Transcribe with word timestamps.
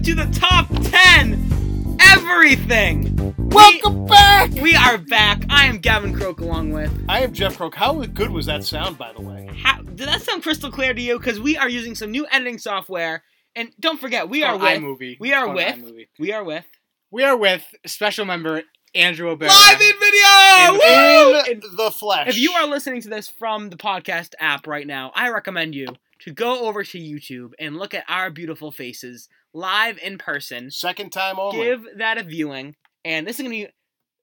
back 0.00 0.06
to 0.06 0.14
the 0.14 0.38
top 0.40 0.66
10 0.84 1.98
everything. 2.00 3.34
Welcome 3.36 4.06
back! 4.06 4.50
We 4.52 4.74
are 4.74 4.96
back. 4.96 5.42
I 5.50 5.66
am 5.66 5.78
Gavin 5.78 6.14
Croak 6.14 6.40
along 6.40 6.70
with. 6.70 6.90
I 7.08 7.20
am 7.20 7.32
Jeff 7.34 7.58
Croak. 7.58 7.74
How 7.74 8.02
good 8.06 8.30
was 8.30 8.46
that 8.46 8.64
sound, 8.64 8.96
by 8.96 9.12
the 9.12 9.20
way? 9.20 9.50
How, 9.62 9.82
did 9.82 10.08
that 10.08 10.22
sound 10.22 10.42
crystal 10.42 10.70
clear 10.70 10.94
to 10.94 11.00
you? 11.02 11.18
Because 11.18 11.38
we 11.38 11.56
are 11.58 11.68
using 11.68 11.94
some 11.94 12.10
new 12.10 12.26
editing 12.30 12.56
software. 12.58 13.22
And 13.54 13.72
don't 13.78 14.00
forget, 14.00 14.28
we 14.30 14.42
are 14.42 14.56
Called 14.56 14.62
with. 14.62 14.80
iMovie. 15.00 15.16
we 15.20 15.32
are 15.34 15.52
with- 15.52 15.74
iMovie. 15.76 16.08
We 16.18 16.32
are 16.32 16.44
with. 16.44 16.64
We 17.10 17.24
are 17.24 17.36
with 17.36 17.62
special 17.86 18.24
member 18.24 18.62
Andrew 18.94 19.28
O'Barra. 19.28 19.50
Live 19.52 19.80
in 19.80 19.92
video! 20.00 20.72
Woo! 20.72 21.40
In 21.52 21.60
the 21.76 21.90
flesh. 21.90 22.28
If 22.28 22.38
you 22.38 22.52
are 22.52 22.66
listening 22.66 23.02
to 23.02 23.08
this 23.08 23.28
from 23.28 23.68
the 23.68 23.76
podcast 23.76 24.34
app 24.40 24.66
right 24.66 24.86
now, 24.86 25.12
I 25.14 25.28
recommend 25.30 25.74
you 25.74 25.88
to 26.20 26.32
go 26.32 26.66
over 26.68 26.84
to 26.84 26.98
YouTube 26.98 27.52
and 27.58 27.76
look 27.76 27.94
at 27.94 28.04
our 28.08 28.30
beautiful 28.30 28.70
faces 28.70 29.28
live 29.52 29.98
in 29.98 30.18
person. 30.18 30.70
second 30.70 31.10
time 31.10 31.38
only. 31.38 31.64
Give 31.64 31.86
that 31.96 32.18
a 32.18 32.22
viewing. 32.22 32.76
And 33.04 33.26
this 33.26 33.36
is 33.36 33.42
gonna 33.42 33.50
be 33.50 33.68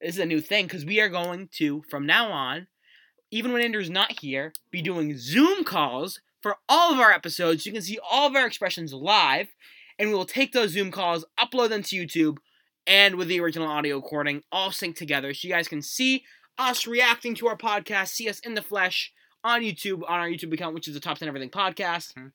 this 0.01 0.15
is 0.15 0.19
a 0.19 0.25
new 0.25 0.41
thing 0.41 0.65
because 0.65 0.85
we 0.85 0.99
are 0.99 1.09
going 1.09 1.49
to 1.57 1.83
from 1.89 2.05
now 2.05 2.31
on, 2.31 2.67
even 3.31 3.51
when 3.51 3.63
Andrew's 3.63 3.89
not 3.89 4.19
here, 4.19 4.53
be 4.71 4.81
doing 4.81 5.17
Zoom 5.17 5.63
calls 5.63 6.21
for 6.41 6.57
all 6.69 6.93
of 6.93 6.99
our 6.99 7.11
episodes. 7.11 7.65
You 7.65 7.73
can 7.73 7.81
see 7.81 7.97
all 8.07 8.27
of 8.27 8.35
our 8.35 8.45
expressions 8.45 8.93
live, 8.93 9.47
and 9.97 10.09
we 10.09 10.15
will 10.15 10.25
take 10.25 10.51
those 10.51 10.71
Zoom 10.71 10.91
calls, 10.91 11.25
upload 11.39 11.69
them 11.69 11.81
to 11.83 11.95
YouTube, 11.95 12.37
and 12.85 13.15
with 13.15 13.27
the 13.27 13.39
original 13.39 13.67
audio 13.67 13.95
recording 13.95 14.43
all 14.51 14.69
synced 14.69 14.97
together, 14.97 15.33
so 15.33 15.47
you 15.47 15.53
guys 15.53 15.67
can 15.67 15.81
see 15.81 16.23
us 16.59 16.85
reacting 16.87 17.33
to 17.35 17.47
our 17.47 17.57
podcast, 17.57 18.09
see 18.09 18.29
us 18.29 18.39
in 18.39 18.53
the 18.53 18.61
flesh 18.61 19.11
on 19.43 19.61
YouTube 19.61 20.03
on 20.07 20.19
our 20.19 20.27
YouTube 20.29 20.53
account, 20.53 20.75
which 20.75 20.87
is 20.87 20.93
the 20.93 20.99
Top 20.99 21.17
Ten 21.17 21.27
Everything 21.27 21.49
podcast. 21.49 22.13
Mhm. 22.13 22.31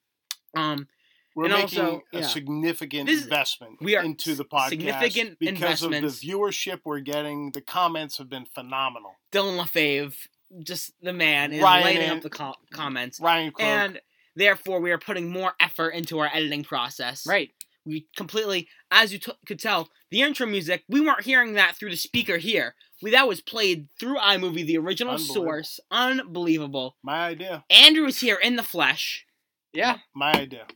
Um, 0.56 0.88
We're 1.34 1.44
and 1.47 1.55
making 1.55 1.80
also- 1.80 2.02
a 2.12 2.20
yeah. 2.20 2.27
significant 2.27 3.06
This 3.06 3.22
investment 3.25 3.78
we 3.80 3.97
are 3.97 4.05
into 4.05 4.34
the 4.34 4.44
podcast 4.44 4.69
significant 4.69 5.39
because 5.39 5.83
of 5.83 5.91
the 5.91 5.98
viewership 6.00 6.80
we're 6.84 7.00
getting. 7.00 7.52
The 7.52 7.61
comments 7.62 8.19
have 8.19 8.28
been 8.28 8.44
phenomenal. 8.47 9.16
Dylan 9.33 9.58
LaFave, 9.58 10.14
just 10.62 10.92
the 11.00 11.12
man, 11.12 11.52
is 11.52 11.62
Ryan 11.62 11.84
lighting 11.84 12.02
and- 12.02 12.12
up 12.19 12.22
the 12.22 12.30
co- 12.30 12.55
comments. 12.72 13.19
Ryan 13.20 13.52
Croak. 13.52 13.66
And 13.66 14.00
therefore, 14.36 14.80
we 14.80 14.91
are 14.91 14.98
putting 14.98 15.30
more 15.30 15.55
effort 15.58 15.91
into 15.91 16.19
our 16.19 16.30
editing 16.33 16.64
process. 16.64 17.27
Right. 17.27 17.50
We 17.84 18.06
completely, 18.17 18.69
as 18.92 19.12
you 19.12 19.19
t- 19.19 19.33
could 19.46 19.58
tell, 19.58 19.89
the 20.11 20.20
intro 20.22 20.46
music, 20.46 20.84
we 20.89 21.00
weren't 21.00 21.22
hearing 21.24 21.55
that 21.55 21.77
through 21.77 21.91
the 21.91 21.96
speaker 21.96 22.36
here. 22.36 22.74
We 23.02 23.11
That 23.11 23.27
was 23.27 23.41
played 23.41 23.89
through 23.98 24.19
iMovie, 24.19 24.64
the 24.64 24.78
original 24.78 25.14
Unbelievable. 25.14 25.34
source. 25.34 25.80
Unbelievable. 25.91 26.96
my 27.02 27.27
idea. 27.27 27.64
Andrew 27.70 28.06
is 28.06 28.20
here 28.20 28.36
in 28.36 28.55
the 28.56 28.62
flesh. 28.62 29.27
Yeah. 29.72 29.98
My 30.14 30.33
idea. 30.34 30.67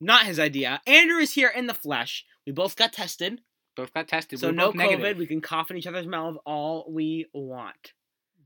Not 0.00 0.26
his 0.26 0.38
idea. 0.38 0.80
Andrew 0.86 1.18
is 1.18 1.32
here 1.34 1.48
in 1.54 1.66
the 1.66 1.74
flesh. 1.74 2.24
We 2.46 2.52
both 2.52 2.76
got 2.76 2.92
tested. 2.92 3.40
Both 3.76 3.92
got 3.94 4.08
tested. 4.08 4.38
So 4.38 4.48
We 4.48 4.52
were 4.52 4.56
no 4.56 4.66
both 4.66 4.74
COVID. 4.74 4.78
negative. 4.90 5.18
We 5.18 5.26
can 5.26 5.40
cough 5.40 5.70
in 5.70 5.76
each 5.76 5.86
other's 5.86 6.06
mouth 6.06 6.36
all 6.44 6.86
we 6.90 7.26
want. 7.32 7.92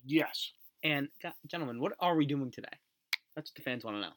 Yes. 0.05 0.53
And, 0.83 1.09
g- 1.23 1.29
gentlemen, 1.47 1.81
what 1.81 1.93
are 2.01 2.17
we 2.17 2.27
doing 2.27 2.51
today? 2.51 2.69
That's 3.35 3.51
what 3.51 3.57
the 3.57 3.63
fans 3.63 3.85
want 3.85 3.97
to 3.97 4.01
know. 4.03 4.13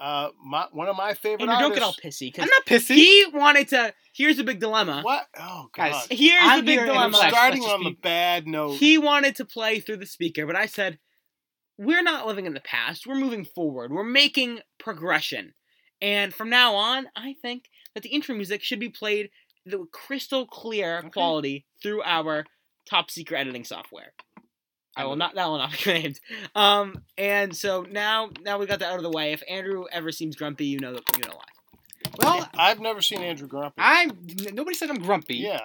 Uh, 0.00 0.28
my 0.44 0.66
one 0.72 0.88
of 0.88 0.96
my 0.96 1.14
favorite 1.14 1.48
Andrew, 1.48 1.58
don't 1.68 1.74
get 1.74 1.82
all 1.82 1.90
artists. 1.90 2.20
pissy. 2.22 2.32
'cause 2.32 2.44
I'm 2.44 2.48
not 2.48 2.64
pissy. 2.64 2.94
He 2.94 3.26
wanted 3.32 3.68
to. 3.68 3.92
Here's 4.14 4.38
a 4.38 4.44
big 4.44 4.60
dilemma. 4.60 5.02
What? 5.02 5.26
Oh 5.38 5.68
Guys, 5.74 5.92
God. 5.92 6.06
Here's 6.10 6.40
I'm 6.42 6.60
the 6.60 6.64
big 6.66 6.72
here 6.78 6.82
in 6.82 6.86
the 6.88 6.94
I'm 6.94 7.10
dilemma. 7.10 7.30
starting 7.30 7.62
let's 7.62 7.72
on 7.74 7.84
the 7.84 7.90
bad 7.90 8.46
note. 8.46 8.74
He 8.78 8.98
wanted 8.98 9.34
to 9.36 9.44
play 9.44 9.80
through 9.80 9.96
the 9.98 10.06
speaker, 10.06 10.46
but 10.46 10.54
I 10.56 10.66
said, 10.66 10.98
we're 11.76 12.02
not 12.04 12.24
living 12.26 12.46
in 12.46 12.54
the 12.54 12.60
past. 12.60 13.04
We're 13.06 13.16
moving 13.16 13.44
forward. 13.44 13.90
We're 13.92 14.04
making 14.04 14.60
progression. 14.78 15.54
And 16.04 16.34
from 16.34 16.50
now 16.50 16.74
on, 16.74 17.06
I 17.16 17.34
think 17.40 17.70
that 17.94 18.02
the 18.02 18.10
intro 18.10 18.34
music 18.34 18.62
should 18.62 18.78
be 18.78 18.90
played 18.90 19.30
the 19.64 19.86
crystal 19.90 20.46
clear 20.46 20.98
Okay. 20.98 21.08
quality 21.08 21.64
through 21.82 22.02
our 22.02 22.44
top 22.88 23.10
secret 23.10 23.38
editing 23.38 23.64
software. 23.64 24.12
I 24.96 25.06
will 25.06 25.16
not. 25.16 25.34
That 25.34 25.46
will 25.48 25.56
not 25.58 25.72
be 25.84 25.92
named. 25.92 26.20
Um, 26.54 27.02
and 27.16 27.56
so 27.56 27.86
now, 27.90 28.28
now 28.42 28.58
we 28.58 28.66
got 28.66 28.80
that 28.80 28.90
out 28.92 28.98
of 28.98 29.02
the 29.02 29.10
way. 29.10 29.32
If 29.32 29.42
Andrew 29.48 29.86
ever 29.90 30.12
seems 30.12 30.36
grumpy, 30.36 30.66
you 30.66 30.78
know, 30.78 30.92
you 30.92 31.22
know 31.26 31.34
why. 31.36 31.44
Well, 32.22 32.48
I've 32.58 32.80
never 32.80 33.00
seen 33.00 33.22
Andrew 33.22 33.48
Grumpy. 33.48 33.76
I'm. 33.78 34.10
Nobody 34.52 34.76
said 34.76 34.90
I'm 34.90 35.00
grumpy. 35.02 35.36
yeah. 35.36 35.60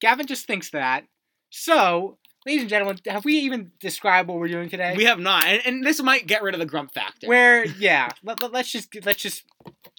Gavin 0.00 0.26
just 0.28 0.46
thinks 0.46 0.70
that. 0.70 1.04
So, 1.50 2.16
ladies 2.46 2.62
and 2.62 2.70
gentlemen, 2.70 2.98
have 3.06 3.24
we 3.24 3.34
even 3.34 3.72
described 3.80 4.28
what 4.28 4.38
we're 4.38 4.48
doing 4.48 4.68
today? 4.68 4.94
We 4.96 5.04
have 5.04 5.18
not, 5.18 5.44
and, 5.44 5.62
and 5.64 5.84
this 5.84 6.02
might 6.02 6.26
get 6.26 6.42
rid 6.42 6.54
of 6.54 6.60
the 6.60 6.66
grump 6.66 6.92
factor. 6.92 7.26
Where, 7.26 7.64
yeah, 7.64 8.10
let, 8.22 8.42
let, 8.42 8.54
us 8.54 8.70
just 8.70 8.88
let's 9.04 9.22
just 9.22 9.44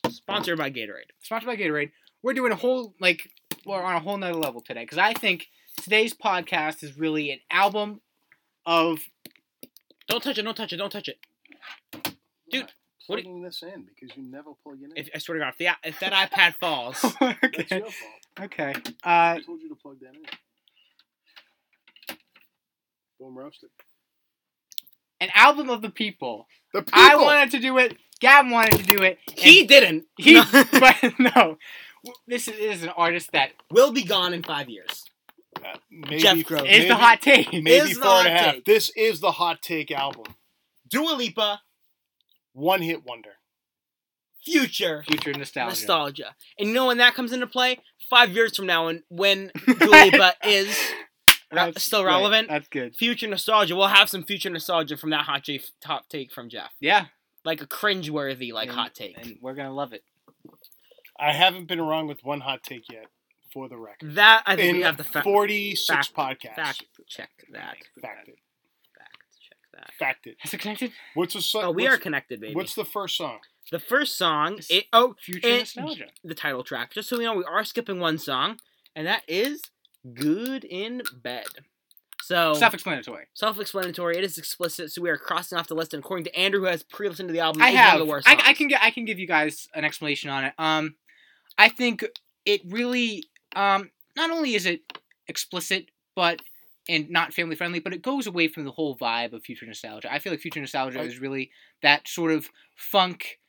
Sponsored 0.10 0.58
by 0.58 0.72
Gatorade. 0.72 1.12
sponsored 1.20 1.48
by 1.48 1.56
Gatorade. 1.56 1.92
We're 2.22 2.34
doing 2.34 2.52
a 2.52 2.56
whole 2.56 2.94
like 3.00 3.30
we're 3.66 3.82
on 3.82 3.96
a 3.96 4.00
whole 4.00 4.18
nother 4.18 4.34
level 4.34 4.62
today 4.62 4.84
because 4.84 4.98
I 4.98 5.14
think 5.14 5.48
today's 5.82 6.14
podcast 6.14 6.84
is 6.84 6.98
really 6.98 7.32
an 7.32 7.40
album 7.52 8.02
of 8.66 9.00
Don't 10.08 10.24
touch 10.24 10.38
it. 10.38 10.44
Don't 10.44 10.56
touch 10.56 10.74
it. 10.74 10.78
Don't 10.78 10.92
touch 10.92 11.10
it. 11.10 11.18
Dude, 12.52 12.72
what 13.08 13.18
do 13.18 13.24
Plugging 13.24 13.44
this 13.44 13.62
in 13.62 13.86
because 13.86 14.16
you 14.16 14.24
never 14.24 14.52
plug 14.64 14.78
it 14.82 14.92
in. 14.92 14.98
If, 14.98 15.10
I 15.14 15.18
swear 15.20 15.38
to 15.40 15.46
God, 15.46 15.54
if, 15.58 15.58
the, 15.58 15.70
if 15.84 16.00
that 16.00 16.32
iPad 16.32 16.56
falls, 16.56 17.02
That's 17.02 17.44
okay. 17.44 17.78
your 17.78 17.90
fault. 17.90 17.94
Okay. 18.42 18.74
Uh, 19.04 19.38
I 19.38 19.42
told 19.46 19.62
you 19.62 19.70
to 19.70 19.76
plug 19.76 20.00
that 20.02 20.16
in. 20.16 20.22
Boom 23.20 23.38
roasted. 23.38 23.70
an 25.20 25.30
album 25.36 25.70
of 25.70 25.82
the 25.82 25.90
people. 25.90 26.48
The 26.74 26.82
people. 26.84 27.00
I 27.00 27.16
wanted 27.16 27.52
to 27.52 27.60
do 27.60 27.78
it. 27.78 27.98
Gavin 28.22 28.52
wanted 28.52 28.78
to 28.80 28.84
do 28.84 29.02
it. 29.04 29.18
he 29.36 29.66
didn't. 29.66 30.06
He, 30.18 30.34
No. 30.34 30.44
but 30.72 30.96
no. 31.20 31.58
This 32.28 32.48
is, 32.48 32.58
is 32.58 32.84
an 32.84 32.90
artist 32.90 33.32
that 33.34 33.52
will 33.72 33.92
be 33.92 34.04
gone 34.04 34.34
in 34.34 34.42
five 34.44 34.70
years. 34.70 35.04
Uh, 35.58 35.76
maybe, 35.92 36.20
Jeff 36.22 36.46
Croak. 36.46 36.66
is 36.70 36.88
the 36.88 36.96
hot 36.96 37.22
take. 37.22 37.52
Maybe 37.52 37.72
Is 37.72 37.96
the 37.98 38.02
four 38.02 38.12
and 38.20 38.28
a 38.28 38.38
hot 38.38 38.54
take. 38.56 38.66
This 38.66 38.90
is 38.96 39.20
the 39.20 39.32
hot 39.32 39.62
take 39.62 39.92
album. 39.92 40.24
Dua 40.90 41.12
Lipa, 41.16 41.62
One 42.54 42.82
hit 42.82 43.06
wonder. 43.06 43.32
Future, 44.46 45.04
Future 45.08 45.34
nostalgia. 45.34 45.70
nostalgia. 45.70 46.36
And 46.58 46.70
you 46.70 46.74
know 46.74 46.88
when 46.88 46.98
that 47.00 47.14
comes 47.14 47.34
into 47.34 47.46
play? 47.48 47.80
Five 48.10 48.32
years 48.32 48.56
from 48.56 48.66
now, 48.68 48.86
when, 48.86 49.04
when 49.10 49.52
Dua 49.66 49.78
Lipa 50.06 50.34
is 50.46 50.68
re- 50.68 50.76
That's 51.52 51.84
still 51.84 52.04
right. 52.06 52.12
relevant, 52.16 52.48
That's 52.50 52.68
good. 52.68 52.96
future 52.96 53.28
nostalgia, 53.28 53.76
we'll 53.76 53.88
have 53.88 54.10
some 54.10 54.24
future 54.24 54.50
nostalgia 54.50 54.98
from 54.98 55.10
that 55.12 55.26
hot 55.26 55.44
take, 55.44 55.64
top 55.82 56.08
take 56.10 56.32
from 56.32 56.50
Jeff. 56.50 56.72
Yeah. 56.80 57.06
Like 57.44 57.62
a 57.62 57.68
cringe-worthy, 57.68 58.52
like, 58.52 58.68
And- 58.70 58.78
hot 58.78 58.94
take. 58.94 59.18
And 59.18 59.38
we're 59.42 59.56
gonna 59.56 59.74
love 59.74 59.94
it. 59.94 60.04
I 61.20 61.34
haven't 61.34 61.66
been 61.68 61.82
wrong 61.82 62.08
with 62.08 62.24
one 62.24 62.42
hot 62.42 62.64
take 62.64 62.90
yet, 62.92 63.08
for 63.52 63.68
the 63.68 63.78
record. 63.78 64.16
that, 64.16 64.44
I 64.46 64.56
think 64.56 64.70
In 64.70 64.76
we 64.78 64.82
have 64.84 64.98
to 64.98 65.04
fa- 65.04 65.22
46 65.24 66.08
fact- 66.08 66.42
podcasts. 66.44 66.56
fact 66.56 66.84
check 67.08 67.30
that. 67.52 67.78
Fact 68.02 68.28
it. 68.30 68.38
Fact 68.98 69.18
check 69.42 69.58
that. 69.74 69.94
Fact 69.98 70.28
it. 70.28 70.38
Is 70.44 70.54
it 70.54 70.60
connected? 70.60 70.92
What's 71.16 71.34
the 71.34 71.42
song? 71.42 71.64
Oh, 71.66 71.72
we 71.72 71.88
are 71.88 71.98
connected, 71.98 72.40
baby. 72.40 72.54
What's 72.56 72.76
the 72.76 72.86
first 72.86 73.18
song? 73.18 73.40
The 73.72 73.80
first 73.80 74.18
song, 74.18 74.60
it, 74.70 74.86
oh, 74.94 75.16
Future 75.20 75.48
and 75.48 75.60
nostalgia. 75.60 76.06
the 76.24 76.36
title 76.36 76.64
track. 76.64 76.94
Just 76.94 77.10
so 77.10 77.18
we 77.18 77.24
know, 77.26 77.34
we 77.36 77.44
are 77.44 77.64
skipping 77.64 78.00
one 78.00 78.18
song, 78.18 78.60
and 78.96 79.06
that 79.08 79.24
is 79.28 79.62
"Good 80.14 80.64
in 80.64 81.02
Bed." 81.22 81.48
So 82.22 82.54
Self-explanatory. 82.54 83.26
self-explanatory. 83.34 84.18
It 84.18 84.24
is 84.24 84.38
explicit, 84.38 84.92
so 84.92 85.02
we 85.02 85.10
are 85.10 85.18
crossing 85.18 85.58
off 85.58 85.68
the 85.68 85.74
list. 85.74 85.94
And 85.94 86.04
according 86.04 86.26
to 86.26 86.36
Andrew, 86.38 86.60
who 86.60 86.66
has 86.68 86.84
pre-listened 86.84 87.30
to 87.30 87.34
the 87.34 87.40
album, 87.40 87.62
I 87.62 87.72
have. 87.72 87.98
the 87.98 88.06
worst. 88.06 88.28
I. 88.28 88.38
I 88.50 88.54
can 88.54 88.68
get. 88.68 88.84
I 88.84 88.92
can 88.92 89.06
give 89.06 89.18
you 89.20 89.26
guys 89.28 89.68
an 89.74 89.84
explanation 89.86 90.30
on 90.30 90.44
it. 90.46 90.54
Um, 90.60 90.96
I 91.58 91.70
think 91.70 92.06
it 92.46 92.62
really. 92.68 93.24
Um, 93.56 93.90
not 94.16 94.30
only 94.32 94.54
is 94.56 94.66
it 94.66 94.82
explicit, 95.28 95.90
but 96.16 96.42
and 96.88 97.10
not 97.10 97.34
family 97.34 97.56
friendly, 97.56 97.80
but 97.80 97.94
it 97.94 98.02
goes 98.02 98.28
away 98.28 98.48
from 98.48 98.64
the 98.66 98.72
whole 98.72 98.98
vibe 98.98 99.34
of 99.34 99.44
future 99.44 99.66
nostalgia. 99.66 100.12
I 100.12 100.20
feel 100.20 100.34
like 100.34 100.40
future 100.42 100.60
nostalgia 100.60 101.00
I- 101.00 101.04
is 101.04 101.20
really 101.20 101.52
that 101.82 102.08
sort 102.08 102.32
of 102.32 102.50
funk, 102.76 103.40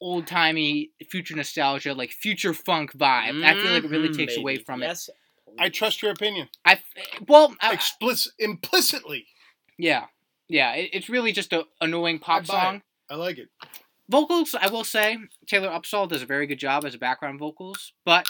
old 0.00 0.26
timey 0.26 0.90
future 1.10 1.34
nostalgia, 1.34 1.92
like 1.92 2.12
future 2.12 2.54
funk 2.54 2.92
vibe. 2.96 3.44
I 3.44 3.54
feel 3.60 3.72
like 3.72 3.84
it 3.84 3.90
really 3.90 4.08
Mhm, 4.10 4.16
takes 4.16 4.36
away 4.36 4.54
baby. 4.54 4.64
from 4.64 4.80
yes. 4.82 5.10
I 5.58 5.68
trust 5.68 6.02
your 6.02 6.12
opinion. 6.12 6.48
it. 6.48 6.56
I 6.64 6.80
well, 7.28 7.54
I, 7.60 7.72
Explicit, 7.72 8.32
implicitly. 8.38 9.26
yeah, 9.78 10.06
yeah. 10.48 10.72
It, 10.74 10.90
it's 10.92 11.08
really 11.08 11.32
just 11.32 11.52
a 11.52 11.64
annoying 11.80 12.18
pop 12.18 12.42
I 12.42 12.46
buy 12.46 12.54
it. 12.54 12.60
song. 12.60 12.82
I 13.10 13.14
like 13.16 13.38
it. 13.38 13.48
Vocals, 14.08 14.54
I 14.54 14.68
will 14.68 14.84
say, 14.84 15.16
Taylor 15.46 15.68
Upsall 15.68 16.08
does 16.08 16.22
a 16.22 16.26
very 16.26 16.46
good 16.46 16.58
job 16.58 16.84
as 16.84 16.94
a 16.94 16.98
background 16.98 17.38
vocals, 17.38 17.92
but 18.04 18.26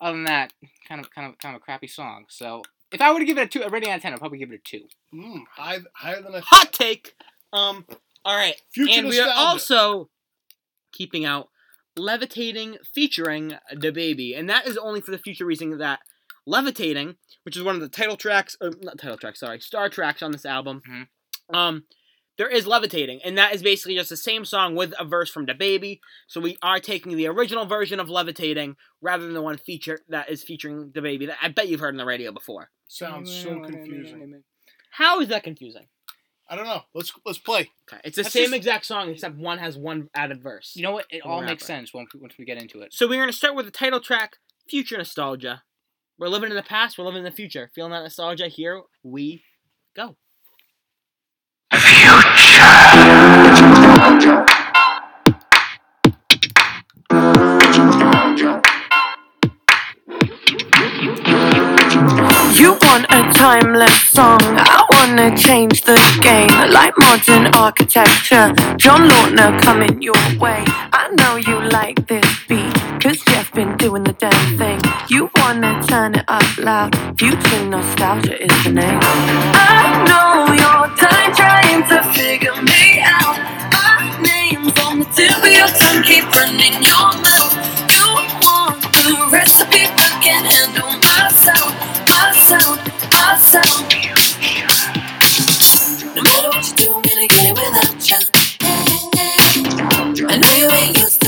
other 0.00 0.16
than 0.16 0.24
that, 0.24 0.52
kind 0.88 1.00
of, 1.00 1.10
kind 1.14 1.28
of, 1.28 1.38
kind 1.38 1.54
of 1.54 1.60
a 1.62 1.64
crappy 1.64 1.86
song. 1.86 2.24
So, 2.28 2.62
if 2.92 3.00
I 3.00 3.12
were 3.12 3.18
to 3.18 3.24
give 3.24 3.38
it 3.38 3.42
a 3.42 3.46
two, 3.46 3.62
a 3.62 3.68
rating 3.68 3.90
out 3.90 3.96
of 3.96 4.02
ten, 4.02 4.12
I'd 4.12 4.18
probably 4.18 4.38
give 4.38 4.50
it 4.50 4.56
a 4.56 4.58
two. 4.64 4.86
Mm, 5.14 5.42
high, 5.54 5.78
higher 5.94 6.22
than 6.22 6.34
a 6.34 6.40
Hot 6.40 6.72
take. 6.72 7.14
Um. 7.52 7.84
All 8.24 8.36
right. 8.36 8.56
Future 8.72 8.98
and 8.98 9.08
we 9.08 9.20
are 9.20 9.30
also 9.34 10.08
keeping 10.92 11.24
out 11.24 11.48
levitating 11.98 12.78
featuring 12.94 13.54
the 13.74 13.90
baby, 13.90 14.34
and 14.34 14.48
that 14.48 14.66
is 14.66 14.76
only 14.76 15.00
for 15.00 15.10
the 15.10 15.18
future 15.18 15.44
reason 15.44 15.76
that 15.78 16.00
levitating, 16.46 17.16
which 17.44 17.56
is 17.56 17.62
one 17.62 17.74
of 17.74 17.80
the 17.80 17.88
title 17.88 18.16
tracks, 18.16 18.56
or 18.60 18.70
not 18.80 18.98
title 18.98 19.18
tracks, 19.18 19.40
sorry, 19.40 19.60
star 19.60 19.88
tracks 19.88 20.22
on 20.22 20.32
this 20.32 20.46
album. 20.46 20.82
Mhm. 20.88 21.08
Um, 21.54 21.84
there 22.38 22.48
is 22.48 22.66
Levitating, 22.66 23.20
and 23.24 23.36
that 23.36 23.52
is 23.52 23.62
basically 23.64 23.96
just 23.96 24.10
the 24.10 24.16
same 24.16 24.44
song 24.44 24.76
with 24.76 24.94
a 24.98 25.04
verse 25.04 25.28
from 25.28 25.46
the 25.46 25.54
baby. 25.54 26.00
So 26.28 26.40
we 26.40 26.56
are 26.62 26.78
taking 26.78 27.16
the 27.16 27.26
original 27.26 27.66
version 27.66 27.98
of 27.98 28.08
Levitating 28.08 28.76
rather 29.00 29.24
than 29.24 29.34
the 29.34 29.42
one 29.42 29.58
feature 29.58 30.00
that 30.08 30.30
is 30.30 30.44
featuring 30.44 30.92
the 30.94 31.02
baby 31.02 31.26
that 31.26 31.38
I 31.42 31.48
bet 31.48 31.68
you've 31.68 31.80
heard 31.80 31.94
on 31.94 31.98
the 31.98 32.04
radio 32.04 32.30
before. 32.30 32.70
Sounds 32.86 33.30
so 33.30 33.60
confusing. 33.60 34.44
How 34.92 35.20
is 35.20 35.28
that 35.28 35.42
confusing? 35.42 35.88
I 36.50 36.56
don't 36.56 36.64
know. 36.66 36.80
Let's 36.94 37.12
let's 37.26 37.38
play. 37.38 37.70
Okay, 37.92 38.00
it's 38.04 38.16
the 38.16 38.22
That's 38.22 38.32
same 38.32 38.44
just- 38.44 38.54
exact 38.54 38.86
song 38.86 39.10
except 39.10 39.36
one 39.36 39.58
has 39.58 39.76
one 39.76 40.08
added 40.14 40.42
verse. 40.42 40.72
You 40.74 40.82
know 40.82 40.92
what? 40.92 41.04
It 41.10 41.22
all 41.22 41.40
the 41.40 41.46
makes 41.46 41.64
sense 41.66 41.92
once 41.92 42.14
we, 42.14 42.20
once 42.20 42.34
we 42.38 42.44
get 42.46 42.56
into 42.60 42.80
it. 42.80 42.92
So 42.94 43.06
we're 43.06 43.20
gonna 43.20 43.32
start 43.32 43.54
with 43.54 43.66
the 43.66 43.70
title 43.72 44.00
track, 44.00 44.36
"Future 44.68 44.96
Nostalgia." 44.96 45.62
We're 46.18 46.28
living 46.28 46.50
in 46.50 46.56
the 46.56 46.62
past. 46.62 46.98
We're 46.98 47.04
living 47.04 47.18
in 47.18 47.24
the 47.24 47.30
future. 47.30 47.70
Feeling 47.74 47.92
that 47.92 48.02
nostalgia. 48.02 48.48
Here 48.48 48.82
we 49.04 49.44
go. 49.94 50.16
You 62.58 62.72
want 62.82 63.04
a 63.10 63.30
timeless 63.32 64.02
song, 64.02 64.40
I 64.42 64.77
wanna 65.08 65.36
change 65.36 65.82
the 65.82 65.96
game. 66.22 66.48
Like 66.70 66.94
modern 66.98 67.46
architecture, 67.54 68.52
John 68.76 69.08
Lautner 69.08 69.60
coming 69.62 70.02
your 70.02 70.22
way. 70.38 70.62
I 70.92 71.08
know 71.18 71.36
you 71.36 71.56
like 71.70 72.06
this 72.06 72.26
beat, 72.48 72.74
cause 73.02 73.18
Jeff 73.28 73.52
been 73.52 73.76
doing 73.76 74.04
the 74.04 74.12
damn 74.12 74.58
thing. 74.58 74.80
You 75.08 75.30
wanna 75.36 75.82
turn 75.86 76.14
it 76.14 76.24
up 76.28 76.58
loud, 76.58 76.94
future 77.18 77.64
nostalgia 77.64 78.42
is 78.42 78.64
the 78.64 78.72
name. 78.72 79.00
I 79.02 80.04
know 80.08 80.52
you're 80.60 80.90
done 81.02 81.30
trying 81.40 81.82
to 81.90 81.98
figure 82.12 82.60
me 82.62 83.00
out. 83.00 83.38
My 83.72 84.18
name's 84.20 84.78
on 84.80 85.00
the 85.00 85.06
tip 85.16 85.36
of 85.38 85.52
your 85.58 85.68
tongue, 85.68 86.02
keep 86.02 86.24
running 86.36 86.82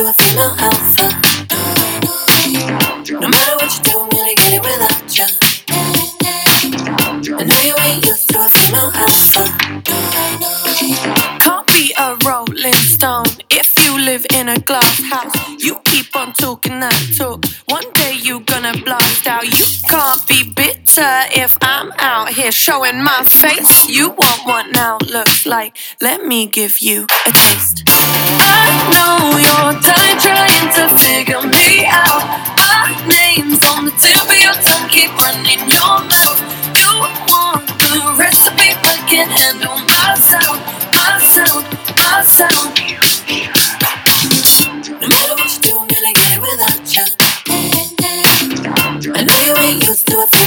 used 0.00 0.16
to 0.16 0.24
a 0.24 0.28
female 0.28 0.54
alpha. 0.58 1.08
No 3.20 3.28
matter 3.28 3.56
what 3.56 3.70
you 3.76 3.82
do, 3.82 3.98
I'm 4.00 4.08
gonna 4.08 4.34
get 4.34 4.52
it 4.54 4.62
without 4.62 5.18
you. 5.18 5.26
I 7.36 7.44
know 7.44 7.60
you 7.60 7.74
ain't 7.84 8.06
used 8.06 8.28
to 8.30 8.38
a 8.40 8.48
female 8.48 8.90
alpha. 8.94 9.44
Can't 11.40 11.66
be 11.66 11.92
a 11.98 12.16
rolling 12.24 12.72
stone 12.74 13.26
if 13.50 13.74
you 13.84 13.98
live 13.98 14.24
in 14.34 14.48
a 14.48 14.58
glass 14.60 15.02
house. 15.10 15.34
You 15.58 15.80
keep 15.84 16.16
on 16.16 16.32
talking 16.32 16.80
that 16.80 16.96
talk. 17.16 17.44
One 17.66 17.90
day 17.94 18.14
you 18.14 18.40
gonna 18.40 18.72
blast 18.82 19.26
out. 19.26 19.44
You 19.44 19.64
bitter 21.00 21.40
if 21.40 21.56
I'm 21.62 21.92
out 21.98 22.30
here 22.30 22.52
showing 22.52 23.02
my 23.02 23.22
face. 23.24 23.88
You 23.88 24.10
want 24.10 24.40
what 24.46 24.70
now 24.72 24.98
looks 25.08 25.46
like. 25.46 25.76
Let 26.00 26.24
me 26.24 26.46
give 26.46 26.80
you 26.80 27.06
a 27.26 27.32
taste. 27.32 27.84
I 27.88 28.66
know 28.92 29.38
you're 29.46 29.76
done 29.80 30.16
trying 30.26 30.68
to 30.76 30.84
figure 31.04 31.42
me 31.42 31.86
out. 31.88 32.24
My 32.60 32.92
name's 33.08 33.62
on 33.72 33.86
the 33.86 33.94
tip 34.02 34.28
of 34.28 34.40
your 34.44 34.56
tongue, 34.66 34.88
keep 34.88 35.10
running 35.16 35.62
your 35.76 35.96
mouth. 36.12 36.40
You 36.76 36.92
want 37.30 37.66
the 37.80 38.16
recipe, 38.18 38.70
but 38.82 38.98
can't 39.08 39.30
handle 39.30 39.78
my 39.78 40.14
sound, 40.14 40.60
my 40.92 41.18
sound, 41.32 41.64
my 41.96 42.22
sound. 42.24 42.79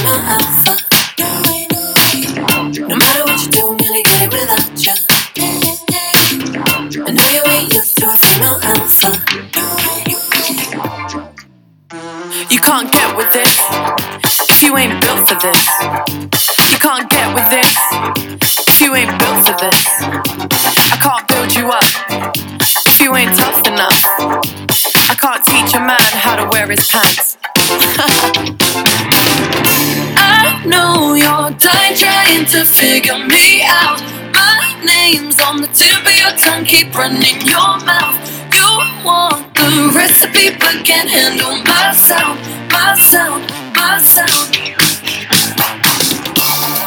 Female 0.04 0.20
alpha. 0.36 0.76
No 2.88 2.96
matter 2.96 3.24
what 3.24 3.40
you 3.40 3.48
do, 3.50 3.60
I'm 3.68 3.76
gonna 3.76 4.02
get 4.02 4.22
it 4.22 4.30
without 4.32 4.84
you. 4.84 4.92
I 7.06 7.10
know 7.10 7.28
you 7.32 7.42
ain't 7.48 7.72
used 7.72 7.96
to 7.98 8.06
a 8.12 8.16
female 8.16 8.58
alpha. 8.62 9.10
You 12.52 12.60
can't 12.60 12.92
get 12.92 13.16
with 13.16 13.32
this, 13.32 13.56
cause 14.46 14.62
you 14.62 14.76
ain't 14.76 15.00
built 15.00 15.26
for 15.28 15.36
this. 15.40 15.68
You 16.70 16.78
can't 16.78 17.08
get 17.08 17.34
with 17.34 17.48
this, 17.48 17.74
cause 18.66 18.80
you 18.82 18.94
ain't 18.94 19.18
built 19.18 19.46
for 19.46 19.56
this. 19.56 19.86
I 20.92 20.98
can't 21.00 21.26
build 21.28 21.54
you 21.54 21.70
up, 21.70 21.84
if 22.86 23.00
you 23.00 23.14
ain't 23.16 23.34
tough 23.34 23.66
enough. 23.66 24.04
I 25.08 25.14
can't 25.14 25.44
teach 25.46 25.74
a 25.74 25.80
man 25.80 25.96
how 26.12 26.36
to 26.36 26.44
wear 26.50 26.66
his 26.68 26.86
pants. 26.88 27.38
Know 30.74 31.14
you're 31.14 31.50
done 31.54 31.94
trying 31.94 32.46
to 32.46 32.64
figure 32.64 33.18
me 33.18 33.62
out. 33.62 34.00
My 34.34 34.74
name's 34.84 35.40
on 35.40 35.60
the 35.60 35.68
tip 35.68 36.02
of 36.04 36.16
your 36.18 36.34
tongue, 36.36 36.64
keep 36.64 36.92
running 36.98 37.40
your 37.46 37.78
mouth. 37.86 38.18
You 38.50 38.66
want 39.06 39.54
the 39.54 39.92
recipe, 39.94 40.50
but 40.58 40.84
can't 40.84 41.08
handle 41.08 41.62
my 41.62 41.92
sound, 41.94 42.40
my 42.74 42.96
sound, 42.98 43.46
my 43.76 44.00
sound. 44.02 44.50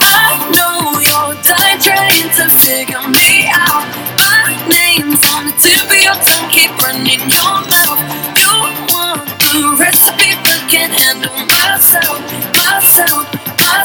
I 0.03 0.35
know 0.51 0.99
you're 0.99 1.35
done 1.47 1.79
trying 1.79 2.29
to 2.39 2.45
figure 2.59 3.07
me 3.07 3.47
out. 3.55 3.87
My 4.19 4.51
name's 4.67 5.23
on 5.31 5.45
the 5.47 5.55
tip 5.63 5.87
of 5.87 6.01
your 6.03 6.19
tongue, 6.27 6.49
keep 6.51 6.75
running 6.83 7.23
your 7.31 7.55
mouth. 7.71 8.03
You 8.35 8.51
want 8.91 9.31
the 9.47 9.77
recipe, 9.79 10.35
but 10.43 10.59
can't 10.67 10.91
handle 10.91 11.39
my 11.55 11.79
sound, 11.79 12.23
my 12.51 12.79
sound, 12.83 13.36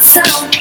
sound. 0.03 0.53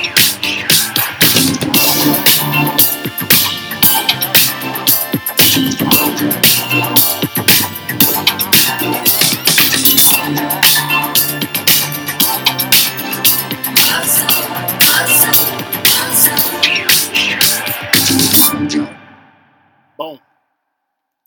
Boom. 19.97 20.19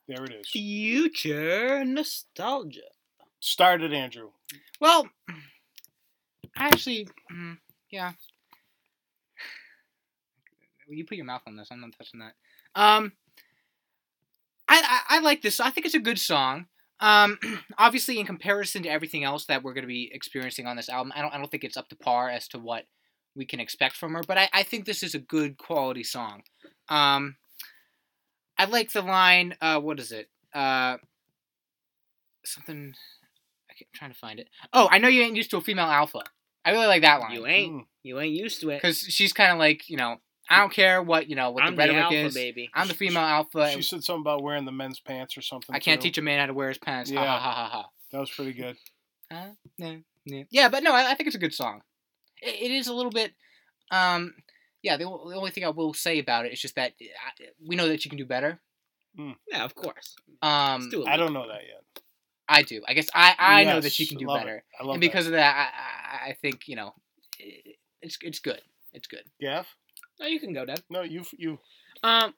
There 0.08 0.24
it 0.24 0.32
is. 0.32 0.48
Future 0.50 1.84
nostalgia. 1.84 2.80
Started, 3.40 3.92
Andrew. 3.92 4.30
Well, 4.80 5.08
actually, 6.56 7.08
mm, 7.32 7.58
yeah. 7.94 8.12
You 10.86 11.06
put 11.06 11.16
your 11.16 11.24
mouth 11.24 11.40
on 11.46 11.56
this. 11.56 11.68
I'm 11.70 11.80
not 11.80 11.94
touching 11.96 12.20
that. 12.20 12.34
Um, 12.74 13.12
I, 14.68 14.82
I 15.08 15.16
I 15.16 15.20
like 15.20 15.40
this. 15.40 15.58
I 15.58 15.70
think 15.70 15.86
it's 15.86 15.94
a 15.94 16.00
good 16.00 16.18
song. 16.18 16.66
Um, 17.00 17.38
obviously, 17.78 18.18
in 18.18 18.26
comparison 18.26 18.82
to 18.82 18.90
everything 18.90 19.24
else 19.24 19.46
that 19.46 19.62
we're 19.62 19.72
going 19.72 19.84
to 19.84 19.88
be 19.88 20.10
experiencing 20.12 20.66
on 20.66 20.76
this 20.76 20.90
album, 20.90 21.12
I 21.16 21.22
don't 21.22 21.32
I 21.32 21.38
don't 21.38 21.50
think 21.50 21.64
it's 21.64 21.78
up 21.78 21.88
to 21.88 21.96
par 21.96 22.28
as 22.28 22.48
to 22.48 22.58
what 22.58 22.84
we 23.34 23.46
can 23.46 23.60
expect 23.60 23.96
from 23.96 24.12
her. 24.12 24.20
But 24.26 24.36
I, 24.36 24.50
I 24.52 24.62
think 24.62 24.84
this 24.84 25.02
is 25.02 25.14
a 25.14 25.18
good 25.18 25.56
quality 25.56 26.04
song. 26.04 26.42
Um, 26.90 27.36
I 28.58 28.66
like 28.66 28.92
the 28.92 29.02
line. 29.02 29.56
Uh, 29.62 29.80
what 29.80 29.98
is 29.98 30.12
it? 30.12 30.28
Uh, 30.52 30.98
something. 32.44 32.92
I 33.70 33.74
keep 33.74 33.90
trying 33.92 34.12
to 34.12 34.18
find 34.18 34.38
it. 34.38 34.48
Oh, 34.74 34.86
I 34.90 34.98
know 34.98 35.08
you 35.08 35.22
ain't 35.22 35.36
used 35.36 35.50
to 35.52 35.56
a 35.56 35.62
female 35.62 35.86
alpha. 35.86 36.20
I 36.64 36.72
really 36.72 36.86
like 36.86 37.02
that 37.02 37.20
line. 37.20 37.32
You 37.32 37.46
ain't. 37.46 37.72
Mm. 37.72 37.86
You 38.02 38.20
ain't 38.20 38.34
used 38.34 38.60
to 38.60 38.70
it. 38.70 38.76
because 38.82 38.98
she's 38.98 39.32
kind 39.32 39.52
of 39.52 39.58
like 39.58 39.88
you 39.88 39.96
know 39.96 40.16
I 40.48 40.58
don't 40.58 40.72
care 40.72 41.02
what 41.02 41.28
you 41.28 41.36
know 41.36 41.50
what 41.50 41.64
I'm 41.64 41.74
the 41.74 41.82
the 41.82 41.88
rhetoric 41.88 42.04
alpha 42.04 42.16
is. 42.26 42.34
baby. 42.34 42.70
I'm 42.74 42.88
the 42.88 42.94
female 42.94 43.22
alpha. 43.22 43.70
She 43.70 43.82
said 43.82 44.04
something 44.04 44.22
about 44.22 44.42
wearing 44.42 44.64
the 44.64 44.72
men's 44.72 45.00
pants 45.00 45.36
or 45.36 45.42
something. 45.42 45.74
I 45.74 45.78
can't 45.78 46.00
too. 46.00 46.08
teach 46.08 46.18
a 46.18 46.22
man 46.22 46.40
how 46.40 46.46
to 46.46 46.54
wear 46.54 46.68
his 46.68 46.78
pants. 46.78 47.10
Ha 47.10 47.14
Yeah. 47.22 47.26
ha 47.26 47.38
ha 47.38 47.68
ha 47.68 47.88
That 48.12 48.18
was 48.20 48.30
pretty 48.30 48.52
good. 48.52 48.76
Uh, 49.30 49.48
yeah, 49.78 49.96
yeah. 50.26 50.42
yeah, 50.50 50.68
but 50.68 50.82
no, 50.82 50.92
I, 50.92 51.12
I 51.12 51.14
think 51.14 51.26
it's 51.28 51.36
a 51.36 51.40
good 51.40 51.54
song. 51.54 51.80
It, 52.42 52.70
it 52.70 52.70
is 52.70 52.88
a 52.88 52.94
little 52.94 53.10
bit. 53.10 53.32
Um, 53.90 54.34
yeah, 54.82 54.98
the, 54.98 55.04
the 55.04 55.08
only 55.34 55.50
thing 55.50 55.64
I 55.64 55.70
will 55.70 55.94
say 55.94 56.18
about 56.18 56.44
it 56.44 56.52
is 56.52 56.60
just 56.60 56.74
that 56.76 56.92
uh, 57.00 57.44
we 57.66 57.74
know 57.74 57.88
that 57.88 58.04
you 58.04 58.10
can 58.10 58.18
do 58.18 58.26
better. 58.26 58.60
Yeah, 59.16 59.64
of 59.64 59.74
course. 59.74 60.14
Um, 60.42 60.90
do. 60.90 61.06
I 61.06 61.16
don't 61.16 61.32
know 61.32 61.46
that 61.48 61.62
yet. 61.66 62.02
I 62.48 62.62
do. 62.62 62.82
I 62.86 62.94
guess 62.94 63.08
I 63.14 63.34
I 63.38 63.64
know 63.64 63.80
that 63.80 63.92
she 63.92 64.06
can 64.06 64.18
do 64.18 64.26
love 64.26 64.38
it. 64.38 64.44
better, 64.44 64.64
I 64.78 64.84
love 64.84 64.94
and 64.94 65.00
because 65.00 65.26
of 65.26 65.32
that, 65.32 65.72
I, 66.22 66.30
I 66.30 66.32
think 66.34 66.68
you 66.68 66.76
know, 66.76 66.94
it, 67.38 67.76
it's 68.02 68.18
it's 68.20 68.38
good. 68.38 68.60
It's 68.92 69.06
good. 69.06 69.24
that. 69.40 69.46
Gav? 69.46 69.66
No, 70.20 70.26
you 70.26 70.38
can 70.38 70.52
go, 70.52 70.64
Dad. 70.64 70.82
No, 70.90 71.02
you 71.02 71.24
you. 71.36 71.58
Um, 72.02 72.34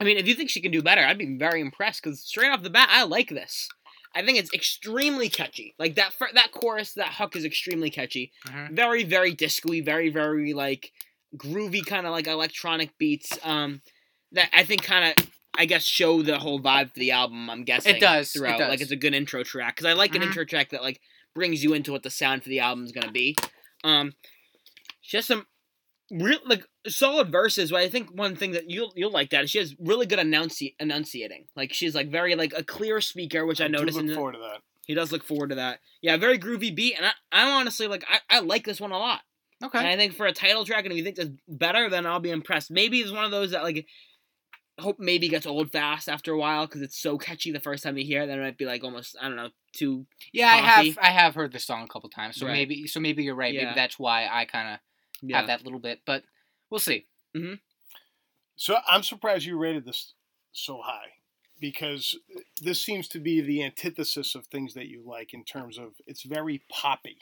I 0.00 0.04
mean, 0.04 0.16
if 0.16 0.26
you 0.28 0.34
think 0.34 0.50
she 0.50 0.60
can 0.60 0.70
do 0.72 0.82
better, 0.82 1.02
I'd 1.02 1.18
be 1.18 1.36
very 1.36 1.60
impressed. 1.60 2.02
Because 2.02 2.20
straight 2.20 2.50
off 2.50 2.62
the 2.62 2.70
bat, 2.70 2.88
I 2.90 3.04
like 3.04 3.28
this. 3.30 3.68
I 4.14 4.24
think 4.24 4.38
it's 4.38 4.52
extremely 4.52 5.28
catchy. 5.28 5.74
Like 5.78 5.94
that 5.96 6.12
fir- 6.12 6.32
that 6.34 6.52
chorus, 6.52 6.94
that 6.94 7.14
hook 7.14 7.36
is 7.36 7.44
extremely 7.44 7.90
catchy. 7.90 8.32
Mhm. 8.46 8.72
Very, 8.72 9.04
very 9.04 9.32
disco-y, 9.32 9.80
very, 9.80 10.08
very 10.08 10.52
like 10.52 10.92
groovy, 11.36 11.84
kind 11.84 12.06
of 12.06 12.12
like 12.12 12.26
electronic 12.26 12.96
beats. 12.98 13.38
Um, 13.42 13.82
that 14.32 14.50
I 14.52 14.64
think 14.64 14.82
kind 14.82 15.14
of 15.18 15.26
I 15.58 15.64
guess 15.66 15.84
show 15.84 16.22
the 16.22 16.38
whole 16.38 16.60
vibe 16.60 16.92
for 16.94 17.00
the 17.00 17.10
album. 17.10 17.50
I'm 17.50 17.64
guessing 17.64 17.96
it 17.96 18.00
does, 18.00 18.28
it 18.34 18.38
throughout. 18.38 18.58
does. 18.58 18.68
Like 18.70 18.80
it's 18.80 18.90
a 18.92 18.96
good 18.96 19.14
intro 19.14 19.42
track 19.42 19.76
because 19.76 19.86
I 19.90 19.92
like 19.94 20.14
an 20.14 20.22
Mhm. 20.22 20.26
intro 20.26 20.44
track 20.44 20.70
that 20.70 20.82
like 20.82 21.00
brings 21.34 21.62
you 21.64 21.74
into 21.74 21.92
what 21.92 22.02
the 22.04 22.10
sound 22.10 22.42
for 22.42 22.48
the 22.48 22.60
album 22.60 22.84
is 22.84 22.92
gonna 22.92 23.12
be. 23.12 23.36
Um, 23.84 24.14
she 25.00 25.16
has 25.16 25.26
some 25.26 25.46
real 26.10 26.38
like 26.46 26.64
solid 26.86 27.30
verses. 27.30 27.70
But 27.70 27.80
I 27.80 27.88
think 27.88 28.10
one 28.10 28.36
thing 28.36 28.52
that 28.52 28.70
you'll 28.70 28.92
you'll 28.96 29.10
like 29.10 29.30
that 29.30 29.44
is 29.44 29.50
she 29.50 29.58
has 29.58 29.74
really 29.78 30.06
good 30.06 30.18
enunci- 30.18 30.74
enunciating. 30.80 31.46
Like 31.56 31.72
she's 31.72 31.94
like 31.94 32.08
very 32.10 32.34
like 32.34 32.52
a 32.56 32.62
clear 32.64 33.00
speaker, 33.00 33.44
which 33.44 33.60
I, 33.60 33.66
do 33.66 33.72
noticed. 33.72 33.96
look 33.96 34.02
in 34.02 34.06
the- 34.08 34.14
to 34.32 34.38
that. 34.38 34.60
he 34.86 34.94
does 34.94 35.12
look 35.12 35.24
forward 35.24 35.50
to 35.50 35.56
that. 35.56 35.80
Yeah, 36.00 36.16
very 36.16 36.38
groovy 36.38 36.74
beat, 36.74 36.94
and 36.96 37.04
I, 37.06 37.12
I 37.32 37.50
honestly 37.50 37.86
like 37.88 38.04
I, 38.08 38.20
I 38.30 38.40
like 38.40 38.64
this 38.64 38.80
one 38.80 38.92
a 38.92 38.98
lot. 38.98 39.20
And 39.60 39.68
Okay. 39.74 39.92
I 39.92 39.96
think 39.96 40.14
for 40.14 40.24
a 40.26 40.32
title 40.32 40.64
track, 40.64 40.84
and 40.84 40.92
if 40.92 40.98
you 40.98 41.02
think 41.04 41.16
that's 41.16 41.30
better, 41.48 41.90
then 41.90 42.06
I'll 42.06 42.20
be 42.20 42.30
impressed. 42.30 42.70
Maybe 42.70 43.00
it's 43.00 43.10
one 43.10 43.24
of 43.24 43.32
those 43.32 43.50
that 43.50 43.64
like 43.64 43.76
I 43.78 43.84
hope 44.78 44.98
maybe 44.98 45.28
gets 45.28 45.46
old 45.46 45.72
fast 45.72 46.08
after 46.08 46.32
a 46.32 46.38
while 46.38 46.66
because 46.66 46.82
it's 46.82 46.98
so 46.98 47.18
catchy 47.18 47.50
the 47.50 47.60
first 47.60 47.82
time 47.82 47.98
you 47.98 48.04
hear 48.04 48.22
it. 48.22 48.26
Then 48.26 48.38
it 48.38 48.42
might 48.42 48.58
be 48.58 48.64
like 48.64 48.84
almost 48.84 49.16
I 49.20 49.24
don't 49.24 49.36
know 49.36 49.50
too. 49.72 50.06
Yeah, 50.32 50.48
I 50.48 50.56
have 50.58 50.98
I 51.00 51.10
have 51.10 51.34
heard 51.34 51.52
the 51.52 51.58
song 51.58 51.84
a 51.84 51.88
couple 51.88 52.08
times, 52.10 52.36
so 52.36 52.46
Right. 52.46 52.52
maybe 52.52 52.86
so 52.86 53.00
maybe 53.00 53.24
you're 53.24 53.34
right. 53.34 53.52
Yeah. 53.52 53.64
Maybe 53.64 53.74
that's 53.74 53.98
why 53.98 54.28
I 54.30 54.44
kind 54.44 54.74
of 54.74 54.80
Yeah. 55.28 55.38
have 55.38 55.46
that 55.48 55.64
little 55.64 55.80
bit, 55.80 56.00
but 56.06 56.22
we'll 56.70 56.78
see. 56.80 57.06
Mm-hmm. 57.36 57.54
So 58.56 58.76
I'm 58.86 59.02
surprised 59.02 59.44
you 59.46 59.58
rated 59.58 59.84
this 59.84 60.14
so 60.52 60.80
high 60.82 61.12
because 61.60 62.16
this 62.60 62.82
seems 62.82 63.08
to 63.08 63.20
be 63.20 63.40
the 63.40 63.62
antithesis 63.64 64.34
of 64.34 64.46
things 64.46 64.74
that 64.74 64.86
you 64.86 65.02
like 65.04 65.34
in 65.34 65.44
terms 65.44 65.78
of 65.78 65.94
it's 66.06 66.22
very 66.22 66.62
poppy. 66.70 67.18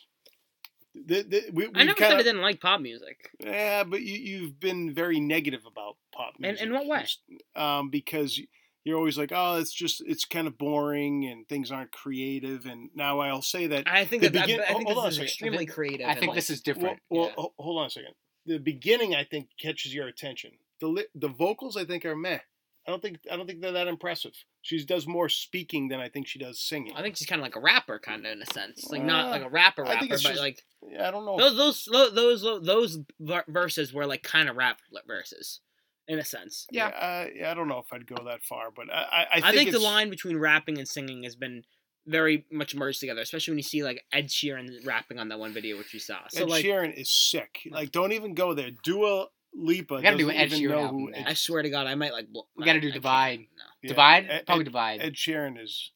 The, 1.04 1.22
the, 1.22 1.44
we, 1.52 1.64
I 1.74 1.84
never 1.84 1.94
kinda- 1.94 2.10
said 2.12 2.12
I 2.20 2.22
didn't 2.22 2.40
like 2.42 2.60
pop 2.60 2.80
music. 2.80 3.30
Yeah, 3.40 3.84
but 3.84 4.00
you, 4.02 4.14
you've 4.18 4.58
been 4.60 4.94
very 4.94 5.20
negative 5.20 5.60
about 5.66 5.96
pop 6.12 6.34
In- 6.38 6.42
music. 6.42 6.66
in 6.66 6.72
what 6.72 6.86
way? 6.86 7.00
Just, 7.02 7.20
Um, 7.54 7.90
because 7.90 8.40
you're 8.84 8.96
always 8.96 9.18
like, 9.18 9.32
oh, 9.34 9.56
it's 9.58 9.72
just 9.72 10.00
it's 10.06 10.24
kind 10.24 10.46
of 10.46 10.56
boring 10.56 11.24
and 11.26 11.46
things 11.48 11.70
aren't 11.70 11.92
creative. 11.92 12.66
And 12.66 12.88
now 12.94 13.18
I'll 13.20 13.42
say 13.42 13.66
that. 13.66 13.88
I 13.90 14.04
think 14.04 14.22
The 14.22 14.30
that, 14.30 14.46
begin- 14.46 14.60
I 14.60 14.72
think 14.74 14.86
hold 14.86 14.98
on 14.98 15.04
a 15.04 15.08
this 15.08 15.12
is 15.14 15.16
second. 15.16 15.28
extremely 15.28 15.66
creative. 15.66 16.06
I 16.06 16.10
and, 16.12 16.18
think 16.20 16.30
like- 16.30 16.36
this 16.36 16.50
is 16.50 16.60
different. 16.62 17.00
well 17.10 17.26
yeah. 17.36 17.44
hold 17.58 17.80
on 17.80 17.86
a 17.86 17.90
second. 17.90 18.14
The 18.46 18.58
beginning, 18.58 19.14
I 19.14 19.24
think, 19.24 19.48
catches 19.60 19.92
your 19.92 20.06
attention. 20.06 20.52
The 20.80 20.86
li- 20.86 21.06
the 21.16 21.28
vocals, 21.28 21.76
I 21.76 21.84
think, 21.84 22.04
are 22.04 22.14
meh. 22.14 22.38
I 22.86 22.90
don't 22.92 23.02
think 23.02 23.18
I 23.30 23.36
don't 23.36 23.46
think 23.46 23.60
they're 23.60 23.72
that 23.72 23.88
impressive. 23.88 24.32
She 24.62 24.84
does 24.84 25.06
more 25.06 25.28
speaking 25.28 25.88
than 25.88 26.00
I 26.00 26.08
think 26.08 26.26
she 26.26 26.38
does 26.38 26.60
singing. 26.60 26.92
I 26.96 27.02
think 27.02 27.16
she's 27.16 27.26
kind 27.26 27.40
of 27.40 27.44
like 27.44 27.56
a 27.56 27.60
rapper, 27.60 27.98
kind 27.98 28.24
of 28.24 28.32
in 28.32 28.42
a 28.42 28.46
sense, 28.46 28.86
like 28.90 29.02
not 29.02 29.26
Uh, 29.26 29.30
like 29.30 29.42
a 29.42 29.48
rapper 29.48 29.84
I 29.84 29.90
rapper, 29.94 30.00
think 30.00 30.10
but 30.12 30.20
just- 30.20 30.40
like 30.40 30.62
Yeah, 30.88 31.08
I 31.08 31.10
don't 31.10 31.24
know. 31.24 31.36
those 31.38 31.56
those 31.88 32.12
those 32.14 32.42
those 32.42 32.98
those 33.18 33.44
verses 33.48 33.92
were 33.92 34.06
like 34.06 34.22
kind 34.22 34.48
of 34.48 34.56
rap 34.56 34.78
verses, 35.06 35.60
in 36.06 36.18
a 36.18 36.24
sense. 36.24 36.66
Yeah. 36.70 36.86
uh, 36.88 37.26
yeah, 37.34 37.50
I 37.50 37.54
don't 37.54 37.68
know 37.68 37.78
if 37.78 37.92
I'd 37.92 38.06
go 38.06 38.22
that 38.24 38.44
far, 38.44 38.70
but 38.70 38.88
I 38.92 38.94
I, 38.94 39.26
I 39.30 39.34
think, 39.34 39.44
I 39.44 39.52
think 39.52 39.70
the 39.72 39.78
line 39.80 40.10
between 40.10 40.38
rapping 40.38 40.78
and 40.78 40.86
singing 40.86 41.24
has 41.24 41.34
been 41.34 41.64
very 42.08 42.46
much 42.52 42.72
merged 42.76 43.00
together, 43.00 43.20
especially 43.20 43.50
when 43.50 43.58
you 43.58 43.64
see 43.64 43.82
like 43.82 44.04
Ed 44.12 44.28
Sheeran 44.28 44.86
rapping 44.86 45.18
on 45.18 45.28
that 45.30 45.40
one 45.40 45.52
video 45.52 45.76
which 45.76 45.92
you 45.92 45.98
saw. 45.98 46.18
So 46.28 46.42
Ed 46.42 46.48
like, 46.50 46.64
Sheeran 46.64 46.94
is 46.94 47.10
sick. 47.10 47.62
Like, 47.68 47.90
don't 47.90 48.12
even 48.12 48.34
go 48.34 48.54
there. 48.54 48.70
Dua 48.84 49.26
Lipa 49.58 49.94
We 49.96 50.02
gotta 50.02 50.16
do 50.16 50.24
doesn't 50.26 50.36
an 50.36 50.42
Ed 50.42 50.52
even 50.52 50.60
Sheeran 50.60 50.70
know 50.70 50.84
album. 50.84 51.08
Ed, 51.14 51.24
I 51.26 51.34
swear 51.34 51.62
to 51.62 51.70
God, 51.70 51.86
I 51.86 51.94
might 51.94 52.12
like. 52.12 52.28
bl- 52.28 52.40
We 52.56 52.64
gotta 52.64 52.80
do 52.80 52.88
I. 52.88 52.92
Divide. 52.92 53.38
No. 53.40 53.64
yeah, 53.82 53.88
divide, 53.88 54.26
Ed, 54.30 54.46
probably 54.46 54.62
Ed, 54.62 54.64
divide. 54.64 55.00
Ed 55.02 55.14
Sheeran 55.14 55.62
is 55.62 55.92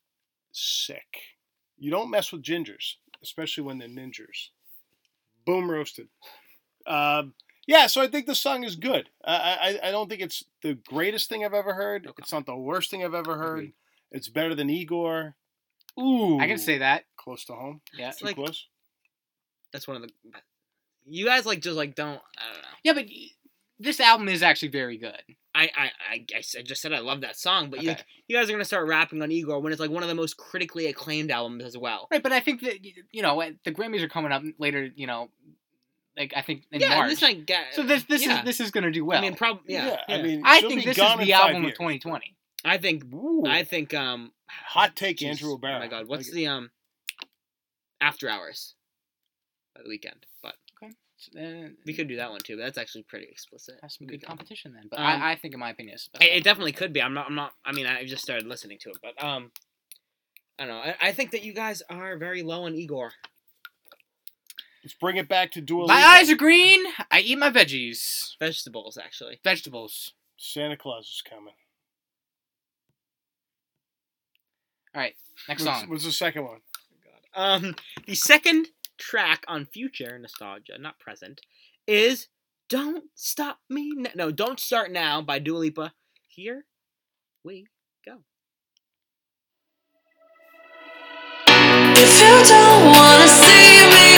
sick. 0.52 1.18
You 1.78 1.90
don't 1.90 2.10
mess 2.10 2.32
with 2.32 2.42
gingers, 2.42 2.94
especially 3.22 3.64
when 3.64 3.78
they're 3.78 3.88
ninjas. 3.88 4.48
Boom 5.46 5.70
roasted. 5.70 6.08
Um, 6.86 7.34
yeah, 7.66 7.86
so 7.86 8.00
I 8.00 8.06
think 8.08 8.26
the 8.26 8.34
song 8.34 8.64
is 8.64 8.76
good. 8.76 9.08
I, 9.24 9.78
I 9.82 9.88
I 9.88 9.90
don't 9.90 10.08
think 10.08 10.20
it's 10.22 10.44
the 10.62 10.74
greatest 10.74 11.28
thing 11.28 11.44
I've 11.44 11.54
ever 11.54 11.74
heard. 11.74 12.06
Okay. 12.06 12.20
It's 12.22 12.32
not 12.32 12.46
the 12.46 12.56
worst 12.56 12.90
thing 12.90 13.04
I've 13.04 13.14
ever 13.14 13.36
heard. 13.36 13.58
Agreed. 13.58 13.72
It's 14.12 14.28
better 14.28 14.54
than 14.54 14.68
Igor. 14.70 15.34
Ooh, 15.98 16.38
I 16.40 16.46
can 16.46 16.58
say 16.58 16.78
that. 16.78 17.04
close 17.16 17.44
to 17.46 17.52
home. 17.54 17.80
Yeah. 17.96 18.10
Too 18.12 18.24
like- 18.26 18.36
close. 18.36 18.66
That's 19.72 19.86
one 19.86 19.96
of 19.98 20.02
the. 20.02 20.10
You 21.06 21.24
guys 21.26 21.46
like 21.46 21.60
just 21.60 21.76
like 21.76 21.94
don't. 21.94 22.20
I 22.38 22.52
don't 22.52 22.62
know. 22.62 22.68
Yeah, 22.82 22.92
but 22.94 23.06
y- 23.06 23.28
this 23.80 23.98
album 23.98 24.28
is 24.28 24.42
actually 24.42 24.68
very 24.68 24.98
good. 24.98 25.20
I 25.54 25.70
I 25.76 25.90
I 26.36 26.62
just 26.62 26.80
said 26.80 26.92
I 26.92 27.00
love 27.00 27.22
that 27.22 27.36
song, 27.36 27.70
but 27.70 27.82
you 27.82 27.90
Okay. 27.90 28.02
you 28.28 28.36
guys 28.36 28.48
are 28.48 28.52
gonna 28.52 28.64
start 28.64 28.86
rapping 28.86 29.20
on 29.22 29.32
Igor 29.32 29.58
when 29.60 29.72
it's 29.72 29.80
like 29.80 29.90
one 29.90 30.02
of 30.02 30.08
the 30.08 30.14
most 30.14 30.36
critically 30.36 30.86
acclaimed 30.86 31.30
albums 31.30 31.64
as 31.64 31.76
well. 31.76 32.06
Right, 32.10 32.22
but 32.22 32.30
I 32.32 32.40
think 32.40 32.60
that 32.60 32.84
you 32.84 33.22
know 33.22 33.42
the 33.64 33.72
Grammys 33.72 34.02
are 34.02 34.08
coming 34.08 34.30
up 34.30 34.42
later. 34.58 34.88
You 34.94 35.06
know, 35.08 35.30
like 36.16 36.32
I 36.36 36.42
think 36.42 36.64
in 36.70 36.80
yeah, 36.80 36.96
March. 36.96 37.10
this 37.10 37.22
like 37.22 37.46
ga- 37.46 37.72
so 37.72 37.82
this 37.82 38.04
this 38.04 38.24
yeah. 38.24 38.40
is 38.40 38.44
this 38.44 38.60
is 38.60 38.70
gonna 38.70 38.90
do 38.92 39.04
well. 39.04 39.18
I 39.18 39.22
mean, 39.22 39.34
probably 39.34 39.74
yeah. 39.74 39.96
I 40.08 40.16
yeah. 40.16 40.22
mean, 40.22 40.42
I 40.44 40.60
think 40.60 40.84
this 40.84 40.96
is 40.96 40.96
the 40.96 41.02
five 41.02 41.30
album 41.30 41.64
of 41.64 41.72
2020. 41.72 42.36
I 42.64 42.76
think 42.78 43.04
Ooh. 43.14 43.44
I 43.46 43.64
think 43.64 43.94
um 43.94 44.32
Hot 44.48 44.94
take, 44.96 45.18
jeez, 45.18 45.28
Andrew 45.30 45.52
Oh 45.54 45.58
my 45.60 45.86
God, 45.88 46.06
what's 46.06 46.28
Like- 46.28 46.34
the 46.34 46.46
um 46.48 46.70
After 48.00 48.28
Hours 48.28 48.74
by 49.74 49.82
the 49.82 49.88
Weeknd? 49.88 50.24
But 50.42 50.56
Uh, 51.38 51.70
we 51.86 51.92
could 51.94 52.08
do 52.08 52.16
that 52.16 52.30
one 52.30 52.40
too. 52.40 52.56
But 52.56 52.64
that's 52.64 52.78
actually 52.78 53.02
pretty 53.04 53.26
explicit. 53.30 53.76
Has 53.82 53.96
some 53.96 54.06
good 54.06 54.22
competition 54.24 54.72
then, 54.74 54.84
but 54.90 54.98
Um, 54.98 55.06
I, 55.06 55.32
I 55.32 55.36
think, 55.36 55.54
in 55.54 55.60
my 55.60 55.70
opinion, 55.70 55.94
it's 55.94 56.08
It, 56.20 56.38
it 56.38 56.44
definitely 56.44 56.72
could 56.72 56.92
be. 56.92 57.02
I'm 57.02 57.14
not. 57.14 57.26
I'm 57.26 57.34
not. 57.34 57.52
I 57.64 57.72
mean, 57.72 57.86
I 57.86 58.04
just 58.04 58.22
started 58.22 58.46
listening 58.46 58.78
to 58.80 58.90
it, 58.90 58.98
but 59.02 59.22
um, 59.22 59.52
I 60.58 60.66
don't 60.66 60.74
know. 60.74 60.92
I, 61.00 61.08
I 61.08 61.12
think 61.12 61.30
that 61.32 61.42
you 61.44 61.52
guys 61.52 61.82
are 61.90 62.16
very 62.16 62.42
low 62.42 62.64
on 62.64 62.74
Igor. 62.74 63.12
Let's 64.82 64.94
bring 64.94 65.16
it 65.18 65.28
back 65.28 65.50
to 65.52 65.60
Dua 65.60 65.86
My 65.86 66.02
eyes 66.02 66.30
are 66.30 66.36
green. 66.36 66.82
I 67.10 67.20
eat 67.20 67.36
my 67.38 67.50
veggies, 67.50 68.36
Vegetables, 68.38 68.96
actually. 68.96 69.38
vegetables. 69.44 70.14
Santa 70.38 70.74
Claus 70.76 71.04
is 71.04 71.22
coming. 71.28 71.52
All 74.94 75.00
right, 75.02 75.14
next 75.48 75.64
What's, 75.64 75.80
song. 75.80 75.88
what's 75.90 76.04
the 76.04 76.12
second 76.12 76.44
one? 76.44 76.60
Um, 77.34 77.76
the 78.06 78.14
second 78.16 78.68
track 79.00 79.44
on 79.48 79.66
Future 79.66 80.16
Nostalgia, 80.18 80.78
not 80.78 81.00
present, 81.00 81.40
is 81.88 82.28
"Don't 82.68 83.10
Stop 83.16 83.58
Me." 83.68 83.92
N- 83.98 84.12
no, 84.14 84.30
"Don't 84.30 84.60
Start 84.60 84.92
Now" 84.92 85.20
by 85.22 85.40
Dua 85.40 85.58
Lipa. 85.58 85.94
Here 86.28 86.66
we 87.42 87.66
go. 88.06 88.22
If 91.48 92.20
you 92.20 92.44
don't 92.46 92.84
wanna 92.96 93.28
see 93.28 93.86
me, 93.94 94.08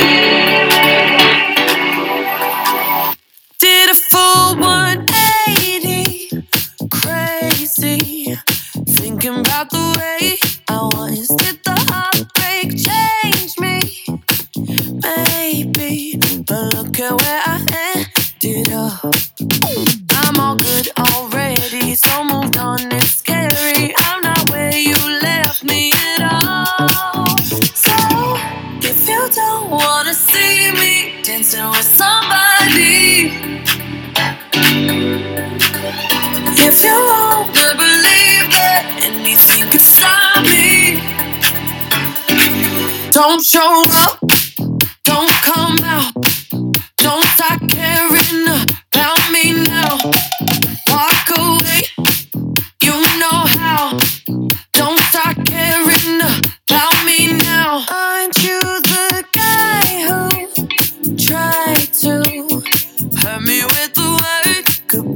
did 3.58 3.90
a 3.90 3.94
full 3.94 4.56
180, 4.56 6.28
crazy. 6.90 8.36
Thinking 8.88 9.38
about 9.40 9.70
the 9.70 9.96
way 9.98 10.38
I 10.68 10.90
was. 10.94 11.41
But 16.46 16.74
look 16.74 16.98
at 16.98 17.12
where 17.20 17.42
I 17.46 17.56
ended 17.96 18.72
up. 18.72 19.14
I'm 20.10 20.40
all 20.40 20.56
good 20.56 20.88
already, 20.98 21.94
so 21.94 22.24
moved 22.24 22.56
on. 22.58 22.80
It's 22.92 23.16
scary. 23.16 23.94
I'm 23.98 24.20
not 24.22 24.50
where 24.50 24.74
you 24.74 24.94
left 25.22 25.64
me 25.64 25.92
at 25.92 26.22
all. 26.44 27.26
So 27.74 27.94
if 28.82 29.08
you 29.08 29.28
don't 29.30 29.70
wanna 29.70 30.14
see 30.14 30.72
me 30.72 31.22
dancing 31.22 31.68
with 31.70 31.84
somebody, 31.84 33.30
if 36.66 36.84
you 36.84 36.96
wanna 37.10 37.74
believe 37.84 38.46
that 38.56 38.82
anything 39.04 39.70
stop 39.78 40.42
me, 40.44 41.00
don't 43.10 43.44
show 43.44 43.84
up, 44.06 44.18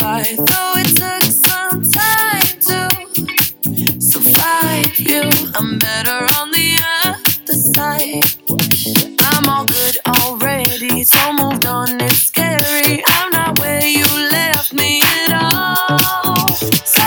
goodbye? 0.07 0.35
Though 0.37 0.73
it 0.77 0.91
took 0.97 1.23
some 1.23 1.83
time 1.83 2.47
to 2.69 4.01
survive 4.01 4.99
you, 4.99 5.23
I'm 5.55 5.79
better 5.79 6.21
on 6.39 6.51
the 6.51 6.79
other 7.05 7.55
side. 7.55 8.25
I'm 9.21 9.49
all 9.49 9.65
good 9.65 9.97
already, 10.07 11.05
so 11.05 11.33
moved 11.33 11.67
on. 11.67 12.01
It's 12.01 12.23
scary. 12.31 13.03
I'm 13.07 13.31
not 13.31 13.59
where 13.59 13.85
you 13.85 14.07
left 14.31 14.73
me 14.73 15.03
at 15.03 15.33
all. 15.33 16.49
So 16.85 17.07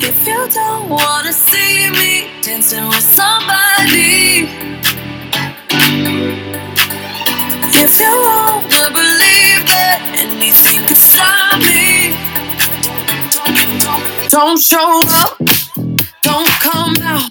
if 0.00 0.26
you 0.26 0.48
don't 0.50 0.88
wanna 0.88 1.32
see 1.32 1.90
me 1.90 2.30
dancing 2.42 2.86
with 2.88 3.06
somebody, 3.20 4.48
if 7.82 8.00
you 8.00 8.10
wanna 8.22 8.63
Don't 14.28 14.58
show 14.60 15.00
up, 15.08 15.38
don't 16.22 16.48
come 16.60 16.94
out, 17.02 17.30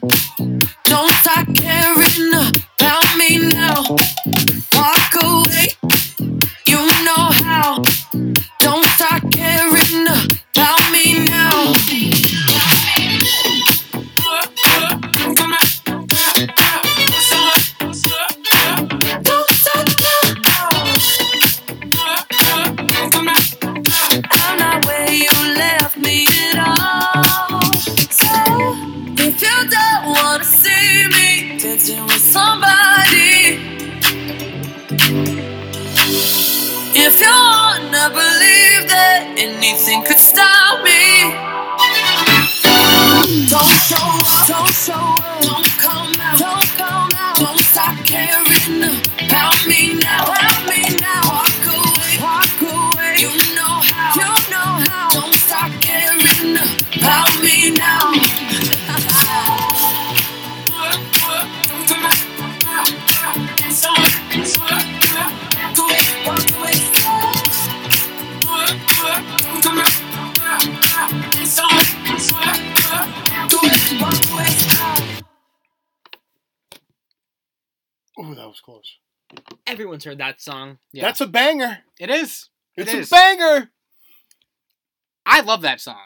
don't 0.86 1.12
start 1.22 1.48
caring 1.56 2.34
about 2.34 3.18
me 3.18 3.50
now. 3.50 3.84
Walk 4.74 5.14
away, 5.22 5.68
you 6.68 6.78
know 7.06 7.30
how. 7.44 7.82
Don't 8.60 8.86
start 8.96 9.24
caring 9.32 10.08
about 10.08 10.83
anything 39.64 40.04
could 40.04 40.20
stop 40.20 40.84
me, 40.84 41.32
don't 43.48 43.64
show 43.64 43.96
up, 43.96 44.48
don't 44.48 44.68
show 44.68 44.94
up, 44.94 45.42
don't 45.42 45.73
Everyone's 80.06 80.22
heard 80.22 80.26
that 80.26 80.42
song. 80.42 80.78
Yeah. 80.92 81.04
That's 81.04 81.22
a 81.22 81.28
banger. 81.28 81.80
It 82.00 82.10
is. 82.10 82.50
It 82.76 82.88
It's 82.88 83.12
a 83.12 83.14
banger. 83.16 83.70
I 85.26 85.42
love 85.42 85.62
that 85.62 85.80
song. 85.82 85.98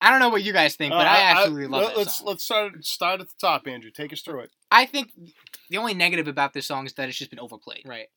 I 0.00 0.10
don't 0.10 0.20
know 0.20 0.28
what 0.28 0.42
you 0.42 0.52
guys 0.52 0.76
think, 0.76 0.92
but 0.92 1.06
Uh, 1.06 1.10
I 1.10 1.16
absolutely 1.32 1.66
love 1.68 1.82
let- 1.82 1.88
that 1.94 1.98
let's 1.98 2.14
song. 2.18 2.26
let's 2.26 2.44
start 2.44 2.84
start 2.84 3.20
at 3.20 3.28
the 3.28 3.34
top, 3.40 3.66
Andrew. 3.66 3.90
Take 3.90 4.12
us 4.12 4.20
through 4.22 4.40
it. 4.40 4.50
I 4.70 4.86
think 4.86 5.10
the 5.70 5.78
only 5.78 5.94
negative 5.94 6.28
about 6.28 6.52
this 6.52 6.66
song 6.66 6.86
is 6.86 6.92
that 6.94 7.08
it's 7.08 7.18
just 7.18 7.30
been 7.30 7.40
overplayed. 7.40 7.82
Right. 7.86 8.08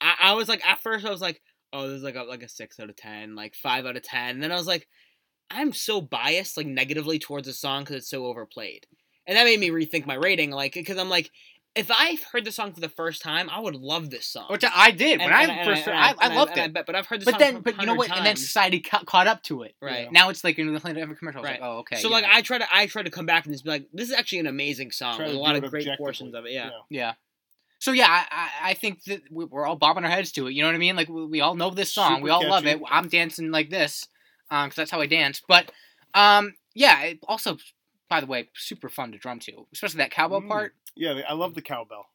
I, 0.00 0.14
I 0.20 0.32
was 0.34 0.48
like, 0.48 0.64
at 0.66 0.80
first, 0.80 1.04
I 1.06 1.10
was 1.10 1.20
like, 1.20 1.40
oh, 1.72 1.88
this 1.88 1.96
is 1.98 2.02
like 2.02 2.16
a, 2.16 2.22
like 2.22 2.42
a 2.42 2.48
six 2.48 2.78
out 2.80 2.90
of 2.90 2.96
ten, 2.96 3.34
like 3.34 3.54
five 3.54 3.86
out 3.86 3.96
of 3.96 4.02
ten. 4.02 4.30
And 4.30 4.42
then 4.42 4.52
I 4.52 4.56
was 4.56 4.66
like, 4.66 4.88
I'm 5.50 5.72
so 5.72 6.00
biased, 6.00 6.56
like 6.56 6.66
negatively 6.66 7.18
towards 7.18 7.46
the 7.46 7.52
song 7.54 7.82
because 7.82 7.96
it's 7.96 8.10
so 8.10 8.26
overplayed, 8.26 8.86
and 9.26 9.36
that 9.36 9.44
made 9.44 9.60
me 9.60 9.70
rethink 9.70 10.06
my 10.06 10.14
rating. 10.14 10.50
Like, 10.50 10.74
because 10.74 10.98
I'm 10.98 11.08
like, 11.08 11.30
if 11.74 11.90
I 11.90 12.18
heard 12.32 12.44
the 12.44 12.50
song 12.52 12.72
for 12.72 12.80
the 12.80 12.88
first 12.88 13.22
time, 13.22 13.48
I 13.50 13.60
would 13.60 13.76
love 13.76 14.10
this 14.10 14.26
song. 14.26 14.46
Which 14.50 14.64
I 14.64 14.90
did 14.90 15.20
when 15.20 15.28
And- 15.28 15.34
I 15.34 15.42
and- 15.42 15.50
and 15.52 15.64
first 15.68 15.82
heard. 15.82 15.92
and 15.94 16.00
I, 16.00 16.08
I 16.18 16.26
and 16.26 16.34
loved 16.34 16.50
and 16.52 16.60
it. 16.60 16.72
bet- 16.72 16.86
but 16.86 16.96
I've 16.96 17.06
heard 17.06 17.20
the 17.20 17.26
But 17.26 17.32
song 17.32 17.38
then, 17.40 17.60
but 17.60 17.74
you 17.78 17.86
know 17.86 17.92
hundred 17.94 17.98
what? 17.98 18.16
And 18.16 18.26
then 18.26 18.36
society 18.36 18.80
ca- 18.80 19.04
caught 19.04 19.26
up 19.28 19.42
to 19.44 19.62
it. 19.62 19.76
Right. 19.80 20.10
Now 20.10 20.28
it's 20.30 20.42
like 20.42 20.58
in 20.58 20.72
the 20.72 20.88
every 21.00 21.14
commercial. 21.16 21.42
Right. 21.42 21.60
like, 21.60 21.68
oh, 21.68 21.78
okay. 21.80 21.96
so 21.96 22.08
yeah. 22.08 22.14
like 22.14 22.24
I 22.24 22.42
try 22.42 22.58
to 22.58 22.66
I 22.72 22.86
try 22.86 23.02
to 23.02 23.10
come 23.10 23.26
back 23.26 23.44
and 23.46 23.54
just 23.54 23.64
be 23.64 23.70
like, 23.70 23.86
this 23.92 24.08
is 24.08 24.14
actually 24.14 24.40
an 24.40 24.46
amazing 24.48 24.90
song 24.90 25.18
with 25.18 25.28
a 25.30 25.38
lot 25.38 25.54
of 25.56 25.70
great 25.70 25.88
portions 25.98 26.34
of 26.34 26.46
it. 26.46 26.52
Yeah. 26.52 26.70
Yeah. 26.90 27.14
So 27.78 27.92
yeah, 27.92 28.08
I, 28.08 28.26
I- 28.30 28.70
I 28.70 28.74
think 28.74 29.04
that 29.04 29.22
we- 29.30 29.44
we're 29.44 29.64
all 29.64 29.76
bobbing 29.76 30.04
our 30.04 30.10
heads 30.10 30.32
to 30.32 30.48
it. 30.48 30.54
You 30.54 30.62
know 30.62 30.68
what 30.68 30.74
I 30.74 30.78
mean? 30.78 30.96
Like 30.96 31.08
we, 31.08 31.26
we 31.26 31.40
all 31.40 31.54
know 31.54 31.70
this 31.70 31.92
song, 31.92 32.14
Super 32.16 32.24
we 32.24 32.30
all 32.30 32.48
love 32.48 32.66
it. 32.66 32.80
I'm 32.90 33.08
dancing 33.08 33.52
like 33.52 33.70
this, 33.70 34.08
um, 34.50 34.66
because 34.66 34.76
that's 34.76 34.90
how 34.90 35.00
I 35.00 35.06
dance. 35.06 35.40
But, 35.46 35.70
um, 36.14 36.54
yeah. 36.74 37.02
It 37.02 37.20
also, 37.28 37.58
by 38.08 38.20
the 38.20 38.26
way, 38.26 38.48
super 38.54 38.88
fun 38.88 39.12
to 39.12 39.18
drum 39.18 39.38
to, 39.40 39.66
especially 39.72 39.98
that 39.98 40.10
cowbell 40.10 40.40
Mm. 40.42 40.48
part. 40.48 40.74
Yeah, 40.98 41.20
I 41.28 41.32
love 41.34 41.54
the 41.54 41.62
cowbell. 41.62 42.06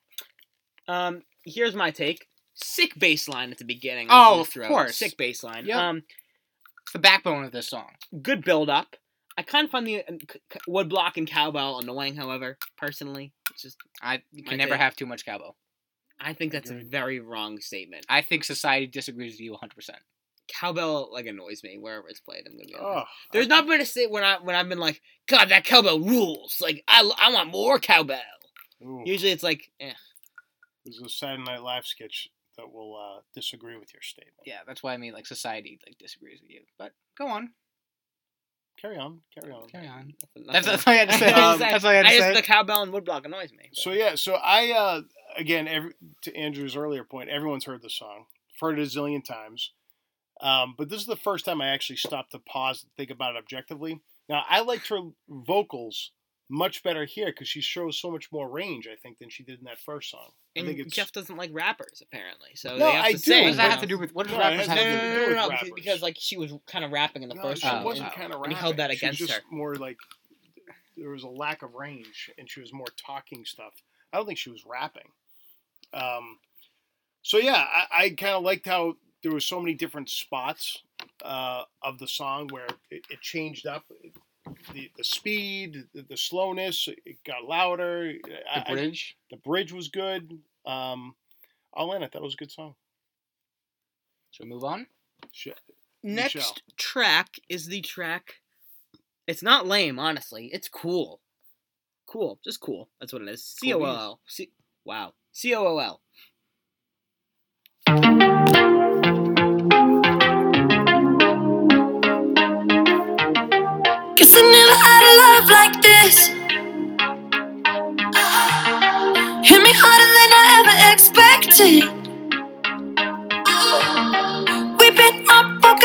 Um, 0.88 1.24
here's 1.46 1.74
my 1.76 1.90
take. 1.92 2.28
Sick 2.54 2.94
bass 3.00 3.28
line 3.28 3.52
at 3.52 3.58
the 3.58 3.66
beginning. 3.66 4.08
Oh, 4.12 4.36
the 4.36 4.42
of 4.42 4.48
throat. 4.50 4.68
course. 4.68 4.98
Sick 4.98 5.18
bass 5.18 5.44
line. 5.44 5.66
Yep. 5.66 5.76
Um, 5.78 6.04
It's 6.84 6.92
the 6.94 7.00
backbone 7.00 7.46
of 7.46 7.52
this 7.52 7.68
song. 7.70 7.90
good 8.22 8.44
build 8.44 8.70
up. 8.70 8.96
I 9.38 9.42
kind 9.42 9.66
of 9.66 9.72
find 9.72 9.88
the 9.88 10.02
uh, 10.02 10.12
c- 10.32 10.40
c- 10.52 10.60
woodblock 10.70 11.18
and 11.18 11.26
cowbell 11.28 11.80
annoying. 11.80 12.16
However, 12.16 12.58
personally, 12.78 13.32
it's 13.52 13.64
just 13.64 13.78
I 14.02 14.22
you 14.32 14.44
can 14.44 14.58
never 14.60 14.72
take. 14.74 14.82
have 14.82 14.96
too 14.96 15.08
much 15.08 15.26
cowbell. 15.26 15.56
I 16.20 16.34
think 16.34 16.52
that's 16.52 16.70
a 16.70 16.76
very 16.76 17.20
wrong 17.20 17.60
statement. 17.60 18.06
I 18.08 18.22
think 18.22 18.44
society 18.44 18.86
disagrees 18.86 19.34
with 19.34 19.40
you 19.42 19.52
100. 19.54 19.74
percent 19.76 19.98
Cowbell 20.48 21.10
like 21.12 21.26
annoys 21.26 21.64
me 21.64 21.78
wherever 21.80 22.08
it's 22.10 22.20
played. 22.20 22.44
I'm 22.46 22.54
gonna 22.54 22.66
be 22.68 22.76
honest. 22.76 23.06
Oh, 23.08 23.10
There's 23.32 23.48
not 23.48 23.66
been 23.66 23.82
a 23.82 23.86
state 23.86 24.12
when 24.12 24.24
I 24.24 24.38
when 24.40 24.56
I've 24.56 24.70
been 24.70 24.78
like, 24.78 25.02
God, 25.28 25.50
that 25.50 25.64
cowbell 25.64 26.00
rules. 26.00 26.58
Like 26.62 26.84
I, 26.88 27.10
I 27.20 27.32
want 27.34 27.50
more 27.50 27.80
cowbell. 27.80 28.20
Ooh, 28.84 29.02
Usually 29.06 29.32
it's 29.32 29.44
like, 29.44 29.72
eh. 29.80 29.94
there's 30.86 31.00
a 31.00 31.10
Saturday 31.10 31.44
Night 31.44 31.62
Live 31.64 31.86
sketch 31.86 32.28
that 32.58 32.72
will 32.72 32.96
uh, 32.96 33.22
disagree 33.34 33.78
with 33.78 33.94
your 33.94 34.02
statement. 34.02 34.38
Yeah, 34.46 34.60
that's 34.68 34.84
why 34.84 34.94
I 34.94 34.98
mean 34.98 35.14
like 35.14 35.26
society 35.26 35.80
like 35.88 35.98
disagrees 35.98 36.40
with 36.42 36.52
you. 36.52 36.62
But 36.78 36.92
go 37.18 37.28
on, 37.28 37.50
Carry 38.82 38.98
on, 38.98 39.20
carry 39.34 39.52
on. 39.54 39.68
carry 39.70 39.88
on. 39.88 40.14
nothing- 40.36 40.52
That's, 40.52 40.66
nothing- 40.68 40.72
that's 40.72 40.88
all 40.88 40.94
I 40.94 40.98
had 40.98 41.10
to 41.10 41.18
say. 41.18 41.26
I 41.28 41.30
just 41.32 41.42
Um, 41.54 41.60
that's 41.60 41.84
all 41.86 41.92
I 41.92 41.94
had 41.96 42.04
to 42.04 42.10
I 42.10 42.18
just- 42.18 42.34
the 42.36 42.42
cowbell 42.42 42.82
and 42.84 42.92
woodblock 42.94 43.24
annoys 43.26 43.52
me. 43.52 43.70
but- 43.70 43.78
So 43.78 43.92
yeah, 43.92 44.16
so 44.16 44.34
I 44.36 44.72
uh, 44.72 45.02
again, 45.38 45.68
every, 45.68 45.94
to 46.24 46.36
Andrew's 46.36 46.76
earlier 46.76 47.04
point, 47.04 47.30
everyone's 47.30 47.66
heard 47.66 47.82
the 47.82 47.90
song, 47.90 48.26
heard 48.60 48.80
it 48.80 48.82
a 48.84 48.86
zillion 48.86 49.24
times, 49.24 49.72
um, 50.42 50.74
but 50.78 50.90
this 50.90 51.00
is 51.00 51.08
the 51.08 51.16
first 51.16 51.46
time 51.46 51.62
I 51.62 51.70
actually 51.70 51.96
stopped 51.98 52.32
to 52.32 52.40
pause 52.40 52.84
and 52.84 52.92
think 52.98 53.10
about 53.10 53.36
it 53.36 53.40
objectively. 53.40 54.02
Now 54.28 54.44
I 54.50 54.62
liked 54.62 54.90
her 54.90 55.00
vocals 55.30 56.12
much 56.54 56.84
better 56.84 57.04
here 57.04 57.26
because 57.26 57.48
she 57.48 57.62
shows 57.62 57.98
so 58.00 58.12
much 58.12 58.32
more 58.32 58.48
range, 58.48 58.88
I 58.88 58.96
think, 58.96 59.18
than 59.18 59.30
she 59.30 59.42
did 59.42 59.58
in 59.58 59.66
that 59.66 59.80
first 59.80 60.12
song. 60.12 60.30
I 60.56 60.62
think 60.62 60.78
it's 60.78 60.96
Jeff 60.96 61.12
doesn't 61.12 61.36
like 61.36 61.50
rappers 61.52 62.04
apparently, 62.04 62.50
so 62.54 62.78
No, 62.78 62.86
they 62.86 62.92
have 62.92 63.06
I 63.06 63.12
to 63.14 63.18
do, 63.18 63.24
sing. 63.24 63.42
What 63.42 63.48
does 63.48 63.58
that 63.58 63.72
have 63.72 63.82
to 63.82 63.88
do 63.88 63.98
with 63.98 64.14
what 64.14 64.28
does 64.28 64.34
No, 64.36 64.40
rappers 64.40 64.68
has 64.68 64.68
have 64.68 64.78
to 64.78 64.84
do 64.84 64.90
no, 64.90 64.98
with 64.98 65.14
no, 65.14 65.20
with 65.20 65.30
no, 65.30 65.42
no, 65.42 65.50
rappers. 65.50 65.72
because 65.74 66.02
like 66.04 66.16
she 66.20 66.38
was 66.38 66.54
kind 66.68 66.86
of 66.86 66.92
rapping 66.92 67.24
in 67.24 67.30
the 67.30 67.36
no, 67.36 67.42
first 67.42 67.64
she 67.64 67.68
one. 67.68 67.82
Oh, 67.82 67.86
wasn't 67.86 68.10
oh. 68.10 68.16
kind 68.16 68.32
of 68.32 68.40
rapping. 68.40 68.56
he 68.56 68.62
held 68.62 68.78
that 68.78 68.92
She 68.92 68.96
was 68.96 69.02
against 69.02 69.20
just 69.20 69.32
her. 69.34 69.40
More 69.50 69.76
like 69.76 69.98
there 70.96 71.10
was 71.10 71.24
a 71.24 71.28
lack 71.28 71.64
of 71.64 71.74
range, 71.74 72.30
and 72.38 72.48
she 72.48 72.60
was 72.60 72.72
more 72.72 72.86
talking 73.04 73.46
stuff. 73.46 73.74
I 74.14 74.18
don't 74.18 74.28
think 74.28 74.38
she 74.38 74.52
was 74.52 74.64
rapping. 74.64 75.10
Um, 75.92 76.38
so 77.24 77.40
yeah, 77.40 77.66
I, 77.68 77.86
I 78.04 78.10
kind 78.12 78.34
of 78.36 78.44
liked 78.44 78.68
how 78.68 78.98
there 79.24 79.32
was 79.32 79.44
so 79.44 79.60
many 79.60 79.74
different 79.74 80.08
spots 80.10 80.84
uh, 81.26 81.64
of 81.82 81.98
the 81.98 82.08
song 82.08 82.50
where 82.52 82.68
it, 82.92 83.08
it 83.10 83.22
changed 83.22 83.66
up. 83.66 83.86
The, 84.74 84.92
the 84.98 85.04
speed, 85.04 85.86
the, 85.94 86.02
the 86.04 86.18
slowness, 86.18 86.88
it 87.06 87.18
got 87.26 87.46
louder. 87.46 88.14
I- 88.54 88.60
the 88.60 88.72
I- 88.72 88.74
bridge. 88.74 89.18
the 89.32 89.38
bridge 89.38 89.72
was 89.72 89.88
good. 89.88 90.38
Um, 90.66 91.16
all 91.74 91.94
in 91.94 92.04
I 92.04 92.06
thought 92.06 92.08
it. 92.08 92.12
That 92.14 92.22
was 92.22 92.34
a 92.34 92.38
good 92.38 92.52
song. 92.52 92.76
So 94.32 94.46
move 94.46 94.64
on. 94.64 94.88
Shit. 95.32 95.60
Next 96.04 96.36
Michelle. 96.36 96.56
track 96.78 97.40
is 97.50 97.68
the 97.68 97.82
track. 97.82 98.36
It's 99.28 99.42
not 99.44 99.66
lame, 99.68 100.00
honestly. 100.00 100.50
It's 100.52 100.68
cool. 100.68 101.22
Cool, 102.06 102.40
just 102.44 102.60
cool. 102.60 102.90
That's 103.00 103.14
what 103.14 103.22
it 103.22 103.30
is. 103.30 103.44
C 103.44 103.74
O 103.74 103.80
O 103.80 103.86
L. 103.86 104.20
C. 104.28 104.52
Wow. 104.86 105.14
C 105.32 105.56
O 105.56 105.66
O 105.66 105.80
L. 107.88 108.73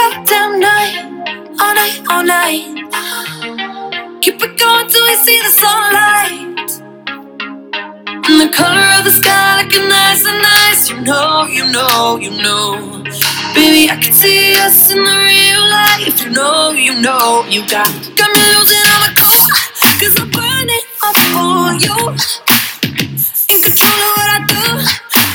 all 0.09 0.14
goddamn 0.14 0.61
night, 0.61 0.94
all 1.61 1.75
night, 1.75 2.01
all 2.09 2.25
night. 2.25 2.64
Keep 4.23 4.42
it 4.42 4.59
going 4.59 4.88
till 4.88 5.05
we 5.05 5.14
see 5.16 5.38
the 5.42 5.53
sunlight. 5.62 6.81
And 8.29 8.40
the 8.40 8.49
color 8.55 8.88
of 8.99 9.05
the 9.05 9.12
sky 9.12 9.62
looking 9.62 9.88
nice 9.88 10.25
and 10.25 10.42
nice. 10.42 10.90
You 10.90 11.01
know, 11.01 11.47
you 11.47 11.64
know, 11.71 12.16
you 12.16 12.31
know. 12.42 13.03
Baby, 13.55 13.90
I 13.90 13.99
can 14.01 14.12
see 14.12 14.55
us 14.61 14.90
in 14.90 14.99
the 14.99 15.16
real 15.29 15.62
life. 15.68 16.25
You 16.25 16.31
know, 16.31 16.71
you 16.71 17.01
know, 17.01 17.44
you 17.49 17.61
got 17.68 17.88
got 18.16 18.31
me 18.33 18.42
losing 18.55 18.85
all 18.92 19.01
my 19.05 19.12
cool. 19.16 19.49
Cause 20.01 20.16
I'm 20.21 20.31
burning 20.31 20.87
up 21.05 21.16
for 21.33 21.73
you. 21.85 21.99
In 23.53 23.61
control 23.62 24.01
of 24.07 24.12
what 24.16 24.29
I 24.37 24.38
do. 24.49 24.64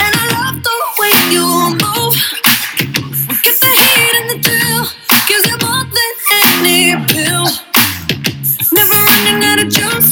And 0.04 0.14
I 0.22 0.26
love 0.34 0.64
the 0.64 0.78
way 1.00 1.16
you 1.34 1.83
need 6.64 6.94
a 6.94 7.06
pill. 7.08 7.46
Never 8.72 8.98
running 9.08 9.44
out 9.44 9.60
of 9.60 9.70
juice, 9.70 10.12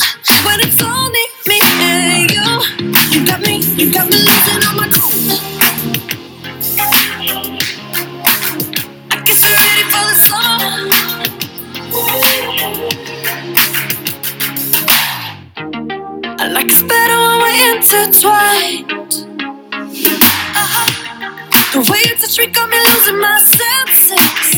it's 0.59 0.81
only 0.83 1.25
me 1.47 1.59
and 1.63 2.31
you. 2.31 2.47
You 3.11 3.25
got 3.25 3.41
me, 3.41 3.57
you 3.79 3.91
got 3.93 4.09
me 4.09 4.17
losing 4.17 4.63
all 4.67 4.75
my 4.75 4.87
cool. 4.91 5.39
I 9.11 9.15
guess 9.25 9.43
I'm 9.45 9.53
ready 9.65 9.85
for 9.91 10.05
the. 10.19 10.91
I 16.39 16.47
like 16.47 16.71
us 16.71 16.83
better 16.83 17.17
when 17.23 17.37
we're 17.41 17.75
intertwined. 17.75 18.91
Uh-huh. 20.61 20.87
The 21.73 21.79
way 21.91 21.99
you 22.05 22.15
touch 22.17 22.37
me 22.39 22.47
got 22.47 22.69
me 22.69 22.77
losing 22.89 23.19
my 23.19 23.39
senses. 23.39 24.50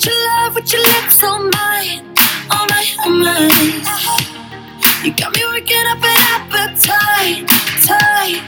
But 0.00 0.06
your 0.06 0.24
love 0.28 0.54
with 0.54 0.72
your 0.72 0.80
lips 0.80 1.22
on 1.22 1.50
mine, 1.50 2.16
on 3.04 3.20
my. 3.20 3.50
Uh-huh. 3.84 5.04
You 5.04 5.12
got 5.12 5.36
me 5.36 5.44
working 5.44 5.84
up 5.92 6.00
an 6.00 6.16
appetite, 6.40 7.44
tight. 7.84 8.40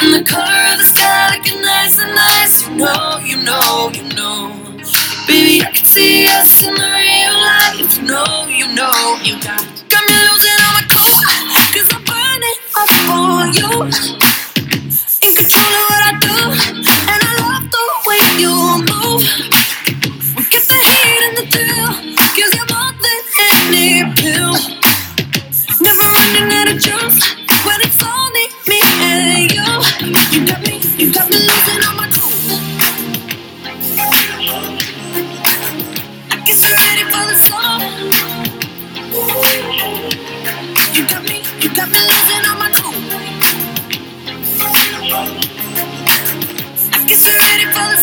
And 0.00 0.14
the 0.16 0.24
color 0.24 0.72
of 0.72 0.78
the 0.80 0.86
sky 0.88 1.36
looking 1.36 1.60
nice 1.60 2.00
and 2.00 2.14
nice. 2.16 2.64
You 2.64 2.76
know, 2.80 3.20
you 3.20 3.36
know, 3.44 3.92
you 3.92 4.08
know. 4.16 4.56
Baby, 5.28 5.60
I 5.60 5.68
can 5.68 5.84
see 5.84 6.24
us 6.32 6.64
in 6.64 6.72
the 6.72 6.80
real 6.80 7.36
life. 7.36 8.00
You 8.00 8.08
know, 8.08 8.48
you 8.48 8.72
know, 8.72 9.20
you 9.20 9.36
got, 9.44 9.60
got 9.92 10.02
me 10.08 10.16
losing 10.32 10.64
all 10.64 10.80
my 10.80 10.84
cool. 10.88 11.20
Cause 11.76 11.92
I'm 11.92 12.00
burning 12.08 12.56
up 12.80 12.88
for 13.04 13.52
you. 13.52 13.84
In 15.28 15.36
control 15.36 15.76
of 15.76 15.84
what 15.92 16.00
I 16.08 16.16
do. 16.24 16.39
Thrill. 21.50 21.92
Cause 22.36 22.54
any 23.38 24.04
pill. 24.16 24.54
Never 25.80 26.06
running 26.16 26.52
out 26.58 26.68
of 26.68 26.78
juice. 26.78 27.18
When 27.66 27.80
it's 27.86 28.02
only 28.02 28.46
me 28.68 28.80
and 28.82 29.52
you. 29.52 29.68
You 30.32 30.46
got 30.46 30.60
me, 30.62 30.80
you 30.98 31.12
got 31.12 31.28
me 31.30 31.38
losing 31.48 31.82
all 31.86 31.94
my 31.96 32.08
cool. 32.14 32.32
I 36.30 36.36
guess 36.46 36.62
ready 36.70 37.04
for 37.12 37.24
the 37.30 37.36
summer. 37.46 37.90
You 40.94 41.02
got 41.08 41.22
me, 41.24 41.38
you 41.62 41.68
got 41.74 41.88
me 41.88 42.00
losing 42.10 42.44
all 42.48 42.58
my 42.58 42.70
cool. 42.78 42.98
I 46.92 47.04
guess 47.06 47.24
ready 47.26 47.66
for 47.74 47.86
the. 47.90 48.00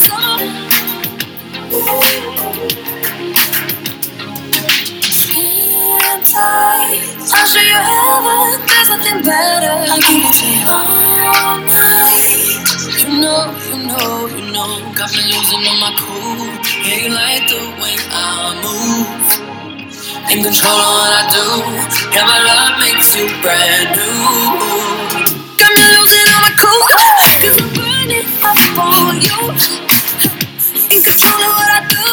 Tight, 6.32 7.00
I'll 7.34 7.48
show 7.48 7.64
you 7.64 7.80
heaven. 7.80 8.60
There's 8.68 8.90
nothing 8.90 9.20
better. 9.24 9.72
I'll 9.88 10.02
keep 10.02 10.24
it 10.28 10.34
to 10.40 10.46
you 10.48 10.68
all 10.68 11.60
night. 11.64 12.60
You 13.00 13.22
know, 13.22 13.48
you 13.72 13.78
know, 13.88 14.28
you 14.28 14.44
know, 14.52 14.70
got 14.96 15.10
me 15.16 15.24
losing 15.32 15.64
all 15.68 15.80
my 15.80 15.92
cool. 15.96 16.48
Yeah, 16.84 17.08
you 17.08 17.10
like 17.16 17.48
the 17.48 17.62
way 17.80 17.96
I 18.12 18.60
move. 18.64 19.24
In 20.32 20.44
control 20.44 20.76
of 20.76 20.92
what 21.00 21.14
I 21.16 21.24
do. 21.32 21.48
Yeah, 22.12 22.26
my 22.28 22.40
love 22.44 22.76
makes 22.84 23.16
you 23.16 23.28
brand 23.42 23.96
new. 23.96 25.32
Got 25.56 25.72
me 25.78 25.86
losing 25.96 26.28
on 26.36 26.42
my 26.44 26.54
cool. 26.60 26.84
Cause 27.42 27.58
I'm 27.62 27.70
burning 27.78 28.28
up 28.44 28.60
on 28.76 29.16
you. 29.24 29.40
In 30.92 31.02
control 31.04 31.42
of 31.48 31.54
what 31.56 31.70
I 31.72 31.82
do. 31.88 32.06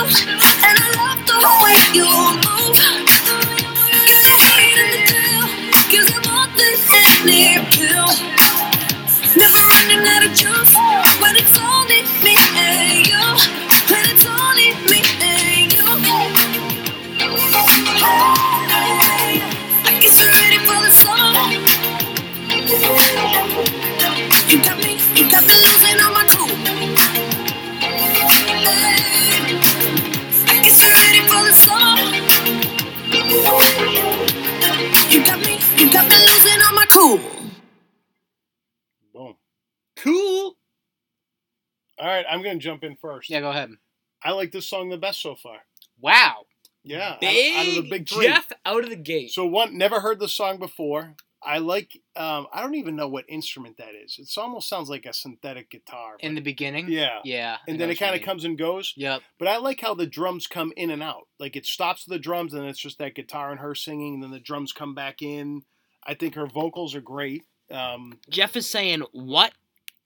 And 0.62 0.76
I 0.78 0.88
love 0.98 1.20
the 1.26 1.36
way 1.64 1.80
you 1.98 2.06
move. 2.46 3.13
Any 7.28 7.64
pill. 7.70 8.08
Never 9.36 9.58
running 9.68 10.06
out 10.06 10.24
of 10.26 10.32
juice 10.34 10.74
when 11.20 11.36
it's 11.36 11.53
jump 42.64 42.82
in 42.82 42.96
first. 42.96 43.30
Yeah, 43.30 43.40
go 43.40 43.50
ahead. 43.50 43.70
I 44.22 44.32
like 44.32 44.50
this 44.52 44.66
song 44.66 44.88
the 44.88 44.96
best 44.98 45.20
so 45.20 45.34
far. 45.34 45.58
Wow. 46.00 46.46
Yeah, 46.82 47.12
out- 47.12 47.20
Big, 47.20 47.56
out, 47.56 47.68
of 47.68 47.74
the 47.76 47.90
big 47.90 48.08
three. 48.08 48.26
Jeff 48.26 48.50
out 48.66 48.84
of 48.84 48.90
the 48.90 48.96
gate. 48.96 49.30
So 49.30 49.46
one, 49.46 49.76
never 49.78 50.00
heard 50.00 50.18
the 50.18 50.28
song 50.28 50.58
before. 50.58 51.14
I 51.46 51.58
like. 51.58 51.98
Um, 52.16 52.46
I 52.54 52.62
don't 52.62 52.74
even 52.74 52.96
know 52.96 53.06
what 53.08 53.24
instrument 53.28 53.76
that 53.76 53.94
is. 53.94 54.18
It 54.18 54.28
almost 54.40 54.66
sounds 54.68 54.88
like 54.88 55.04
a 55.04 55.12
synthetic 55.12 55.68
guitar. 55.70 56.16
In 56.20 56.34
the 56.34 56.40
beginning. 56.40 56.88
yeah, 56.88 57.18
Yeah. 57.22 57.58
And 57.68 57.76
know 57.76 57.82
then 57.84 57.90
it 57.90 57.98
kind 57.98 58.14
of 58.16 58.22
comes 58.22 58.44
and 58.44 58.56
goes. 58.56 58.94
Yep. 58.96 59.20
But 59.38 59.48
I 59.48 59.58
like 59.58 59.80
how 59.80 59.94
the 59.94 60.06
drums 60.06 60.46
come 60.46 60.72
in 60.76 60.90
and 60.90 61.02
out. 61.02 61.28
Like 61.38 61.54
it 61.54 61.66
stops 61.66 62.04
the 62.06 62.18
drums, 62.18 62.54
and 62.54 62.64
it's 62.66 62.78
just 62.78 62.98
that 62.98 63.14
guitar 63.14 63.50
and 63.50 63.60
her 63.60 63.74
singing, 63.74 64.14
and 64.14 64.22
then 64.22 64.30
the 64.30 64.40
drums 64.40 64.72
come 64.72 64.94
back 64.94 65.20
in. 65.20 65.64
I 66.06 66.14
think 66.14 66.34
her 66.34 66.46
vocals 66.46 66.94
are 66.94 67.00
great. 67.02 67.44
Um, 67.70 68.18
Jeff 68.30 68.56
is 68.56 68.68
saying, 68.68 69.02
"What 69.12 69.52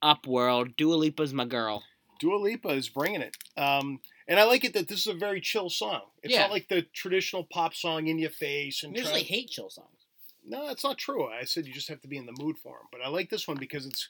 up, 0.03 0.27
world? 0.27 0.77
Dua 0.77 0.95
Lipa's 0.95 1.33
my 1.35 1.45
girl." 1.45 1.85
Dua 2.19 2.37
Lipa 2.37 2.69
is 2.71 2.89
bringing 2.89 3.21
it. 3.23 3.37
Um, 3.57 4.01
and 4.27 4.39
I 4.39 4.45
like 4.45 4.65
it 4.65 4.75
that 4.75 4.89
this 4.89 5.01
is 5.01 5.07
a 5.07 5.15
very 5.15 5.41
chill 5.41 5.71
song. 5.71 6.03
It's 6.23 6.35
Yeah. 6.35 6.43
not 6.43 6.51
like 6.51 6.69
the 6.69 6.83
traditional 6.83 7.45
pop 7.45 7.75
song 7.75 8.09
in 8.09 8.19
your 8.19 8.31
face 8.31 8.83
and 8.83 8.97
usually 8.97 9.21
try- 9.21 9.29
hate 9.29 9.51
chill 9.51 9.71
songs. 9.71 10.05
No, 10.45 10.67
that's 10.67 10.85
not 10.85 10.99
true. 10.99 11.29
I 11.29 11.45
said 11.45 11.67
you 11.67 11.73
just 11.73 11.89
have 11.89 12.01
to 12.03 12.09
be 12.09 12.17
in 12.17 12.27
the 12.27 12.33
mood 12.39 12.59
for 12.59 12.79
them. 12.79 12.89
But 12.91 13.03
I 13.03 13.09
like 13.09 13.31
this 13.31 13.47
one 13.47 13.59
because 13.59 13.87
it's 13.87 14.09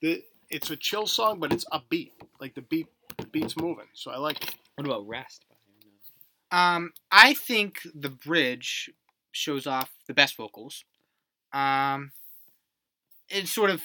the 0.00 0.24
it's 0.48 0.70
a 0.70 0.76
chill 0.76 1.06
song, 1.06 1.38
but 1.38 1.52
it's 1.52 1.64
upbeat. 1.66 2.12
Like 2.40 2.54
the 2.54 2.62
beat 2.62 2.86
the 3.18 3.26
beat's 3.26 3.56
moving. 3.56 3.86
So 3.94 4.10
I 4.10 4.16
like 4.18 4.42
it. 4.42 4.54
What 4.76 4.86
about 4.86 5.06
rest? 5.06 5.44
Um, 6.52 6.92
I 7.12 7.34
think 7.34 7.80
the 7.94 8.08
bridge 8.08 8.90
shows 9.32 9.66
off 9.66 9.90
the 10.06 10.14
best 10.14 10.36
vocals. 10.36 10.84
Um, 11.52 12.12
it's 13.28 13.52
sort 13.52 13.70
of, 13.70 13.82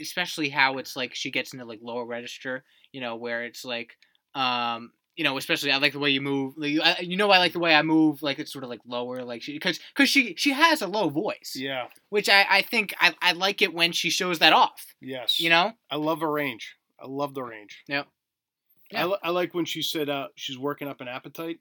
especially 0.00 0.50
how 0.50 0.76
it's 0.78 0.96
like 0.96 1.14
she 1.14 1.30
gets 1.30 1.52
into 1.54 1.64
like 1.64 1.80
lower 1.82 2.04
register, 2.04 2.64
you 2.94 3.00
know, 3.00 3.16
where 3.16 3.44
it's 3.44 3.64
like, 3.64 3.90
um, 4.34 4.92
you 5.16 5.24
know, 5.24 5.36
especially 5.36 5.70
I 5.72 5.76
like 5.78 5.92
the 5.92 5.98
way 5.98 6.10
you 6.10 6.20
move. 6.20 6.54
Like, 6.56 6.70
you, 6.70 6.82
I, 6.82 6.98
you 7.00 7.16
know, 7.16 7.30
I 7.30 7.38
like 7.38 7.52
the 7.52 7.58
way 7.58 7.74
I 7.74 7.82
move. 7.82 8.22
Like 8.22 8.38
it's 8.38 8.52
sort 8.52 8.64
of 8.64 8.70
like 8.70 8.80
lower, 8.86 9.22
like 9.22 9.42
she, 9.42 9.52
because 9.52 9.78
because 9.94 10.08
she 10.08 10.34
she 10.36 10.52
has 10.52 10.80
a 10.82 10.86
low 10.86 11.08
voice, 11.08 11.52
Yeah. 11.56 11.86
which 12.10 12.28
I 12.28 12.46
I 12.48 12.62
think 12.62 12.94
I 13.00 13.14
I 13.20 13.32
like 13.32 13.62
it 13.62 13.74
when 13.74 13.92
she 13.92 14.10
shows 14.10 14.38
that 14.38 14.52
off. 14.52 14.94
Yes. 15.00 15.38
You 15.40 15.50
know. 15.50 15.72
I 15.90 15.96
love 15.96 16.20
her 16.20 16.30
range. 16.30 16.76
I 17.00 17.06
love 17.06 17.34
the 17.34 17.42
range. 17.42 17.82
Yep. 17.88 18.06
I, 18.92 18.96
Yeah. 18.96 19.04
li- 19.06 19.18
I 19.22 19.30
like 19.30 19.54
when 19.54 19.64
she 19.66 19.82
said 19.82 20.08
uh, 20.08 20.28
she's 20.36 20.58
working 20.58 20.88
up 20.88 21.00
an 21.00 21.08
appetite. 21.08 21.58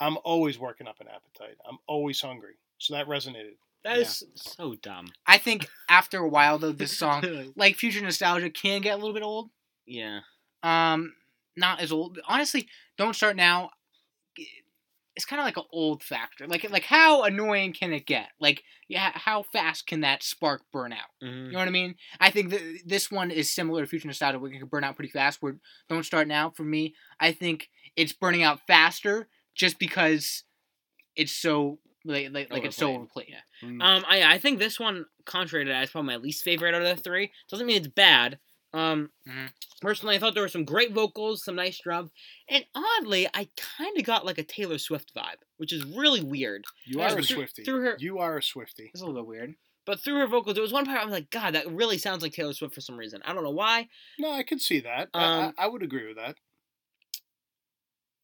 I'm 0.00 0.16
always 0.24 0.58
working 0.58 0.86
up 0.88 0.96
an 1.00 1.08
appetite. 1.08 1.56
I'm 1.68 1.78
always 1.86 2.20
hungry. 2.20 2.54
So 2.78 2.94
that 2.94 3.06
resonated. 3.06 3.56
That 3.84 3.98
is 3.98 4.22
so 4.36 4.74
dumb. 4.80 5.06
I 5.26 5.38
think 5.38 5.66
after 5.88 6.18
a 6.18 6.28
while 6.28 6.58
though, 6.58 6.72
this 6.72 6.96
song, 6.96 7.52
like 7.56 7.76
future 7.76 8.02
nostalgia, 8.02 8.48
can 8.50 8.80
get 8.80 8.94
a 8.94 8.96
little 8.96 9.14
bit 9.14 9.22
old. 9.24 9.50
yeah. 9.86 10.20
Um, 10.62 11.14
not 11.56 11.80
as 11.80 11.92
old. 11.92 12.18
Honestly, 12.26 12.68
don't 12.96 13.14
start 13.16 13.36
now. 13.36 13.70
It's 15.14 15.26
kind 15.26 15.40
of 15.40 15.44
like 15.44 15.58
an 15.58 15.64
old 15.70 16.02
factor. 16.02 16.46
Like, 16.46 16.68
like 16.70 16.84
how 16.84 17.24
annoying 17.24 17.74
can 17.74 17.92
it 17.92 18.06
get? 18.06 18.28
Like, 18.40 18.62
yeah, 18.88 19.10
how 19.14 19.42
fast 19.42 19.86
can 19.86 20.00
that 20.00 20.22
spark 20.22 20.62
burn 20.72 20.94
out? 20.94 21.10
Mhm. 21.22 21.46
You 21.46 21.52
know 21.52 21.58
what 21.58 21.68
I 21.68 21.72
mean? 21.72 21.96
I 22.18 22.30
think 22.30 22.48
that 22.48 22.78
this 22.86 23.10
one 23.10 23.30
is 23.30 23.54
similar 23.54 23.82
to 23.82 23.86
Future 23.86 24.08
Nostalgia, 24.08 24.38
where 24.38 24.50
it 24.50 24.58
can 24.58 24.66
burn 24.68 24.84
out 24.84 24.96
pretty 24.96 25.10
fast. 25.12 25.42
Where 25.42 25.56
Don't 25.90 26.04
Start 26.06 26.28
Now, 26.28 26.48
for 26.48 26.64
me, 26.64 26.94
I 27.20 27.32
think 27.32 27.68
it's 27.94 28.14
burning 28.14 28.42
out 28.42 28.60
faster 28.66 29.28
just 29.54 29.78
because 29.78 30.44
it's 31.14 31.32
so 31.32 31.78
like 32.06 32.30
like, 32.32 32.50
like 32.50 32.64
it's 32.64 32.76
so 32.76 32.94
Overplayed. 32.94 33.34
overplayed. 33.62 33.80
Mm. 33.80 33.82
Um, 33.84 34.04
I 34.08 34.22
I 34.34 34.38
think 34.38 34.58
this 34.58 34.80
one, 34.80 35.04
contrary 35.26 35.66
to 35.66 35.70
that, 35.72 35.84
is 35.84 35.90
probably 35.90 36.08
my 36.08 36.16
least 36.16 36.42
favorite 36.42 36.74
out 36.74 36.80
of 36.80 36.96
the 36.96 37.02
three. 37.02 37.30
Doesn't 37.50 37.66
mean 37.66 37.76
it's 37.76 37.86
bad. 37.88 38.38
Um, 38.74 39.10
Mhm. 39.28 39.52
personally, 39.80 40.16
I 40.16 40.18
thought 40.18 40.34
there 40.34 40.42
were 40.42 40.48
some 40.48 40.64
great 40.64 40.92
vocals, 40.92 41.44
some 41.44 41.54
nice 41.56 41.78
drums, 41.78 42.10
and 42.48 42.64
oddly, 42.74 43.28
I 43.34 43.48
kind 43.56 43.98
of 43.98 44.04
got 44.04 44.24
like 44.24 44.38
a 44.38 44.42
Taylor 44.44 44.78
Swift 44.78 45.12
vibe, 45.14 45.42
which 45.58 45.72
is 45.72 45.84
really 45.84 46.22
weird. 46.22 46.64
you 46.86 47.00
are 47.02 47.18
a 47.18 47.22
Swifty. 47.22 47.64
through 47.64 47.80
her- 47.82 47.96
You 48.00 48.18
are 48.18 48.38
a 48.38 48.42
Swifty. 48.42 48.90
It's 48.92 49.02
a 49.02 49.06
little 49.06 49.20
bit 49.22 49.28
weird. 49.28 49.56
But 49.84 50.00
through 50.00 50.18
her 50.20 50.26
vocals, 50.26 50.54
there 50.54 50.62
was 50.62 50.72
one 50.72 50.86
part 50.86 51.00
I 51.00 51.04
was 51.04 51.12
like, 51.12 51.28
God, 51.30 51.54
that 51.54 51.68
really 51.70 51.98
sounds 51.98 52.22
like 52.22 52.32
Taylor 52.32 52.54
Swift 52.54 52.74
for 52.74 52.80
some 52.80 52.96
reason. 52.96 53.20
I 53.24 53.34
don't 53.34 53.42
know 53.42 53.50
why. 53.50 53.88
No, 54.18 54.30
I 54.30 54.42
could 54.44 54.60
see 54.60 54.80
that. 54.80 55.10
I- 55.12 55.20
I, 55.24 55.42
Um, 55.46 55.54
I 55.58 55.66
would 55.66 55.82
agree 55.82 56.06
with 56.06 56.16
that. 56.16 56.36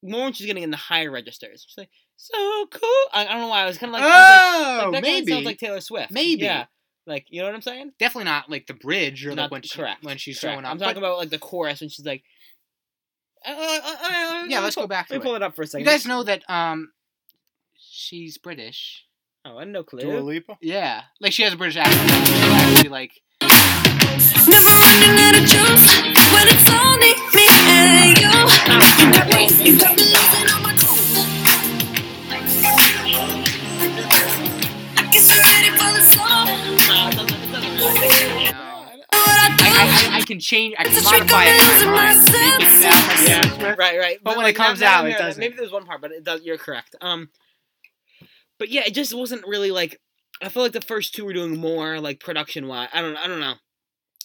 More 0.02 0.24
when 0.24 0.32
she's 0.32 0.46
getting 0.46 0.62
in 0.62 0.70
the 0.70 0.76
higher 0.76 1.10
registers. 1.10 1.66
She's 1.68 1.76
like, 1.76 1.90
so 2.16 2.66
cool. 2.66 3.04
I, 3.12 3.26
I 3.26 3.32
don't 3.32 3.40
know 3.40 3.48
why. 3.48 3.62
I 3.62 3.66
was 3.66 3.78
kind 3.78 3.90
of 3.90 3.94
like, 3.94 4.02
was 4.04 4.10
like, 4.12 4.20
oh, 4.40 4.82
like, 4.84 4.92
that 4.92 5.02
maybe 5.02 5.32
sounds 5.32 5.44
like 5.44 5.58
Taylor 5.58 5.80
Swift. 5.80 6.12
Maybe. 6.12 6.44
Yeah. 6.44 6.66
Like, 7.08 7.26
you 7.30 7.40
know 7.40 7.46
what 7.46 7.54
I'm 7.54 7.62
saying? 7.62 7.92
definitely 7.98 8.24
not 8.26 8.48
like 8.50 8.66
the 8.66 8.74
bridge 8.74 9.26
or 9.26 9.34
like 9.34 9.50
when 9.50 9.62
she, 9.62 9.78
correct. 9.78 10.04
when 10.04 10.18
she's 10.18 10.38
Correct. 10.38 10.54
showing 10.54 10.64
up. 10.64 10.70
I'm 10.72 10.78
but- 10.78 10.84
talking 10.84 10.98
about 10.98 11.18
like 11.18 11.30
the 11.30 11.38
chorus 11.38 11.80
when 11.80 11.88
she's 11.90 12.04
like, 12.06 12.22
Uh, 13.46 13.50
uh, 13.50 13.54
uh, 13.54 13.56
uh, 13.56 14.08
Yeah, 14.10 14.36
let 14.40 14.46
me 14.48 14.58
let's 14.58 14.74
go 14.76 14.82
pull- 14.82 14.88
back 14.88 15.08
Let 15.10 15.16
to 15.16 15.20
me 15.20 15.24
pull 15.24 15.34
it. 15.34 15.38
it 15.38 15.42
up 15.42 15.56
for 15.56 15.62
a 15.62 15.66
second. 15.66 15.84
You 15.86 15.90
guys 15.90 16.06
know 16.06 16.22
that 16.24 16.42
um, 16.50 16.92
she's 17.78 18.36
British. 18.38 19.04
Oh, 19.44 19.56
I 19.56 19.60
had 19.60 19.68
no 19.68 19.82
clue. 19.84 20.00
Dua 20.00 20.20
Lipa. 20.20 20.58
Yeah, 20.60 21.02
like 21.20 21.32
she 21.32 21.42
has 21.44 21.52
a 21.54 21.56
British 21.56 21.76
accent. 21.76 22.26
She's 22.26 22.44
actually 22.44 22.88
like 22.90 23.12
change. 40.48 40.74
I 40.78 40.82
It's 40.84 40.96
can 40.96 41.06
a 41.06 41.08
trick 41.08 41.30
modify 41.30 41.44
of 41.44 41.54
it. 41.54 41.72
losing 41.72 41.88
in 41.88 41.94
my 41.94 42.04
my 42.04 42.12
it 42.12 42.16
senses. 42.16 43.28
Yeah, 43.28 43.74
right, 43.78 43.98
right. 43.98 44.18
But 44.22 44.36
when 44.36 44.44
like, 44.44 44.54
it 44.54 44.56
comes 44.58 44.80
now- 44.80 44.86
now 44.86 44.92
out, 44.94 45.00
I'm 45.00 45.06
it 45.06 45.10
hearing 45.10 45.24
doesn't. 45.26 45.40
Maybe 45.40 45.54
there's 45.56 45.72
one 45.72 45.84
part, 45.84 46.00
but 46.00 46.12
it 46.12 46.24
does. 46.24 46.42
You're 46.42 46.58
correct. 46.58 46.96
Um, 47.00 47.30
but 48.58 48.68
yeah, 48.70 48.82
it 48.86 48.94
just 48.94 49.14
wasn't 49.14 49.46
really 49.46 49.70
like. 49.70 50.00
I 50.42 50.48
feel 50.48 50.62
like 50.62 50.72
the 50.72 50.80
first 50.80 51.14
two 51.14 51.24
were 51.24 51.32
doing 51.32 51.56
more 51.58 52.00
like 52.00 52.20
production 52.20 52.66
wise. 52.68 52.88
I 52.92 53.00
don't. 53.02 53.16
I 53.16 53.26
don't 53.26 53.40
know. 53.40 53.54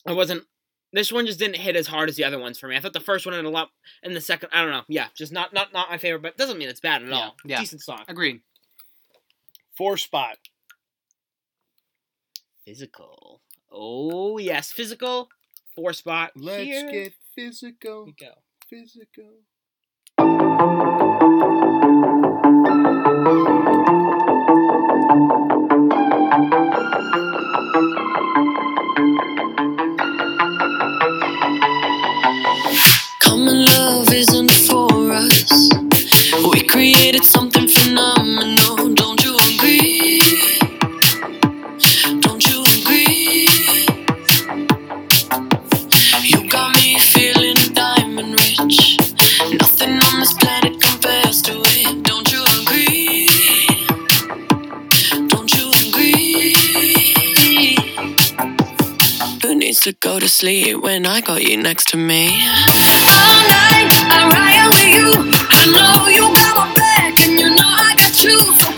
I 0.07 0.13
wasn't. 0.13 0.43
This 0.91 1.11
one 1.11 1.25
just 1.25 1.39
didn't 1.39 1.55
hit 1.57 1.75
as 1.75 1.87
hard 1.87 2.07
as 2.07 2.15
the 2.17 2.23
other 2.23 2.37
ones 2.37 2.59
for 2.59 2.67
me. 2.67 2.75
I 2.75 2.79
thought 2.79 2.93
the 2.93 2.99
first 2.99 3.25
one 3.25 3.33
had 3.33 3.45
a 3.45 3.49
lot, 3.49 3.69
and 4.03 4.15
the 4.15 4.21
second, 4.21 4.49
I 4.53 4.61
don't 4.61 4.69
know. 4.69 4.83
Yeah, 4.87 5.07
just 5.15 5.31
not 5.31 5.51
not 5.53 5.73
not 5.73 5.89
my 5.89 5.97
favorite, 5.97 6.21
but 6.21 6.37
doesn't 6.37 6.57
mean 6.59 6.69
it's 6.69 6.79
bad 6.79 7.01
at 7.01 7.09
Yeah, 7.09 7.15
all. 7.15 7.35
yeah. 7.45 7.59
Decent 7.59 7.81
song. 7.81 8.03
Agreed. 8.07 8.41
Four 9.75 9.97
spot. 9.97 10.37
Physical. 12.65 13.41
Oh 13.71 14.37
yes, 14.37 14.71
physical. 14.71 15.29
Four 15.75 15.93
spot. 15.93 16.31
Let's 16.35 16.63
Here 16.63 16.91
get 16.91 17.13
physical. 17.35 18.05
we 18.05 18.13
go. 18.13 18.33
Physical. 18.69 19.39
To 59.83 59.91
go 59.91 60.17
to 60.17 60.29
sleep 60.29 60.81
when 60.81 61.05
I 61.05 61.19
got 61.19 61.43
you 61.43 61.57
next 61.57 61.89
to 61.89 61.97
me? 61.97 62.27
All 62.27 63.43
night 63.51 63.91
I 64.07 64.31
ride 64.31 64.67
with 64.71 64.87
you. 64.95 65.11
I 65.51 65.65
know 65.75 66.07
you 66.07 66.33
got 66.33 66.55
my 66.55 66.73
back, 66.73 67.19
and 67.19 67.37
you 67.37 67.49
know 67.49 67.67
I 67.67 67.93
got 67.97 68.23
you. 68.23 68.39
So 68.59 68.72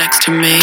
next 0.00 0.24
to 0.24 0.30
me? 0.30 0.56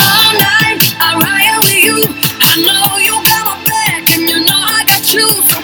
All 0.00 0.32
night 0.32 0.80
I 0.98 1.12
ride 1.20 1.58
with 1.60 1.84
you. 1.84 2.00
I 2.40 2.56
know 2.64 2.96
you 3.04 3.12
got 3.28 3.44
my 3.44 3.64
back, 3.68 4.10
and 4.16 4.22
you 4.22 4.40
know 4.48 4.56
I 4.56 4.82
got 4.88 5.12
you. 5.12 5.55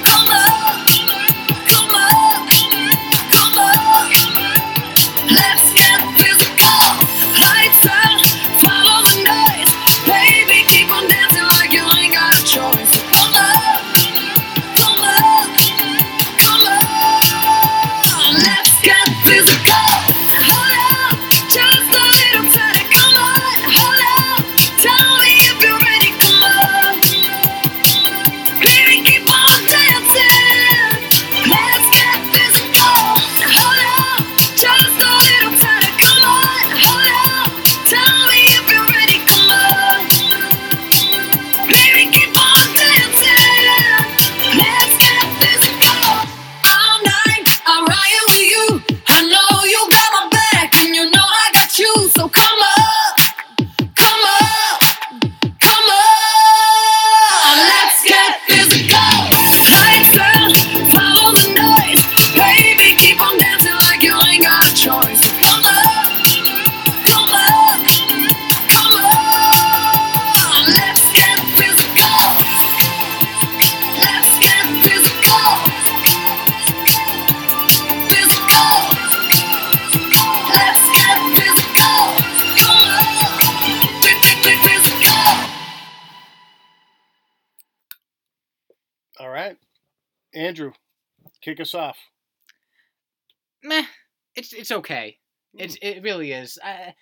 It's 94.43 94.53
it's 94.53 94.73
okay. 94.73 95.19
It's 95.55 95.77
mm. 95.77 95.79
it 95.83 96.03
really 96.03 96.33
is. 96.33 96.59
I 96.65 96.95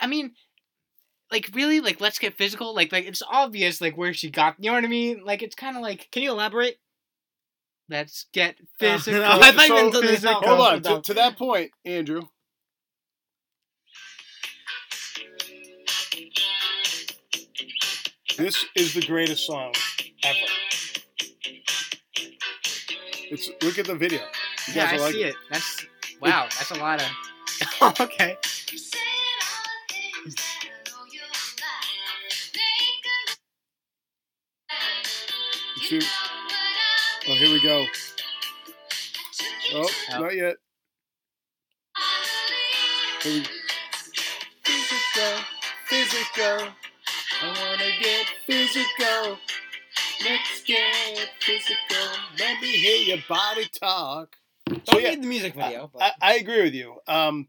I 0.00 0.08
mean, 0.08 0.32
like 1.30 1.48
really, 1.54 1.78
like 1.80 2.00
let's 2.00 2.18
get 2.18 2.36
physical. 2.36 2.74
Like 2.74 2.90
like 2.90 3.04
it's 3.04 3.22
obvious 3.30 3.80
like 3.80 3.96
where 3.96 4.12
she 4.12 4.30
got. 4.30 4.56
You 4.58 4.70
know 4.70 4.74
what 4.74 4.84
I 4.84 4.88
mean? 4.88 5.22
Like 5.24 5.44
it's 5.44 5.54
kind 5.54 5.76
of 5.76 5.82
like 5.82 6.08
Can 6.10 6.24
you 6.24 6.32
elaborate? 6.32 6.78
let's 7.88 8.26
get 8.32 8.56
physical. 8.80 9.20
no, 9.20 9.30
I 9.30 9.52
thought 9.52 9.68
you 9.68 9.74
meant 9.74 9.94
So- 9.94 10.14
something. 10.16 10.48
Hold 10.48 10.60
on. 10.60 10.82
To, 10.82 11.00
to 11.02 11.14
that 11.14 11.38
point, 11.38 11.70
Andrew. 11.84 12.22
This 18.36 18.64
is 18.76 18.94
the 18.94 19.02
greatest 19.02 19.46
song 19.46 19.72
ever. 20.24 20.38
It's 23.30 23.50
look 23.62 23.78
at 23.78 23.86
the 23.86 23.94
video. 23.94 24.20
You 24.68 24.74
yeah, 24.74 24.90
I 24.90 24.96
will 24.96 25.10
see 25.10 25.24
like 25.24 25.32
it. 25.32 25.34
That's 25.50 25.86
wow. 26.20 26.44
That's 26.58 26.70
a 26.72 26.76
lot 26.76 27.02
of. 27.02 28.00
okay. 28.00 28.36
See, 35.78 36.00
Oh, 37.28 37.34
here 37.34 37.50
we 37.50 37.62
go. 37.62 37.86
Oh, 39.74 39.90
Oh. 40.12 40.20
not 40.20 40.34
yet. 40.36 40.56
Here 43.22 43.42
we- 43.42 43.46
Physical, 44.64 45.44
physical. 45.86 46.68
I 47.42 47.48
wanna 47.48 47.92
get 48.02 48.26
physical. 48.46 49.38
Let's 50.24 50.62
get 50.64 51.30
physical. 51.40 52.08
Let 52.38 52.60
me 52.62 52.68
hear 52.72 52.96
your 53.16 53.24
body 53.28 53.68
talk. 53.80 54.36
Don't 54.88 54.96
So, 54.96 54.98
yeah, 55.00 55.10
need 55.10 55.22
the 55.22 55.28
music 55.28 55.54
video. 55.54 55.90
but- 55.92 56.02
I, 56.02 56.12
I 56.20 56.34
agree 56.36 56.62
with 56.62 56.74
you. 56.74 56.96
Um, 57.06 57.48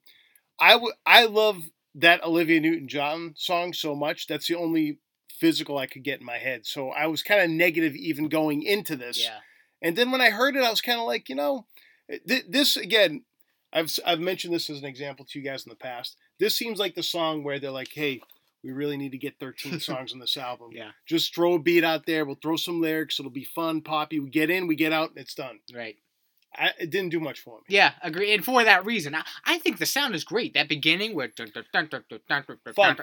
I 0.59 0.73
w- 0.73 0.93
I 1.05 1.25
love 1.25 1.63
that 1.95 2.23
Olivia 2.23 2.59
Newton-John 2.59 3.33
song 3.37 3.73
so 3.73 3.95
much. 3.95 4.27
That's 4.27 4.47
the 4.47 4.55
only 4.55 4.99
physical 5.39 5.77
I 5.77 5.87
could 5.87 6.03
get 6.03 6.19
in 6.19 6.25
my 6.25 6.37
head. 6.37 6.65
So 6.65 6.89
I 6.89 7.07
was 7.07 7.23
kind 7.23 7.41
of 7.41 7.49
negative 7.49 7.95
even 7.95 8.27
going 8.29 8.61
into 8.63 8.95
this. 8.95 9.23
Yeah. 9.23 9.39
And 9.81 9.95
then 9.95 10.11
when 10.11 10.21
I 10.21 10.29
heard 10.31 10.55
it, 10.55 10.63
I 10.63 10.69
was 10.69 10.81
kind 10.81 10.99
of 10.99 11.07
like, 11.07 11.29
you 11.29 11.35
know, 11.35 11.65
th- 12.27 12.45
this 12.49 12.75
again. 12.77 13.23
I've 13.71 13.91
I've 14.05 14.19
mentioned 14.19 14.53
this 14.53 14.69
as 14.69 14.79
an 14.79 14.85
example 14.85 15.25
to 15.29 15.39
you 15.39 15.45
guys 15.45 15.63
in 15.65 15.69
the 15.69 15.75
past. 15.75 16.17
This 16.39 16.55
seems 16.55 16.79
like 16.79 16.95
the 16.95 17.03
song 17.03 17.43
where 17.43 17.59
they're 17.59 17.71
like, 17.71 17.91
hey. 17.93 18.21
We 18.61 18.73
really 18.73 18.97
need 18.97 19.13
to 19.13 19.17
get 19.17 19.39
13 19.39 19.79
songs 19.79 20.11
on 20.11 20.19
this 20.19 20.35
album. 20.35 20.71
Yeah. 20.73 20.91
Just 21.05 21.33
throw 21.33 21.53
a 21.53 21.59
beat 21.59 21.85
out 21.85 22.05
there. 22.05 22.25
We'll 22.25 22.35
throw 22.35 22.57
some 22.57 22.81
lyrics. 22.81 23.17
It'll 23.17 23.31
be 23.31 23.45
fun, 23.45 23.79
poppy. 23.79 24.19
We 24.19 24.29
get 24.29 24.49
in, 24.49 24.67
we 24.67 24.75
get 24.75 24.91
out, 24.91 25.11
and 25.11 25.17
it's 25.17 25.33
done. 25.33 25.59
Right. 25.73 25.95
I, 26.55 26.71
it 26.79 26.89
didn't 26.89 27.09
do 27.09 27.19
much 27.19 27.39
for 27.39 27.57
me. 27.57 27.63
Yeah, 27.69 27.91
agree. 28.01 28.33
And 28.33 28.43
for 28.43 28.63
that 28.63 28.85
reason, 28.85 29.13
I, 29.13 29.23
I 29.45 29.59
think 29.59 29.77
the 29.77 29.85
sound 29.85 30.15
is 30.15 30.23
great. 30.23 30.53
That 30.53 30.67
beginning 30.67 31.15
where 31.15 31.27
dun, 31.27 31.51
dun, 31.53 31.89
dun, 31.89 31.89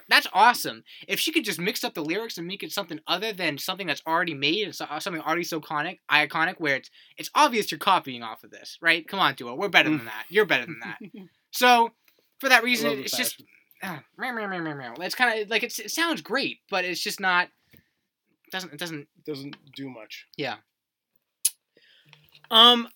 that's 0.08 0.26
awesome. 0.32 0.84
If 1.06 1.20
she 1.20 1.32
could 1.32 1.44
just 1.44 1.60
mix 1.60 1.84
up 1.84 1.94
the 1.94 2.04
lyrics 2.04 2.38
and 2.38 2.46
make 2.46 2.62
it 2.62 2.72
something 2.72 3.00
other 3.06 3.32
than 3.32 3.58
something 3.58 3.86
that's 3.86 4.02
already 4.06 4.34
made 4.34 4.66
and 4.66 4.76
uh, 4.80 4.98
something 4.98 5.22
already 5.22 5.44
so 5.44 5.60
iconic, 5.60 5.98
iconic, 6.10 6.56
where 6.58 6.76
it's 6.76 6.90
it's 7.16 7.30
obvious 7.34 7.70
you're 7.70 7.78
copying 7.78 8.22
off 8.22 8.42
of 8.42 8.50
this, 8.50 8.78
right? 8.80 9.06
Come 9.06 9.20
on, 9.20 9.34
Dua, 9.34 9.54
we're 9.54 9.68
better 9.68 9.90
mm. 9.90 9.98
than 9.98 10.06
that. 10.06 10.24
You're 10.28 10.46
better 10.46 10.66
than 10.66 10.80
that. 10.80 10.98
so, 11.52 11.92
for 12.40 12.48
that 12.48 12.64
reason, 12.64 12.98
it's 12.98 13.16
just 13.16 13.42
uh. 13.82 13.98
It's 15.00 15.14
kind 15.14 15.40
of 15.40 15.48
like 15.48 15.62
it's, 15.62 15.78
it 15.78 15.90
sounds 15.90 16.20
great, 16.20 16.58
but 16.68 16.84
it's 16.84 17.00
just 17.00 17.20
not. 17.20 17.48
Doesn't 18.50 18.72
it 18.72 18.78
doesn't 18.78 19.08
doesn't 19.24 19.56
do 19.74 19.88
much. 19.88 20.26
Yeah. 20.36 20.56
Um, 22.50 22.88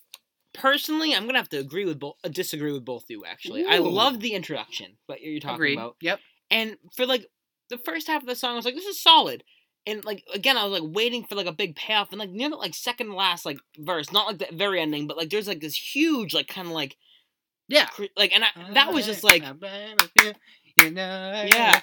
personally, 0.53 1.15
I'm 1.15 1.27
gonna 1.27 1.39
have 1.39 1.49
to 1.51 1.59
agree 1.59 1.85
with 1.85 1.99
both, 1.99 2.17
uh, 2.25 2.29
disagree 2.29 2.73
with 2.73 2.85
both 2.85 3.05
of 3.05 3.11
you. 3.11 3.25
Actually, 3.25 3.65
I 3.67 3.79
love 3.79 4.21
the 4.21 4.35
introduction, 4.35 4.97
but 5.07 5.21
you're 5.21 5.41
talking 5.41 5.55
agreed. 5.55 5.79
about, 5.79 5.97
Yep. 6.01 6.21
and 6.51 6.77
for 6.97 7.07
like 7.07 7.27
the 7.69 7.79
first 7.79 8.07
half 8.09 8.23
of 8.23 8.29
the 8.29 8.35
song, 8.35 8.53
I 8.53 8.57
was 8.57 8.65
like, 8.65 8.75
this 8.75 8.87
is 8.87 9.01
solid. 9.01 9.45
And 9.87 10.05
like 10.05 10.25
again, 10.35 10.57
I 10.59 10.65
was 10.65 10.81
like 10.81 10.91
waiting 10.95 11.25
for 11.25 11.35
like 11.37 11.47
a 11.47 11.53
big 11.53 11.77
payoff, 11.77 12.09
and 12.11 12.19
like 12.19 12.31
near 12.31 12.51
the 12.51 12.57
like 12.57 12.75
second 12.75 13.15
last 13.15 13.47
like 13.47 13.59
verse, 13.79 14.13
not 14.13 14.27
like 14.27 14.39
the 14.39 14.49
very 14.57 14.81
ending, 14.81 15.07
but 15.07 15.17
like 15.17 15.31
there's 15.31 15.49
like 15.49 15.61
this 15.61 15.77
huge 15.95 16.35
like 16.35 16.49
kind 16.49 16.67
of 16.69 16.75
like 16.75 16.97
Yeah. 17.69 17.87
cre- 17.87 18.05
like, 18.17 18.33
and 18.35 18.45
I, 18.45 18.49
that 18.75 18.93
was 18.93 19.07
just 19.07 19.25
like 19.25 19.43
yeah, 19.43 19.55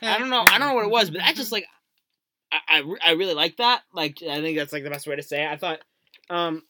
I 0.01 0.17
don't 0.19 0.29
know, 0.29 0.43
I 0.47 0.57
don't 0.57 0.67
know 0.69 0.73
what 0.75 0.85
it 0.85 0.91
was, 0.91 1.09
but 1.09 1.21
I 1.21 1.33
just 1.33 1.51
like 1.51 1.65
I 2.51 2.59
I, 2.67 2.95
I 3.07 3.11
really 3.13 3.33
like 3.33 3.57
that. 3.57 3.81
Like 3.93 4.17
I 4.21 4.41
think 4.41 4.57
that's 4.57 4.73
like 4.73 4.83
the 4.83 4.89
best 4.89 5.07
way 5.07 5.15
to 5.15 5.23
say 5.23 5.43
it. 5.43 5.49
I 5.51 5.57
thought, 5.57 5.79
um. 6.29 6.63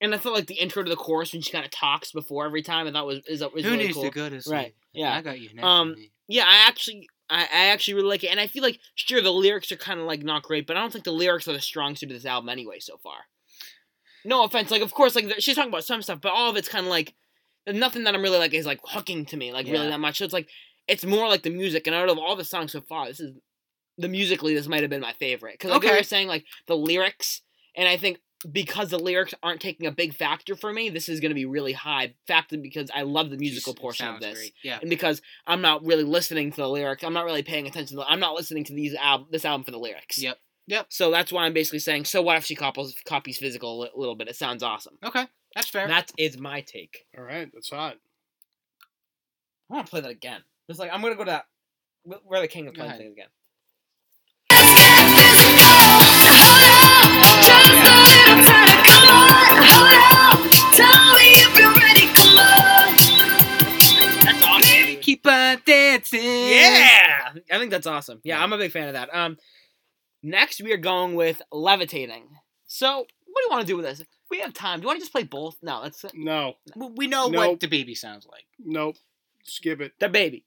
And 0.00 0.14
I 0.14 0.18
felt 0.18 0.34
like 0.34 0.46
the 0.46 0.54
intro 0.54 0.82
to 0.82 0.88
the 0.88 0.96
chorus 0.96 1.32
when 1.32 1.42
she 1.42 1.52
kind 1.52 1.64
of 1.64 1.70
talks 1.70 2.10
before 2.12 2.46
every 2.46 2.62
time, 2.62 2.86
I 2.86 2.92
thought 2.92 3.06
was 3.06 3.24
is, 3.26 3.40
was 3.40 3.64
Who 3.64 3.72
really 3.72 3.84
needs 3.84 3.94
cool. 3.94 4.04
to 4.04 4.10
go 4.10 4.30
to 4.30 4.40
sleep? 4.40 4.54
Right. 4.54 4.74
Yeah. 4.92 5.14
I 5.14 5.22
got 5.22 5.38
you 5.40 5.50
next 5.54 5.66
Um, 5.66 5.94
yeah, 6.26 6.44
I 6.46 6.66
actually, 6.68 7.08
I, 7.28 7.42
I 7.42 7.66
actually 7.66 7.94
really 7.94 8.08
like 8.08 8.24
it, 8.24 8.28
and 8.30 8.40
I 8.40 8.46
feel 8.46 8.62
like 8.62 8.78
sure 8.94 9.20
the 9.20 9.30
lyrics 9.32 9.70
are 9.72 9.76
kind 9.76 10.00
of 10.00 10.06
like 10.06 10.22
not 10.22 10.42
great, 10.42 10.66
but 10.66 10.76
I 10.76 10.80
don't 10.80 10.92
think 10.92 11.04
the 11.04 11.12
lyrics 11.12 11.46
are 11.48 11.52
the 11.52 11.60
strong 11.60 11.96
suit 11.96 12.10
of 12.10 12.14
this 12.16 12.24
album 12.24 12.48
anyway 12.48 12.78
so 12.78 12.96
far. 12.96 13.26
No 14.24 14.44
offense, 14.44 14.70
like 14.70 14.82
of 14.82 14.92
course, 14.92 15.14
like 15.14 15.34
she's 15.38 15.56
talking 15.56 15.70
about 15.70 15.84
some 15.84 16.02
stuff, 16.02 16.20
but 16.20 16.32
all 16.32 16.50
of 16.50 16.56
it's 16.56 16.68
kind 16.68 16.86
of 16.86 16.90
like 16.90 17.14
nothing 17.66 18.04
that 18.04 18.14
I'm 18.14 18.22
really 18.22 18.38
like 18.38 18.54
is 18.54 18.66
like 18.66 18.80
hooking 18.84 19.24
to 19.26 19.36
me 19.36 19.52
like 19.52 19.66
really 19.66 19.88
that 19.88 20.00
much. 20.00 20.18
So 20.18 20.24
it's 20.24 20.34
like 20.34 20.48
it's 20.88 21.04
more 21.04 21.28
like 21.28 21.42
the 21.42 21.50
music, 21.50 21.86
and 21.86 21.94
out 21.96 22.08
of 22.08 22.18
all 22.18 22.36
the 22.36 22.44
songs 22.44 22.72
so 22.72 22.80
far, 22.80 23.06
this 23.06 23.20
is 23.20 23.32
the 23.98 24.08
musically 24.08 24.54
this 24.54 24.66
might 24.68 24.82
have 24.82 24.90
been 24.90 25.00
my 25.00 25.12
favorite 25.14 25.54
because 25.54 25.70
like 25.70 25.82
you 25.82 25.88
Okay. 25.88 25.98
were 25.98 26.02
saying 26.02 26.28
like 26.28 26.44
the 26.66 26.76
lyrics, 26.76 27.42
and 27.76 27.88
I 27.88 27.96
think 27.96 28.18
because 28.50 28.90
the 28.90 28.98
lyrics 28.98 29.34
aren't 29.42 29.60
taking 29.60 29.86
a 29.86 29.90
big 29.92 30.14
factor 30.14 30.54
for 30.56 30.72
me, 30.72 30.88
this 30.88 31.08
is 31.08 31.20
going 31.20 31.30
to 31.30 31.34
be 31.34 31.44
really 31.44 31.72
high 31.72 32.14
factor 32.26 32.56
because 32.56 32.90
I 32.94 33.02
love 33.02 33.30
the 33.30 33.36
musical 33.36 33.74
portion 33.74 34.06
of 34.08 34.20
this 34.20 34.38
great. 34.38 34.54
Yeah. 34.62 34.78
and 34.80 34.88
because 34.88 35.20
I'm 35.46 35.60
not 35.60 35.84
really 35.84 36.04
listening 36.04 36.50
to 36.52 36.56
the 36.56 36.68
lyrics, 36.68 37.04
I'm 37.04 37.12
not 37.12 37.24
really 37.26 37.42
paying 37.42 37.66
attention. 37.66 37.96
To 37.98 38.02
the, 38.04 38.08
I'm 38.10 38.20
not 38.20 38.34
listening 38.34 38.64
to 38.64 38.74
these 38.74 38.94
al- 38.94 39.26
this 39.30 39.44
album 39.44 39.64
for 39.64 39.72
the 39.72 39.78
lyrics. 39.78 40.18
Yep. 40.22 40.38
Yep. 40.68 40.86
So 40.88 41.10
that's 41.10 41.32
why 41.32 41.44
I'm 41.44 41.52
basically 41.52 41.80
saying. 41.80 42.04
So 42.04 42.22
what 42.22 42.36
if 42.36 42.44
she 42.44 42.54
copies 42.54 42.94
copies 43.04 43.38
physical 43.38 43.80
a 43.80 43.84
li- 43.84 43.90
little 43.96 44.14
bit? 44.14 44.28
It 44.28 44.36
sounds 44.36 44.62
awesome. 44.62 44.96
Okay. 45.04 45.26
That's 45.54 45.68
fair. 45.68 45.88
That 45.88 46.12
is 46.16 46.38
my 46.38 46.60
take. 46.60 47.06
All 47.18 47.24
right, 47.24 47.50
that's 47.52 47.70
hot. 47.70 47.96
I 49.68 49.74
want 49.74 49.86
to 49.86 49.90
play 49.90 50.00
that 50.00 50.10
again. 50.10 50.42
It's 50.68 50.78
like 50.78 50.90
I'm 50.92 51.02
gonna 51.02 51.16
go 51.16 51.24
to 51.24 51.30
that. 51.32 51.46
wh- 52.04 52.24
Where 52.26 52.40
the 52.40 52.48
king 52.48 52.68
of 52.68 52.74
Go 52.74 52.82
playing 52.84 52.98
things 52.98 53.12
again. 53.12 53.26
That's 57.22 58.19
Keep 65.56 65.64
dancing. 65.66 66.20
Yeah, 66.22 67.32
I 67.50 67.58
think 67.58 67.70
that's 67.70 67.86
awesome. 67.86 68.20
Yeah, 68.24 68.42
I'm 68.42 68.52
a 68.52 68.58
big 68.58 68.72
fan 68.72 68.88
of 68.88 68.94
that. 68.94 69.14
Um, 69.14 69.36
next 70.22 70.62
we 70.62 70.72
are 70.72 70.76
going 70.78 71.14
with 71.14 71.40
levitating. 71.52 72.28
So 72.66 72.98
what 72.98 73.06
do 73.06 73.42
you 73.44 73.48
want 73.50 73.60
to 73.62 73.66
do 73.66 73.76
with 73.76 73.84
this? 73.84 74.02
We 74.30 74.40
have 74.40 74.52
time. 74.54 74.78
Do 74.78 74.82
you 74.84 74.86
want 74.88 74.98
to 74.98 75.02
just 75.02 75.12
play 75.12 75.24
both? 75.24 75.56
No, 75.62 75.80
let's 75.82 76.04
No, 76.14 76.54
We 76.76 77.06
know 77.06 77.28
Nope. 77.28 77.34
what 77.50 77.60
the 77.60 77.66
baby 77.68 77.94
sounds 77.94 78.26
like. 78.30 78.44
nope. 78.58 78.96
Skip 79.44 79.80
it. 79.80 79.92
the 79.98 80.08
baby. 80.08 80.44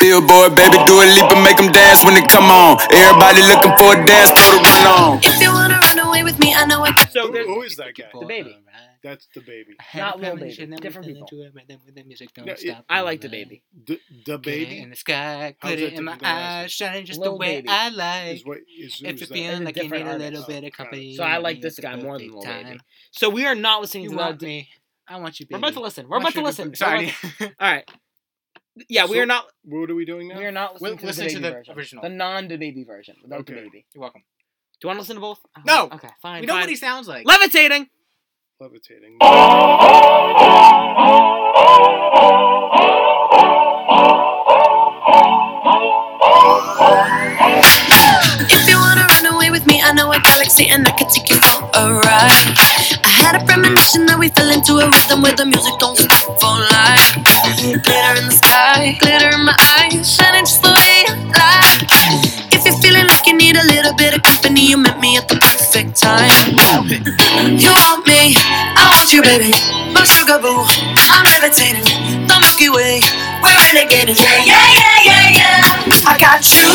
Billboard, 0.00 0.54
baby, 0.56 0.78
do 0.86 0.96
a 0.96 1.04
leap 1.04 1.30
and 1.30 1.44
make 1.44 1.58
them 1.58 1.70
dance 1.72 2.02
when 2.02 2.14
they 2.14 2.22
come 2.22 2.44
on. 2.50 2.78
Everybody 2.90 3.42
looking 3.44 3.76
for 3.76 3.92
a 3.92 4.06
dance 4.06 4.30
floor 4.32 4.56
to 4.56 4.64
run 4.64 4.86
on. 4.88 5.18
If 5.22 5.38
you 5.42 5.52
wanna 5.52 5.78
run 5.78 5.98
away 5.98 6.24
with 6.24 6.38
me, 6.38 6.54
I 6.54 6.64
know 6.64 6.82
I 6.82 6.94
So 7.12 7.30
Who- 7.30 7.44
who 7.54 7.62
is 7.62 7.76
that 7.76 7.94
guy? 7.94 8.08
The 8.18 8.24
baby. 8.24 8.56
That's 9.02 9.26
the 9.34 9.40
baby. 9.40 9.72
Not 9.94 10.20
Lil 10.20 10.36
Baby, 10.36 10.66
different 10.76 11.06
people. 11.06 11.26
The 11.30 12.04
music 12.04 12.34
don't 12.34 12.46
No, 12.46 12.52
it- 12.52 12.76
I 12.88 13.00
like 13.00 13.22
the 13.22 13.28
baby. 13.30 13.62
The, 13.86 13.98
the 14.26 14.38
baby 14.38 14.78
in 14.78 14.90
the 14.90 14.96
sky, 14.96 15.56
How's 15.58 15.72
glitter 15.76 15.86
in 15.96 16.04
my 16.04 16.12
different 16.12 16.20
than 16.22 16.28
last 16.34 16.64
eyes, 16.64 16.72
shining 16.72 17.04
just 17.06 17.18
Lil 17.20 17.32
the 17.32 17.36
way 17.38 17.56
Baby. 17.62 17.68
I 17.70 17.88
like. 17.88 18.36
is 18.36 18.44
what 18.44 18.58
is. 18.78 19.00
If 19.02 19.20
you're 19.20 19.26
feeling 19.28 19.64
like 19.64 19.76
you 19.76 19.88
need 19.88 20.02
a 20.06 20.18
little 20.18 20.44
bit 20.46 20.64
of 20.64 20.72
company, 20.72 21.16
So 21.16 21.24
I 21.24 21.38
like 21.38 21.60
this 21.62 21.78
guy 21.78 21.96
more 21.96 22.18
than 22.18 22.28
perfect 22.28 22.32
Lil 22.34 22.42
time. 22.42 22.64
Baby. 22.64 22.80
So 23.12 23.30
we 23.30 23.46
are 23.46 23.54
not 23.54 23.80
listening 23.80 24.10
to 24.10 24.16
want 24.16 24.40
that. 24.40 24.46
me? 24.46 24.68
I 25.08 25.16
want 25.16 25.40
you, 25.40 25.46
to 25.46 25.48
be. 25.48 25.54
We're 25.54 25.58
about 25.58 25.72
to 25.74 25.80
listen. 25.80 26.08
We're 26.08 26.18
about 26.18 26.34
to 26.34 26.42
listen. 26.42 26.74
Sorry. 26.74 27.12
All 27.40 27.48
right. 27.60 27.90
Yeah, 28.88 29.06
we 29.06 29.18
are 29.18 29.26
not. 29.26 29.46
What 29.64 29.90
are 29.90 29.94
we 29.94 30.04
doing 30.04 30.28
now? 30.28 30.38
We 30.38 30.44
are 30.44 30.52
not 30.52 30.80
We'll 30.80 30.94
listening 30.94 31.30
to 31.30 31.34
the 31.40 31.40
to 31.40 31.40
baby 31.40 31.48
the 31.48 31.50
version. 31.74 31.74
original. 31.78 32.02
the 32.02 32.08
non-baby 32.10 32.84
version 32.84 33.16
without 33.22 33.46
the 33.46 33.52
baby. 33.54 33.86
You're 33.94 34.02
welcome. 34.02 34.22
Do 34.80 34.86
you 34.86 34.88
want 34.88 34.98
to 34.98 35.00
listen 35.02 35.16
to 35.16 35.20
both? 35.20 35.40
Oh, 35.58 35.62
No! 35.66 35.88
Okay, 35.96 36.08
fine. 36.22 36.40
We 36.42 36.46
know 36.46 36.54
fine. 36.54 36.60
what 36.62 36.68
he 36.70 36.76
sounds 36.76 37.08
like. 37.08 37.26
Levitating. 37.26 37.88
Levitating. 38.60 39.16
If 48.52 48.68
you 48.68 48.76
wanna 48.76 49.06
run 49.08 49.26
away 49.34 49.50
with 49.50 49.66
me, 49.66 49.80
I 49.82 49.92
know 49.94 50.12
a 50.12 50.20
galaxy 50.20 50.66
and 50.68 50.86
I 50.86 50.90
can 50.90 51.08
take 51.08 51.30
you 51.30 51.36
for 51.36 51.64
a 51.72 51.94
ride. 52.04 52.58
I 53.02 53.08
had 53.08 53.40
a 53.40 53.44
premonition 53.46 54.04
that 54.06 54.18
we 54.18 54.28
fell 54.28 54.50
into 54.50 54.74
a 54.76 54.90
rhythm 54.90 55.22
where 55.22 55.34
the 55.34 55.46
music 55.46 55.72
don't 55.78 55.96
stop 55.96 56.38
for 56.38 56.60
life. 56.60 57.16
Glitter 57.64 58.14
in 58.20 58.26
the 58.28 58.36
sky, 58.36 58.98
glitter 59.00 59.30
in 59.32 59.44
my 59.46 59.56
eyes, 59.80 60.04
shining 60.14 60.44
just 60.44 60.62
the 60.62 60.79
need 63.40 63.56
a 63.56 63.66
little 63.72 63.94
bit 63.96 64.12
of 64.12 64.22
company, 64.22 64.68
you 64.68 64.76
met 64.76 65.00
me 65.00 65.16
at 65.16 65.26
the 65.26 65.36
perfect 65.40 65.96
time. 65.96 66.28
You 67.56 67.72
want 67.72 68.04
me, 68.04 68.36
I 68.36 68.84
want 68.92 69.08
you, 69.16 69.24
baby. 69.24 69.56
My 69.96 70.04
sugar 70.04 70.36
boo, 70.36 70.60
I'm 71.08 71.24
levitating. 71.24 71.88
The 72.28 72.36
Milky 72.36 72.68
Way, 72.68 73.00
we're 73.40 73.56
renegading. 73.64 74.20
Yeah, 74.20 74.44
yeah, 74.44 74.68
yeah, 74.76 75.08
yeah, 75.08 75.40
yeah. 75.40 76.10
I 76.12 76.20
got 76.20 76.44
you 76.52 76.68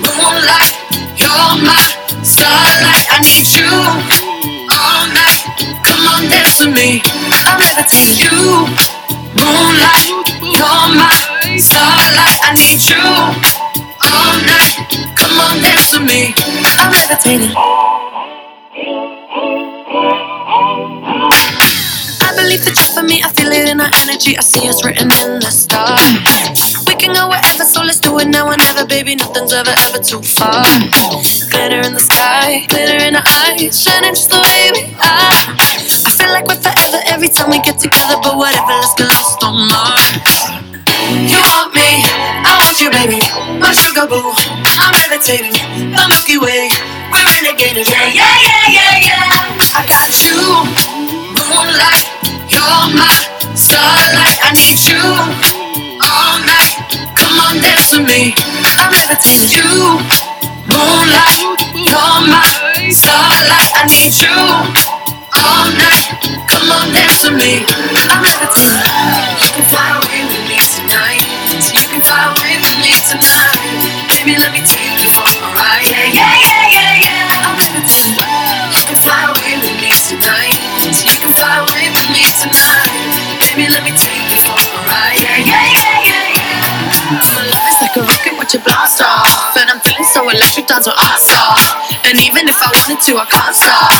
moonlight. 0.00 0.72
You're 1.20 1.56
my 1.60 1.76
starlight. 2.24 3.06
I 3.12 3.20
need 3.20 3.44
you 3.52 3.68
all 4.72 5.04
night. 5.12 5.44
Come 5.84 6.08
on, 6.08 6.24
dance 6.32 6.56
with 6.64 6.72
me. 6.72 7.04
I'm 7.44 7.60
levitating. 7.60 8.16
You, 8.24 8.64
moonlight. 9.36 10.08
You're 10.40 10.88
my 10.96 11.12
starlight. 11.60 12.40
I 12.40 12.56
need 12.56 12.80
you 12.80 13.04
all 14.00 14.36
night. 14.40 15.15
Come 15.26 15.40
on, 15.40 15.62
dance 15.62 15.92
with 15.92 16.06
me. 16.06 16.34
I'm 16.78 16.92
levitating. 16.92 17.52
I 22.22 22.30
believe 22.36 22.64
that 22.64 22.76
you 22.78 22.88
for 22.94 23.02
me, 23.02 23.22
I 23.22 23.30
feel 23.34 23.50
it 23.50 23.68
in 23.68 23.80
our 23.80 23.90
energy. 24.06 24.38
I 24.38 24.42
see 24.42 24.68
us 24.68 24.84
written 24.84 25.10
in 25.10 25.40
the 25.40 25.50
stars. 25.50 26.00
We 26.86 26.94
can 26.94 27.14
go 27.14 27.28
wherever, 27.28 27.64
so 27.64 27.82
let's 27.82 28.00
do 28.00 28.18
it 28.20 28.28
now 28.28 28.46
or 28.46 28.56
never. 28.56 28.86
baby. 28.86 29.16
Nothing's 29.16 29.52
ever, 29.52 29.74
ever 29.90 29.98
too 29.98 30.22
far. 30.22 30.62
Glitter 31.50 31.82
in 31.82 31.94
the 31.94 32.00
sky, 32.02 32.66
glitter 32.68 32.98
in 33.04 33.14
the 33.14 33.24
eyes, 33.26 33.82
shining 33.82 34.14
just 34.14 34.30
the 34.30 34.38
way 34.38 34.70
we 34.74 34.82
are. 35.02 35.38
I 36.06 36.10
feel 36.14 36.30
like 36.30 36.46
we're 36.46 36.62
forever 36.62 37.00
every 37.10 37.28
time 37.28 37.50
we 37.50 37.60
get 37.60 37.78
together, 37.78 38.16
but 38.22 38.36
whatever, 38.38 38.72
let's 38.78 38.94
get 38.94 39.08
lost 39.10 39.42
on 39.42 39.54
Mars. 39.68 40.65
You 41.06 41.38
want 41.38 41.70
me, 41.74 42.02
I 42.42 42.50
want 42.58 42.80
you, 42.82 42.90
baby. 42.90 43.22
My 43.62 43.70
sugar 43.70 44.06
boo, 44.10 44.34
I'm 44.82 44.92
levitating. 45.06 45.54
The 45.94 46.02
Milky 46.10 46.38
Way, 46.38 46.66
we're 47.14 47.22
renegading. 47.30 47.86
Yeah, 47.86 48.10
yeah, 48.10 48.34
yeah, 48.42 48.66
yeah, 48.74 49.06
yeah. 49.06 49.78
I 49.78 49.86
got 49.86 50.10
you, 50.26 50.34
moonlight. 51.38 52.10
You're 52.50 52.90
my 52.90 53.06
starlight. 53.54 54.38
I 54.42 54.50
need 54.58 54.82
you 54.82 54.98
all 56.02 56.38
night. 56.42 56.74
Come 57.14 57.38
on, 57.38 57.62
dance 57.62 57.94
with 57.94 58.06
me. 58.06 58.34
I'm 58.74 58.90
levitating. 58.90 59.62
You, 59.62 60.02
moonlight. 60.66 61.38
You're 61.86 62.18
my 62.26 62.42
starlight. 62.90 63.70
I 63.78 63.86
need 63.86 64.10
you 64.10 64.34
all 65.38 65.70
night. 65.70 66.02
Come 66.50 66.66
on, 66.74 66.90
dance 66.90 67.22
with 67.22 67.38
me. 67.38 67.62
I'm 68.10 68.22
levitating. 68.26 68.90
You 69.38 69.50
can 69.54 69.64
fly 69.70 69.95
Baby, 74.26 74.42
let 74.42 74.50
me 74.50 74.58
take 74.66 74.98
you 74.98 75.10
for 75.14 75.22
a 75.22 75.54
ride. 75.54 75.86
Yeah, 75.86 76.02
yeah, 76.10 76.34
yeah, 76.34 76.66
yeah, 76.74 76.98
yeah. 76.98 77.46
I'm 77.46 77.54
levitating. 77.62 78.18
You 78.74 78.82
can 78.82 78.98
fly 78.98 79.22
away 79.30 79.54
with 79.62 79.78
me 79.78 79.86
tonight. 80.02 80.58
You 80.82 81.14
can 81.22 81.30
fly 81.30 81.62
away 81.62 81.94
with 81.94 82.10
me 82.10 82.26
tonight. 82.34 82.90
Baby, 83.38 83.70
let 83.70 83.86
me 83.86 83.94
take 83.94 84.26
you 84.26 84.42
for 84.42 84.58
a 84.58 84.82
ride. 84.82 85.22
Yeah, 85.22 85.46
yeah, 85.46 85.66
yeah, 85.78 86.10
yeah, 86.10 86.42
yeah. 86.42 87.70
Is 87.70 87.78
like 87.78 87.94
a 87.94 88.02
rocket 88.02 88.34
with 88.34 88.50
your 88.50 88.66
blast 88.66 88.98
off. 88.98 89.30
And 89.62 89.70
I'm 89.70 89.78
feeling 89.86 90.02
so 90.10 90.26
electric, 90.26 90.66
that's 90.66 90.90
what 90.90 90.98
I 90.98 91.14
saw. 91.22 91.54
And 92.02 92.18
even 92.18 92.50
if 92.50 92.58
I 92.58 92.66
wanted 92.82 92.98
to, 92.98 93.22
I 93.22 93.30
can't 93.30 93.54
stop. 93.54 93.94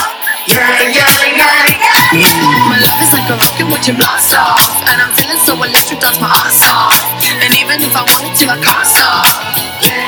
Yeah, 0.51 0.91
yeah, 0.91 1.07
yeah, 1.39 1.71
yeah. 2.19 2.67
My 2.67 2.83
love 2.83 2.99
is 2.99 3.15
like 3.15 3.31
a 3.31 3.39
rocket 3.39 3.71
with 3.71 3.87
your 3.87 3.95
blast 3.95 4.35
off. 4.35 4.75
And 4.91 4.99
I'm 5.07 5.15
feeling 5.15 5.39
so 5.47 5.55
electric, 5.55 6.03
that's 6.03 6.19
my 6.19 6.27
heart 6.27 6.59
off. 6.67 6.99
And 7.47 7.55
even 7.55 7.79
if 7.79 7.95
I 7.95 8.03
wanted 8.03 8.35
to, 8.43 8.45
I 8.51 8.59
can't 8.59 8.91
stop. 8.91 9.46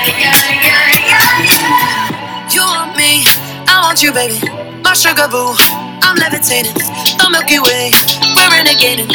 You 0.08 0.16
want 2.64 2.96
me, 2.96 3.28
I 3.68 3.76
want 3.84 4.00
you, 4.02 4.08
baby. 4.10 4.40
My 4.80 4.94
sugar 4.96 5.28
boo, 5.28 5.52
I'm 6.00 6.16
levitating. 6.16 6.72
The 6.72 7.28
Milky 7.28 7.60
Way, 7.60 7.92
we're 8.32 8.48
renegading. 8.48 9.12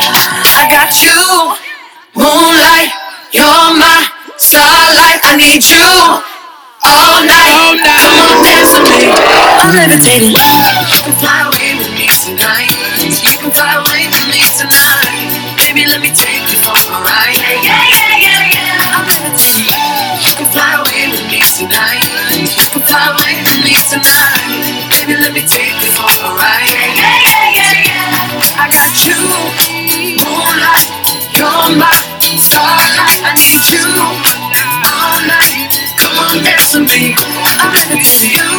I 0.00 0.64
got 0.72 0.88
you, 1.04 1.52
moonlight. 2.16 2.96
You're 3.36 3.44
my 3.76 4.08
starlight. 4.40 5.20
I 5.28 5.36
need 5.36 5.60
you 5.60 5.84
all 6.80 7.20
night. 7.28 7.76
Come 7.84 8.16
on, 8.24 8.40
dance 8.48 8.72
with 8.72 8.88
me. 8.88 9.12
I'm 9.12 9.76
levitating. 9.76 10.32
You 10.32 11.04
can 11.04 11.12
fly 11.20 11.44
away 11.44 11.57
tonight. 23.90 24.90
Baby, 24.92 25.16
let 25.20 25.32
me 25.32 25.40
take 25.40 25.80
you 25.80 25.90
for 25.96 26.04
a 26.04 26.30
ride. 26.36 26.68
Yeah, 26.68 26.92
yeah, 27.00 27.18
yeah, 27.24 27.58
yeah, 27.58 27.88
yeah. 27.88 28.62
I 28.62 28.66
got 28.68 28.92
you, 29.08 29.16
moonlight. 30.20 30.88
You're 31.32 31.72
my 31.80 31.92
starlight. 32.36 33.18
I 33.24 33.32
need 33.40 33.64
you 33.72 33.86
all 34.84 35.18
night. 35.24 35.72
Come 35.96 36.16
on, 36.20 36.36
dance 36.44 36.74
with 36.76 36.84
me. 36.92 37.14
I'm 37.16 37.72
levitating. 37.72 38.36
You, 38.36 38.50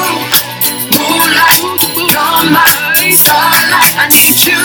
moonlight. 0.97 1.61
You're 2.09 2.43
my 2.49 2.65
starlight. 3.13 3.93
I 4.01 4.05
need 4.09 4.39
you 4.49 4.61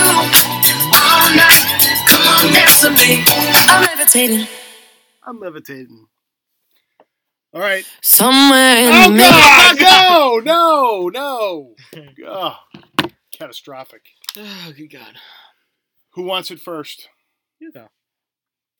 all 0.96 1.28
night. 1.36 1.62
Come 2.08 2.24
on, 2.24 2.44
dance 2.56 2.80
with 2.84 2.96
me. 2.96 3.24
I'm 3.68 3.84
levitating. 3.84 4.48
I'm 5.26 5.40
levitating. 5.40 6.06
All 7.54 7.60
right. 7.60 7.84
Somewhere 8.02 8.76
in 8.78 8.88
Oh 8.92 9.02
the 9.04 9.14
middle. 9.14 9.78
God! 9.78 10.44
No, 10.44 11.10
no, 11.10 11.10
no. 11.12 11.74
Oh, 12.26 12.56
catastrophic. 13.36 14.02
Oh, 14.36 14.72
good 14.76 14.90
God. 14.90 15.14
Who 16.14 16.22
wants 16.24 16.50
it 16.50 16.60
first? 16.60 17.08
You 17.60 17.70
go. 17.72 17.80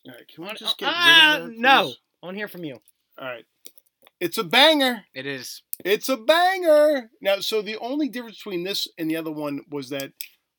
All 0.07 0.12
right, 0.12 0.27
can 0.29 0.43
we 0.43 0.47
Want- 0.47 0.59
just 0.59 0.79
get 0.79 0.89
Ah, 0.93 1.35
rid 1.37 1.43
of 1.45 1.49
that? 1.51 1.59
no. 1.59 1.93
I 2.22 2.27
want 2.27 2.35
to 2.35 2.39
hear 2.39 2.49
from 2.49 2.64
you. 2.64 2.79
All 3.18 3.27
right. 3.29 3.45
It's 4.20 4.39
a 4.39 4.45
banger. 4.45 5.05
It 5.14 5.27
is. 5.27 5.62
It's 5.85 6.09
a 6.09 6.16
banger. 6.16 7.11
Now, 7.20 7.41
so 7.41 7.62
the 7.62 7.77
only 7.79 8.09
difference 8.09 8.39
between 8.39 8.64
this 8.64 8.89
and 8.99 9.11
the 9.11 9.16
other 9.16 9.31
one 9.33 9.61
was 9.70 9.91
that 9.91 10.12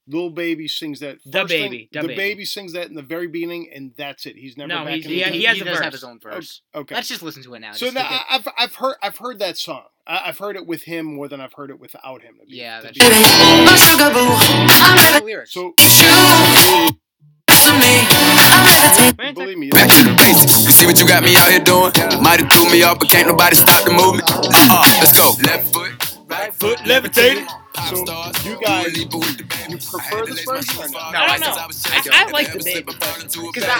Lil 0.07 0.29
Baby 0.29 0.67
sings 0.67 0.99
that. 0.99 1.17
The 1.25 1.31
first 1.31 1.49
thing- 1.49 1.71
Baby, 1.71 1.89
the 1.91 2.01
the 2.01 2.07
Baby. 2.09 2.15
baby 2.17 2.45
sings 2.45 2.73
that 2.73 2.87
in 2.87 2.93
the 2.95 3.01
very 3.01 3.27
beginning, 3.27 3.69
and 3.73 3.91
that's 3.97 4.25
it. 4.25 4.35
He's 4.35 4.55
never 4.55 4.67
No, 4.67 4.83
back 4.85 4.93
he's- 4.95 5.05
in 5.05 5.11
he- 5.11 5.17
the 5.23 5.29
he 5.31 5.39
game. 5.39 5.47
has 5.47 5.61
a 5.61 5.65
does 5.65 5.79
have 5.79 5.93
his 5.93 6.03
own 6.03 6.19
verse. 6.19 6.61
Okay. 6.75 6.93
Let's 6.95 7.07
just 7.07 7.23
listen 7.23 7.41
to 7.43 7.53
it 7.55 7.59
now. 7.59 7.71
so 7.73 7.89
now 7.89 8.23
I've 8.29 8.47
I've 8.57 8.75
heard 8.75 8.95
I've 9.01 9.17
heard 9.17 9.39
that 9.39 9.57
song. 9.57 9.83
I, 10.07 10.21
I've 10.25 10.37
heard 10.37 10.55
it 10.55 10.67
with 10.67 10.83
him 10.83 11.05
more 11.15 11.27
than 11.27 11.41
I've 11.41 11.53
heard 11.53 11.71
it 11.71 11.79
without 11.79 12.21
him. 12.21 12.35
to 12.39 12.45
be- 12.45 12.57
Yeah, 12.57 12.81
that's 12.81 12.97
true. 12.97 13.09
Baby, 13.09 13.21
my 13.65 13.75
sugar 13.75 14.13
boo. 14.13 14.19
I'm 14.29 14.67
the 14.67 15.01
levitating. 15.01 15.25
lyrics. 15.25 15.51
So 15.53 15.61
You, 15.61 16.91
dance 17.47 17.65
with 17.65 17.79
me. 17.81 18.05
I'm 18.05 18.65
levitating. 18.65 19.15
Wait, 19.17 19.33
believe 19.35 19.57
me, 19.57 19.65
you 19.67 20.71
see 20.71 20.85
what 20.85 20.99
you 20.99 21.07
got 21.07 21.23
me 21.23 21.35
out 21.35 21.49
here 21.49 21.59
doing? 21.59 21.91
Might 22.21 22.41
have 22.41 22.51
threw 22.51 22.69
me 22.71 22.83
off, 22.83 22.99
but 22.99 23.09
can't 23.09 23.27
nobody 23.27 23.55
stop 23.55 23.83
the 23.85 23.91
movement. 23.91 24.25
Uh, 24.29 24.97
let's 25.01 25.13
go. 25.17 25.33
Left 25.43 25.73
foot, 25.73 26.17
right 26.27 26.53
foot, 26.53 26.85
levitating. 26.85 27.47
So, 27.75 28.49
you 28.49 28.59
guys, 28.61 28.97
you 28.97 29.07
prefer 29.77 30.25
the 30.25 30.41
version 30.45 30.81
or 30.83 30.89
not? 30.89 31.13
No, 31.13 31.19
I 31.19 31.25
I 31.25 31.37
don't 31.37 31.41
know. 31.41 31.55
don't. 31.55 32.13
I, 32.13 32.25
I 32.27 32.31
like 32.31 32.51
the 32.53 32.63
baby. 32.63 32.83
Because 32.83 33.63
I, 33.65 33.79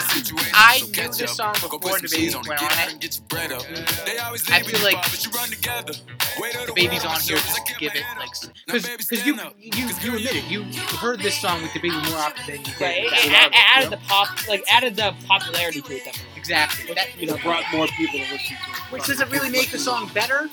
I 0.54 0.80
knew 0.82 1.14
this 1.14 1.36
song 1.36 1.54
before 1.54 2.00
the 2.00 2.10
baby 2.12 2.34
went 2.48 2.62
on 2.62 2.70
it. 2.90 3.22
I 4.52 4.62
feel 4.64 4.84
like 4.84 5.04
the 6.68 6.74
baby's 6.76 7.06
on 7.06 7.20
here 7.22 7.38
just 7.38 7.66
to 7.68 7.74
give 7.80 7.94
it 7.96 8.04
like 8.18 8.30
because 8.68 8.88
because 8.98 9.26
you 9.26 9.36
you 9.60 9.88
you 10.02 10.16
admitted 10.18 10.44
you 10.46 10.64
heard 11.00 11.20
this 11.22 11.40
song 11.40 11.62
with 11.62 11.74
the 11.74 11.80
baby 11.80 11.96
more 12.10 12.18
often 12.20 12.44
than 12.48 12.60
you 12.66 12.74
did. 12.74 12.82
Right, 12.82 13.04
it, 13.06 13.26
without 13.26 13.48
it, 13.48 13.56
it, 13.56 13.58
it 13.58 13.78
added 13.78 13.90
the 13.92 13.98
pop, 14.08 14.30
like 14.48 14.64
added 14.72 14.96
the 14.96 15.16
popularity 15.28 15.82
to 15.82 15.94
it. 15.94 16.04
Definitely. 16.06 16.32
exactly. 16.38 16.94
That, 16.94 17.08
you 17.20 17.28
know, 17.28 17.38
brought 17.38 17.64
more 17.74 17.88
people 17.88 18.20
to 18.20 18.32
listen 18.32 18.58
to. 18.58 18.72
which 18.92 19.06
does 19.06 19.22
it 19.22 19.32
really 19.32 19.50
make 19.50 19.72
the 19.72 19.80
song 19.80 20.10
better? 20.14 20.50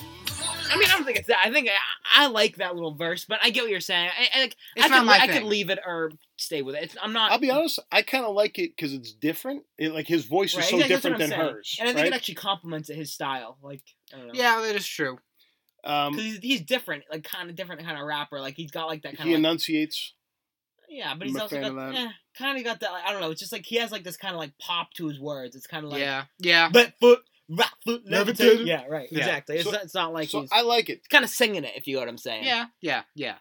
I 0.72 0.78
mean, 0.78 0.88
I 0.88 0.92
don't 0.92 1.04
think 1.04 1.18
it's 1.18 1.28
that. 1.28 1.38
I 1.44 1.50
think 1.50 1.68
I, 1.68 2.24
I 2.24 2.26
like 2.28 2.56
that 2.56 2.74
little 2.74 2.94
verse, 2.94 3.24
but 3.24 3.38
I 3.42 3.50
get 3.50 3.62
what 3.62 3.70
you're 3.70 3.80
saying. 3.80 4.10
I, 4.18 4.38
I, 4.38 4.40
like, 4.42 4.56
It's 4.76 4.86
I 4.86 4.88
not 4.88 4.98
could, 5.00 5.06
my 5.06 5.18
I 5.18 5.26
could 5.28 5.42
leave 5.44 5.70
it 5.70 5.78
or 5.86 6.12
stay 6.36 6.62
with 6.62 6.74
it. 6.74 6.84
It's, 6.84 6.96
I'm 7.02 7.12
not. 7.12 7.32
I'll 7.32 7.38
be 7.38 7.50
honest, 7.50 7.78
I 7.90 8.02
kind 8.02 8.24
of 8.24 8.34
like 8.34 8.58
it 8.58 8.76
because 8.76 8.92
it's 8.94 9.12
different. 9.12 9.64
It, 9.78 9.92
like 9.92 10.06
his 10.08 10.24
voice 10.24 10.56
is 10.56 10.64
so 10.66 10.76
exactly, 10.76 10.88
different 10.88 11.18
than 11.18 11.28
saying. 11.30 11.40
hers. 11.40 11.76
and 11.80 11.88
I 11.88 11.92
think 11.92 12.04
right? 12.04 12.12
it 12.12 12.16
actually 12.16 12.34
complements 12.34 12.88
his 12.88 13.12
style. 13.12 13.58
Like, 13.62 13.82
I 14.12 14.18
don't 14.18 14.26
know. 14.28 14.32
Yeah, 14.34 14.60
that 14.60 14.74
is 14.76 14.86
true. 14.86 15.18
um, 15.84 16.12
Because 16.12 16.24
he's, 16.26 16.38
he's 16.38 16.60
different, 16.62 17.04
like 17.10 17.24
kind 17.24 17.50
of 17.50 17.56
different 17.56 17.82
kind 17.84 17.98
of 17.98 18.06
rapper. 18.06 18.40
Like 18.40 18.54
he's 18.56 18.70
got 18.70 18.86
like 18.86 19.02
that 19.02 19.16
kind 19.16 19.28
he 19.28 19.34
of 19.34 19.38
like, 19.38 19.46
enunciates. 19.46 20.14
yeah, 20.88 21.14
but 21.14 21.22
I'm 21.22 21.28
he's 21.28 21.40
also 21.40 21.60
got 21.60 21.70
of 21.70 21.94
eh, 21.94 22.08
kind 22.38 22.58
of 22.58 22.64
got 22.64 22.80
that. 22.80 22.90
I 23.06 23.12
don't 23.12 23.20
know. 23.20 23.30
It's 23.30 23.40
just 23.40 23.52
like 23.52 23.64
he 23.64 23.76
has 23.76 23.90
like 23.92 24.04
this 24.04 24.16
kind 24.16 24.34
of 24.34 24.38
like 24.40 24.52
pop 24.58 24.92
to 24.94 25.08
his 25.08 25.18
words. 25.20 25.56
It's 25.56 25.66
kind 25.66 25.84
of 25.84 25.90
like 25.90 26.00
yeah, 26.00 26.24
yeah. 26.38 26.70
left 26.72 26.98
foot, 27.00 27.20
right 27.56 27.68
foot, 27.84 28.02
Levitating. 28.06 28.46
levitating. 28.46 28.66
Yeah, 28.66 28.84
right. 28.88 29.08
Yeah. 29.10 29.18
Exactly. 29.18 29.56
It's, 29.56 29.64
So- 29.64 29.70
not, 29.72 29.82
it's 29.84 29.94
not 29.94 30.12
like 30.12 30.28
so 30.28 30.40
he's 30.40 30.50
I 30.52 30.62
like 30.62 30.88
it. 30.90 31.08
kind 31.08 31.24
of 31.24 31.30
singing 31.30 31.64
it. 31.64 31.72
If 31.76 31.86
you 31.86 31.94
know 31.96 32.00
what 32.00 32.08
I'm 32.08 32.18
saying. 32.18 32.44
Yeah, 32.44 32.66
yeah, 32.80 33.02
yeah. 33.14 33.34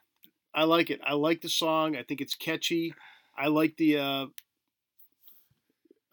I 0.54 0.64
like 0.66 0.90
it. 0.90 1.00
I 1.06 1.14
like 1.14 1.42
the 1.42 1.50
song. 1.50 1.96
I 1.96 2.04
think 2.04 2.20
it's 2.22 2.36
catchy. 2.36 2.94
I 3.38 3.48
like 3.48 3.78
the 3.78 3.98
uh, 3.98 4.26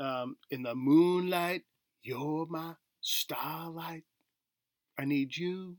um, 0.00 0.36
in 0.50 0.62
the 0.62 0.74
moonlight, 0.74 1.62
you're 2.02 2.46
my 2.46 2.74
starlight. 3.00 4.04
I 4.98 5.04
need 5.04 5.36
you. 5.36 5.76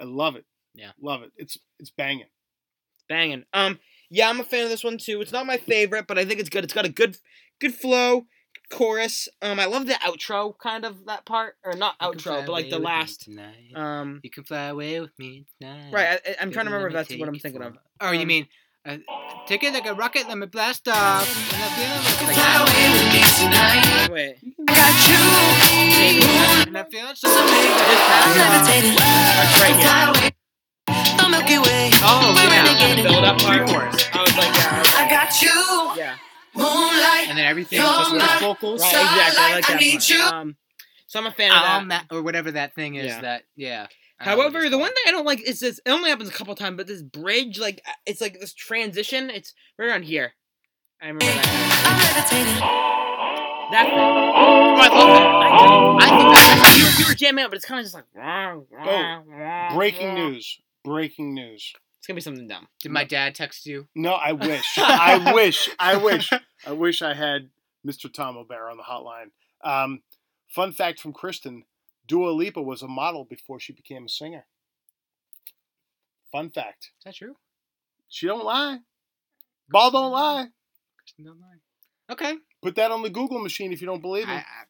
I 0.00 0.04
love 0.04 0.36
it. 0.36 0.44
Yeah. 0.74 0.90
love 1.00 1.22
it. 1.22 1.32
It's 1.36 1.58
it's 1.78 1.90
banging. 1.90 2.26
banging. 3.08 3.44
Um, 3.52 3.78
yeah, 4.10 4.28
I'm 4.28 4.40
a 4.40 4.44
fan 4.44 4.64
of 4.64 4.70
this 4.70 4.84
one 4.84 4.98
too. 4.98 5.20
It's 5.20 5.32
not 5.32 5.46
my 5.46 5.56
favorite, 5.56 6.06
but 6.06 6.18
I 6.18 6.24
think 6.24 6.40
it's 6.40 6.48
good. 6.50 6.64
It's 6.64 6.72
got 6.74 6.84
a 6.86 6.90
good, 6.90 7.16
good 7.60 7.74
flow, 7.74 8.26
chorus. 8.70 9.28
Um, 9.42 9.58
I 9.60 9.66
love 9.66 9.86
the 9.86 9.94
outro, 9.94 10.56
kind 10.58 10.84
of 10.84 11.06
that 11.06 11.24
part, 11.24 11.56
or 11.64 11.74
not 11.74 11.98
outro, 12.00 12.44
but 12.46 12.52
like 12.52 12.70
the 12.70 12.78
last. 12.78 13.28
Um, 13.74 14.20
You 14.22 14.30
can 14.30 14.44
fly 14.44 14.66
away 14.66 15.00
with 15.00 15.18
me 15.18 15.46
tonight. 15.60 15.90
right. 15.92 16.20
I, 16.24 16.44
Baby, 16.44 16.52
trying 16.52 16.66
to 16.66 16.70
remember 16.72 16.88
if 16.88 16.94
that's 16.94 17.18
what 17.18 17.28
I'm 17.28 17.38
thinking 17.38 17.62
of. 17.62 17.76
Oh, 18.00 18.10
you 18.12 18.20
Um, 18.22 18.26
mean 18.28 18.48
uh, 18.86 18.96
take 19.46 19.62
it 19.64 19.72
like 19.74 19.86
a 19.86 19.92
rocket, 19.94 20.28
let 20.28 20.38
me 20.38 20.46
blast 20.46 20.88
off. 20.88 21.26
And 21.52 21.62
I 21.62 21.68
feel 21.76 21.90
like 21.94 22.34
Fly 22.34 22.42
that. 22.42 22.60
away 22.64 22.86
with 22.94 23.08
me 23.12 23.22
tonight. 23.36 24.08
Wait. 24.12 24.36
I 24.68 24.72
got 24.74 24.94
you. 25.08 26.68
And 26.68 26.78
I 26.78 26.84
feel 26.84 27.14
so 27.14 27.28
I'm 27.28 28.36
levitating. 28.38 28.96
That's 28.96 29.60
right 29.60 30.22
here. 30.22 30.30
The 31.18 31.28
Milky 31.28 31.58
Way. 31.58 31.90
Oh, 32.00 32.32
yeah. 32.34 32.64
renegading. 32.64 33.02
Build 33.02 33.24
up 33.24 33.38
part. 33.38 33.62
I 34.14 34.22
was 34.22 34.36
like, 34.36 34.54
yeah. 34.56 34.82
I 34.96 35.06
got 35.10 35.42
you. 35.42 35.92
Yeah. 36.00 36.16
Moonlight. 36.58 37.28
And 37.28 37.38
then 37.38 37.46
everything 37.46 37.78
You're 37.78 37.86
just 37.88 38.12
with 38.12 38.22
the 38.22 38.36
vocals. 38.40 38.80
Right. 38.82 38.88
Exactly. 38.88 39.14
I 39.14 39.54
like 39.54 39.64
Starlight, 39.64 39.64
I 39.68 39.72
that 39.72 39.80
need 39.80 39.92
part. 39.92 40.08
you. 40.10 40.20
Um, 40.22 40.56
So 41.06 41.18
I'm 41.18 41.26
a 41.26 41.30
fan 41.32 41.50
of 41.50 41.62
that. 41.62 41.76
Um, 41.82 41.88
that 41.88 42.06
or 42.10 42.22
whatever 42.22 42.50
that 42.52 42.74
thing 42.74 42.96
is. 42.96 43.06
Yeah. 43.06 43.20
That 43.20 43.42
yeah. 43.56 43.86
I 44.20 44.24
don't 44.24 44.32
know 44.38 44.44
what 44.44 44.52
However, 44.52 44.68
the 44.70 44.78
one 44.78 44.88
thing 44.88 45.04
I 45.06 45.10
don't 45.12 45.24
like 45.26 45.40
is 45.48 45.60
this. 45.60 45.78
It 45.86 45.90
only 45.90 46.10
happens 46.10 46.28
a 46.28 46.32
couple 46.32 46.54
times, 46.56 46.76
but 46.76 46.86
this 46.88 47.02
bridge, 47.02 47.58
like 47.58 47.80
uh, 47.86 47.92
it's 48.04 48.20
like 48.20 48.40
this 48.40 48.52
transition. 48.52 49.30
It's 49.30 49.54
right 49.78 49.86
around 49.88 50.02
here. 50.04 50.32
I 51.00 51.06
remember 51.06 51.24
that. 51.26 51.44
That 53.70 53.86
thing. 53.86 53.98
Oh, 54.00 54.74
I 54.80 54.88
love 54.88 55.08
that. 55.08 55.28
I, 56.00 56.08
think 56.18 56.34
that's 56.34 56.78
you, 56.98 57.04
you 57.04 57.08
were 57.10 57.14
jamming 57.14 57.44
out, 57.44 57.50
but 57.50 57.56
it's 57.56 57.66
kind 57.66 57.78
of 57.80 57.84
just 57.84 57.94
like. 57.94 58.04
Oh, 58.18 59.74
Breaking 59.74 60.14
news. 60.14 60.58
Breaking 60.84 61.34
news. 61.34 61.72
It's 61.98 62.06
gonna 62.06 62.16
be 62.16 62.20
something 62.22 62.46
dumb. 62.48 62.68
Did 62.80 62.92
my 62.92 63.04
dad 63.04 63.34
text 63.34 63.66
you? 63.66 63.88
No, 63.94 64.12
I 64.12 64.32
wish. 64.32 64.78
I 64.78 65.32
wish. 65.34 65.68
I 65.78 65.96
wish. 65.96 66.30
I 66.66 66.72
wish 66.72 67.02
I 67.02 67.14
had 67.14 67.50
Mr. 67.86 68.12
Tom 68.12 68.36
O'Bear 68.36 68.68
on 68.68 68.76
the 68.76 68.82
hotline. 68.82 69.30
Um, 69.62 70.02
fun 70.48 70.72
fact 70.72 71.00
from 71.00 71.12
Kristen: 71.12 71.64
Dua 72.06 72.30
Lipa 72.30 72.62
was 72.62 72.82
a 72.82 72.88
model 72.88 73.24
before 73.24 73.58
she 73.60 73.72
became 73.72 74.06
a 74.06 74.08
singer. 74.08 74.46
Fun 76.30 76.50
fact. 76.50 76.90
Is 76.98 77.04
that 77.04 77.14
true? 77.14 77.36
She 78.08 78.26
don't 78.26 78.44
lie. 78.44 78.78
Ball 79.70 79.90
don't 79.90 80.12
lie. 80.12 80.46
Kristen 80.96 81.24
don't 81.24 81.40
lie. 81.40 81.58
Okay. 82.10 82.34
Put 82.62 82.76
that 82.76 82.90
on 82.90 83.02
the 83.02 83.10
Google 83.10 83.38
machine 83.38 83.72
if 83.72 83.80
you 83.80 83.86
don't 83.86 84.00
believe 84.02 84.26
me. 84.26 84.32
I, 84.34 84.38
I 84.38 84.64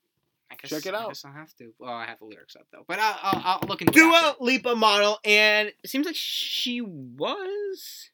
guess, 0.60 0.70
Check 0.70 0.86
it 0.86 0.94
out. 0.94 1.00
I 1.00 1.02
out. 1.04 1.08
guess 1.08 1.24
I'll 1.24 1.32
have 1.32 1.54
to. 1.56 1.72
Well, 1.78 1.92
I 1.92 2.06
have 2.06 2.18
the 2.18 2.24
lyrics 2.26 2.56
up 2.56 2.66
though, 2.72 2.84
but 2.88 2.98
I'll, 2.98 3.18
I'll, 3.22 3.42
I'll 3.62 3.68
look 3.68 3.80
into 3.82 3.92
it. 3.92 3.94
Dua 3.94 4.16
after. 4.30 4.44
Lipa 4.44 4.74
model, 4.76 5.18
and 5.24 5.68
it 5.68 5.88
seems 5.90 6.06
like 6.06 6.16
she 6.16 6.80
was 6.80 8.10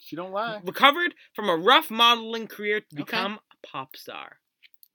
She 0.00 0.16
don't 0.16 0.32
lie. 0.32 0.60
recovered 0.64 1.14
from 1.34 1.48
a 1.48 1.56
rough 1.56 1.90
modeling 1.90 2.46
career 2.46 2.80
to 2.80 2.86
Okay. 2.94 3.02
become 3.04 3.34
a 3.52 3.66
pop 3.66 3.96
star. 3.96 4.38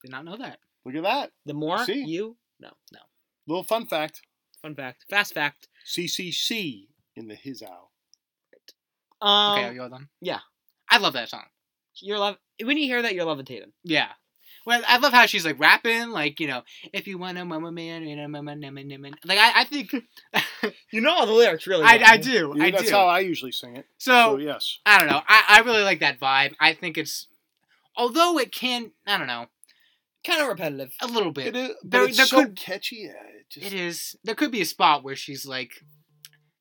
Did 0.01 0.11
not 0.11 0.25
know 0.25 0.37
that. 0.37 0.59
Look 0.85 0.95
at 0.95 1.03
that. 1.03 1.31
The 1.45 1.53
more 1.53 1.83
See? 1.85 2.03
you 2.03 2.35
know, 2.59 2.71
no. 2.91 2.99
Little 3.47 3.63
fun 3.63 3.85
fact. 3.85 4.21
Fun 4.61 4.75
fact, 4.75 5.05
fast 5.09 5.33
fact. 5.33 5.67
CCC 5.85 6.87
in 7.15 7.27
the 7.27 7.35
his 7.35 7.61
owl. 7.61 7.91
Um, 9.21 9.51
Okay, 9.53 9.65
are 9.67 9.73
you 9.73 9.81
all 9.81 9.89
done? 9.89 10.09
yeah. 10.21 10.39
I 10.89 10.97
love 10.99 11.13
that 11.13 11.29
song. 11.29 11.45
you're 12.01 12.19
love 12.19 12.37
when 12.63 12.77
you 12.77 12.85
hear 12.85 13.01
that, 13.01 13.15
you're 13.15 13.25
levitating. 13.25 13.71
Yeah. 13.83 14.09
Well, 14.65 14.81
I 14.87 14.97
love 14.97 15.11
how 15.13 15.25
she's 15.25 15.45
like 15.45 15.59
rapping, 15.59 16.09
like 16.11 16.39
you 16.39 16.47
know, 16.47 16.61
if 16.93 17.05
you 17.07 17.17
want 17.17 17.37
a 17.37 17.43
mama 17.45 17.71
man, 17.71 18.03
you 18.03 18.15
know, 18.15 18.27
mama, 18.27 18.55
mama, 18.55 18.83
mama. 18.83 19.09
like 19.25 19.37
I, 19.39 19.61
I 19.61 19.63
think, 19.65 19.93
You 20.91 21.01
know 21.01 21.11
all 21.11 21.25
the 21.25 21.33
lyrics, 21.33 21.67
really. 21.67 21.83
I, 21.83 21.97
well. 21.97 22.05
I 22.13 22.17
do, 22.17 22.53
Yeah, 22.55 22.63
I 22.65 22.71
that's 22.71 22.85
do. 22.85 22.91
how 22.91 23.07
I 23.07 23.19
usually 23.19 23.51
sing 23.51 23.75
it. 23.75 23.85
so 23.97 24.11
So 24.35 24.37
yes. 24.37 24.79
I 24.85 24.99
don't 24.99 25.07
know. 25.09 25.21
I, 25.27 25.43
I 25.49 25.59
really 25.61 25.83
like 25.83 25.99
that 25.99 26.19
vibe. 26.19 26.53
I 26.59 26.73
think 26.73 26.97
it's, 26.97 27.27
although 27.97 28.37
it 28.39 28.51
can, 28.53 28.91
I 29.05 29.17
don't 29.17 29.27
know, 29.27 29.47
kind 30.25 30.41
of 30.41 30.47
repetitive. 30.47 30.93
a 31.01 31.07
little 31.07 31.31
bit. 31.33 31.47
It 31.47 31.55
is, 31.57 31.69
but 31.83 31.91
There- 31.91 32.07
it's 32.07 32.17
there 32.17 32.25
so 32.25 32.43
could- 32.45 32.55
catchy. 32.55 32.95
Yeah, 33.07 33.11
it 33.39 33.49
just, 33.49 33.65
It 33.65 33.73
is. 33.73 34.15
There 34.23 34.35
could 34.35 34.51
be 34.51 34.61
a 34.61 34.65
spot 34.65 35.03
where 35.03 35.15
she's 35.17 35.45
like, 35.45 35.71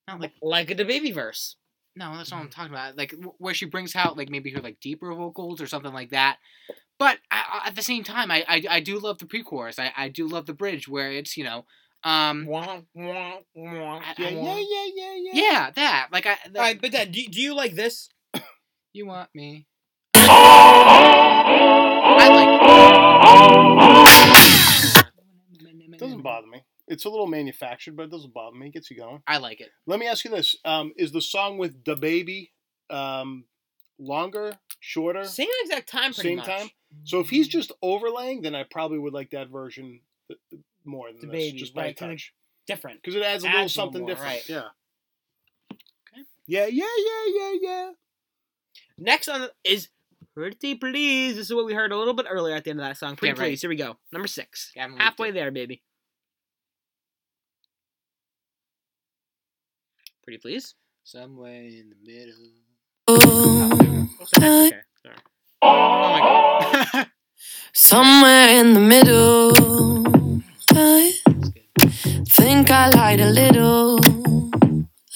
not 0.08 0.20
like 0.20 0.32
Like 0.42 0.76
the 0.76 0.84
baby 0.84 1.12
verse. 1.12 1.54
no, 1.94 2.16
that's 2.16 2.30
not 2.32 2.38
Mm-hmm. 2.38 2.38
what 2.38 2.44
I'm 2.46 2.50
talking 2.50 2.72
about. 2.72 2.96
Like 2.96 3.14
where 3.38 3.54
she 3.54 3.66
brings 3.66 3.94
out 3.94 4.16
like 4.16 4.28
maybe 4.30 4.50
her 4.50 4.60
like 4.60 4.80
deeper 4.80 5.14
vocals 5.14 5.60
or 5.60 5.68
something 5.68 5.92
like 5.92 6.10
that. 6.10 6.38
But 6.98 7.18
I, 7.30 7.62
I- 7.64 7.68
at 7.68 7.74
the 7.76 7.82
same 7.82 8.04
time, 8.04 8.30
I, 8.30 8.44
I 8.48 8.62
I 8.70 8.80
do 8.80 8.98
love 8.98 9.18
the 9.18 9.26
pre-chorus. 9.26 9.78
I, 9.78 9.92
I 9.96 10.08
do 10.08 10.26
love 10.28 10.46
the 10.46 10.54
bridge 10.54 10.88
where 10.88 11.10
it's 11.12 11.36
you 11.36 11.44
know, 11.44 11.64
um, 12.04 12.46
Wah, 12.46 12.80
wah, 12.94 13.38
wah. 13.54 14.00
I- 14.00 14.14
Yeah, 14.18 14.28
yeah, 14.30 14.58
yeah, 14.58 14.86
yeah, 14.94 15.14
yeah. 15.14 15.32
yeah, 15.32 15.70
that 15.72 16.08
like 16.12 16.26
I. 16.26 16.36
The, 16.50 16.58
All 16.58 16.64
right, 16.64 16.80
but 16.80 16.92
then, 16.92 17.10
do, 17.10 17.24
do 17.26 17.40
you 17.40 17.54
like 17.54 17.74
this? 17.74 18.08
you 18.92 19.06
want 19.06 19.30
me? 19.34 19.66
I 22.14 22.28
like. 22.28 22.48
It 25.92 25.98
doesn't 25.98 26.22
bother 26.22 26.46
me. 26.46 26.64
It's 26.88 27.04
a 27.04 27.08
little 27.08 27.26
manufactured, 27.26 27.96
but 27.96 28.04
it 28.04 28.10
doesn't 28.10 28.34
bother 28.34 28.56
me. 28.56 28.66
It 28.68 28.74
gets 28.74 28.90
you 28.90 28.96
going. 28.96 29.22
I 29.26 29.38
like 29.38 29.60
it. 29.60 29.70
Let 29.86 29.98
me 30.00 30.06
ask 30.06 30.24
you 30.24 30.30
this: 30.30 30.56
um, 30.64 30.92
Is 30.96 31.12
the 31.12 31.20
song 31.22 31.58
with 31.58 31.84
the 31.84 31.96
baby 31.96 32.52
um, 32.90 33.44
longer, 33.98 34.52
shorter, 34.80 35.24
Same 35.24 35.48
exact 35.64 35.88
time, 35.88 36.12
pretty 36.12 36.30
same 36.30 36.36
much. 36.38 36.46
time? 36.46 36.70
So 37.04 37.20
if 37.20 37.30
he's 37.30 37.48
just 37.48 37.72
overlaying, 37.82 38.42
then 38.42 38.54
I 38.54 38.62
probably 38.64 38.98
would 38.98 39.12
like 39.12 39.30
that 39.30 39.48
version 39.48 40.00
th- 40.28 40.40
th- 40.50 40.62
more 40.84 41.08
than 41.12 41.20
The 41.20 41.26
this, 41.26 41.32
baby, 41.32 41.58
just 41.58 41.74
by 41.74 41.82
right, 41.86 41.96
kinda 41.96 42.14
touch, 42.14 42.32
Different. 42.66 43.02
because 43.02 43.14
it 43.16 43.22
adds 43.22 43.42
a 43.44 43.46
little 43.46 43.60
adds 43.62 43.76
little 43.76 43.84
something 43.86 44.00
more, 44.02 44.10
different. 44.10 44.32
right. 44.32 44.48
Yeah. 44.48 44.68
Okay. 45.72 46.22
Yeah, 46.46 46.66
yeah, 46.66 46.84
yeah, 46.98 47.24
yeah, 47.34 47.52
yeah. 47.60 47.90
Next 48.98 49.28
on 49.28 49.48
is 49.64 49.88
Pretty 50.34 50.74
Please. 50.76 51.36
This 51.36 51.46
is 51.48 51.54
what 51.54 51.66
we 51.66 51.74
heard 51.74 51.92
a 51.92 51.96
little 51.98 52.14
bit 52.14 52.26
earlier 52.28 52.54
at 52.54 52.64
the 52.64 52.70
end 52.70 52.80
of 52.80 52.86
that 52.86 52.96
song. 52.96 53.16
Pretty 53.16 53.34
Yeah, 53.36 53.42
right. 53.42 53.50
Please. 53.50 53.60
Here 53.60 53.70
we 53.70 53.76
go. 53.76 53.96
Number 54.12 54.28
six. 54.28 54.70
Gavin 54.74 54.96
Halfway 54.96 55.28
did. 55.28 55.36
there, 55.36 55.50
baby. 55.50 55.82
Pretty 60.24 60.38
Please. 60.38 60.74
Somewhere 61.04 61.62
in 61.64 61.90
the 61.90 61.96
middle. 62.12 62.52
Ooh, 63.10 64.08
Okay. 64.22 64.66
okay. 64.68 64.80
Sorry. 65.04 65.16
Oh 65.64 66.10
my 66.10 66.20
god. 66.92 67.06
somewhere 67.72 68.48
in 68.48 68.74
the 68.74 68.80
middle. 68.80 69.52
I 70.74 71.12
think 72.28 72.70
I 72.70 72.90
lied 72.90 73.20
a 73.20 73.30
little. 73.30 74.00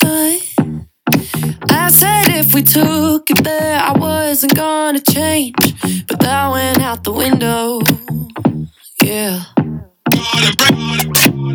I, 0.02 0.40
I 1.70 1.90
said 1.90 2.28
if 2.28 2.54
we 2.54 2.62
took 2.62 3.30
it 3.30 3.42
there, 3.42 3.80
I 3.80 3.92
wasn't 3.98 4.54
gonna 4.54 5.00
change. 5.00 5.54
But 6.06 6.20
that 6.20 6.52
went 6.52 6.80
out 6.80 7.02
the 7.02 7.12
window. 7.12 7.80
Yeah. 9.02 9.42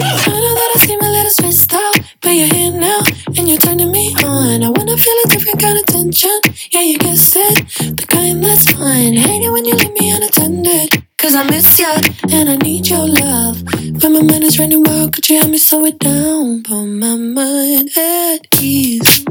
I 0.04 0.39
know 0.44 0.54
that 0.60 0.72
I 0.76 0.80
seem 0.80 1.00
a 1.00 1.10
little 1.10 1.32
stressed 1.32 1.74
out, 1.74 2.00
but 2.32 2.38
you're 2.38 2.55
here 2.55 2.71
now 2.71 3.01
and 3.38 3.49
you're 3.49 3.57
turning 3.57 3.91
me 3.91 4.15
on. 4.23 4.63
I 4.63 4.69
wanna 4.69 4.95
feel 4.95 5.17
a 5.25 5.27
different 5.27 5.59
kind 5.59 5.77
of 5.77 5.86
tension. 5.86 6.39
Yeah, 6.71 6.82
you 6.82 6.97
guessed 6.97 7.36
it, 7.36 7.67
the 7.97 8.05
kind 8.07 8.41
that's 8.41 8.71
fine. 8.71 9.15
Hate 9.15 9.43
it 9.43 9.51
when 9.51 9.65
you 9.65 9.73
leave 9.73 9.91
me 9.99 10.11
unattended. 10.11 11.03
Cause 11.17 11.36
I 11.36 11.43
miss 11.43 11.77
ya 11.77 11.91
and 12.32 12.49
I 12.49 12.55
need 12.55 12.88
your 12.88 13.05
love. 13.05 13.61
When 14.01 14.13
my 14.13 14.21
mind 14.21 14.45
is 14.45 14.57
running 14.59 14.82
wild, 14.84 15.13
could 15.13 15.29
you 15.29 15.39
help 15.39 15.49
me 15.51 15.57
slow 15.57 15.84
it 15.86 15.99
down? 15.99 16.63
Put 16.63 16.86
my 16.86 17.15
mind 17.17 17.89
at 17.97 18.47
ease. 18.61 19.25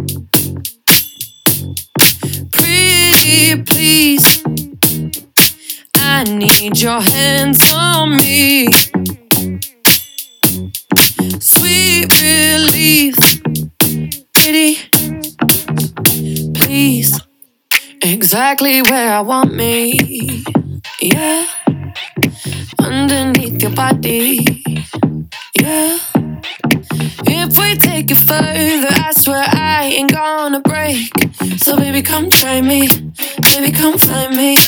Pretty 2.52 3.62
please. 3.62 4.42
I 5.94 6.24
need 6.24 6.78
your 6.78 7.00
hands 7.00 7.72
on 7.72 8.18
me. 8.18 8.68
Sweet 11.80 12.12
relief. 12.20 13.16
Pretty 14.34 14.76
please. 16.54 17.18
Exactly 18.02 18.82
where 18.82 19.14
I 19.14 19.20
want 19.22 19.54
me. 19.54 20.44
Yeah. 21.00 21.46
Underneath 22.78 23.62
your 23.62 23.70
body. 23.70 24.62
Yeah. 25.54 25.98
If 27.26 27.56
we 27.56 27.76
take 27.76 28.10
it 28.10 28.18
further, 28.18 28.92
I 29.06 29.12
swear 29.16 29.46
I 29.48 29.86
ain't 29.86 30.12
gonna 30.12 30.60
break. 30.60 31.10
So 31.62 31.78
baby, 31.78 32.02
come 32.02 32.28
try 32.28 32.60
me. 32.60 32.88
Baby, 33.54 33.72
come 33.72 33.96
find 33.96 34.36
me. 34.36 34.58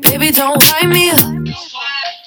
Baby, 0.00 0.30
don't 0.30 0.56
wind 0.72 0.90
me 0.90 1.10
up. 1.10 1.20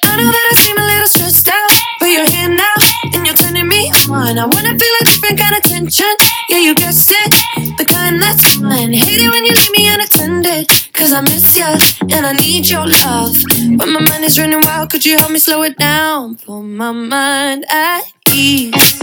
I 0.06 0.18
know 0.18 0.32
that 0.32 0.48
I 0.52 0.56
seem 0.56 0.78
a 0.78 0.86
little 0.86 1.08
stressed 1.08 1.50
out, 1.50 1.75
but 2.06 2.12
you're 2.12 2.30
here 2.30 2.50
now 2.50 2.76
and 3.14 3.26
you're 3.26 3.36
turning 3.36 3.68
me 3.68 3.90
on. 4.12 4.38
I 4.38 4.46
wanna 4.46 4.78
feel 4.78 4.96
a 5.02 5.06
different 5.06 5.40
kind 5.40 5.56
of 5.56 5.64
tension. 5.64 6.14
Yeah, 6.50 6.60
you 6.60 6.76
guessed 6.76 7.12
it, 7.12 7.32
the 7.80 7.86
kind 7.86 8.22
that's 8.22 8.44
fine. 8.54 8.94
Hate 8.94 9.22
it 9.22 9.30
when 9.32 9.44
you 9.44 9.52
leave 9.52 9.72
me 9.72 9.90
unattended, 9.90 10.70
cause 10.94 11.12
I 11.12 11.22
miss 11.22 11.58
ya 11.58 11.76
and 12.16 12.26
I 12.28 12.34
need 12.34 12.70
your 12.70 12.86
love. 12.86 13.36
When 13.80 13.94
my 13.94 14.02
mind 14.08 14.24
is 14.24 14.38
running 14.38 14.62
wild, 14.62 14.92
could 14.92 15.04
you 15.04 15.18
help 15.18 15.32
me 15.32 15.40
slow 15.40 15.64
it 15.64 15.78
down? 15.80 16.36
Put 16.36 16.62
my 16.62 16.92
mind 16.92 17.66
at 17.72 18.04
ease. 18.32 19.00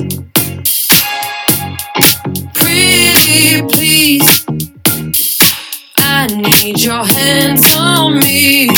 Pretty 2.55 3.63
please. 3.75 4.47
I 5.97 6.29
need 6.29 6.81
your 6.81 7.05
hands 7.05 7.75
on 7.75 8.21
me. 8.21 8.69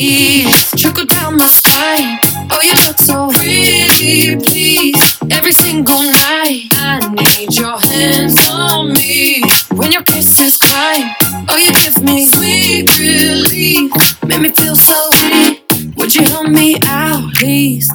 Ease. 0.00 0.70
Trickle 0.76 1.04
down 1.04 1.36
my 1.36 1.46
spine. 1.46 2.18
Oh, 2.50 2.60
you 2.62 2.74
look 2.86 2.98
so 2.98 3.28
pretty, 3.30 4.36
please. 4.36 5.18
Every 5.30 5.52
single 5.52 6.02
night. 6.02 6.68
I 6.72 7.00
need 7.12 7.56
your 7.56 7.78
hands 7.78 8.48
on 8.48 8.92
me. 8.92 9.42
When 9.74 9.92
your 9.92 10.02
kisses 10.04 10.56
climb. 10.56 11.14
Oh, 11.48 11.56
you 11.56 11.72
give 11.72 12.02
me 12.02 12.26
sweet 12.26 12.88
relief. 12.98 13.92
Make 14.24 14.40
me 14.40 14.50
feel 14.50 14.76
so 14.76 14.98
sweet. 15.12 15.62
Would 15.96 16.14
you 16.14 16.22
help 16.24 16.48
me 16.48 16.76
out, 16.86 17.32
please? 17.34 17.92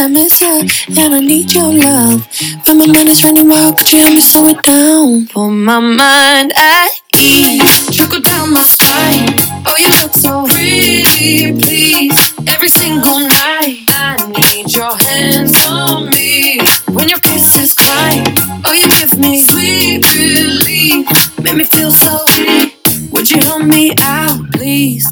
I 0.00 0.06
miss 0.06 0.40
her, 0.40 0.60
and 1.00 1.14
I 1.14 1.20
need 1.20 1.52
your 1.52 1.72
love. 1.72 2.24
When 2.66 2.78
my 2.78 2.86
mind 2.86 3.08
is 3.08 3.24
running 3.24 3.48
wild, 3.48 3.78
could 3.78 3.92
you 3.92 3.98
help 4.00 4.14
me 4.14 4.20
slow 4.20 4.46
it 4.46 4.62
down? 4.62 5.26
Put 5.26 5.48
my 5.48 5.80
mind 5.80 6.52
at 6.56 6.90
ease, 7.16 7.96
trickle 7.96 8.20
down 8.20 8.52
my 8.52 8.62
spine. 8.62 9.34
Oh, 9.66 9.74
you 9.76 9.88
look 10.00 10.12
so 10.14 10.46
pretty, 10.46 11.52
please. 11.52 12.32
Every 12.46 12.68
single 12.68 13.18
night, 13.18 13.84
I 13.88 14.16
need 14.38 14.72
your 14.72 14.94
hands 14.96 15.66
on 15.66 16.10
me. 16.10 16.60
When 16.92 17.08
your 17.08 17.18
kisses 17.20 17.74
climb, 17.74 18.24
oh, 18.64 18.72
you 18.72 18.88
give 18.88 19.18
me 19.18 19.40
sweet 19.42 20.06
relief. 20.14 21.38
Make 21.42 21.56
me 21.56 21.64
feel 21.64 21.90
so 21.90 22.18
free. 22.28 22.72
Would 23.10 23.30
you 23.30 23.40
help 23.42 23.64
me 23.64 23.94
out, 23.98 24.38
please? 24.52 25.08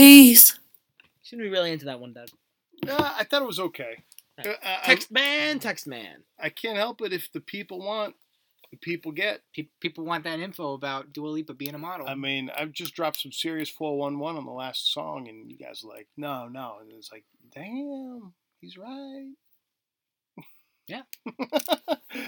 Please. 0.00 0.58
Shouldn't 1.22 1.44
be 1.44 1.50
really 1.50 1.72
into 1.72 1.84
that 1.84 2.00
one, 2.00 2.14
Doug. 2.14 2.28
Yeah, 2.82 3.12
I 3.18 3.22
thought 3.24 3.42
it 3.42 3.46
was 3.46 3.60
okay. 3.60 4.02
Uh, 4.38 4.48
I, 4.64 4.78
I- 4.82 4.86
Text 4.86 5.10
man, 5.10 5.58
text 5.58 5.86
man. 5.86 6.22
I 6.42 6.48
can't 6.48 6.78
help 6.78 7.02
it 7.02 7.12
if 7.12 7.30
the 7.32 7.40
people 7.40 7.80
want, 7.80 8.14
the 8.70 8.78
people 8.78 9.12
get. 9.12 9.42
Pe- 9.54 9.68
people 9.78 10.06
want 10.06 10.24
that 10.24 10.40
info 10.40 10.72
about 10.72 11.12
Dua 11.12 11.28
Lipa 11.28 11.52
being 11.52 11.74
a 11.74 11.78
model. 11.78 12.08
I 12.08 12.14
mean, 12.14 12.50
I've 12.56 12.72
just 12.72 12.94
dropped 12.94 13.18
some 13.20 13.30
serious 13.30 13.68
411 13.68 14.38
on 14.38 14.46
the 14.46 14.52
last 14.52 14.90
song, 14.90 15.28
and 15.28 15.50
you 15.50 15.58
guys 15.58 15.84
are 15.84 15.88
like, 15.94 16.08
no, 16.16 16.48
no. 16.48 16.76
And 16.80 16.90
it's 16.92 17.12
like, 17.12 17.24
damn, 17.54 18.32
he's 18.58 18.78
right. 18.78 19.32
Yeah. 20.86 21.02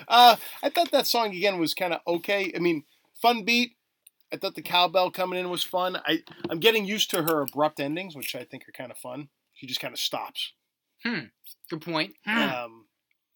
uh, 0.08 0.36
I 0.62 0.68
thought 0.68 0.90
that 0.90 1.06
song, 1.06 1.34
again, 1.34 1.58
was 1.58 1.72
kind 1.72 1.94
of 1.94 2.00
okay. 2.06 2.52
I 2.54 2.58
mean, 2.58 2.84
fun 3.22 3.46
beat. 3.46 3.76
I 4.32 4.36
thought 4.36 4.54
the 4.54 4.62
cowbell 4.62 5.10
coming 5.10 5.38
in 5.38 5.50
was 5.50 5.62
fun. 5.62 5.98
I, 6.06 6.22
I'm 6.48 6.58
getting 6.60 6.84
used 6.84 7.10
to 7.10 7.22
her 7.22 7.42
abrupt 7.42 7.78
endings, 7.80 8.16
which 8.16 8.34
I 8.34 8.44
think 8.44 8.66
are 8.68 8.72
kind 8.72 8.90
of 8.90 8.96
fun. 8.96 9.28
She 9.54 9.66
just 9.66 9.80
kind 9.80 9.92
of 9.92 10.00
stops. 10.00 10.52
Hmm. 11.04 11.26
Good 11.68 11.82
point. 11.82 12.14
Um, 12.26 12.86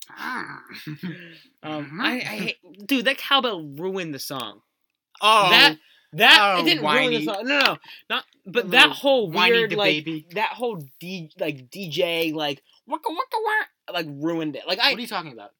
Um, 1.62 1.98
I, 2.00 2.12
I 2.12 2.18
hate, 2.18 2.56
dude, 2.86 3.06
that 3.06 3.18
cowbell 3.18 3.64
ruined 3.76 4.14
the 4.14 4.18
song. 4.20 4.60
oh, 5.20 5.50
that 5.50 5.76
that 6.12 6.38
oh, 6.40 6.60
it 6.60 6.64
didn't 6.64 6.84
whiny. 6.84 7.08
ruin 7.08 7.20
the 7.20 7.24
song. 7.24 7.44
No, 7.44 7.58
no, 7.58 7.76
not. 8.08 8.24
But 8.46 8.70
that 8.70 8.90
whole 8.90 9.30
weird 9.30 9.72
like 9.72 10.04
baby. 10.04 10.26
that 10.34 10.50
whole 10.50 10.80
D 11.00 11.30
like 11.40 11.70
DJ 11.70 12.32
like 12.32 12.62
waka 12.86 13.08
waka 13.08 13.36
waka 13.44 13.92
like 13.92 14.06
ruined 14.08 14.54
it. 14.54 14.62
Like 14.68 14.78
I 14.78 14.90
what 14.90 14.98
are 14.98 15.00
you 15.00 15.08
talking 15.08 15.32
about? 15.32 15.50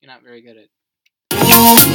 You're 0.00 0.12
not 0.12 0.22
very 0.22 0.42
good 0.42 0.56
at. 0.56 0.68
I 1.36 1.74
like 1.74 1.86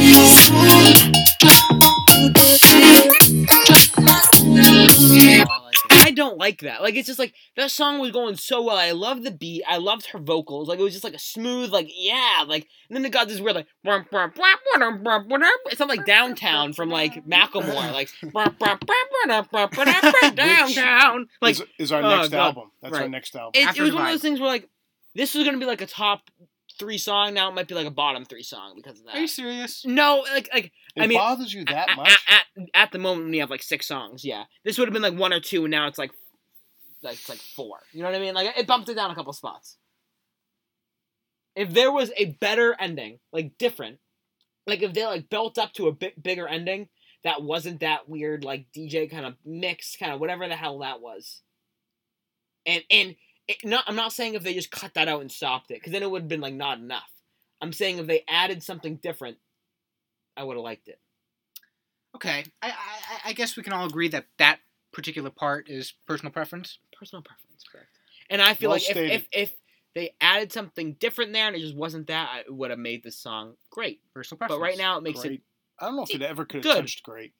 it. 5.76 5.80
I 6.10 6.12
don't 6.12 6.38
like 6.38 6.62
that. 6.62 6.82
Like 6.82 6.96
it's 6.96 7.08
just 7.08 7.20
like 7.20 7.34
that 7.56 7.72
song 7.72 8.00
was 8.00 8.12
going 8.12 8.36
so 8.36 8.64
well. 8.64 8.78
I 8.78 8.92
loved 8.92 9.24
the 9.24 9.32
beat. 9.32 9.64
I 9.68 9.78
loved 9.78 10.08
her 10.08 10.20
vocals. 10.20 10.68
Like 10.68 10.80
it 10.80 10.84
was 10.84 10.94
just 10.94 11.04
like 11.04 11.14
a 11.14 11.20
smooth, 11.20 11.72
like 11.72 11.90
yeah, 11.96 12.44
like 12.48 12.68
and 12.90 12.98
then 12.98 13.06
it 13.06 13.12
got 13.12 13.28
this 13.28 13.40
weird 13.40 13.56
like 13.56 13.68
"Brum, 13.84 14.06
brum, 14.10 14.32
brum, 14.36 14.58
brum, 14.76 15.04
brum, 15.04 15.28
brum." 15.28 15.44
it 15.72 15.78
sounded 15.78 15.98
like 15.98 16.06
downtown 16.06 16.74
from 16.74 16.90
like 16.90 17.26
Macklemore, 17.28 17.94
like 17.94 18.10
"Brum, 18.22 18.56
brum, 18.58 18.60
brum, 18.60 18.80
brum, 18.80 19.46
brum, 19.52 19.70
brum, 19.72 19.72
brum, 19.72 20.36
downtown. 20.36 21.28
Like 21.42 21.54
is, 21.54 21.64
is 21.78 21.92
our 21.92 22.02
oh, 22.02 22.18
next 22.18 22.30
God. 22.30 22.40
album. 22.40 22.72
That's 22.82 22.98
our 22.98 23.08
next 23.08 23.36
album. 23.36 23.62
it, 23.62 23.78
it 23.78 23.82
was 23.82 23.94
one 23.94 24.06
of 24.06 24.12
those 24.12 24.22
things 24.22 24.40
where 24.40 24.50
like 24.50 24.68
this 25.16 25.36
was 25.36 25.46
gonna 25.46 25.60
be 25.60 25.66
like 25.66 25.82
a 25.82 25.88
top 25.88 26.22
three 26.80 26.98
song. 26.98 27.34
Now 27.34 27.50
it 27.50 27.56
might 27.56 27.68
be 27.68 27.76
like 27.76 27.86
a 27.86 27.92
bottom 27.92 28.26
three 28.26 28.44
song 28.44 28.74
because 28.76 29.00
of 29.00 29.06
that. 29.06 29.16
Are 29.16 29.20
you 29.20 29.28
serious? 29.28 29.86
No, 29.86 30.26
like 30.34 30.50
like 30.54 30.72
it 30.96 31.02
I 31.02 31.08
mean, 31.08 31.18
it 31.18 31.22
bothers 31.22 31.54
you 31.54 31.66
that 31.66 31.90
at, 31.90 31.98
much? 31.98 32.10
At, 32.28 32.44
at, 32.58 32.70
at 32.74 32.92
the 32.92 33.00
moment 33.00 33.26
when 33.26 33.34
you 33.34 33.42
have 33.42 33.50
like 33.50 33.64
six 33.64 33.88
songs, 33.88 34.26
yeah, 34.26 34.46
this 34.64 34.78
would 34.78 34.88
have 34.88 34.94
been 34.94 35.04
like 35.04 35.18
one 35.18 35.34
or 35.34 35.40
two, 35.40 35.66
and 35.66 35.72
now 35.72 35.88
it's 35.88 36.00
like 36.00 36.12
like 37.04 37.16
it's 37.16 37.30
like 37.30 37.40
four. 37.40 37.80
You 37.92 38.02
know 38.02 38.10
what 38.10 38.16
I 38.16 38.20
mean? 38.20 38.34
Like 38.34 38.58
it 38.58 38.68
bumped 38.68 38.90
it 38.90 38.96
down 38.96 39.12
a 39.12 39.16
couple 39.16 39.34
spots. 39.34 39.78
If 41.56 41.74
there 41.74 41.92
was 41.92 42.12
a 42.16 42.26
better 42.40 42.76
ending, 42.80 43.20
like 43.34 43.58
different, 43.58 44.00
like 44.66 44.82
if 44.82 44.94
they 44.94 45.06
like 45.06 45.30
built 45.30 45.58
up 45.58 45.74
to 45.74 45.88
a 45.88 45.92
bit 45.92 46.22
bigger 46.24 46.48
ending 46.48 46.88
that 47.24 47.42
wasn't 47.42 47.82
that 47.82 48.08
weird 48.08 48.44
like 48.44 48.68
DJ 48.76 49.10
kind 49.10 49.26
of 49.26 49.36
mix, 49.46 49.96
kind 49.98 50.14
of 50.14 50.20
whatever 50.20 50.48
the 50.48 50.56
hell 50.56 50.80
that 50.80 51.02
was. 51.02 51.42
And 52.66 52.84
and 52.90 53.16
it, 53.50 53.58
not, 53.66 53.84
I'm 53.88 53.96
not 53.96 54.14
saying 54.14 54.36
if 54.36 54.44
they 54.44 54.54
just 54.54 54.72
cut 54.72 54.94
that 54.94 55.08
out 55.08 55.22
and 55.22 55.32
stopped 55.32 55.72
it, 55.72 55.76
because 55.76 55.92
then 55.92 56.04
it 56.04 56.10
would 56.10 56.22
have 56.22 56.30
been 56.30 56.40
like 56.40 56.54
not 56.54 56.78
enough. 56.78 57.10
I'm 57.62 57.74
saying 57.74 57.98
if 57.98 58.08
they 58.08 58.24
added 58.30 58.64
something 58.64 58.96
different, 58.98 59.38
I 60.38 60.44
would 60.44 60.56
have 60.56 60.64
liked 60.64 60.88
it. 60.88 61.00
Okay, 62.16 62.46
I, 62.62 62.70
I 62.70 63.20
I 63.26 63.34
guess 63.34 63.58
we 63.58 63.64
can 63.64 63.74
all 63.74 63.86
agree 63.86 64.08
that 64.10 64.26
that 64.38 64.60
particular 64.94 65.30
part 65.30 65.70
is 65.70 65.94
personal 66.08 66.32
preference. 66.32 66.80
personal 66.98 67.22
preference, 67.22 67.64
correct. 67.72 67.90
And 68.30 68.42
I 68.42 68.54
feel 68.54 68.70
Well 68.70 68.78
like 68.78 68.90
if, 68.90 68.98
if 68.98 69.28
if 69.32 69.56
they 69.96 70.16
added 70.22 70.52
something 70.52 70.94
different 70.94 71.34
there 71.34 71.48
and 71.48 71.56
it 71.56 71.60
just 71.60 71.76
wasn't 71.76 72.08
that, 72.08 72.30
I- 72.32 72.40
it 72.42 72.54
would 72.54 72.70
have 72.70 72.80
made 72.80 73.04
this 73.04 73.18
song 73.18 73.56
great. 73.72 74.02
Personal 74.14 74.38
preference. 74.38 74.60
But 74.60 74.64
right 74.64 74.78
now, 74.78 74.98
it 74.98 75.04
makes 75.04 75.22
great. 75.22 75.42
I 75.80 75.86
don't 75.86 75.96
know 75.96 76.04
if 76.04 76.14
it 76.14 76.22
ever 76.22 76.46
could 76.46 76.64
have 76.64 76.74
Good. 76.74 76.82
touched 76.82 77.04
great. 77.04 77.34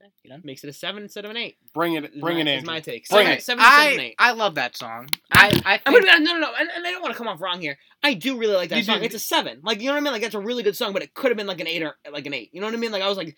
It 0.00 0.12
you 0.22 0.30
know 0.30 0.38
makes 0.44 0.62
it 0.64 0.68
a 0.68 0.72
seven 0.72 1.02
instead 1.02 1.24
of 1.24 1.30
an 1.30 1.36
eight. 1.36 1.56
Bring 1.74 1.94
it, 1.94 2.04
Is 2.04 2.20
bring 2.20 2.36
my, 2.36 2.40
it 2.42 2.46
is 2.48 2.60
in. 2.62 2.66
my 2.66 2.80
take. 2.80 3.08
Bring 3.08 3.24
seven, 3.26 3.32
it. 3.38 3.42
seven 3.42 3.64
instead 3.64 3.86
of 3.88 3.92
an 3.94 4.00
I 4.00 4.02
eight. 4.04 4.14
I 4.18 4.32
love 4.32 4.54
that 4.56 4.76
song. 4.76 5.08
I 5.32 5.60
I 5.64 5.80
I'm 5.86 5.92
think, 5.94 6.06
gonna 6.06 6.20
no 6.20 6.32
no 6.34 6.38
no, 6.40 6.52
and, 6.58 6.68
and 6.74 6.86
I 6.86 6.90
don't 6.90 7.02
want 7.02 7.12
to 7.14 7.18
come 7.18 7.28
off 7.28 7.40
wrong 7.40 7.60
here. 7.60 7.78
I 8.02 8.14
do 8.14 8.38
really 8.38 8.54
like 8.54 8.70
that 8.70 8.78
You 8.78 8.84
song. 8.84 8.98
do. 9.00 9.04
It's 9.04 9.14
a 9.14 9.18
seven. 9.18 9.60
Like 9.62 9.80
you 9.80 9.86
know 9.86 9.92
what 9.92 9.98
I 9.98 10.00
mean? 10.02 10.12
Like 10.12 10.22
that's 10.22 10.34
a 10.34 10.40
really 10.40 10.62
good 10.62 10.76
song, 10.76 10.92
but 10.92 11.02
it 11.02 11.14
could 11.14 11.30
have 11.30 11.36
been 11.36 11.46
like 11.46 11.60
an 11.60 11.66
eight 11.66 11.82
or 11.82 11.94
like 12.12 12.26
an 12.26 12.34
eight. 12.34 12.50
You 12.52 12.60
know 12.60 12.66
what 12.66 12.74
I 12.74 12.78
mean? 12.78 12.92
Like 12.92 13.02
I 13.02 13.08
was 13.08 13.16
like, 13.18 13.36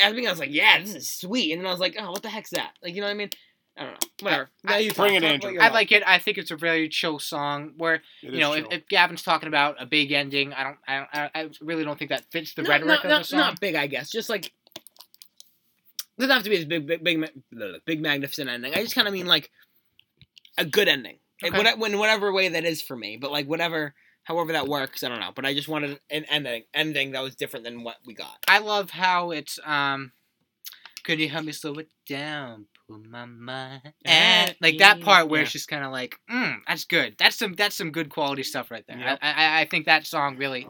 at 0.00 0.06
the 0.08 0.10
beginning 0.10 0.28
I 0.28 0.32
was 0.32 0.40
like, 0.40 0.50
yeah, 0.52 0.80
this 0.80 0.94
is 0.94 1.08
sweet, 1.08 1.52
and 1.52 1.60
then 1.60 1.66
I 1.66 1.70
was 1.70 1.80
like, 1.80 1.96
oh, 1.98 2.10
what 2.10 2.22
the 2.22 2.28
heck's 2.28 2.50
that? 2.50 2.72
Like 2.82 2.94
you 2.94 3.00
know 3.00 3.06
what 3.06 3.12
I 3.12 3.14
mean? 3.14 3.30
I 3.78 3.84
don't 3.84 3.92
know. 3.92 3.98
Whatever. 4.22 4.50
I- 4.66 4.70
Now 4.72 4.76
you 4.78 4.92
Bring 4.92 5.12
talk. 5.14 5.22
it, 5.22 5.24
Andrew. 5.24 5.58
I 5.60 5.68
like 5.68 5.92
it. 5.92 6.02
I 6.04 6.18
think 6.18 6.36
it's 6.38 6.50
a 6.50 6.56
very 6.56 6.88
chill 6.88 7.18
song 7.18 7.74
where 7.78 7.94
It 8.22 8.32
you 8.32 8.40
know 8.40 8.52
if, 8.52 8.66
if 8.72 8.88
Gavin's 8.88 9.22
talking 9.22 9.46
about 9.46 9.80
a 9.80 9.86
big 9.86 10.10
ending, 10.12 10.52
I 10.52 10.64
don't 10.64 10.76
I 10.86 10.96
don't, 10.96 11.08
I, 11.14 11.30
I 11.42 11.50
really 11.62 11.84
don't 11.84 11.98
think 11.98 12.10
that 12.10 12.24
fits 12.32 12.52
the 12.54 12.62
No, 12.62 12.68
rhetoric 12.70 13.04
no, 13.04 13.10
of 13.10 13.18
the 13.20 13.22
song. 13.22 13.38
Not 13.38 13.60
big, 13.60 13.76
I 13.76 13.86
guess. 13.86 14.10
Just 14.10 14.28
like 14.28 14.52
doesn't 16.20 16.34
have 16.34 16.42
to 16.44 16.50
be 16.50 16.56
this 16.56 16.64
big, 16.66 16.86
big, 16.86 17.02
big, 17.04 17.18
ma- 17.18 17.26
blah, 17.52 17.68
blah, 17.68 17.78
big 17.84 18.00
magnificent 18.00 18.48
ending. 18.48 18.72
I 18.74 18.82
just 18.82 18.94
kind 18.94 19.08
of 19.08 19.14
mean 19.14 19.26
like 19.26 19.50
a 20.58 20.64
good 20.64 20.88
ending, 20.88 21.18
Like, 21.42 21.54
Okay. 21.54 21.74
what, 21.74 21.90
in 21.92 21.98
whatever 21.98 22.32
way 22.32 22.48
that 22.48 22.64
is 22.64 22.82
for 22.82 22.96
me. 22.96 23.16
But 23.16 23.32
like 23.32 23.46
whatever, 23.46 23.94
however 24.24 24.52
that 24.52 24.68
works, 24.68 25.02
I 25.02 25.08
don't 25.08 25.20
know. 25.20 25.32
But 25.34 25.46
I 25.46 25.54
just 25.54 25.68
wanted 25.68 25.98
an 26.10 26.24
ending, 26.26 26.64
ending 26.74 27.12
that 27.12 27.22
was 27.22 27.34
different 27.36 27.64
than 27.64 27.82
what 27.82 27.96
we 28.06 28.14
got. 28.14 28.38
I 28.46 28.58
love 28.58 28.90
how 28.90 29.30
it's 29.32 29.58
um. 29.64 30.12
Could 31.02 31.18
you 31.18 31.30
help 31.30 31.46
me 31.46 31.52
slow 31.52 31.72
it 31.76 31.88
down? 32.06 32.66
Put 32.86 33.06
my 33.08 33.24
mind 33.24 33.94
and 34.04 34.54
like 34.60 34.76
that 34.78 35.00
part 35.00 35.30
where 35.30 35.40
Yeah. 35.40 35.44
it's 35.44 35.52
just 35.52 35.66
kind 35.66 35.82
of 35.82 35.92
like, 35.92 36.16
mm, 36.30 36.58
that's 36.68 36.84
good. 36.84 37.16
That's 37.18 37.36
some 37.36 37.54
that's 37.54 37.74
some 37.74 37.90
good 37.90 38.10
quality 38.10 38.42
stuff 38.42 38.70
right 38.70 38.84
there. 38.86 38.98
Yep. 38.98 39.18
I, 39.22 39.32
I 39.32 39.60
I 39.60 39.64
think 39.64 39.86
that 39.86 40.06
song 40.06 40.36
really 40.36 40.68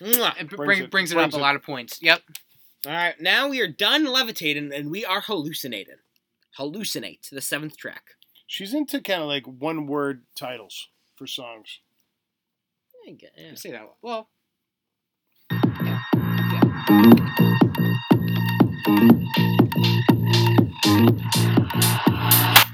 Mwah. 0.00 0.38
it 0.38 0.48
Brings 0.50 0.56
brings, 0.56 0.80
it- 0.80 0.90
brings 0.90 1.10
it 1.12 1.14
brings 1.14 1.34
up 1.34 1.38
it. 1.38 1.40
a 1.40 1.40
lot 1.40 1.56
of 1.56 1.62
points. 1.62 2.02
Yep. 2.02 2.20
All 2.86 2.92
right, 2.92 3.20
now 3.20 3.48
we 3.48 3.60
are 3.60 3.66
done 3.68 4.06
levitating 4.06 4.72
and 4.72 4.90
we 4.90 5.04
are 5.04 5.20
hallucinating. 5.20 5.96
Hallucinate, 6.58 7.28
the 7.30 7.40
seventh 7.42 7.76
track. 7.76 8.12
She's 8.46 8.72
into 8.74 9.00
kind 9.00 9.20
of 9.22 9.28
like 9.28 9.44
one 9.46 9.86
word 9.86 10.24
titles 10.34 10.88
for 11.14 11.26
songs. 11.26 11.80
I 13.06 13.12
get- 13.12 13.34
yeah. 13.36 13.54
Say 13.54 13.70
that 13.72 13.88
well. 14.02 14.30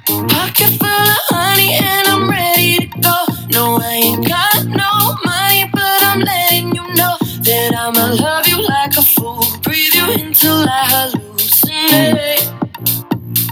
Pocket 0.07 0.71
full 0.79 0.89
of 0.89 1.21
honey 1.29 1.75
and 1.83 2.09
I'm 2.09 2.31
ready 2.31 2.79
to 2.79 2.87
go. 3.01 3.17
No, 3.51 3.79
I 3.83 4.01
ain't 4.03 4.27
got 4.27 4.65
no 4.65 4.91
money, 5.25 5.69
but 5.73 6.03
I'm 6.03 6.21
letting 6.21 6.75
you 6.75 6.83
know 6.95 7.17
that 7.21 7.75
I'ma 7.77 8.15
love 8.15 8.47
you 8.49 8.63
like 8.63 8.86
a 8.99 9.03
fool. 9.03 9.45
Breathe 9.63 9.95
you 9.95 10.11
until 10.13 10.65
I 10.69 11.11
hallucinate. 11.13 12.47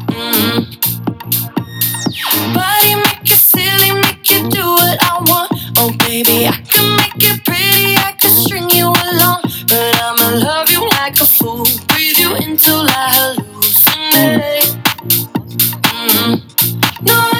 Mm. 0.08 0.64
Body 2.54 2.94
make 2.94 3.30
it 3.30 3.38
silly, 3.38 3.92
make 4.00 4.30
you 4.30 4.48
do 4.48 4.64
what 4.64 4.96
I 5.02 5.18
want. 5.20 5.50
Oh, 5.78 5.92
baby, 5.98 6.46
I 6.46 6.56
can 6.72 6.96
make 6.96 7.22
it 7.30 7.44
pretty, 7.44 7.96
I 7.96 8.12
can 8.18 8.30
string 8.30 8.70
you 8.70 8.86
along. 8.86 9.42
But 9.68 10.00
I'ma 10.02 10.38
love 10.38 10.70
you 10.70 10.88
like 10.88 11.20
a 11.20 11.26
fool. 11.26 11.66
Breathe 11.88 12.18
you 12.18 12.34
until 12.36 12.86
I 12.88 13.10
hallucinate. 13.16 14.70
Mm. 15.92 16.40
No, 17.02 17.33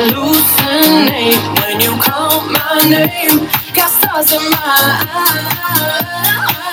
name. 0.00 1.40
When 1.60 1.80
you 1.80 1.96
call 2.00 2.40
my 2.48 2.80
name, 2.88 3.46
got 3.74 3.90
stars 3.90 4.32
in 4.32 4.50
my 4.50 5.04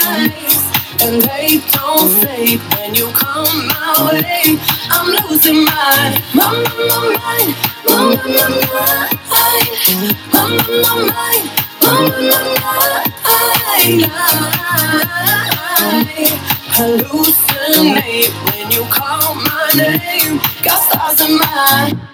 eyes. 0.08 0.64
And 1.02 1.22
they 1.22 1.62
don't 1.72 2.10
fade 2.22 2.62
when 2.76 2.96
you 2.96 3.12
come 3.12 3.68
my 3.68 4.12
way. 4.12 4.58
I'm 4.90 5.08
losing 5.30 5.66
my, 5.66 6.22
my, 6.34 6.44
my, 6.44 6.64
my 6.88 7.10
mind. 7.18 7.56
My, 7.86 7.96
mind. 8.00 8.56
My, 10.32 10.46
mind. 11.12 11.46
My, 11.82 11.96
my, 12.20 12.42
my, 12.62 13.04
mind. 15.80 16.38
Hallucinate 16.76 18.32
when 18.46 18.68
you 18.72 18.84
call 18.90 19.36
my 19.36 19.68
name. 19.76 20.40
Got 20.64 20.80
stars 20.84 21.20
in 21.22 21.38
my 21.38 22.10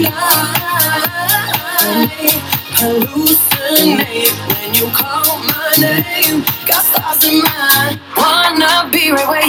mind. 0.00 0.06
Hallucinate 2.78 4.32
when 4.48 4.74
you 4.74 4.86
call 4.96 5.38
my 5.40 5.74
name. 5.78 6.42
Got 6.66 6.84
stars 6.84 7.24
in 7.28 7.42
mind. 7.44 8.00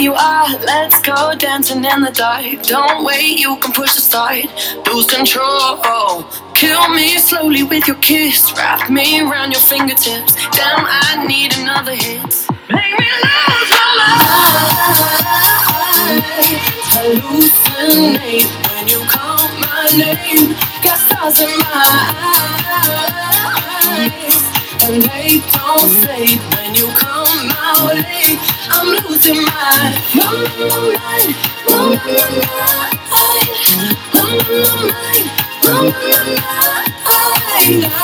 You 0.04 0.12
are. 0.12 0.48
Let's 0.60 1.00
go 1.00 1.34
dancing 1.34 1.82
in 1.82 2.02
the 2.02 2.10
dark. 2.12 2.62
Don't 2.64 3.04
wait, 3.04 3.38
you 3.40 3.56
can 3.56 3.72
push 3.72 3.94
the 3.94 4.02
start. 4.02 4.44
Lose 4.86 5.06
control. 5.06 6.24
Kill 6.54 6.88
me 6.90 7.16
slowly 7.16 7.62
with 7.62 7.88
your 7.88 7.96
kiss. 7.96 8.52
Wrap 8.52 8.90
me 8.90 9.22
around 9.22 9.52
your 9.52 9.62
fingertips. 9.62 10.34
Damn, 10.52 10.84
I 10.84 11.24
need 11.26 11.56
another 11.56 11.94
hit. 11.94 12.46
Make 12.68 12.94
me 13.00 13.08
lose 13.24 13.70
my 13.72 13.88
mind. 14.00 14.20
Hallucinate 16.92 18.50
when 18.68 18.84
you 18.92 19.00
call 19.08 19.48
my 19.64 19.88
name. 19.96 20.54
Got 20.84 20.98
stars 20.98 21.40
in 21.40 21.58
my 21.58 21.84
eyes, 23.88 24.44
and 24.84 24.96
they 25.02 25.40
don't 25.56 25.90
fade 26.04 26.40
when 26.54 26.74
you 26.74 26.88
come. 26.88 27.13
I'm 28.70 28.88
losing 29.04 29.42
my 29.42 29.50
my 30.14 30.24
my 30.58 30.68
mind, 30.96 31.30
my 31.68 31.78
my 32.04 32.24
my 32.24 32.64
mind, 34.90 35.26
my 35.64 35.74
my 35.74 36.22
my 37.64 37.94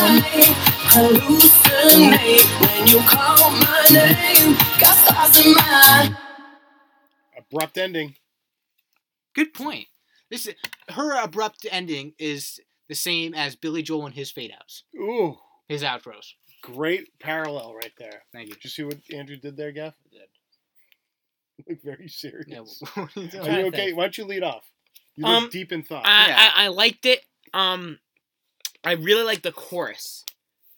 mind. 0.00 0.56
Hallucinate 0.90 2.48
when 2.60 2.86
you 2.88 3.00
call 3.06 3.50
my 3.50 3.86
name. 3.92 4.56
Got 4.80 4.94
stars 4.96 5.46
in 5.46 5.52
my 5.54 6.16
Abrupt 7.38 7.76
ending. 7.78 8.16
Good 9.34 9.54
point. 9.54 9.86
This 10.30 10.46
is, 10.46 10.54
her 10.90 11.20
abrupt 11.22 11.66
ending 11.70 12.14
is 12.18 12.60
the 12.88 12.94
same 12.94 13.34
as 13.34 13.56
Billy 13.56 13.82
Joel 13.82 14.06
and 14.06 14.14
his 14.14 14.30
fade 14.30 14.52
outs, 14.58 14.84
Ooh, 14.96 15.38
his 15.68 15.82
outros. 15.82 16.34
Great 16.62 17.18
parallel 17.18 17.74
right 17.74 17.92
there. 17.98 18.22
Thank 18.32 18.48
you. 18.48 18.54
Did 18.54 18.64
you 18.64 18.70
see 18.70 18.82
what 18.82 18.98
Andrew 19.12 19.36
did 19.36 19.56
there, 19.56 19.72
Gaff? 19.72 19.94
Look 21.68 21.82
very 21.84 22.08
serious. 22.08 22.46
Yeah, 22.48 22.60
what 23.02 23.16
are 23.16 23.20
you 23.20 23.28
doing? 23.28 23.48
Are 23.48 23.60
you 23.60 23.66
okay? 23.66 23.76
think. 23.86 23.96
Why 23.96 24.04
don't 24.04 24.18
you 24.18 24.24
lead 24.24 24.42
off? 24.42 24.64
You 25.16 25.26
Um, 25.26 25.42
look 25.44 25.52
deep 25.52 25.72
in 25.72 25.82
thought. 25.82 26.06
I, 26.06 26.28
Yeah. 26.28 26.50
I 26.56 26.64
I 26.64 26.68
liked 26.68 27.06
it. 27.06 27.24
Um, 27.52 27.98
I 28.84 28.92
really 28.92 29.24
like 29.24 29.42
the 29.42 29.52
chorus, 29.52 30.24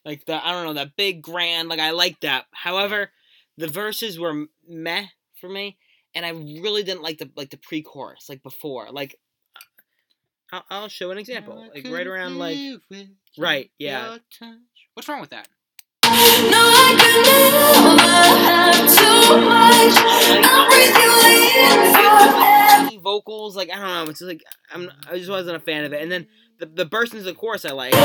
like 0.05 0.25
the 0.25 0.45
I 0.45 0.53
don't 0.53 0.65
know 0.65 0.73
that 0.75 0.97
big 0.97 1.23
grand. 1.23 1.69
Like 1.69 1.81
I 1.81 1.91
like 1.91 2.21
that. 2.21 2.47
However, 2.53 3.11
the 3.57 3.69
verses 3.69 4.19
were 4.19 4.47
meh 4.67 5.07
for 5.41 5.49
me, 5.49 5.77
and 6.15 6.25
I 6.27 6.31
really 6.31 6.83
didn't 6.83 7.03
like 7.03 7.19
the 7.19 7.31
like 7.37 7.51
the 7.51 7.59
pre-chorus 7.59 8.29
like 8.29 8.43
before. 8.43 8.91
Like 8.91 9.19
I'll, 10.51 10.65
I'll 10.71 10.89
show 10.89 11.11
an 11.11 11.19
example. 11.19 11.69
Like 11.75 11.87
right 11.89 12.07
around 12.07 12.39
like 12.39 12.59
right, 13.39 13.71
yeah. 13.79 14.19
What's 14.95 15.09
wrong 15.09 15.21
with 15.21 15.31
that? 15.31 15.49
No, 16.05 16.59
I 16.59 16.97
could 16.99 17.23
never 17.27 18.03
have 18.49 18.89
too 18.89 19.37
much. 19.47 19.95
I'll 20.45 20.67
breathe 20.69 20.97
you 20.99 21.13
in 21.61 21.79
forever. 21.95 22.99
vocals. 23.03 23.57
Like 23.57 23.71
I 23.71 23.77
don't 23.77 23.85
know. 23.87 24.05
It's 24.11 24.19
just 24.21 24.29
like 24.29 24.43
I'm. 24.73 24.91
I 25.11 25.19
just 25.19 25.31
wasn't 25.31 25.57
a 25.57 25.61
fan 25.61 25.85
of 25.85 25.93
it. 25.93 26.03
And 26.03 26.11
then 26.11 26.27
the 26.59 26.67
the 26.67 26.85
burst 26.85 27.13
into 27.13 27.25
the 27.25 27.35
chorus 27.35 27.65
I 27.65 27.71
like. 27.73 27.93
No, 27.93 27.99
I 28.01 28.05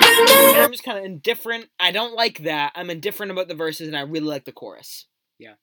could 0.00 0.18
And 0.18 0.28
never. 0.28 0.62
I'm 0.64 0.72
just 0.72 0.84
kind 0.84 0.98
of 0.98 1.04
indifferent. 1.04 1.66
I 1.78 1.90
don't 1.92 2.14
like 2.14 2.38
that. 2.44 2.72
I'm 2.74 2.90
indifferent 2.90 3.32
about 3.32 3.48
the 3.48 3.54
verses, 3.54 3.88
and 3.88 3.96
I 3.96 4.02
really 4.02 4.26
like 4.26 4.44
the 4.44 4.52
chorus. 4.52 5.06
Yeah 5.38 5.54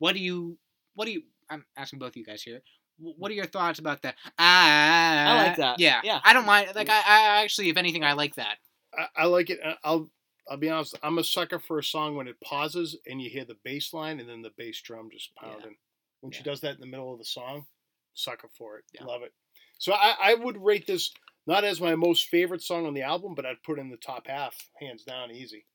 what 0.00 0.14
do 0.14 0.20
you? 0.20 0.58
What 0.94 1.04
do 1.04 1.12
you? 1.12 1.22
I'm 1.48 1.64
asking 1.76 2.00
both 2.00 2.10
of 2.10 2.16
you 2.16 2.24
guys 2.24 2.42
here. 2.42 2.62
Wh- 3.00 3.18
What 3.18 3.30
are 3.30 3.34
your 3.34 3.46
thoughts 3.46 3.78
about 3.78 4.02
that? 4.02 4.14
Ah, 4.38 5.24
I 5.32 5.42
like 5.46 5.56
that. 5.56 5.80
Yeah, 5.80 6.00
Yeah. 6.04 6.20
I 6.22 6.32
don't 6.32 6.46
mind. 6.46 6.70
Like, 6.74 6.88
I, 6.90 6.98
I 7.06 7.42
actually, 7.42 7.68
if 7.70 7.76
anything, 7.76 8.04
I 8.04 8.12
like 8.12 8.34
that. 8.36 8.58
I, 8.96 9.06
I 9.16 9.24
like 9.26 9.50
it. 9.50 9.60
I- 9.64 9.76
I'll 9.84 10.10
I'll 10.48 10.56
be 10.56 10.68
honest. 10.70 10.98
I'm 11.02 11.18
a 11.18 11.24
sucker 11.24 11.58
for 11.60 11.78
a 11.78 11.84
song 11.84 12.16
when 12.16 12.26
it 12.26 12.40
pauses 12.40 12.96
and 13.06 13.22
you 13.22 13.30
hear 13.30 13.44
the 13.44 13.56
bass 13.62 13.92
line 13.94 14.18
and 14.18 14.28
then 14.28 14.42
the 14.42 14.50
bass 14.56 14.80
drum 14.80 15.08
just 15.12 15.32
pounding. 15.36 15.76
When 16.22 16.32
she 16.32 16.42
does 16.42 16.60
that 16.62 16.74
in 16.74 16.80
the 16.80 16.86
middle 16.86 17.12
of 17.12 17.18
the 17.20 17.24
song, 17.24 17.66
sucker 18.14 18.48
for 18.58 18.76
it. 18.78 18.84
Yeah. 18.92 19.04
Love 19.04 19.22
it. 19.22 19.32
So 19.78 19.92
I, 19.92 20.14
I 20.20 20.34
would 20.34 20.56
rate 20.62 20.86
this 20.88 21.12
not 21.46 21.62
as 21.64 21.80
my 21.80 21.94
most 21.94 22.28
favorite 22.28 22.62
song 22.62 22.84
on 22.84 22.94
the 22.94 23.02
album, 23.02 23.34
but 23.36 23.46
I'd 23.46 23.62
put 23.62 23.78
it 23.78 23.82
in 23.82 23.90
the 23.90 23.96
top 23.96 24.26
half, 24.26 24.54
hands 24.80 25.04
down, 25.04 25.30
easy. 25.30 25.66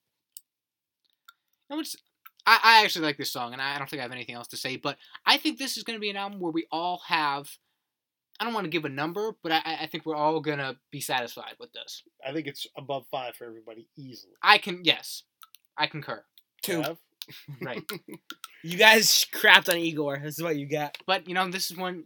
No, 1.70 1.80
it's, 1.80 1.96
I, 2.46 2.60
I 2.64 2.84
actually 2.84 3.06
like 3.06 3.18
this 3.18 3.32
song, 3.32 3.54
and 3.54 3.62
I 3.62 3.78
don't 3.78 3.90
think 3.90 4.00
I 4.00 4.04
have 4.04 4.12
anything 4.12 4.36
else 4.36 4.48
to 4.50 4.58
say. 4.58 4.76
But 4.78 4.98
I 5.26 5.38
think 5.38 5.58
this 5.58 5.78
is 5.78 5.84
going 5.84 5.96
to 5.98 6.02
be 6.02 6.10
an 6.10 6.16
album 6.18 6.40
where 6.40 6.52
we 6.52 6.66
all 6.72 7.02
have. 7.08 7.50
I 8.40 8.44
don't 8.44 8.54
want 8.54 8.66
to 8.66 8.70
give 8.70 8.84
a 8.86 8.90
number, 8.90 9.32
but 9.42 9.52
I, 9.54 9.62
I- 9.64 9.78
I 9.84 9.88
think 9.88 10.06
we're 10.06 10.16
all 10.16 10.42
gonna 10.42 10.76
be 10.92 11.00
satisfied 11.00 11.54
with 11.58 11.72
this. 11.72 12.04
I 12.28 12.34
think 12.34 12.48
it's 12.48 12.68
above 12.78 13.06
five 13.10 13.36
for 13.38 13.46
everybody 13.46 13.88
easily. 13.98 14.34
I 14.44 14.58
can, 14.58 14.82
yes, 14.84 15.24
I 15.78 15.88
concur. 15.88 16.24
Two. 16.62 16.82
Have? 16.82 16.98
Right, 17.62 17.82
You 18.64 18.78
guys 18.78 19.26
crapped 19.34 19.70
on 19.72 19.78
Igor. 19.80 20.20
This 20.22 20.38
is 20.38 20.44
what 20.44 20.58
you 20.58 20.68
got. 20.68 20.98
but 21.08 21.28
you 21.30 21.34
know, 21.34 21.50
this 21.50 21.72
is 21.72 21.78
one. 21.78 22.04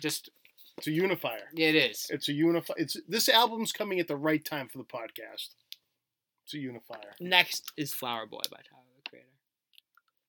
Just 0.00 0.30
It's 0.78 0.86
a 0.86 0.92
unifier. 0.92 1.48
yeah, 1.52 1.68
it 1.70 1.74
is. 1.74 2.06
It's 2.10 2.28
a 2.28 2.32
unify. 2.32 2.74
It's 2.76 2.96
this 3.08 3.28
album's 3.28 3.72
coming 3.72 3.98
at 3.98 4.06
the 4.08 4.16
right 4.16 4.42
time 4.44 4.68
for 4.68 4.78
the 4.78 4.84
podcast. 4.84 5.48
It's 6.44 6.54
a 6.54 6.58
unifier. 6.58 7.14
Next 7.20 7.72
is 7.76 7.92
Flower 7.92 8.26
Boy 8.26 8.40
by 8.50 8.58
Tyler 8.58 8.82
the 8.84 8.90
Creator. 8.90 8.91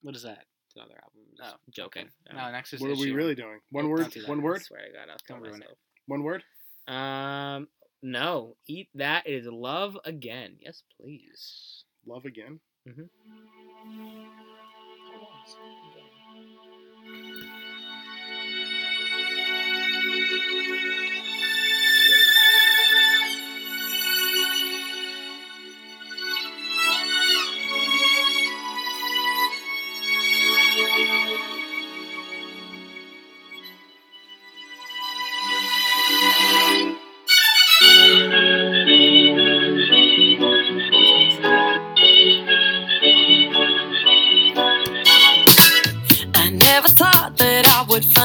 What 0.04 0.16
is 0.16 0.24
that? 0.24 0.45
It's 0.68 0.76
another 0.76 0.99
album. 1.01 1.22
No, 1.39 1.45
just 1.45 1.56
oh, 1.56 1.72
joking. 1.72 2.10
Okay. 2.30 2.38
No, 2.38 2.51
next 2.51 2.74
is. 2.74 2.82
What 2.82 2.91
are 2.91 2.95
we 2.95 3.12
really 3.12 3.36
doing? 3.36 3.60
One 3.72 3.89
word. 3.89 4.12
Do 4.12 4.28
one 4.28 4.41
word. 4.41 4.58
I 4.58 4.64
swear 4.64 4.86
to 4.86 4.91
God, 4.91 5.08
I'll 5.10 5.18
Don't 5.28 5.41
ruin 5.41 5.60
myself. 5.60 5.72
It. 5.72 5.78
One 6.08 6.24
word. 6.24 6.43
Um, 6.88 7.68
no. 8.01 8.56
Eat 8.68 8.89
that 8.95 9.28
is 9.28 9.47
love 9.47 9.97
again. 10.06 10.58
Yes, 10.60 10.84
please. 10.99 11.86
Love 12.06 12.26
again. 12.26 12.60
Mm-hmm. 12.88 13.04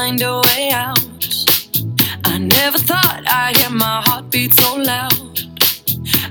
Find 0.09 0.21
a 0.23 0.41
way 0.47 0.71
out. 0.71 0.99
I 2.25 2.39
never 2.39 2.79
thought 2.79 3.21
I'd 3.27 3.55
hear 3.57 3.69
my 3.69 4.01
heartbeat 4.05 4.53
so 4.53 4.75
loud. 4.75 5.39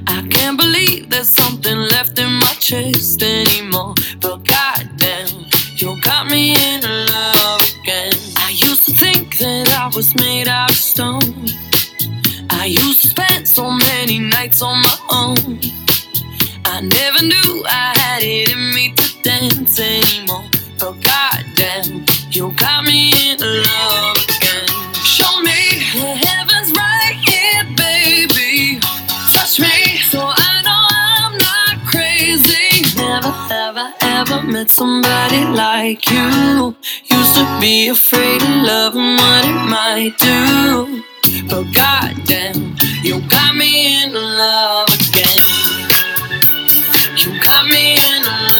I 0.08 0.26
can't 0.28 0.58
believe 0.58 1.10
there's 1.10 1.28
something 1.28 1.76
left 1.94 2.18
in 2.18 2.32
my 2.44 2.54
chest 2.58 3.22
anymore. 3.22 3.94
But 4.20 4.38
goddamn, 4.44 5.46
you 5.76 5.96
got 6.02 6.26
me 6.28 6.56
in 6.70 6.80
love 6.82 7.62
again. 7.80 8.14
I 8.36 8.50
used 8.50 8.84
to 8.86 8.92
think 8.94 9.38
that 9.38 9.68
I 9.78 9.86
was 9.94 10.12
made 10.16 10.48
out 10.48 10.70
of 10.70 10.76
stone. 10.76 11.46
I 12.50 12.64
used 12.64 13.02
to 13.02 13.08
spend 13.08 13.46
so 13.46 13.70
many 13.70 14.18
nights 14.18 14.60
on 14.60 14.82
my 14.82 14.98
own. 15.12 15.60
I 16.64 16.80
never 16.80 17.22
knew 17.22 17.64
I 17.68 17.92
had 17.96 18.22
it 18.24 18.50
in 18.50 18.74
me 18.74 18.92
to 18.94 19.22
dance 19.22 19.78
anymore. 19.78 20.46
But 20.80 20.94
goddamn, 21.00 22.06
you 22.30 22.52
got 22.52 22.84
me 22.84 23.12
in 23.30 23.38
love 23.38 24.16
again. 24.16 24.66
Show 25.04 25.40
me 25.40 25.80
the 25.94 26.14
heavens 26.26 26.72
right 26.72 27.16
here, 27.26 27.64
baby. 27.76 28.80
Touch 29.32 29.58
me 29.58 29.98
so 30.10 30.20
I 30.20 30.62
know 30.66 30.86
I'm 30.90 31.38
not 31.38 31.86
crazy. 31.86 32.82
Never, 32.96 33.34
ever, 33.50 33.94
ever 34.00 34.42
met 34.42 34.70
somebody 34.70 35.44
like 35.44 36.10
you. 36.10 36.76
Used 37.10 37.34
to 37.36 37.58
be 37.60 37.88
afraid 37.88 38.42
of 38.42 38.48
love 38.48 38.94
and 38.96 39.18
what 39.18 39.44
it 39.44 39.68
might 39.68 40.18
do. 40.18 41.02
But 41.48 41.72
goddamn, 41.74 42.76
you 43.02 43.20
got 43.28 43.54
me 43.56 44.04
in 44.04 44.12
love 44.12 44.88
again. 44.88 45.44
You 47.16 47.40
got 47.40 47.66
me 47.66 47.94
in 47.94 48.22
love 48.22 48.57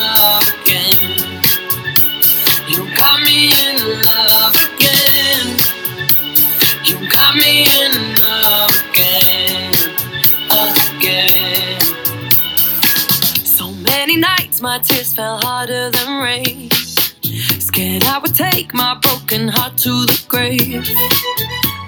got 7.29 7.37
me 7.37 7.67
in 7.83 7.93
love 8.23 8.71
again, 8.91 9.73
again. 10.97 11.81
So 13.45 13.71
many 13.73 14.17
nights 14.17 14.63
my 14.63 14.79
tears 14.79 15.15
fell 15.15 15.39
harder 15.39 15.91
than 15.91 16.23
rain. 16.23 16.71
Scared 17.61 18.05
I 18.05 18.19
would 18.19 18.35
take 18.35 18.73
my 18.73 18.95
broken 19.03 19.49
heart 19.49 19.77
to 19.79 20.07
the 20.07 20.25
grave. 20.27 20.89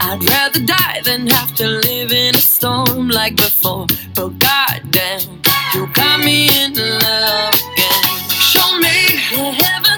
I'd 0.03 0.23
rather 0.31 0.61
die 0.61 1.01
than 1.05 1.27
have 1.29 1.55
to 1.57 1.69
live 1.69 2.13
in 2.13 2.35
a 2.35 2.39
storm 2.39 3.09
like 3.09 3.37
before. 3.37 3.87
But 4.15 4.39
goddamn, 4.39 5.41
you 5.75 5.87
got 5.95 6.21
me 6.21 6.49
in 6.63 6.75
love 6.75 7.55
again. 7.55 8.29
Show 8.53 8.77
me 8.79 8.97
the 9.31 9.90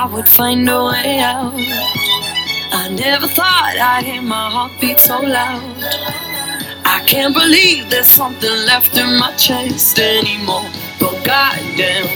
I 0.00 0.06
would 0.06 0.26
find 0.26 0.66
a 0.66 0.82
way 0.86 1.18
out. 1.18 1.52
I 2.72 2.88
never 2.88 3.26
thought 3.26 3.76
I'd 3.78 4.02
hear 4.02 4.22
my 4.22 4.48
heartbeat 4.48 4.98
so 4.98 5.20
loud. 5.20 5.60
I 6.86 7.04
can't 7.06 7.34
believe 7.34 7.90
there's 7.90 8.06
something 8.06 8.50
left 8.64 8.96
in 8.96 9.18
my 9.18 9.30
chest 9.36 9.98
anymore. 9.98 10.64
But 10.98 11.22
goddamn, 11.22 12.08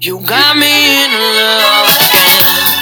you 0.00 0.20
got 0.24 0.56
me 0.56 1.04
in 1.04 1.12
love 1.36 2.77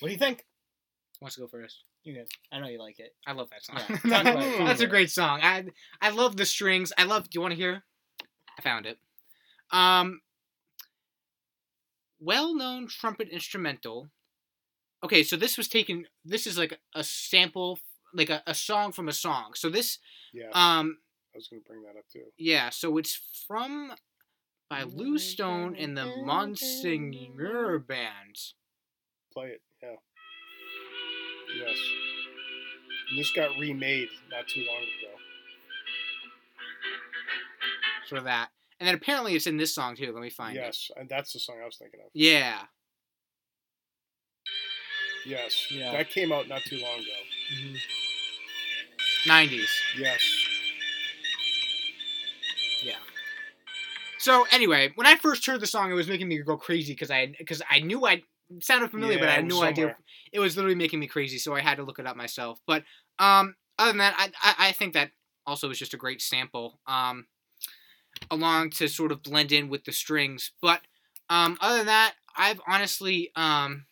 What 0.00 0.08
do 0.08 0.12
you 0.12 0.18
think? 0.18 0.44
Who 1.18 1.24
wants 1.24 1.36
to 1.36 1.42
go 1.42 1.46
first? 1.48 1.84
You 2.02 2.14
good? 2.14 2.28
I 2.50 2.58
know 2.58 2.68
you 2.68 2.78
like 2.78 2.98
it. 2.98 3.14
I 3.26 3.32
love 3.32 3.50
that 3.50 3.62
song. 3.62 3.78
Yeah, 4.04 4.20
it, 4.34 4.58
That's 4.66 4.80
a 4.80 4.86
great 4.86 5.10
song. 5.10 5.40
I 5.42 5.66
I 6.00 6.10
love 6.10 6.36
the 6.36 6.46
strings. 6.46 6.92
I 6.96 7.04
love. 7.04 7.24
Do 7.28 7.36
you 7.36 7.40
want 7.42 7.52
to 7.52 7.56
hear? 7.56 7.84
I 8.58 8.62
found 8.62 8.86
it. 8.86 8.98
Um, 9.70 10.20
well-known 12.20 12.88
trumpet 12.88 13.28
instrumental. 13.28 14.10
Okay, 15.02 15.22
so 15.22 15.36
this 15.36 15.56
was 15.56 15.68
taken. 15.68 16.06
This 16.24 16.46
is 16.46 16.58
like 16.58 16.78
a 16.94 17.02
sample, 17.04 17.78
like 18.14 18.30
a, 18.30 18.42
a 18.46 18.54
song 18.54 18.92
from 18.92 19.08
a 19.08 19.12
song. 19.12 19.52
So 19.54 19.70
this, 19.70 19.98
Yeah, 20.32 20.48
um, 20.52 20.98
I 21.34 21.38
was 21.38 21.48
going 21.48 21.62
to 21.62 21.68
bring 21.68 21.82
that 21.84 21.96
up 21.98 22.04
too. 22.12 22.24
yeah. 22.36 22.70
So 22.70 22.98
it's 22.98 23.18
from 23.46 23.92
by 24.68 24.82
Lew 24.82 25.18
Stone 25.18 25.76
and 25.76 25.96
the 25.96 26.06
Monseigneur 26.24 27.78
Band. 27.78 28.36
Play 29.32 29.48
it. 29.48 29.62
Yeah. 31.56 31.64
Yes. 31.66 31.78
And 33.10 33.18
this 33.18 33.32
got 33.32 33.50
remade 33.58 34.08
not 34.30 34.46
too 34.46 34.60
long 34.60 34.82
ago. 34.82 35.16
For 38.08 38.20
that, 38.20 38.50
and 38.80 38.88
then 38.88 38.94
apparently 38.96 39.36
it's 39.36 39.46
in 39.46 39.56
this 39.56 39.72
song 39.72 39.94
too. 39.94 40.12
Let 40.12 40.20
me 40.20 40.30
find 40.30 40.56
it. 40.56 40.60
Yes, 40.60 40.90
and 40.96 41.08
that's 41.08 41.32
the 41.32 41.38
song 41.38 41.56
I 41.62 41.64
was 41.64 41.76
thinking 41.76 42.00
of. 42.00 42.06
Yeah. 42.12 42.58
Yes. 45.24 45.66
Yeah. 45.70 45.92
That 45.92 46.10
came 46.10 46.32
out 46.32 46.48
not 46.48 46.62
too 46.62 46.78
long 46.78 46.98
ago. 46.98 47.06
Mm-hmm. 47.54 49.30
90s. 49.30 49.68
Yes. 49.98 50.22
Yeah. 52.82 52.96
So 54.18 54.46
anyway, 54.50 54.92
when 54.94 55.06
I 55.06 55.16
first 55.16 55.46
heard 55.46 55.60
the 55.60 55.66
song, 55.66 55.90
it 55.90 55.94
was 55.94 56.08
making 56.08 56.28
me 56.28 56.38
go 56.38 56.56
crazy 56.56 56.94
because 56.94 57.10
I 57.10 57.34
because 57.38 57.62
I 57.70 57.80
knew 57.80 58.06
I 58.06 58.14
it 58.14 58.24
sounded 58.60 58.90
familiar, 58.90 59.18
but 59.18 59.28
I 59.28 59.32
had 59.32 59.46
no 59.46 59.60
was 59.60 59.64
idea. 59.64 59.96
It 60.32 60.40
was 60.40 60.56
literally 60.56 60.76
making 60.76 61.00
me 61.00 61.06
crazy, 61.06 61.38
so 61.38 61.54
I 61.54 61.60
had 61.60 61.76
to 61.76 61.84
look 61.84 61.98
it 61.98 62.06
up 62.06 62.16
myself. 62.16 62.60
But 62.66 62.84
um, 63.18 63.54
other 63.78 63.90
than 63.90 63.98
that, 63.98 64.14
I, 64.18 64.30
I 64.42 64.68
I 64.68 64.72
think 64.72 64.94
that 64.94 65.10
also 65.46 65.68
was 65.68 65.78
just 65.78 65.94
a 65.94 65.98
great 65.98 66.20
sample. 66.20 66.80
Um, 66.86 67.26
along 68.30 68.70
to 68.70 68.88
sort 68.88 69.12
of 69.12 69.22
blend 69.22 69.52
in 69.52 69.68
with 69.68 69.84
the 69.84 69.92
strings. 69.92 70.52
But 70.60 70.80
um, 71.28 71.56
other 71.60 71.78
than 71.78 71.86
that, 71.86 72.14
I've 72.36 72.60
honestly 72.66 73.30
um 73.36 73.86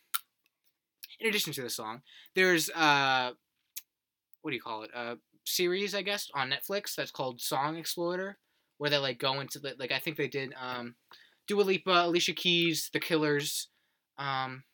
in 1.20 1.28
addition 1.28 1.52
to 1.52 1.62
the 1.62 1.70
song, 1.70 2.02
there's 2.34 2.70
uh, 2.70 3.32
what 4.42 4.50
do 4.50 4.56
you 4.56 4.62
call 4.62 4.82
it? 4.82 4.90
A 4.94 5.16
series, 5.44 5.94
I 5.94 6.02
guess, 6.02 6.30
on 6.34 6.50
Netflix 6.50 6.94
that's 6.94 7.10
called 7.10 7.40
Song 7.40 7.76
Exploder, 7.76 8.38
where 8.78 8.90
they 8.90 8.98
like 8.98 9.18
go 9.18 9.40
into 9.40 9.58
the 9.58 9.74
like 9.78 9.92
I 9.92 9.98
think 9.98 10.16
they 10.16 10.28
did 10.28 10.54
um, 10.60 10.94
Dua 11.46 11.62
Lipa, 11.62 12.06
Alicia 12.06 12.34
Keys, 12.34 12.90
The 12.92 13.00
Killers, 13.00 13.68
um, 14.18 14.64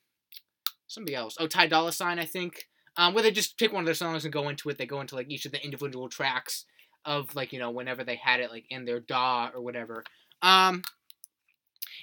somebody 0.86 1.14
else. 1.14 1.36
Oh, 1.38 1.47
Ty 1.47 1.66
Dolla 1.68 1.92
Sign, 1.92 2.18
I 2.18 2.24
think. 2.24 2.64
Um, 2.97 3.12
where 3.12 3.22
they 3.24 3.32
just 3.32 3.59
pick 3.59 3.72
one 3.72 3.80
of 3.82 3.86
their 3.86 3.95
songs 3.95 4.24
and 4.24 4.32
go 4.32 4.49
into 4.49 4.68
it. 4.68 4.78
They 4.78 4.86
go 4.86 5.01
into 5.01 5.16
like 5.16 5.28
each 5.30 5.47
of 5.47 5.53
the 5.53 5.62
individual 5.64 6.09
tracks 6.09 6.64
of 7.05 7.34
like 7.34 7.53
you 7.53 7.59
know 7.59 7.70
whenever 7.70 8.05
they 8.05 8.16
had 8.16 8.40
it 8.40 8.51
like 8.51 8.64
in 8.70 8.84
their 8.84 9.01
DAW 9.01 9.51
or 9.55 9.61
whatever. 9.62 10.05
Um, 10.42 10.82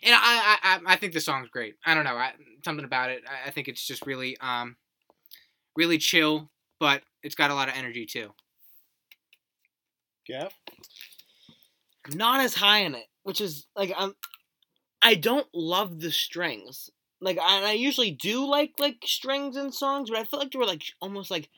and 0.04 0.14
I, 0.14 0.58
I, 0.64 0.76
I- 0.76 0.94
I 0.94 0.96
think 0.98 1.14
the 1.14 1.22
song's 1.22 1.50
great. 1.50 1.76
I 1.86 1.94
don't 1.96 2.04
know, 2.04 2.16
I, 2.16 2.34
something 2.66 2.86
about 2.86 3.10
it. 3.10 3.22
I, 3.28 3.48
I 3.48 3.52
think 3.52 3.68
it's 3.68 3.86
just 3.86 4.06
really, 4.06 4.36
um, 4.42 4.76
really 5.78 5.98
chill, 5.98 6.50
but 6.80 7.04
it's 7.24 7.36
got 7.36 7.52
a 7.52 7.56
lot 7.56 7.70
of 7.70 7.76
energy 7.78 8.06
too. 8.06 8.32
Yeah. 10.28 10.50
not 12.14 12.42
as 12.42 12.54
high 12.56 12.80
in 12.80 12.96
it, 12.96 13.06
which 13.24 13.42
is 13.42 13.66
like 13.76 13.92
I'm. 13.98 14.14
I 15.02 15.16
don't 15.16 15.48
love 15.54 16.00
the 16.00 16.12
strings. 16.12 16.90
Like 17.22 17.38
I, 17.38 17.70
I 17.70 17.72
usually 17.74 18.12
do 18.12 18.46
like 18.46 18.74
like 18.80 18.98
strings 19.06 19.56
and 19.56 19.74
songs, 19.74 20.10
but 20.10 20.20
I 20.20 20.24
felt 20.24 20.42
like 20.42 20.52
they 20.52 20.60
were 20.60 20.66
like 20.66 20.84
almost 21.00 21.32
like 21.32 21.50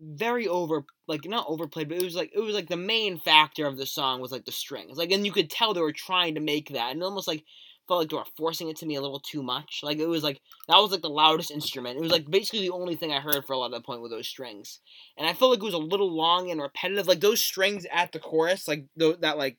very 0.00 0.48
over 0.48 0.84
like 1.06 1.24
not 1.24 1.46
overplayed, 1.48 1.88
but 1.88 1.98
it 1.98 2.04
was 2.04 2.16
like 2.16 2.32
it 2.34 2.40
was 2.40 2.54
like 2.54 2.68
the 2.68 2.76
main 2.76 3.18
factor 3.18 3.66
of 3.66 3.76
the 3.76 3.86
song 3.86 4.20
was 4.20 4.32
like 4.32 4.44
the 4.44 4.52
strings. 4.52 4.98
Like 4.98 5.12
and 5.12 5.24
you 5.24 5.32
could 5.32 5.50
tell 5.50 5.72
they 5.72 5.80
were 5.80 5.92
trying 5.92 6.34
to 6.34 6.40
make 6.40 6.70
that, 6.70 6.92
and 6.92 7.02
almost 7.02 7.28
like 7.28 7.44
felt 7.86 8.00
like 8.00 8.10
they 8.10 8.16
were 8.16 8.24
forcing 8.36 8.68
it 8.68 8.76
to 8.76 8.86
me 8.86 8.96
a 8.96 9.00
little 9.00 9.20
too 9.20 9.42
much. 9.42 9.80
Like 9.82 9.98
it 9.98 10.06
was 10.06 10.22
like 10.22 10.40
that 10.68 10.76
was 10.76 10.90
like 10.90 11.02
the 11.02 11.08
loudest 11.08 11.50
instrument. 11.50 11.96
It 11.96 12.02
was 12.02 12.12
like 12.12 12.30
basically 12.30 12.60
the 12.60 12.70
only 12.70 12.96
thing 12.96 13.12
I 13.12 13.20
heard 13.20 13.44
for 13.46 13.54
a 13.54 13.58
lot 13.58 13.72
of 13.72 13.72
the 13.72 13.80
point 13.80 14.02
with 14.02 14.10
those 14.10 14.28
strings, 14.28 14.80
and 15.16 15.26
I 15.26 15.32
felt 15.32 15.50
like 15.50 15.60
it 15.60 15.64
was 15.64 15.74
a 15.74 15.78
little 15.78 16.14
long 16.14 16.50
and 16.50 16.60
repetitive. 16.60 17.08
Like 17.08 17.20
those 17.20 17.40
strings 17.40 17.86
at 17.90 18.12
the 18.12 18.18
chorus, 18.18 18.68
like 18.68 18.84
tho- 18.96 19.16
that 19.16 19.38
like. 19.38 19.58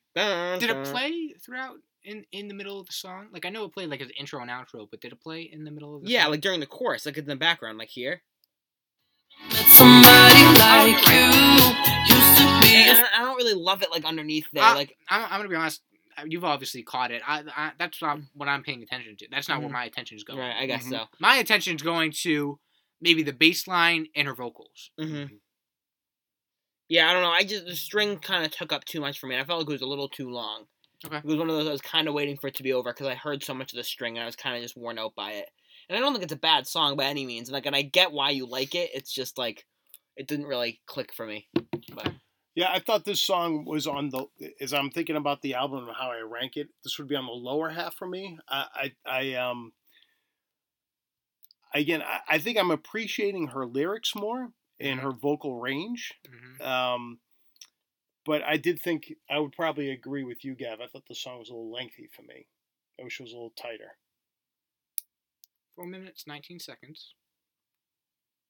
Did 0.60 0.70
it 0.70 0.84
play 0.84 1.34
throughout 1.44 1.76
in 2.04 2.24
in 2.32 2.48
the 2.48 2.54
middle 2.54 2.80
of 2.80 2.86
the 2.86 2.92
song? 2.92 3.28
Like 3.32 3.44
I 3.46 3.48
know 3.50 3.64
it 3.64 3.72
played 3.72 3.88
like 3.90 4.00
as 4.00 4.10
intro 4.18 4.40
and 4.40 4.50
outro, 4.50 4.86
but 4.90 5.00
did 5.00 5.12
it 5.12 5.20
play 5.20 5.42
in 5.42 5.64
the 5.64 5.70
middle 5.70 5.96
of 5.96 6.02
the 6.04 6.10
Yeah, 6.10 6.22
song? 6.24 6.30
like 6.32 6.40
during 6.40 6.60
the 6.60 6.66
chorus, 6.66 7.06
like 7.06 7.18
in 7.18 7.26
the 7.26 7.36
background, 7.36 7.78
like 7.78 7.88
here. 7.90 8.22
Met 9.52 9.66
somebody 9.66 10.44
like 10.58 11.08
you. 11.08 11.76
Used 12.14 12.38
to 12.38 12.60
be 12.62 12.74
And 12.76 12.98
a 12.98 13.02
I, 13.02 13.08
I 13.16 13.18
don't 13.24 13.36
really 13.36 13.54
love 13.54 13.82
it 13.82 13.90
like 13.90 14.04
underneath 14.04 14.46
there. 14.52 14.64
Uh, 14.64 14.74
like 14.74 14.96
I'm, 15.08 15.22
I'm 15.24 15.38
gonna 15.38 15.48
be 15.48 15.54
honest. 15.56 15.82
uh, 16.18 16.22
You've 16.26 16.44
obviously 16.44 16.82
caught 16.82 17.10
it. 17.10 17.22
I, 17.26 17.44
I 17.56 17.72
that's 17.78 18.00
not 18.02 18.18
what 18.34 18.48
I'm 18.48 18.62
paying 18.62 18.82
attention 18.82 19.16
to. 19.18 19.28
That's 19.30 19.48
not 19.48 19.60
where 19.60 19.68
Mhm. 19.68 19.72
my 19.72 19.90
is 20.12 20.24
going. 20.24 20.38
right, 20.38 20.56
I 20.58 20.66
guess 20.66 20.84
Mhm. 20.84 20.90
so. 20.90 21.04
My 21.18 21.36
attention 21.36 21.76
is 21.76 21.82
going 21.82 22.12
to 22.22 22.58
maybe 23.00 23.22
the 23.22 23.32
bass 23.32 23.66
line 23.66 24.06
and 24.14 24.26
her 24.28 24.34
vocals. 24.34 24.90
hmm 24.98 25.24
Yeah, 26.88 27.08
I 27.08 27.12
don't 27.12 27.22
know. 27.22 27.30
I 27.30 27.44
just 27.44 27.66
the 27.66 27.76
string 27.76 28.18
kind 28.18 28.44
of 28.44 28.50
took 28.50 28.72
up 28.72 28.84
too 28.84 29.00
much 29.00 29.18
for 29.18 29.26
me. 29.26 29.38
I 29.38 29.44
felt 29.44 29.60
like 29.60 29.68
it 29.68 29.72
was 29.72 29.82
a 29.82 29.86
little 29.86 30.08
too 30.08 30.28
long. 30.28 30.66
Okay. 31.06 31.16
It 31.16 31.24
was 31.24 31.36
one 31.36 31.48
of 31.48 31.56
those 31.56 31.66
I 31.66 31.72
was 31.72 31.80
kind 31.80 32.08
of 32.08 32.14
waiting 32.14 32.36
for 32.36 32.48
it 32.48 32.54
to 32.56 32.62
be 32.62 32.72
over 32.72 32.92
because 32.92 33.06
I 33.06 33.14
heard 33.14 33.42
so 33.42 33.54
much 33.54 33.72
of 33.72 33.76
the 33.76 33.84
string 33.84 34.16
and 34.16 34.22
I 34.22 34.26
was 34.26 34.36
kind 34.36 34.56
of 34.56 34.62
just 34.62 34.76
worn 34.76 34.98
out 34.98 35.14
by 35.14 35.32
it. 35.32 35.48
And 35.88 35.96
I 35.96 36.00
don't 36.00 36.12
think 36.12 36.22
it's 36.24 36.32
a 36.32 36.36
bad 36.36 36.66
song 36.66 36.96
by 36.96 37.06
any 37.06 37.24
means. 37.24 37.48
And 37.48 37.54
like, 37.54 37.66
and 37.66 37.74
I 37.74 37.82
get 37.82 38.12
why 38.12 38.30
you 38.30 38.46
like 38.46 38.74
it. 38.74 38.90
It's 38.92 39.12
just 39.12 39.38
like 39.38 39.66
it 40.16 40.28
didn't 40.28 40.46
really 40.46 40.80
click 40.86 41.12
for 41.14 41.26
me. 41.26 41.48
But 41.94 42.12
Yeah, 42.54 42.70
I 42.70 42.78
thought 42.78 43.04
this 43.04 43.22
song 43.22 43.64
was 43.64 43.86
on 43.86 44.10
the. 44.10 44.26
As 44.60 44.74
I'm 44.74 44.90
thinking 44.90 45.16
about 45.16 45.40
the 45.42 45.54
album 45.54 45.88
and 45.88 45.96
how 45.96 46.10
I 46.10 46.20
rank 46.20 46.56
it, 46.56 46.68
this 46.84 46.98
would 46.98 47.08
be 47.08 47.16
on 47.16 47.26
the 47.26 47.32
lower 47.32 47.70
half 47.70 47.94
for 47.94 48.06
me. 48.06 48.38
I, 48.48 48.66
I, 48.74 48.92
I 49.06 49.34
um. 49.34 49.72
Again, 51.72 52.02
I, 52.02 52.20
I 52.28 52.38
think 52.38 52.58
I'm 52.58 52.72
appreciating 52.72 53.48
her 53.48 53.64
lyrics 53.64 54.14
more 54.14 54.50
and 54.78 55.00
her 55.00 55.12
vocal 55.12 55.60
range. 55.60 56.12
hmm 56.28 56.62
Um, 56.62 57.18
but 58.30 58.42
I 58.44 58.56
did 58.58 58.80
think 58.80 59.12
I 59.28 59.40
would 59.40 59.50
probably 59.50 59.90
agree 59.90 60.22
with 60.22 60.44
you, 60.44 60.54
Gav. 60.54 60.80
I 60.80 60.86
thought 60.86 61.02
the 61.08 61.16
song 61.16 61.40
was 61.40 61.48
a 61.48 61.52
little 61.52 61.72
lengthy 61.72 62.08
for 62.14 62.22
me. 62.22 62.46
I 63.00 63.02
wish 63.02 63.18
it 63.18 63.24
was 63.24 63.32
a 63.32 63.34
little 63.34 63.52
tighter. 63.60 63.96
Four 65.74 65.86
minutes, 65.86 66.28
nineteen 66.28 66.60
seconds. 66.60 67.14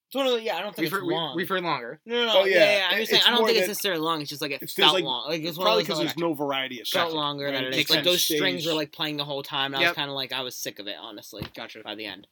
it's 0.08 0.16
one 0.16 0.26
of 0.26 0.32
the, 0.32 0.42
yeah, 0.42 0.56
I 0.56 0.60
don't 0.60 0.76
think 0.76 0.84
We've 0.84 0.92
heard, 0.92 1.04
it's 1.04 1.10
long. 1.12 1.34
we, 1.34 1.42
have 1.44 1.48
heard 1.48 1.62
longer. 1.62 1.98
no, 2.04 2.14
no, 2.14 2.26
no. 2.26 2.32
Oh, 2.40 2.44
yeah, 2.44 2.56
yeah. 2.58 2.76
yeah. 2.76 2.88
I'm 2.90 2.98
just 2.98 3.10
saying, 3.10 3.22
I 3.24 3.30
don't 3.30 3.38
more 3.38 3.46
think 3.48 3.58
it's 3.60 3.68
necessarily 3.68 4.02
long. 4.02 4.20
It's 4.20 4.28
just 4.28 4.42
like 4.42 4.50
it 4.50 4.56
It's- 4.56 4.74
felt 4.74 4.92
like- 4.92 5.04
long. 5.04 5.28
Like 5.30 5.42
it's 5.42 5.56
one 5.56 5.64
Probably 5.64 5.82
of 5.82 5.88
those 5.88 5.98
because 5.98 6.12
there's 6.14 6.18
no 6.18 6.34
variety 6.34 6.80
of 6.82 6.86
felt 6.88 7.12
songs. 7.12 7.14
longer 7.14 7.50
than 7.50 7.64
it 7.64 7.74
It's 7.74 7.88
Like 7.90 8.04
those 8.04 8.16
of 8.16 8.36
strings 8.36 8.66
were 8.66 8.74
like 8.74 8.92
playing 8.92 9.16
the 9.16 9.24
whole 9.24 9.42
time. 9.42 9.72
And 9.72 9.82
I 9.82 9.88
was 9.88 9.96
kind 9.96 10.10
of 10.10 10.14
like 10.16 10.32
I 10.32 10.42
was 10.42 10.56
sick 10.56 10.78
of 10.78 10.88
it, 10.88 10.96
honestly. 11.00 11.46
Gotcha. 11.56 11.80
by 11.84 11.94
the 11.94 12.04
end. 12.06 12.26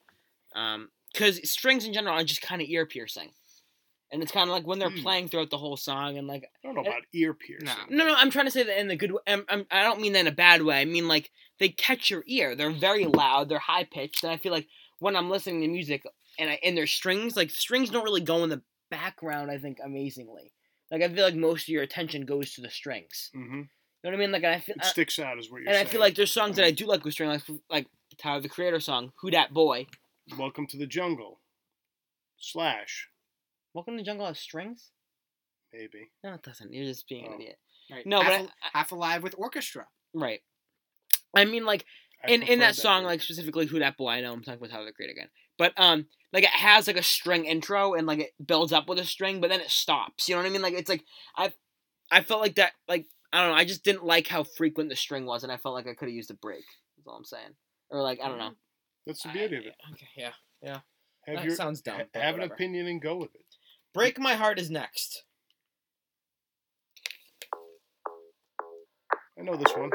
Um, 0.55 0.91
because 1.13 1.49
strings 1.51 1.87
in 1.87 1.93
general 1.95 2.15
are 2.15 2.25
just 2.25 2.43
kind 2.43 2.61
of 2.61 2.69
ear 2.69 2.85
piercing, 2.85 3.31
and 4.11 4.23
it's 4.23 4.33
kind 4.33 4.49
of 4.49 4.55
like 4.55 4.67
when 4.67 4.79
they're 4.79 4.91
Hmm. 4.91 5.03
playing 5.03 5.29
throughout 5.29 5.51
the 5.51 5.59
whole 5.59 5.77
song, 5.77 6.17
and 6.19 6.27
like 6.27 6.45
I 6.45 6.67
don't 6.67 6.75
know 6.75 6.83
eh, 6.83 6.89
about 6.89 7.03
ear 7.13 7.35
piercing. 7.35 7.67
No. 7.91 8.05
no, 8.05 8.07
no, 8.07 8.15
I'm 8.17 8.31
trying 8.31 8.47
to 8.47 8.51
say 8.51 8.63
that 8.63 8.81
in 8.81 8.89
the 8.89 8.97
good. 8.97 9.13
way. 9.13 9.21
I'm, 9.27 9.41
um, 9.41 9.45
I'm, 9.49 9.61
um, 9.61 9.67
I 9.71 9.83
don't 9.83 10.01
mean 10.01 10.13
that 10.15 10.21
in 10.21 10.27
a 10.27 10.33
bad 10.33 10.63
way. 10.63 10.81
I 10.81 10.85
mean 10.85 11.09
like 11.09 11.31
they 11.59 11.69
catch 11.69 12.11
your 12.11 12.25
ear. 12.27 12.55
They're 12.55 12.71
very 12.71 13.05
loud. 13.07 13.49
They're 13.49 13.59
high 13.59 13.85
pitched, 13.85 14.23
and 14.25 14.33
I 14.33 14.37
feel 14.37 14.53
like 14.53 14.69
when 14.99 15.17
I'm 15.17 15.31
listening 15.31 15.61
to 15.63 15.69
music 15.69 16.05
and 16.39 16.51
I 16.51 16.59
and 16.63 16.77
their 16.77 16.87
strings, 16.87 17.37
like 17.37 17.51
strings 17.51 17.91
don't 17.91 18.05
really 18.05 18.21
go 18.21 18.43
in 18.45 18.51
the 18.51 18.63
background. 18.91 19.51
I 19.51 19.59
think 19.59 19.79
amazingly. 19.85 20.53
Like 20.91 21.03
I 21.03 21.09
feel 21.09 21.25
like 21.25 21.35
most 21.35 21.65
of 21.65 21.69
your 21.69 21.83
attention 21.83 22.25
goes 22.25 22.55
to 22.55 22.63
the 22.63 22.71
strings. 22.71 23.31
hmm 23.35 23.41
You 23.43 23.51
know 23.51 23.67
what 24.03 24.15
I 24.15 24.17
mean? 24.17 24.33
Like 24.33 24.45
I 24.45 24.61
feel. 24.61 24.77
It 24.77 24.83
uh, 24.83 24.87
sticks 24.87 25.19
out, 25.19 25.39
is 25.39 25.51
what 25.51 25.61
you're 25.61 25.69
and 25.69 25.79
I 25.79 25.85
feel 25.85 26.01
like 26.01 26.15
there's 26.15 26.33
songs 26.33 26.57
that 26.57 26.65
I 26.65 26.69
mm-hmm. 26.69 26.77
do 26.77 26.87
like 26.87 27.05
with 27.05 27.13
string, 27.15 27.29
like 27.29 27.43
like 27.69 27.87
Tyler 28.17 28.41
the 28.41 28.49
Creator 28.49 28.81
song, 28.81 29.13
"Who 29.21 29.31
Dat 29.31 29.53
Boy." 29.53 29.87
Welcome 30.39 30.67
to 30.69 30.77
the 30.77 30.87
Jungle. 30.87 31.41
Slash, 32.41 33.09
Welcome 33.75 33.95
to 33.95 33.99
the 34.03 34.05
Jungle 34.07 34.27
has 34.27 34.39
strings. 34.39 34.91
maybe. 35.73 36.11
No, 36.25 36.33
it 36.35 36.43
doesn't. 36.43 36.73
You're 36.73 36.87
just 36.87 37.07
being 37.09 37.27
an 37.27 37.33
Oh. 37.33 37.35
idiot. 37.37 37.59
Right. 37.91 38.07
No, 38.07 38.21
half, 38.23 38.29
but 38.31 38.41
Al- 38.41 38.71
half 38.73 38.93
alive 38.93 39.23
with 39.23 39.35
orchestra. 39.37 39.87
Right. 40.15 40.43
I 41.37 41.45
mean, 41.45 41.67
like 41.67 41.85
I 42.25 42.29
in 42.33 42.41
in 42.43 42.47
prefer 42.47 42.61
that 42.61 42.75
song, 42.77 43.01
version. 43.03 43.05
like 43.07 43.21
specifically 43.23 43.67
"Who 43.67 43.79
That 43.79 43.97
Boy." 43.99 44.11
I 44.13 44.21
know 44.23 44.33
I'm 44.33 44.43
talking 44.43 44.59
about 44.59 44.71
Tyler 44.71 44.87
the 44.87 44.93
Creator 44.93 45.13
again, 45.13 45.31
but 45.59 45.73
um, 45.77 46.09
like 46.33 46.45
it 46.45 46.51
has 46.51 46.87
like 46.87 46.97
a 46.97 47.03
string 47.03 47.45
intro 47.45 47.93
and 47.95 48.07
like 48.07 48.19
it 48.21 48.31
builds 48.45 48.73
up 48.73 48.89
with 48.89 48.99
a 48.99 49.05
string, 49.05 49.41
but 49.43 49.51
then 49.51 49.61
it 49.61 49.71
stops. 49.71 50.27
You 50.29 50.35
know 50.35 50.43
what 50.43 50.49
I 50.49 50.53
mean? 50.53 50.63
Like 50.63 50.75
it's 50.75 50.89
like 50.89 51.05
I, 51.37 51.53
I 52.11 52.23
felt 52.23 52.41
like 52.41 52.55
that. 52.57 52.73
Like 52.89 53.07
I 53.33 53.43
don't 53.43 53.51
know. 53.53 53.57
I 53.59 53.65
just 53.67 53.85
didn't 53.85 54.05
like 54.05 54.27
how 54.27 54.45
frequent 54.45 54.89
the 54.89 54.97
string 54.97 55.27
was, 55.27 55.43
and 55.43 55.53
I 55.53 55.59
felt 55.59 55.75
like 55.75 55.87
I 55.87 55.93
could 55.95 56.09
have 56.09 56.15
used 56.15 56.31
a 56.31 56.35
break. 56.35 56.65
That's 56.97 57.07
all 57.07 57.17
I'm 57.17 57.25
saying. 57.25 57.55
Or 57.91 58.03
like 58.03 58.21
I 58.23 58.29
don't 58.29 58.39
know. 58.39 58.53
That's 59.07 59.23
the 59.23 59.29
beauty 59.31 59.57
of 59.57 59.65
it. 59.67 59.75
Okay, 59.93 60.09
yeah. 60.17 60.81
Have 61.27 61.37
that 61.37 61.45
your 61.45 61.55
sounds 61.55 61.83
dumb. 61.83 61.99
ha- 61.99 62.05
but 62.13 62.23
have 62.23 62.37
an 62.37 62.43
opinion 62.43 62.87
and 62.87 63.01
go 63.03 63.17
with 63.19 63.35
it. 63.35 63.45
Break 63.99 64.21
My 64.21 64.35
Heart 64.35 64.61
is 64.61 64.71
next. 64.71 65.25
I 69.37 69.43
know 69.43 69.57
this 69.57 69.75
one. 69.77 69.91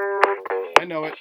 I 0.78 0.84
know 0.84 1.06
it. 1.06 1.14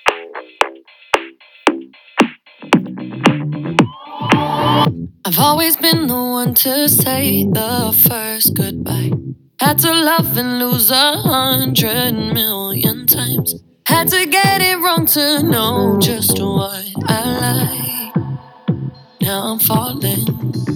I've 5.25 5.39
always 5.39 5.77
been 5.77 6.09
the 6.09 6.15
one 6.15 6.55
to 6.55 6.89
say 6.89 7.45
the 7.45 7.97
first 8.09 8.55
goodbye. 8.57 9.13
Had 9.61 9.79
to 9.79 9.93
love 9.93 10.37
and 10.37 10.59
lose 10.59 10.91
a 10.91 11.13
hundred 11.19 12.15
million 12.15 13.07
times. 13.07 13.63
Had 13.87 14.09
to 14.09 14.27
get 14.27 14.61
it 14.61 14.79
wrong 14.79 15.07
to 15.07 15.41
know 15.45 16.01
just 16.01 16.37
what 16.41 16.85
I 17.07 18.15
like. 18.17 18.17
Now 19.21 19.53
I'm 19.53 19.61
falling. 19.61 20.72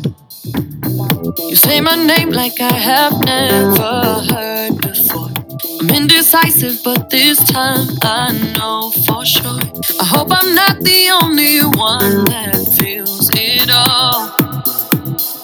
You 1.39 1.55
say 1.55 1.83
my 1.83 1.95
name 1.97 2.31
like 2.31 2.61
I 2.61 2.73
have 2.73 3.13
never 3.25 4.25
heard 4.33 4.81
before. 4.81 5.29
I'm 5.81 5.91
indecisive, 5.91 6.81
but 6.83 7.11
this 7.11 7.39
time 7.45 7.89
I 8.03 8.33
know 8.57 8.91
for 9.05 9.25
sure. 9.25 9.61
I 10.01 10.05
hope 10.05 10.29
I'm 10.31 10.55
not 10.55 10.81
the 10.81 11.11
only 11.23 11.61
one 11.61 12.25
that 12.27 12.57
feels 12.79 13.31
it 13.35 13.69
all. 13.71 14.33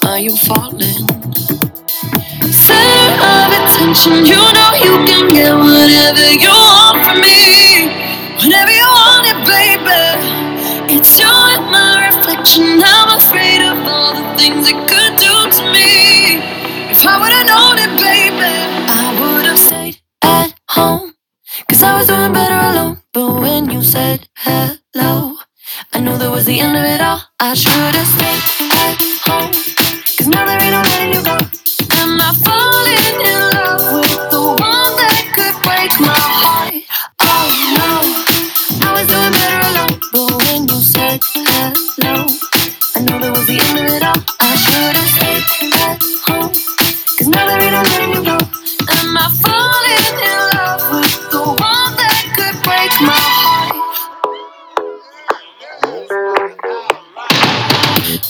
Are 0.09 0.17
you 0.17 0.35
falling? 0.35 1.05
Center 2.51 3.13
of 3.29 3.53
attention, 3.61 4.25
you 4.25 4.41
know 4.57 4.71
you 4.81 4.95
can 5.05 5.27
get 5.29 5.53
whatever 5.53 6.27
you 6.33 6.49
want 6.49 7.05
from 7.05 7.21
me. 7.21 7.85
Whenever 8.41 8.71
you 8.71 8.87
want 8.97 9.27
it, 9.29 9.39
baby. 9.45 10.95
It's 10.95 11.19
you 11.19 11.29
and 11.29 11.65
my 11.71 12.02
I'm 12.35 13.17
afraid 13.17 13.61
of 13.61 13.77
all 13.87 14.15
the 14.15 14.37
things 14.37 14.67
it 14.67 14.75
could 14.89 15.15
do 15.17 15.51
to 15.51 15.71
me. 15.71 16.41
If 16.89 17.05
I 17.05 17.19
would've 17.21 17.45
known 17.45 17.77
it, 17.77 17.93
baby, 18.01 18.53
I 18.89 19.05
would've 19.19 19.59
stayed 19.59 19.99
at 20.23 20.55
home. 20.69 21.13
Cause 21.69 21.83
I 21.83 21.97
was 21.99 22.07
doing 22.07 22.33
better 22.33 22.55
alone. 22.55 22.97
But 23.13 23.39
when 23.39 23.69
you 23.69 23.83
said 23.83 24.27
hello, 24.37 25.37
I 25.93 25.99
knew 25.99 26.17
that 26.17 26.31
was 26.31 26.45
the 26.45 26.59
end 26.59 26.75
of 26.75 26.83
it 26.83 27.01
all. 27.01 27.21
I 27.39 27.53
should've 27.53 28.07
stayed 28.07 28.43
at 28.81 28.97
home. 29.27 29.51
Cause 30.17 30.27
now 30.27 30.45
there 30.45 30.59
ain't 30.61 30.71
no 30.73 30.81
letting 30.81 31.13
you 31.13 31.23
go. 31.23 31.37
Am 32.01 32.19
I 32.19 32.33
falling 32.45 33.21
in 33.29 33.41
love 33.53 34.02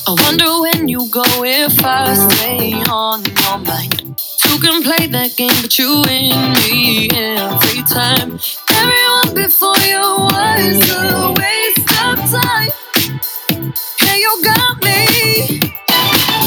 I 0.05 0.11
wonder 0.23 0.59
when 0.59 0.89
you 0.89 1.07
go 1.09 1.23
if 1.45 1.79
I 1.85 2.13
stay 2.13 2.73
on 2.91 3.23
your 3.23 3.57
mind. 3.59 4.19
Two 4.37 4.59
can 4.59 4.83
play 4.83 5.07
that 5.07 5.33
game, 5.37 5.55
but 5.61 5.79
you 5.79 6.03
and 6.09 6.53
me 6.67 7.07
every 7.15 7.83
time. 7.87 8.37
Everyone 8.67 9.31
before 9.33 9.79
you 9.87 10.03
was 10.27 10.91
a 10.91 11.31
waste 11.39 11.87
of 12.03 12.19
time. 12.35 12.71
Yeah, 14.03 14.15
you 14.19 14.43
got 14.43 14.83
me. 14.83 15.71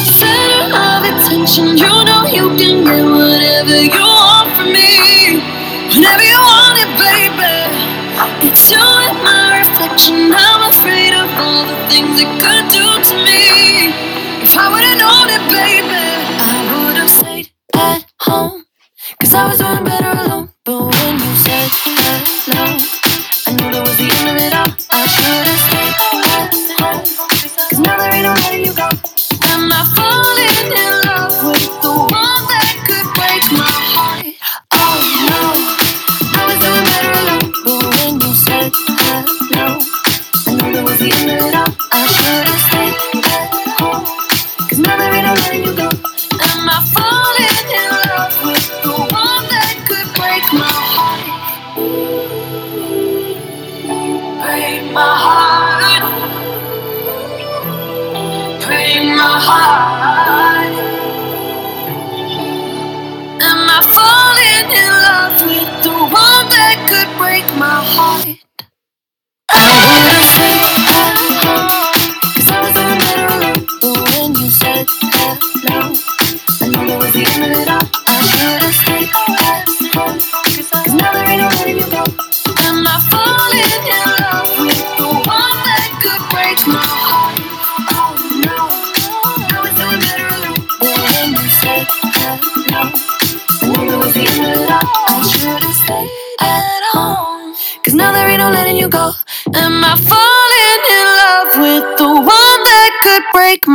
Center 0.04 0.76
of 0.76 1.02
attention, 1.08 1.78
you 1.78 1.88
know 1.88 2.26
you 2.28 2.52
can 2.60 2.84
get 2.84 3.04
whatever 3.08 3.80
you 3.80 4.04
want 4.04 4.52
from 4.52 4.68
me. 4.72 5.40
Whenever 5.96 6.24
you 6.28 6.40
want 6.44 6.76
it, 6.76 6.92
baby. 7.00 7.56
It's 8.48 8.70
your 8.70 8.95
and. 9.98 10.34
I'm 10.34 10.70
afraid 10.70 11.14
of 11.14 11.28
all 11.38 11.66
the 11.66 11.76
things 11.90 12.20
it 12.20 12.30
could 12.42 12.66
do 12.70 12.86
to 13.08 13.14
me. 13.24 13.92
If 14.42 14.56
I 14.56 14.68
would've 14.72 14.98
known 14.98 15.28
it, 15.30 15.44
baby, 15.50 16.04
I 16.40 16.56
would've 16.72 17.10
stayed 17.10 17.50
at 17.76 18.06
home. 18.20 18.64
Cause 19.20 19.34
I 19.34 19.48
was 19.48 19.58
doing 19.58 19.84
better 19.84 20.10
alone. 20.10 20.50
But 20.64 20.80
when 20.82 21.14
you 21.20 21.36
said 21.36 21.68
hello, 21.72 22.78
I 23.46 23.52
knew 23.56 23.70
that 23.72 23.82
was 23.86 23.96
the 23.98 24.08
end 24.18 24.28
of 24.30 24.36
it 24.46 24.54
all. 24.54 24.72
I 24.90 25.06
should've 25.06 25.60
stayed 25.66 25.96
at 26.34 26.54
home. 26.80 27.04
Cause 27.70 27.80
now 27.80 27.98
there 27.98 28.14
ain't 28.14 28.24
no 28.24 28.34
letting 28.34 28.66
you 28.66 28.74
go. 28.74 28.88
Am 29.50 29.72
I 29.72 29.82
falling 29.96 30.72
in 30.72 30.92
love 31.00 31.05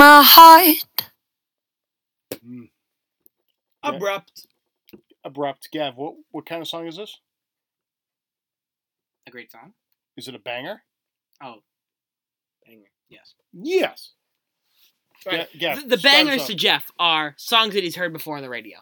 my 0.01 0.23
heart? 0.23 1.11
Mm. 2.43 2.69
Abrupt. 3.83 4.47
Abrupt. 5.23 5.69
Gav, 5.71 5.95
what 5.95 6.15
what 6.31 6.45
kind 6.47 6.61
of 6.61 6.67
song 6.67 6.87
is 6.87 6.97
this? 6.97 7.19
A 9.27 9.31
great 9.31 9.51
song. 9.51 9.73
Is 10.17 10.27
it 10.27 10.33
a 10.33 10.39
banger? 10.39 10.81
Oh, 11.43 11.57
banger. 12.65 12.89
Yes. 13.09 13.35
Yes. 13.53 14.11
Right. 15.25 15.47
Ga- 15.53 15.59
Gav, 15.59 15.81
The, 15.83 15.97
the 15.97 16.01
bangers 16.01 16.45
to 16.47 16.55
Jeff 16.55 16.91
are 16.97 17.35
songs 17.37 17.75
that 17.75 17.83
he's 17.83 17.95
heard 17.95 18.11
before 18.11 18.37
on 18.37 18.41
the 18.43 18.49
radio. 18.49 18.79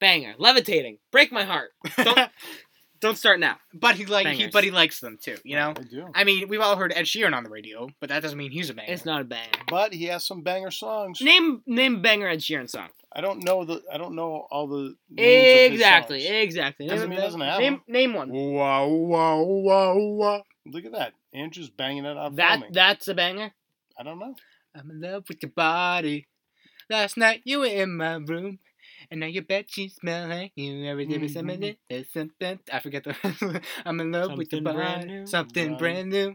Banger, 0.00 0.34
levitating, 0.38 0.98
break 1.12 1.30
my 1.30 1.44
heart. 1.44 1.70
Don't 1.96 2.30
don't 3.00 3.16
start 3.16 3.40
now. 3.40 3.58
But 3.74 3.96
he 3.96 4.06
like 4.06 4.26
he, 4.28 4.48
but 4.48 4.64
he 4.64 4.70
likes 4.70 5.00
them 5.00 5.18
too. 5.20 5.36
You 5.44 5.56
know. 5.56 5.70
I 5.76 5.82
do. 5.82 6.06
I 6.14 6.24
mean, 6.24 6.48
we've 6.48 6.60
all 6.60 6.76
heard 6.76 6.92
Ed 6.94 7.04
Sheeran 7.04 7.34
on 7.34 7.44
the 7.44 7.50
radio, 7.50 7.88
but 8.00 8.08
that 8.08 8.22
doesn't 8.22 8.38
mean 8.38 8.50
he's 8.50 8.70
a 8.70 8.74
banger. 8.74 8.92
It's 8.92 9.04
not 9.04 9.20
a 9.20 9.24
banger. 9.24 9.50
But 9.68 9.92
he 9.92 10.04
has 10.06 10.24
some 10.24 10.42
banger 10.42 10.70
songs. 10.70 11.20
Name 11.20 11.62
name 11.66 12.02
banger 12.02 12.28
Ed 12.28 12.40
Sheeran 12.40 12.68
song. 12.68 12.88
I 13.12 13.20
don't 13.20 13.42
know 13.44 13.64
the. 13.64 13.82
I 13.92 13.98
don't 13.98 14.14
know 14.14 14.46
all 14.50 14.66
the. 14.68 14.94
names 15.10 15.66
of 15.68 15.72
his 15.72 15.80
Exactly, 15.80 16.20
songs. 16.22 16.34
exactly. 16.34 16.86
Doesn't 16.88 17.08
name, 17.08 17.10
mean 17.10 17.18
he 17.18 17.24
doesn't 17.24 17.40
have 17.40 17.60
name, 17.60 17.72
them. 17.74 17.82
name 17.88 18.14
one. 18.14 18.30
Wow! 18.30 18.86
Wow! 18.86 19.42
Wow! 19.42 19.96
Wow! 19.96 20.42
Look 20.66 20.84
at 20.84 20.92
that. 20.92 21.14
Andrew's 21.32 21.70
banging 21.70 22.04
it 22.04 22.16
out. 22.16 22.36
That 22.36 22.50
filming. 22.52 22.72
that's 22.72 23.08
a 23.08 23.14
banger. 23.14 23.52
I 23.98 24.02
don't 24.02 24.18
know. 24.18 24.34
I'm 24.74 24.90
in 24.90 25.00
love 25.00 25.24
with 25.28 25.42
your 25.42 25.50
body. 25.50 26.26
Last 26.90 27.16
night 27.16 27.42
you 27.44 27.60
were 27.60 27.66
in 27.66 27.96
my 27.96 28.14
room, 28.16 28.58
and 29.10 29.20
now 29.20 29.26
your 29.26 29.42
bed 29.42 29.66
sheets 29.70 29.96
smell 29.96 30.28
like 30.28 30.52
you. 30.56 30.84
Every 30.86 31.06
day 31.06 31.18
was 31.18 31.32
something, 31.34 31.76
there's 31.88 32.12
something. 32.12 32.58
I 32.72 32.78
forget 32.80 33.04
the. 33.04 33.62
I'm 33.84 34.00
in 34.00 34.12
love 34.12 34.36
with 34.36 34.50
Something 34.50 34.64
brand 34.64 35.00
body. 35.02 35.06
new. 35.06 35.26
Something 35.26 35.76
brand 35.76 36.10
new. 36.10 36.34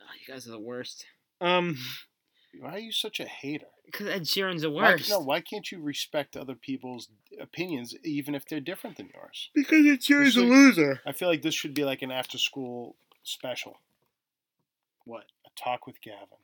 Oh, 0.00 0.14
you 0.26 0.32
guys 0.34 0.46
are 0.46 0.52
the 0.52 0.58
worst. 0.60 1.06
Um, 1.40 1.76
Why 2.60 2.74
are 2.74 2.78
you 2.78 2.92
such 2.92 3.20
a 3.20 3.24
hater? 3.24 3.66
because 3.86 4.06
Ed 4.08 4.22
Sheeran's 4.22 4.62
the 4.62 4.70
Why, 4.70 4.92
worst. 4.92 5.10
no, 5.10 5.18
why 5.18 5.40
can't 5.40 5.70
you 5.70 5.78
respect 5.80 6.34
other 6.36 6.54
people's 6.54 7.08
opinions, 7.38 7.94
even 8.04 8.34
if 8.34 8.46
they're 8.46 8.60
different 8.60 8.96
than 8.96 9.10
yours? 9.14 9.50
because 9.54 9.84
Ed 9.86 10.00
Sheeran's 10.00 10.36
a 10.36 10.40
loser. 10.42 11.00
I 11.06 11.12
feel 11.12 11.28
like 11.28 11.42
this 11.42 11.54
should 11.54 11.74
be 11.74 11.84
like 11.84 12.00
an 12.00 12.10
after-school 12.10 12.96
special. 13.22 13.80
What? 15.04 15.24
A 15.44 15.50
talk 15.60 15.86
with 15.86 16.00
Gavin. 16.00 16.38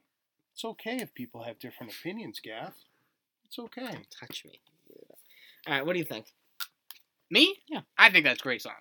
It's 0.52 0.64
okay 0.64 0.96
if 0.96 1.14
people 1.14 1.44
have 1.44 1.59
different 1.59 1.92
opinions, 1.92 2.40
Gav. 2.44 2.74
It's 3.46 3.59
okay. 3.59 3.98
Touch 4.10 4.44
me. 4.44 4.60
All 5.69 5.74
right, 5.74 5.85
what 5.86 5.93
do 5.93 5.99
you 5.99 6.05
think? 6.05 6.27
Me? 7.31 7.55
Yeah. 7.69 7.82
I 7.99 8.11
think 8.11 8.24
that's 8.24 8.40
a 8.40 8.43
great 8.43 8.62
song. 8.62 8.73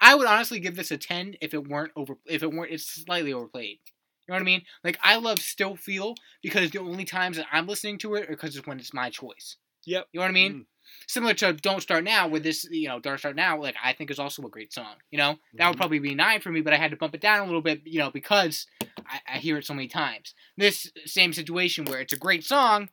I 0.00 0.14
would 0.14 0.26
honestly 0.26 0.60
give 0.60 0.76
this 0.76 0.90
a 0.90 0.98
ten 0.98 1.36
if 1.40 1.54
it 1.54 1.66
weren't 1.66 1.92
over. 1.96 2.18
If 2.26 2.42
it 2.42 2.52
weren't, 2.52 2.72
it's 2.72 2.86
slightly 2.86 3.32
overplayed. 3.32 3.78
You 4.26 4.32
know 4.32 4.34
what 4.34 4.42
I 4.42 4.44
mean? 4.44 4.62
Like 4.82 4.98
I 5.02 5.16
love 5.16 5.38
Still 5.38 5.76
Feel 5.76 6.14
because 6.42 6.70
the 6.70 6.80
only 6.80 7.04
times 7.06 7.38
that 7.38 7.46
I'm 7.50 7.66
listening 7.66 7.98
to 7.98 8.14
it 8.16 8.24
are 8.24 8.32
because 8.32 8.56
it's 8.56 8.66
when 8.66 8.78
it's 8.78 8.92
my 8.92 9.08
choice. 9.08 9.56
Yep. 9.86 10.06
You 10.12 10.20
know 10.20 10.24
what 10.24 10.30
I 10.30 10.34
mean? 10.34 10.52
Mm. 10.52 10.66
Similar 11.08 11.34
to 11.34 11.52
Don't 11.54 11.80
Start 11.80 12.04
Now, 12.04 12.28
where 12.28 12.40
this, 12.40 12.66
you 12.70 12.88
know, 12.88 13.00
Don't 13.00 13.18
Start 13.18 13.36
Now, 13.36 13.60
like 13.60 13.76
I 13.82 13.94
think 13.94 14.10
is 14.10 14.18
also 14.18 14.42
a 14.42 14.50
great 14.50 14.72
song. 14.72 14.96
You 15.10 15.18
know, 15.18 15.36
that 15.54 15.66
would 15.68 15.76
Mhm. 15.76 15.80
probably 15.80 15.98
be 15.98 16.14
nine 16.14 16.40
for 16.40 16.50
me, 16.50 16.60
but 16.60 16.74
I 16.74 16.76
had 16.76 16.90
to 16.90 16.96
bump 16.96 17.14
it 17.14 17.20
down 17.22 17.40
a 17.40 17.44
little 17.46 17.62
bit, 17.62 17.82
you 17.86 17.98
know, 17.98 18.10
because 18.10 18.66
I, 19.06 19.20
I 19.34 19.38
hear 19.38 19.56
it 19.56 19.64
so 19.66 19.74
many 19.74 19.88
times. 19.88 20.34
This 20.58 20.90
same 21.06 21.32
situation 21.32 21.86
where 21.86 22.00
it's 22.00 22.12
a 22.12 22.18
great 22.18 22.44
song, 22.44 22.90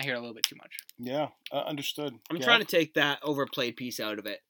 I 0.00 0.02
hear 0.02 0.14
a 0.14 0.18
little 0.18 0.34
bit 0.34 0.44
too 0.44 0.56
much. 0.56 0.72
Yeah, 0.98 1.28
uh, 1.52 1.58
understood. 1.60 2.14
I'm 2.30 2.36
Gav? 2.38 2.44
trying 2.44 2.60
to 2.60 2.66
take 2.66 2.94
that 2.94 3.18
overplayed 3.22 3.76
piece 3.76 4.00
out 4.00 4.18
of 4.18 4.24
it. 4.26 4.40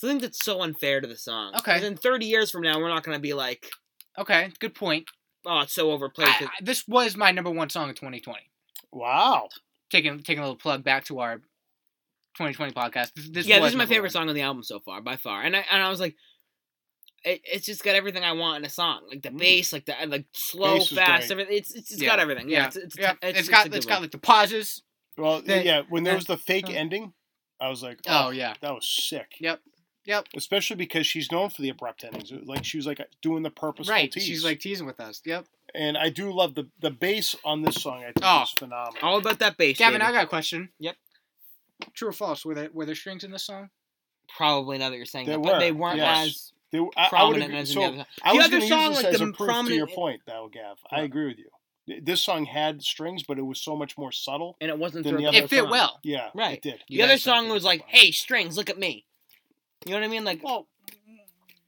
'Cause 0.00 0.08
I 0.08 0.12
think 0.12 0.22
that's 0.22 0.42
so 0.44 0.62
unfair 0.62 1.00
to 1.00 1.06
the 1.06 1.16
song. 1.16 1.54
Okay. 1.56 1.74
'Cause 1.74 1.82
in 1.84 1.96
30 1.96 2.26
years 2.26 2.50
from 2.50 2.62
now, 2.62 2.78
we're 2.78 2.88
not 2.88 3.02
gonna 3.02 3.18
be 3.18 3.34
like, 3.34 3.70
Okay, 4.18 4.50
good 4.58 4.74
point. 4.74 5.06
oh, 5.44 5.60
it's 5.60 5.72
so 5.74 5.90
overplayed. 5.92 6.28
I, 6.28 6.32
'cause- 6.38 6.48
I- 6.48 6.64
this 6.64 6.88
was 6.88 7.16
my 7.16 7.30
number 7.30 7.50
one 7.50 7.68
song 7.70 7.90
of 7.90 7.96
2020. 7.96 8.50
Wow. 8.92 9.48
Taking 9.90 10.22
taking 10.22 10.38
a 10.40 10.42
little 10.42 10.56
plug 10.56 10.82
back 10.82 11.04
to 11.06 11.20
our 11.20 11.36
2020 12.36 12.72
podcast. 12.72 13.12
This, 13.14 13.28
this 13.30 13.46
yeah, 13.46 13.56
was 13.60 13.66
this 13.68 13.72
is 13.72 13.76
my 13.78 13.86
favorite 13.86 14.08
one. 14.08 14.10
song 14.10 14.28
on 14.28 14.34
the 14.34 14.40
album 14.42 14.62
so 14.62 14.80
far, 14.80 15.00
by 15.00 15.16
far. 15.16 15.42
And 15.42 15.56
I 15.56 15.60
and 15.70 15.82
I 15.82 15.88
was 15.90 16.00
like, 16.00 16.16
it, 17.24 17.40
it's 17.44 17.66
just 17.66 17.82
got 17.84 17.94
everything 17.94 18.24
I 18.24 18.32
want 18.32 18.58
in 18.58 18.64
a 18.64 18.70
song, 18.70 19.02
like 19.08 19.22
the 19.22 19.30
Mm. 19.30 19.38
bass, 19.38 19.72
like 19.72 19.84
the 19.86 19.94
like 20.06 20.26
slow, 20.32 20.78
Bass 20.78 20.88
fast, 20.92 21.28
great. 21.28 21.30
everything. 21.32 21.56
It's 21.58 21.74
it's, 21.74 21.90
it's 21.92 22.02
Yeah. 22.02 22.08
got 22.08 22.20
everything. 22.20 22.48
Yeah, 22.48 22.58
Yeah, 22.60 22.66
it's, 22.66 22.76
it's, 22.76 22.98
yeah. 22.98 23.12
it's, 23.22 23.38
it's 23.40 23.48
got 23.48 23.66
a 23.66 23.74
it's 23.76 23.86
good 23.86 23.90
got 23.90 24.02
like 24.02 24.10
the 24.12 24.18
pauses. 24.18 24.82
Well, 25.18 25.40
The- 25.42 25.64
yeah, 25.64 25.82
when 25.88 26.04
there 26.04 26.12
uh, 26.12 26.16
was 26.16 26.26
the 26.26 26.36
fake 26.36 26.68
uh, 26.68 26.72
ending, 26.72 27.12
I 27.60 27.68
was 27.68 27.82
like, 27.82 28.00
Oh 28.06 28.26
oh, 28.26 28.30
yeah, 28.30 28.54
that 28.60 28.74
was 28.74 28.86
sick. 28.86 29.34
Yep. 29.40 29.60
Yep. 30.04 30.26
Especially 30.36 30.76
because 30.76 31.04
she's 31.06 31.32
known 31.32 31.50
for 31.50 31.62
the 31.62 31.68
abrupt 31.70 32.04
endings. 32.04 32.30
Like 32.44 32.64
she 32.64 32.76
was 32.76 32.86
like 32.86 33.00
doing 33.22 33.42
the 33.42 33.50
purposeful 33.50 33.92
right. 33.92 34.12
tease. 34.12 34.22
She's 34.22 34.44
like 34.44 34.60
teasing 34.60 34.86
with 34.86 35.00
us. 35.00 35.20
Yep. 35.24 35.46
and 35.74 35.98
I 35.98 36.10
do 36.10 36.32
love 36.32 36.54
the 36.54 36.68
the 36.78 36.90
bass 36.92 37.34
on 37.44 37.62
this 37.62 37.74
song. 37.82 38.02
I 38.04 38.12
think 38.12 38.20
Oh. 38.22 38.42
is 38.44 38.50
phenomenal. 38.52 38.98
All 39.02 39.18
about 39.18 39.40
that 39.40 39.56
bass. 39.56 39.78
Gavin, 39.78 39.98
baby. 40.00 40.08
I 40.08 40.12
got 40.12 40.24
a 40.24 40.28
question. 40.28 40.68
Yep. 40.78 40.94
True 41.94 42.08
or 42.08 42.12
false? 42.12 42.44
Were 42.44 42.54
there 42.54 42.70
were 42.72 42.86
there 42.86 42.94
strings 42.94 43.24
in 43.24 43.32
this 43.32 43.44
song? 43.44 43.70
Probably 44.36 44.78
now 44.78 44.90
that 44.90 44.96
you're 44.96 45.06
saying 45.06 45.26
There 45.26 45.36
that, 45.36 45.42
but 45.42 45.58
they 45.58 45.72
were, 45.72 45.78
weren't 45.80 45.96
yes. 45.98 46.26
as 46.26 46.52
They- 46.72 46.78
I, 46.78 46.80
I 46.80 46.84
would 46.84 47.08
prominent 47.10 47.44
agree. 47.44 47.58
as 47.58 47.72
So 47.72 47.80
the 47.80 47.86
other. 47.86 47.96
song. 47.96 48.06
I 48.22 48.36
The 48.38 48.44
other 48.44 48.60
song, 48.60 48.92
like 48.94 49.02
the 49.18 49.24
a 49.24 49.32
proof 49.32 49.66
to 49.66 49.74
your 49.74 49.86
point, 49.86 50.22
though, 50.26 50.50
Gav. 50.52 50.78
I 50.90 51.02
agree 51.02 51.26
with 51.26 51.38
you. 51.38 51.50
This 52.02 52.20
song 52.20 52.46
had 52.46 52.82
strings, 52.82 53.22
but 53.22 53.38
it 53.38 53.42
was 53.42 53.60
so 53.60 53.76
much 53.76 53.96
more 53.96 54.10
subtle. 54.10 54.56
and 54.60 54.68
it 54.70 54.78
wasn't 54.78 55.04
Then 55.04 55.12
through 55.12 55.20
the 55.20 55.26
a 55.26 55.28
other 55.28 55.38
It 55.38 55.50
fit 55.50 55.60
song. 55.62 55.70
well. 55.70 56.00
Yeah, 56.02 56.30
Right. 56.34 56.54
it 56.56 56.62
did. 56.62 56.82
You 56.88 56.98
The 56.98 57.04
other 57.04 57.18
song 57.18 57.48
was 57.48 57.62
like, 57.64 57.84
"Hey, 57.86 58.10
strings, 58.10 58.56
look 58.56 58.68
at 58.68 58.76
me." 58.78 59.04
You 59.86 59.92
know 59.92 60.00
what 60.00 60.04
I 60.04 60.08
mean? 60.08 60.24
Like 60.24 60.42
Well, 60.42 60.66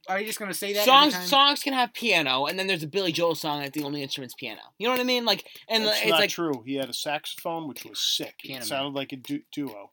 are 0.09 0.19
you 0.19 0.27
just 0.27 0.41
gonna 0.41 0.53
say 0.55 0.73
that? 0.73 0.81
every 0.81 0.91
songs 0.91 1.12
time? 1.15 1.27
songs 1.27 1.62
can 1.62 1.73
have 1.75 1.93
piano, 1.93 2.47
and 2.47 2.59
then 2.59 2.66
there's 2.66 2.83
a 2.83 2.89
Billy 2.89 3.12
Joel 3.12 3.37
song 3.37 3.62
that 3.62 3.75
the 3.75 3.85
only 3.85 4.03
instrument's 4.03 4.35
piano. 4.35 4.62
You 4.79 4.89
know 4.89 4.93
what 4.95 5.01
I 5.01 5.05
mean? 5.05 5.25
Like, 5.25 5.47
and 5.69 5.85
That's 5.87 6.01
it's 6.01 6.11
not 6.11 6.19
like 6.20 6.31
true. 6.31 6.65
He 6.66 6.75
had 6.75 6.89
a 6.91 6.95
saxophone, 6.95 7.69
which 7.69 7.85
was 7.85 8.01
sick. 8.01 8.39
Piano 8.39 8.57
it 8.57 8.61
Man. 8.62 8.66
sounded 8.66 8.95
like 8.95 9.12
a 9.12 9.16
du- 9.16 9.45
duo. 9.53 9.93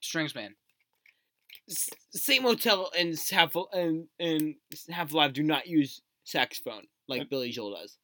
strings 0.00 0.32
band. 0.32 0.54
S- 1.72 1.88
Saint 2.14 2.42
Motel 2.44 2.90
and 2.98 3.18
Half 3.30 3.54
and 3.72 4.06
and 4.20 4.54
Half 4.90 5.12
Alive 5.12 5.32
do 5.32 5.42
not 5.42 5.66
use 5.66 6.00
saxophone 6.24 6.84
like 7.08 7.28
Billy 7.30 7.50
Joel 7.50 7.74
does. 7.74 7.96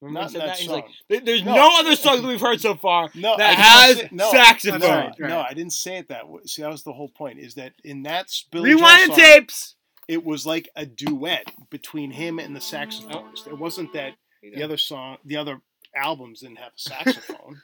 Remember 0.00 0.20
Not 0.20 0.30
he 0.30 0.38
said 0.38 0.48
that 0.48 0.56
He's 0.58 0.66
song. 0.68 0.82
like, 1.08 1.24
there's 1.24 1.44
No. 1.44 1.54
no. 1.54 1.78
other 1.80 1.94
song 1.94 2.22
that 2.22 2.28
we've 2.28 2.40
heard 2.40 2.60
so 2.60 2.74
far 2.74 3.08
No, 3.14 3.36
that 3.36 3.54
has 3.54 3.98
say- 3.98 4.08
no, 4.10 4.30
saxophone. 4.32 4.80
No, 4.80 4.88
right, 4.88 5.14
right. 5.20 5.28
no, 5.28 5.40
I 5.40 5.54
didn't 5.54 5.72
say 5.74 5.98
it 5.98 6.08
that 6.08 6.28
way. 6.28 6.40
See, 6.44 6.62
that 6.62 6.70
was 6.72 6.82
the 6.82 6.92
whole 6.92 7.08
point. 7.08 7.38
Is 7.38 7.54
that 7.54 7.72
in 7.84 8.02
that 8.02 8.24
s- 8.24 8.44
Billy 8.50 8.70
Joel 8.70 8.78
Rewind 8.80 9.10
the 9.12 9.14
song, 9.14 9.24
tapes. 9.24 9.76
it 10.08 10.24
was 10.24 10.44
like 10.44 10.68
a 10.74 10.84
duet 10.86 11.54
between 11.70 12.10
him 12.10 12.38
and 12.40 12.54
the 12.56 12.60
saxophonist. 12.60 13.46
It 13.46 13.56
wasn't 13.58 13.92
that 13.92 14.14
the 14.42 14.62
other 14.64 14.76
song, 14.76 15.18
the 15.24 15.36
other 15.36 15.60
albums 15.94 16.40
didn't 16.40 16.58
have 16.58 16.72
a 16.76 16.80
saxophone. 16.80 17.62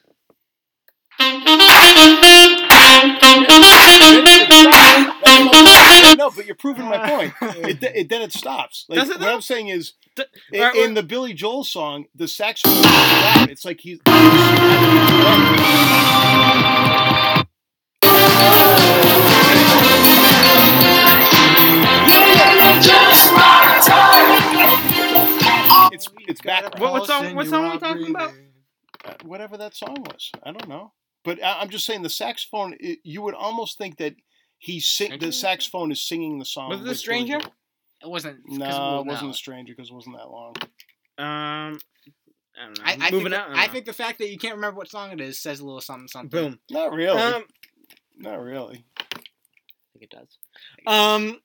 no, 6.16 6.30
but 6.30 6.46
you're 6.46 6.54
proving 6.56 6.84
my 6.86 7.08
point. 7.08 7.34
It, 7.66 7.82
it, 7.82 8.08
then 8.08 8.22
it 8.22 8.32
stops. 8.32 8.86
Like, 8.88 8.98
Does 9.00 9.10
it 9.10 9.14
what 9.18 9.20
though? 9.26 9.34
I'm 9.34 9.40
saying 9.40 9.68
is, 9.68 9.92
D- 10.16 10.24
in, 10.52 10.76
in 10.76 10.94
the 10.94 11.02
Billy 11.02 11.32
Joel 11.34 11.64
song, 11.64 12.06
the 12.14 12.28
saxophone 12.28 12.78
is 12.78 12.84
loud. 12.84 13.50
It's 13.50 13.64
like 13.64 13.80
he's. 13.80 13.98
It's 25.92 26.08
it's 26.28 26.40
back. 26.42 26.78
What- 26.78 26.92
what 26.92 27.06
song- 27.06 27.34
what 27.34 27.46
song 27.46 27.64
are 27.64 27.72
we 27.72 27.78
talking 27.78 28.10
about? 28.10 28.32
uh, 29.04 29.14
whatever 29.24 29.56
that 29.56 29.74
song 29.74 29.96
was. 30.02 30.30
I 30.42 30.52
don't 30.52 30.68
know, 30.68 30.92
but 31.28 31.42
I, 31.44 31.60
I'm 31.60 31.68
just 31.70 31.84
saying 31.86 32.02
the 32.02 32.10
saxophone. 32.10 32.74
It, 32.80 32.98
you 33.04 33.22
would 33.22 33.34
almost 33.34 33.78
think 33.78 33.98
that 33.98 34.14
he's 34.58 34.86
sing, 34.88 35.18
the 35.18 35.30
saxophone 35.32 35.92
is 35.92 36.00
singing 36.00 36.38
the 36.38 36.44
song. 36.44 36.70
Was 36.70 36.80
it 36.80 36.84
The 36.84 36.88
with 36.90 37.04
Billy 37.04 37.24
Stranger? 37.26 37.38
Joel. 37.40 37.54
It 38.02 38.08
wasn't. 38.08 38.46
'cause- 38.46 38.58
No, 38.58 38.66
well, 38.68 39.00
it 39.00 39.06
wasn't 39.06 39.28
no. 39.28 39.30
a 39.30 39.34
stranger 39.34 39.72
because 39.76 39.90
it 39.90 39.94
wasn't 39.94 40.16
that 40.16 40.30
long. 40.30 40.54
Um, 41.18 41.78
I 42.56 42.64
don't 42.64 42.78
know. 42.78 42.84
I, 42.84 42.96
I, 43.00 43.10
Moving 43.10 43.32
think, 43.32 43.42
on. 43.48 43.54
I 43.54 43.68
think 43.68 43.84
the 43.86 43.92
fact 43.92 44.18
that 44.18 44.30
you 44.30 44.38
can't 44.38 44.54
remember 44.54 44.78
what 44.78 44.88
song 44.88 45.10
it 45.12 45.20
is 45.20 45.38
says 45.40 45.60
a 45.60 45.64
little 45.64 45.80
something 45.80 46.08
something. 46.08 46.30
Boom. 46.50 46.58
Not 46.70 46.92
really. 46.92 47.18
Um, 47.20 47.44
Not 48.16 48.40
really. 48.40 48.84
I 48.98 50.00
think 50.00 50.02
it 50.02 50.10
does. 50.10 50.38
Um, 50.86 51.40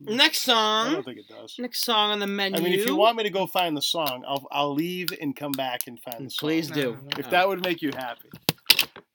next 0.00 0.42
song. 0.42 0.88
I 0.88 0.92
don't 0.92 1.04
think 1.04 1.18
it 1.18 1.28
does. 1.28 1.56
Next 1.58 1.84
song 1.84 2.10
on 2.12 2.18
the 2.20 2.26
menu. 2.28 2.58
I 2.58 2.62
mean, 2.62 2.72
if 2.72 2.86
you 2.86 2.94
want 2.94 3.16
me 3.16 3.24
to 3.24 3.30
go 3.30 3.46
find 3.48 3.76
the 3.76 3.82
song, 3.82 4.24
I'll 4.28 4.46
I'll 4.52 4.74
leave 4.74 5.08
and 5.20 5.34
come 5.34 5.52
back 5.52 5.86
and 5.88 5.98
find 6.00 6.26
the 6.26 6.30
song. 6.30 6.48
please 6.48 6.70
do. 6.70 6.96
If 7.18 7.30
that 7.30 7.48
would 7.48 7.64
make 7.64 7.82
you 7.82 7.90
happy, 7.96 8.28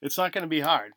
it's 0.02 0.16
not 0.18 0.32
going 0.32 0.42
to 0.42 0.48
be 0.48 0.60
hard. 0.60 0.92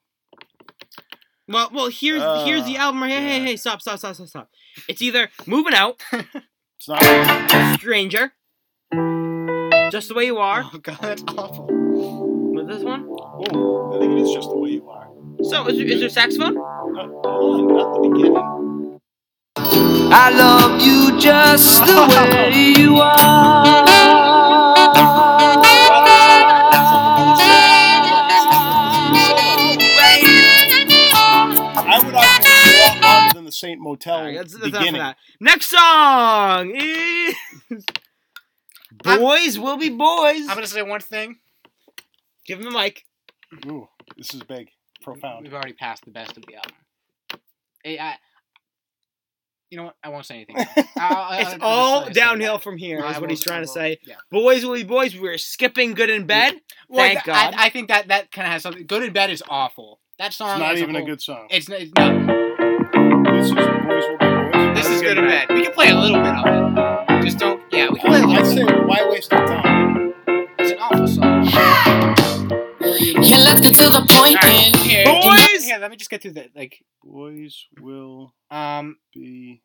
Well, 1.48 1.70
well, 1.74 1.88
here's 1.90 2.22
here's 2.46 2.66
the 2.66 2.78
Uh, 2.78 2.84
album. 2.84 3.02
right 3.04 3.12
Hey, 3.12 3.22
hey, 3.22 3.40
yeah. 3.40 3.46
hey! 3.48 3.56
Stop, 3.58 3.82
stop, 3.82 4.00
stop, 4.00 4.16
stop, 4.16 4.28
stop. 4.28 4.50
It's 4.88 5.02
either 5.02 5.30
moving 5.46 5.74
out, 5.74 6.02
It's 6.14 6.88
not. 6.88 7.78
stranger, 7.80 8.32
just 9.92 10.08
the 10.08 10.14
way 10.16 10.26
you 10.26 10.38
are. 10.38 10.64
Oh 10.74 10.78
god, 10.78 10.98
that's 11.02 11.24
awful. 11.38 11.68
With 12.54 12.68
this 12.68 12.84
one. 12.84 13.06
Oh, 13.10 13.94
I 13.96 14.00
think 14.00 14.14
it 14.14 14.22
is 14.22 14.32
just 14.32 14.50
the 14.50 14.58
way 14.58 14.70
you 14.72 14.90
are. 14.90 15.10
So, 15.44 15.68
is 15.68 15.78
there, 15.78 15.86
is 15.88 16.00
there 16.00 16.10
saxophone? 16.10 16.56
Not, 16.56 17.10
hold 17.26 17.26
on, 17.26 17.68
not 17.76 17.94
the 18.02 18.10
beginning. 18.10 19.00
I 20.16 20.30
love 20.30 20.82
you 20.82 21.20
just 21.20 21.86
the 21.86 22.08
way 22.32 22.74
you 22.80 23.02
I 23.02 24.33
Saint 33.54 33.80
Motel 33.80 34.16
Alright, 34.16 34.38
that's, 34.38 34.54
that's 34.54 34.66
beginning. 34.66 35.00
that. 35.02 35.18
Next 35.40 35.70
song 35.70 36.74
is 36.76 37.36
"Boys 38.92 39.60
Will 39.60 39.78
Be 39.78 39.90
Boys." 39.90 40.42
I'm 40.48 40.56
gonna 40.56 40.68
say 40.68 40.82
one 40.82 41.00
thing. 41.02 41.38
Give 42.46 42.60
him 42.60 42.66
the 42.66 42.72
mic. 42.72 43.06
Ooh, 43.68 43.88
this 44.18 44.34
is 44.34 44.44
big, 44.44 44.70
profound. 45.02 45.44
We've 45.44 45.54
already 45.54 45.74
passed 45.74 46.06
the 46.06 46.12
best 46.12 46.38
of 46.38 46.46
the 46.46 46.56
album. 46.56 46.72
Hey, 47.84 48.00
I, 48.00 48.16
you 49.70 49.78
know 49.78 49.86
what? 49.86 49.96
I 50.04 50.10
won't 50.10 50.26
say 50.26 50.36
anything. 50.36 50.56
I'll- 50.98 51.16
I'll- 51.18 51.40
It's 51.40 51.54
I'll 51.54 51.70
all 51.70 52.10
downhill 52.10 52.60
from 52.60 52.78
here. 52.78 53.00
No, 53.00 53.08
Is 53.10 53.18
I 53.18 53.20
what 53.20 53.30
he's 53.30 53.42
trying 53.44 53.62
to 53.62 53.68
say. 53.68 54.00
Yeah. 54.06 54.16
Boys 54.32 54.66
will 54.66 54.74
be 54.76 54.84
boys. 54.84 55.18
We're 55.18 55.38
skipping 55.38 55.94
good 55.94 56.10
in 56.10 56.26
bed. 56.26 56.60
Well, 56.90 57.00
Thank 57.08 57.24
th- 57.24 57.36
I- 57.38 57.52
God. 57.52 57.56
I, 57.58 57.70
think 57.70 57.88
that 57.90 58.08
that 58.10 58.32
kind 58.32 58.48
of 58.48 58.52
has 58.54 58.64
something. 58.64 58.86
Good 58.86 59.04
and 59.04 59.14
bad 59.14 59.30
is 59.30 59.44
awful. 59.50 60.00
That 60.20 60.34
song. 60.34 60.52
It's 60.52 60.60
not 60.60 60.78
even 60.78 60.96
a 60.96 61.00
whole- 61.00 61.08
good 61.08 61.22
song. 61.22 61.48
It's, 61.50 61.70
n- 61.70 61.78
it's 61.82 61.92
not. 61.96 62.53
This 63.44 63.52
is 63.52 63.58
Boys 63.58 64.06
Will 64.08 64.18
Be 64.20 64.26
Boys. 64.26 64.78
This 64.78 64.88
is 64.88 65.02
good 65.02 65.18
and 65.18 65.28
bad. 65.28 65.50
We 65.50 65.64
can 65.64 65.74
play 65.74 65.90
a 65.90 65.96
little 65.96 66.22
bit 66.24 66.32
of 66.34 66.46
it. 66.48 67.24
Just 67.26 67.40
don't. 67.40 67.62
Yeah, 67.74 67.90
we 67.92 68.00
can 68.00 68.10
play 68.10 68.22
a 68.22 68.24
I'd 68.24 68.48
little. 68.48 68.70
say 68.70 68.86
why 68.86 69.06
waste 69.10 69.34
our 69.34 69.46
time? 69.46 70.14
It's 70.60 70.72
an 70.72 70.78
awful 70.80 71.08
song. 71.10 71.44
Yeah, 73.22 73.40
let's 73.44 73.60
get 73.60 73.76
to 73.76 73.90
the 73.90 74.00
point 74.08 74.38
Alright, 74.38 74.72
then. 74.72 74.74
here, 74.88 75.04
Boys! 75.04 75.66
Here, 75.66 75.78
let 75.78 75.92
me 75.92 75.98
just 75.98 76.10
get 76.10 76.22
through 76.22 76.36
that. 76.40 76.52
Like, 76.56 76.86
Boys 77.04 77.66
will 77.82 78.34
um, 78.50 78.96
be 79.14 79.62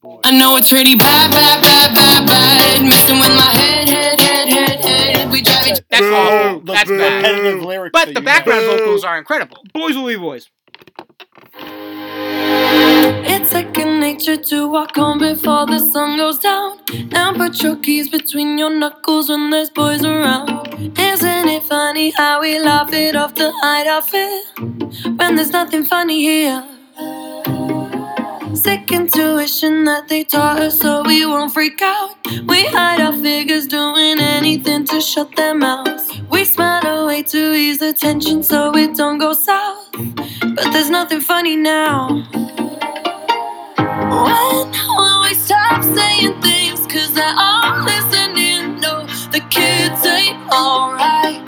boys. 0.00 0.20
I 0.24 0.38
know 0.38 0.56
it's 0.56 0.70
really 0.70 0.94
bad, 0.94 1.32
bad, 1.32 1.60
bad, 1.64 1.92
bad, 1.92 2.24
bad. 2.28 2.82
Messing 2.84 3.18
with 3.18 3.34
my 3.34 3.50
head, 3.50 3.88
head, 3.88 4.20
head, 4.20 4.48
head, 4.48 4.84
head. 4.84 5.32
We 5.32 5.42
drive 5.42 5.66
it. 5.66 5.84
that's 5.90 6.02
Boo. 6.02 6.14
awful. 6.14 6.60
That's 6.60 6.88
bad. 6.88 7.90
But 7.92 8.14
the 8.14 8.20
background 8.20 8.64
vocals 8.66 9.02
are 9.02 9.18
incredible. 9.18 9.64
Boys 9.74 9.96
will 9.96 10.06
be 10.06 10.14
boys. 10.16 10.48
It's 13.24 13.50
second 13.50 14.00
nature 14.00 14.36
to 14.36 14.68
walk 14.68 14.96
home 14.96 15.18
before 15.18 15.66
the 15.66 15.78
sun 15.78 16.16
goes 16.16 16.38
down. 16.38 16.78
Now 17.10 17.32
put 17.32 17.62
your 17.62 17.76
keys 17.76 18.08
between 18.08 18.58
your 18.58 18.70
knuckles 18.70 19.28
when 19.28 19.50
there's 19.50 19.70
boys 19.70 20.04
around. 20.04 20.50
Isn't 20.98 21.48
it 21.48 21.62
funny 21.62 22.10
how 22.10 22.40
we 22.40 22.58
laugh 22.58 22.92
it 22.92 23.16
off 23.16 23.34
to 23.34 23.52
hide 23.62 23.86
our 23.86 24.02
fear 24.02 24.42
when 25.16 25.36
there's 25.36 25.50
nothing 25.50 25.84
funny 25.84 26.20
here? 26.22 26.64
Sick 28.54 28.90
intuition 28.90 29.84
that 29.84 30.08
they 30.08 30.24
taught 30.24 30.60
us 30.60 30.78
so 30.78 31.02
we 31.04 31.26
won't 31.26 31.52
freak 31.52 31.80
out. 31.82 32.16
We 32.46 32.64
hide 32.66 33.00
our 33.00 33.12
figures 33.12 33.66
doing 33.66 34.18
anything 34.18 34.86
to 34.86 35.00
shut 35.00 35.36
their 35.36 35.54
mouths. 35.54 36.10
We 36.30 36.44
smile 36.44 36.86
away 37.04 37.22
to 37.24 37.54
ease 37.54 37.78
the 37.78 37.92
tension 37.92 38.42
so 38.42 38.74
it 38.76 38.96
don't 38.96 39.18
go 39.18 39.32
south. 39.34 39.90
But 39.92 40.72
there's 40.72 40.90
nothing 40.90 41.20
funny 41.20 41.56
now. 41.56 42.24
When 44.10 44.70
will 44.98 45.22
we 45.22 45.34
stop 45.34 45.82
saying 45.82 46.40
things? 46.42 46.80
Cause 46.86 47.12
they're 47.12 47.34
all 47.36 47.84
listening. 47.84 48.80
No, 48.80 49.06
the 49.34 49.42
kids 49.50 50.06
ain't 50.06 50.38
alright. 50.52 51.42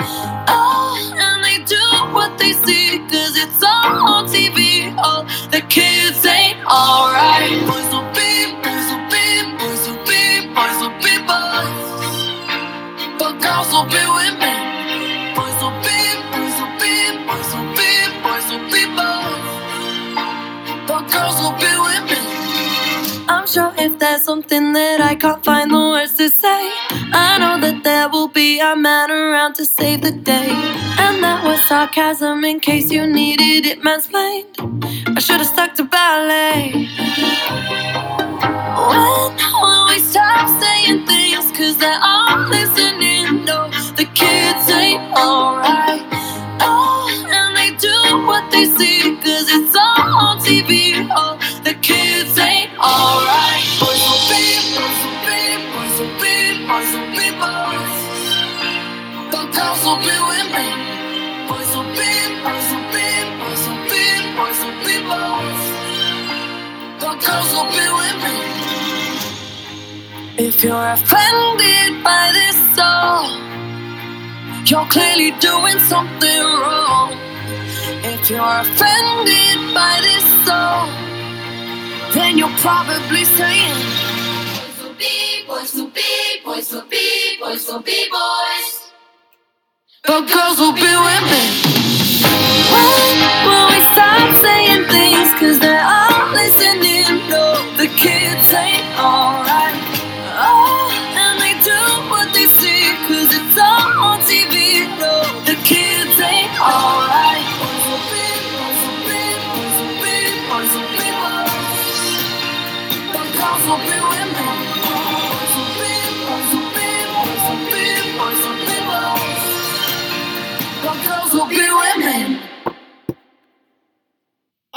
Oh, 0.49 1.15
and 1.17 1.45
they 1.45 1.65
do 1.65 1.83
what 2.15 2.39
they 2.39 2.53
see. 2.55 2.99
Cause 3.11 3.37
it's 3.39 3.63
all 3.63 3.97
on 4.15 4.27
TV. 4.27 4.95
Oh, 4.99 5.23
the 5.53 5.63
kids 5.63 6.27
ain't 6.27 6.59
alright. 6.67 7.51
Boys 7.71 7.91
will 7.95 8.11
be, 8.19 8.53
boys 8.65 8.87
will 8.91 9.07
be, 9.15 9.27
boys 9.61 9.85
will 9.89 10.05
be, 10.11 10.23
boys 10.57 10.79
will 10.83 10.99
be 11.07 11.15
boys. 11.31 12.09
But 13.21 13.35
girls 13.41 13.71
will 13.73 13.87
be 13.87 14.03
women. 14.19 14.61
Boys 15.39 15.59
will 15.63 15.79
be, 15.87 16.01
boys 16.35 16.57
will 16.61 16.75
be, 16.83 16.95
boys 17.29 17.51
will 17.55 17.71
be, 17.79 17.91
boys 18.27 18.47
will 18.51 18.67
be 18.75 18.83
boys. 18.99 19.47
But 20.89 21.03
girls 21.13 21.39
will 21.43 21.59
be. 21.61 21.78
I'm 23.29 23.47
sure 23.47 23.73
if 23.79 23.99
there's 23.99 24.23
something 24.23 24.73
that 24.73 25.01
I 25.01 25.15
can't 25.15 25.45
find 25.45 25.71
the 25.71 25.77
words 25.77 26.15
to 26.15 26.31
say, 26.31 26.71
I 27.13 27.37
know 27.39 27.61
that 27.61 27.85
there 27.85 28.09
will 28.09 28.29
be 28.29 28.61
a 28.61 28.75
man 28.77 29.11
around 29.11 29.55
to 29.57 29.67
save 29.67 30.03
the 30.03 30.13
day. 30.13 30.51
And 30.51 31.23
that 31.23 31.45
was 31.45 31.61
sarcasm 31.69 32.45
in 32.45 32.61
case 32.61 32.91
you 32.91 33.07
needed 33.07 33.67
it 33.67 33.83
mansplained. 33.83 34.55
I 35.17 35.21
should 35.21 35.39
have 35.39 35.47
stuck 35.47 35.75
to 35.77 35.85
ballet. 35.85 36.89
When 38.77 39.37
will 39.63 39.87
we 39.89 39.99
stop 40.01 40.49
saying 40.61 41.07
things? 41.07 41.53
Cause 41.57 41.77
they're 41.79 42.01
all 42.03 42.39
listening. 42.49 43.45
No, 43.45 43.71
the 43.97 44.07
kids 44.15 44.71
ain't 44.71 45.03
alright. 45.17 46.03
Oh, 46.61 47.27
and 47.31 47.57
they 47.57 47.71
do 47.79 48.27
what 48.27 48.51
they 48.51 48.67
see. 48.67 49.17
Cause 49.17 49.49
it's 49.49 49.77
all 49.77 50.09
on 50.27 50.39
TV. 50.41 51.07
Oh, 51.11 51.39
the 51.65 51.75
If 70.41 70.65
you're 70.65 70.89
offended 70.91 72.05
by 72.05 72.31
this 72.33 72.57
song, 72.77 73.27
you're 74.65 74.87
clearly 74.87 75.31
doing 75.39 75.79
something 75.91 76.43
wrong. 76.63 77.13
If 78.03 78.31
you're 78.31 78.61
offended 78.63 79.59
by 79.75 79.99
this 80.03 80.27
song, 80.47 80.89
then 82.15 82.39
you're 82.39 82.57
probably 82.59 83.25
saying, 83.25 83.75
Boys 84.67 84.83
will 84.83 84.95
be, 84.95 85.47
boys 85.47 85.75
will 85.75 85.91
be, 85.91 86.41
boys 86.45 86.73
will 86.73 86.89
be, 86.89 87.39
boys 87.41 87.69
will 87.69 87.83
be 87.83 88.09
boys. 88.11 88.78
But 90.07 90.23
girls 90.29 90.59
will 90.59 90.73
be 90.75 90.83
women. 90.83 91.47
When 92.73 93.17
will 93.47 93.69
we 93.71 93.81
stop 93.95 94.43
saying 94.43 94.87
things? 94.89 95.31
Cause 95.41 95.59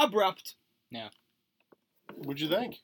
Abrupt. 0.01 0.55
Yeah. 0.89 1.09
What'd 2.15 2.41
you 2.41 2.49
think? 2.49 2.79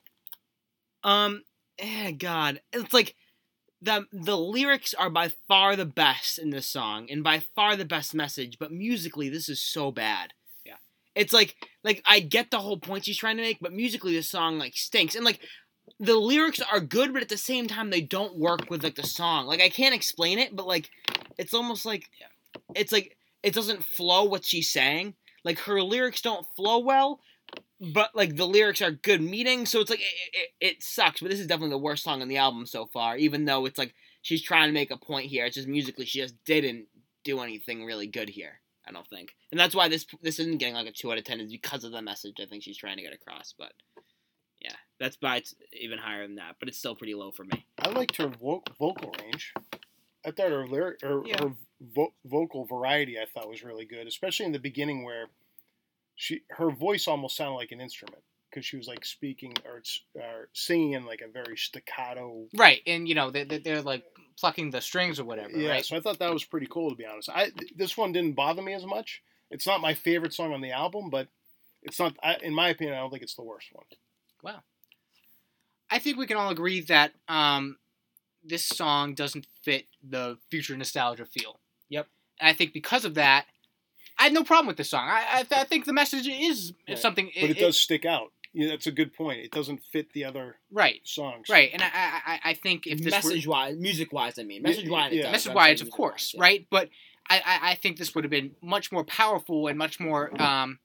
Um, 1.04 1.42
eh, 1.78 2.12
God, 2.12 2.60
it's 2.72 2.92
like 2.92 3.14
the 3.80 4.06
the 4.12 4.36
lyrics 4.36 4.94
are 4.94 5.10
by 5.10 5.32
far 5.46 5.76
the 5.76 5.86
best 5.86 6.38
in 6.38 6.50
this 6.50 6.68
song, 6.68 7.08
and 7.10 7.22
by 7.22 7.40
far 7.54 7.76
the 7.76 7.84
best 7.84 8.14
message. 8.14 8.58
But 8.58 8.72
musically, 8.72 9.28
this 9.28 9.48
is 9.48 9.62
so 9.62 9.90
bad. 9.90 10.32
Yeah. 10.64 10.76
it's 11.14 11.32
like 11.32 11.56
like 11.84 12.02
I 12.06 12.20
get 12.20 12.50
the 12.50 12.60
whole 12.60 12.78
point 12.78 13.04
she's 13.04 13.18
trying 13.18 13.36
to 13.36 13.42
make, 13.42 13.58
but 13.60 13.72
musically, 13.72 14.16
the 14.16 14.22
song 14.22 14.58
like 14.58 14.76
stinks, 14.76 15.14
and 15.14 15.24
like 15.24 15.40
the 16.00 16.16
lyrics 16.16 16.60
are 16.60 16.80
good, 16.80 17.12
but 17.12 17.22
at 17.22 17.28
the 17.28 17.36
same 17.36 17.66
time, 17.66 17.90
they 17.90 18.00
don't 18.00 18.36
work 18.36 18.70
with 18.70 18.82
like 18.82 18.96
the 18.96 19.02
song. 19.02 19.46
Like 19.46 19.60
I 19.60 19.68
can't 19.68 19.94
explain 19.94 20.38
it, 20.38 20.54
but 20.54 20.66
like 20.66 20.90
it's 21.36 21.54
almost 21.54 21.84
like 21.84 22.06
it's 22.74 22.92
like 22.92 23.16
it 23.42 23.54
doesn't 23.54 23.84
flow 23.84 24.24
what 24.24 24.44
she's 24.44 24.70
saying. 24.70 25.14
Like 25.48 25.60
her 25.60 25.82
lyrics 25.82 26.20
don't 26.20 26.46
flow 26.56 26.78
well, 26.80 27.20
but 27.80 28.14
like 28.14 28.36
the 28.36 28.46
lyrics 28.46 28.82
are 28.82 28.90
good 28.90 29.22
meeting, 29.22 29.64
so 29.64 29.80
it's 29.80 29.88
like 29.88 30.00
it, 30.00 30.36
it, 30.60 30.66
it 30.66 30.82
sucks. 30.82 31.22
But 31.22 31.30
this 31.30 31.40
is 31.40 31.46
definitely 31.46 31.70
the 31.70 31.78
worst 31.78 32.04
song 32.04 32.20
on 32.20 32.28
the 32.28 32.36
album 32.36 32.66
so 32.66 32.84
far. 32.84 33.16
Even 33.16 33.46
though 33.46 33.64
it's 33.64 33.78
like 33.78 33.94
she's 34.20 34.42
trying 34.42 34.68
to 34.68 34.74
make 34.74 34.90
a 34.90 34.98
point 34.98 35.24
here, 35.30 35.46
it's 35.46 35.54
just 35.56 35.66
musically 35.66 36.04
she 36.04 36.20
just 36.20 36.34
didn't 36.44 36.84
do 37.24 37.40
anything 37.40 37.86
really 37.86 38.06
good 38.06 38.28
here. 38.28 38.60
I 38.86 38.92
don't 38.92 39.06
think, 39.06 39.34
and 39.50 39.58
that's 39.58 39.74
why 39.74 39.88
this 39.88 40.04
this 40.20 40.38
isn't 40.38 40.58
getting 40.58 40.74
like 40.74 40.86
a 40.86 40.92
two 40.92 41.10
out 41.10 41.16
of 41.16 41.24
ten 41.24 41.40
is 41.40 41.50
because 41.50 41.82
of 41.82 41.92
the 41.92 42.02
message 42.02 42.34
I 42.42 42.44
think 42.44 42.62
she's 42.62 42.76
trying 42.76 42.96
to 42.98 43.02
get 43.02 43.14
across. 43.14 43.54
But 43.58 43.72
yeah, 44.60 44.74
that's 45.00 45.16
by 45.16 45.36
it's 45.38 45.54
even 45.72 45.96
higher 45.96 46.26
than 46.26 46.36
that, 46.36 46.56
but 46.60 46.68
it's 46.68 46.78
still 46.78 46.94
pretty 46.94 47.14
low 47.14 47.30
for 47.30 47.44
me. 47.44 47.64
I 47.78 47.88
liked 47.88 48.16
her 48.16 48.28
vo- 48.28 48.64
vocal 48.78 49.14
range. 49.22 49.54
I 50.26 50.30
thought 50.30 50.50
her 50.50 50.66
lyric 50.66 50.98
or 51.02 51.22
Yeah. 51.26 51.40
her 51.42 51.52
vo- 51.80 52.12
vocal 52.26 52.66
variety 52.66 53.18
I 53.18 53.24
thought 53.26 53.48
was 53.48 53.62
really 53.62 53.86
good, 53.86 54.06
especially 54.06 54.44
in 54.44 54.52
the 54.52 54.58
beginning 54.58 55.04
where 55.04 55.28
she 56.18 56.42
her 56.50 56.70
voice 56.70 57.06
almost 57.06 57.36
sounded 57.36 57.54
like 57.54 57.70
an 57.70 57.80
instrument 57.80 58.22
because 58.50 58.66
she 58.66 58.76
was 58.76 58.88
like 58.88 59.04
speaking 59.04 59.54
or, 59.64 59.82
or 60.16 60.48
singing 60.52 60.92
in 60.92 61.06
like 61.06 61.20
a 61.22 61.30
very 61.30 61.56
staccato. 61.56 62.46
Right, 62.54 62.82
and 62.86 63.08
you 63.08 63.14
know 63.14 63.30
they 63.30 63.44
they- 63.44 63.58
they're 63.58 63.82
like 63.82 64.04
plucking 64.38 64.70
the 64.70 64.80
strings 64.80 65.18
or 65.20 65.24
whatever. 65.24 65.56
Yeah, 65.56 65.70
right. 65.70 65.84
so 65.84 65.96
I 65.96 66.00
thought 66.00 66.18
that 66.18 66.32
was 66.32 66.44
pretty 66.44 66.66
cool 66.68 66.90
to 66.90 66.96
be 66.96 67.06
honest. 67.06 67.30
I 67.30 67.52
this 67.76 67.96
one 67.96 68.12
didn't 68.12 68.34
bother 68.34 68.62
me 68.62 68.74
as 68.74 68.84
much. 68.84 69.22
It's 69.50 69.66
not 69.66 69.80
my 69.80 69.94
favorite 69.94 70.34
song 70.34 70.52
on 70.52 70.60
the 70.60 70.72
album, 70.72 71.08
but 71.08 71.28
it's 71.82 71.98
not. 71.98 72.16
I, 72.22 72.34
in 72.42 72.52
my 72.52 72.68
opinion, 72.68 72.96
I 72.96 73.00
don't 73.00 73.10
think 73.10 73.22
it's 73.22 73.36
the 73.36 73.42
worst 73.42 73.68
one. 73.72 73.86
Wow 74.42 74.62
i 75.90 75.98
think 75.98 76.18
we 76.18 76.26
can 76.26 76.36
all 76.36 76.50
agree 76.50 76.80
that 76.82 77.12
um, 77.28 77.76
this 78.44 78.64
song 78.64 79.14
doesn't 79.14 79.46
fit 79.62 79.86
the 80.06 80.38
future 80.50 80.76
nostalgia 80.76 81.24
feel. 81.26 81.58
Yep. 81.88 82.06
And 82.40 82.48
I 82.48 82.52
think 82.52 82.72
because 82.72 83.04
of 83.04 83.14
that, 83.14 83.46
I 84.18 84.24
had 84.24 84.32
no 84.32 84.42
problem 84.44 84.66
with 84.66 84.76
this 84.76 84.90
song. 84.90 85.08
I 85.08 85.24
I, 85.30 85.42
th- 85.44 85.60
I 85.60 85.64
think 85.64 85.84
the 85.84 85.92
message 85.92 86.26
is 86.26 86.72
Right. 86.88 86.98
something. 86.98 87.30
But 87.40 87.50
it, 87.50 87.58
does 87.58 87.78
stick 87.80 88.04
out. 88.04 88.32
Yeah, 88.52 88.68
that's 88.70 88.86
a 88.86 88.92
good 88.92 89.12
point. 89.14 89.40
It 89.40 89.50
doesn't 89.52 89.80
fit 89.92 90.12
the 90.14 90.24
other 90.24 90.56
right, 90.72 91.00
songs. 91.04 91.48
right, 91.48 91.70
and 91.72 91.82
I 91.82 91.86
I, 91.86 92.20
I- 92.26 92.40
I 92.50 92.54
think 92.54 92.86
if 92.86 92.98
this 92.98 93.12
were, 93.24 93.30
message 93.30 93.46
wise, 93.46 93.76
music 93.76 94.12
wise, 94.12 94.38
I 94.38 94.42
mean, 94.42 94.62
message 94.62 94.88
wise, 94.88 95.12
yeah. 95.12 95.30
message 95.30 95.52
wise, 95.54 95.80
of 95.80 95.90
course, 95.90 96.34
right, 96.38 96.66
but 96.70 96.88
I, 97.28 97.36
I 97.44 97.70
I 97.70 97.74
think 97.74 97.98
this 97.98 98.14
would 98.14 98.24
have 98.24 98.30
been 98.30 98.52
much 98.62 98.90
more 98.90 99.04
powerful 99.04 99.66
and 99.68 99.76
much 99.78 100.00
more 100.00 100.30
um, 100.42 100.78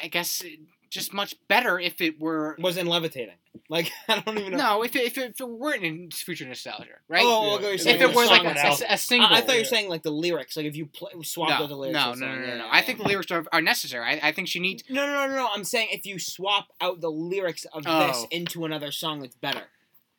I- 0.00 0.04
I 0.04 0.08
guess 0.08 0.42
just 0.90 1.12
much 1.12 1.34
better 1.48 1.78
if 1.78 2.00
it 2.00 2.20
were 2.20 2.56
Wasn't 2.58 2.88
levitating. 2.88 3.34
Like 3.68 3.90
I 4.08 4.20
don't 4.20 4.38
even 4.38 4.52
know. 4.52 4.58
no 4.58 4.82
if 4.82 4.94
it, 4.96 5.02
if 5.04 5.18
it, 5.18 5.30
if 5.32 5.40
it 5.40 5.48
weren't 5.48 5.82
in 5.84 6.10
future 6.10 6.46
nostalgia, 6.46 6.86
right? 7.08 7.22
Oh, 7.24 7.48
Yeah. 7.50 7.54
okay, 7.56 7.64
you're 7.64 7.74
If 7.74 7.80
saying 7.82 7.96
if 7.96 8.02
the 8.02 8.10
it 8.10 8.16
was 8.16 8.30
like 8.30 8.44
a, 8.44 8.48
a, 8.90 8.94
a 8.94 8.98
single. 8.98 9.28
I, 9.28 9.38
I 9.38 9.40
thought 9.42 9.54
you 9.54 9.60
were 9.60 9.64
saying 9.64 9.88
like 9.88 10.02
the 10.02 10.10
lyrics, 10.10 10.56
like 10.56 10.66
if 10.66 10.76
you 10.76 10.86
play, 10.86 11.10
swapped 11.22 11.50
no, 11.50 11.64
out 11.64 11.68
the 11.68 11.76
lyrics. 11.76 11.94
no, 11.94 12.14
no, 12.14 12.26
no, 12.26 12.40
no, 12.40 12.46
no. 12.46 12.54
yeah, 12.56 12.68
I 12.70 12.76
yeah. 12.78 12.82
think 12.84 12.98
the 12.98 13.04
lyrics 13.04 13.30
are, 13.30 13.44
are 13.52 13.60
necessary. 13.60 14.04
I, 14.04 14.28
I 14.28 14.32
think 14.32 14.48
she 14.48 14.58
needs. 14.60 14.84
No, 14.88 15.04
no, 15.06 15.26
no, 15.26 15.34
no. 15.34 15.48
I'm 15.54 15.64
saying 15.64 15.88
if 15.92 16.06
you 16.06 16.18
swap 16.18 16.68
out 16.80 17.00
the 17.00 17.10
lyrics 17.10 17.64
of 17.66 17.82
oh. 17.86 18.06
this 18.06 18.16
Oh. 18.22 18.26
into 18.30 18.64
another 18.64 18.90
song, 18.92 19.24
it's 19.24 19.36
better. 19.36 19.62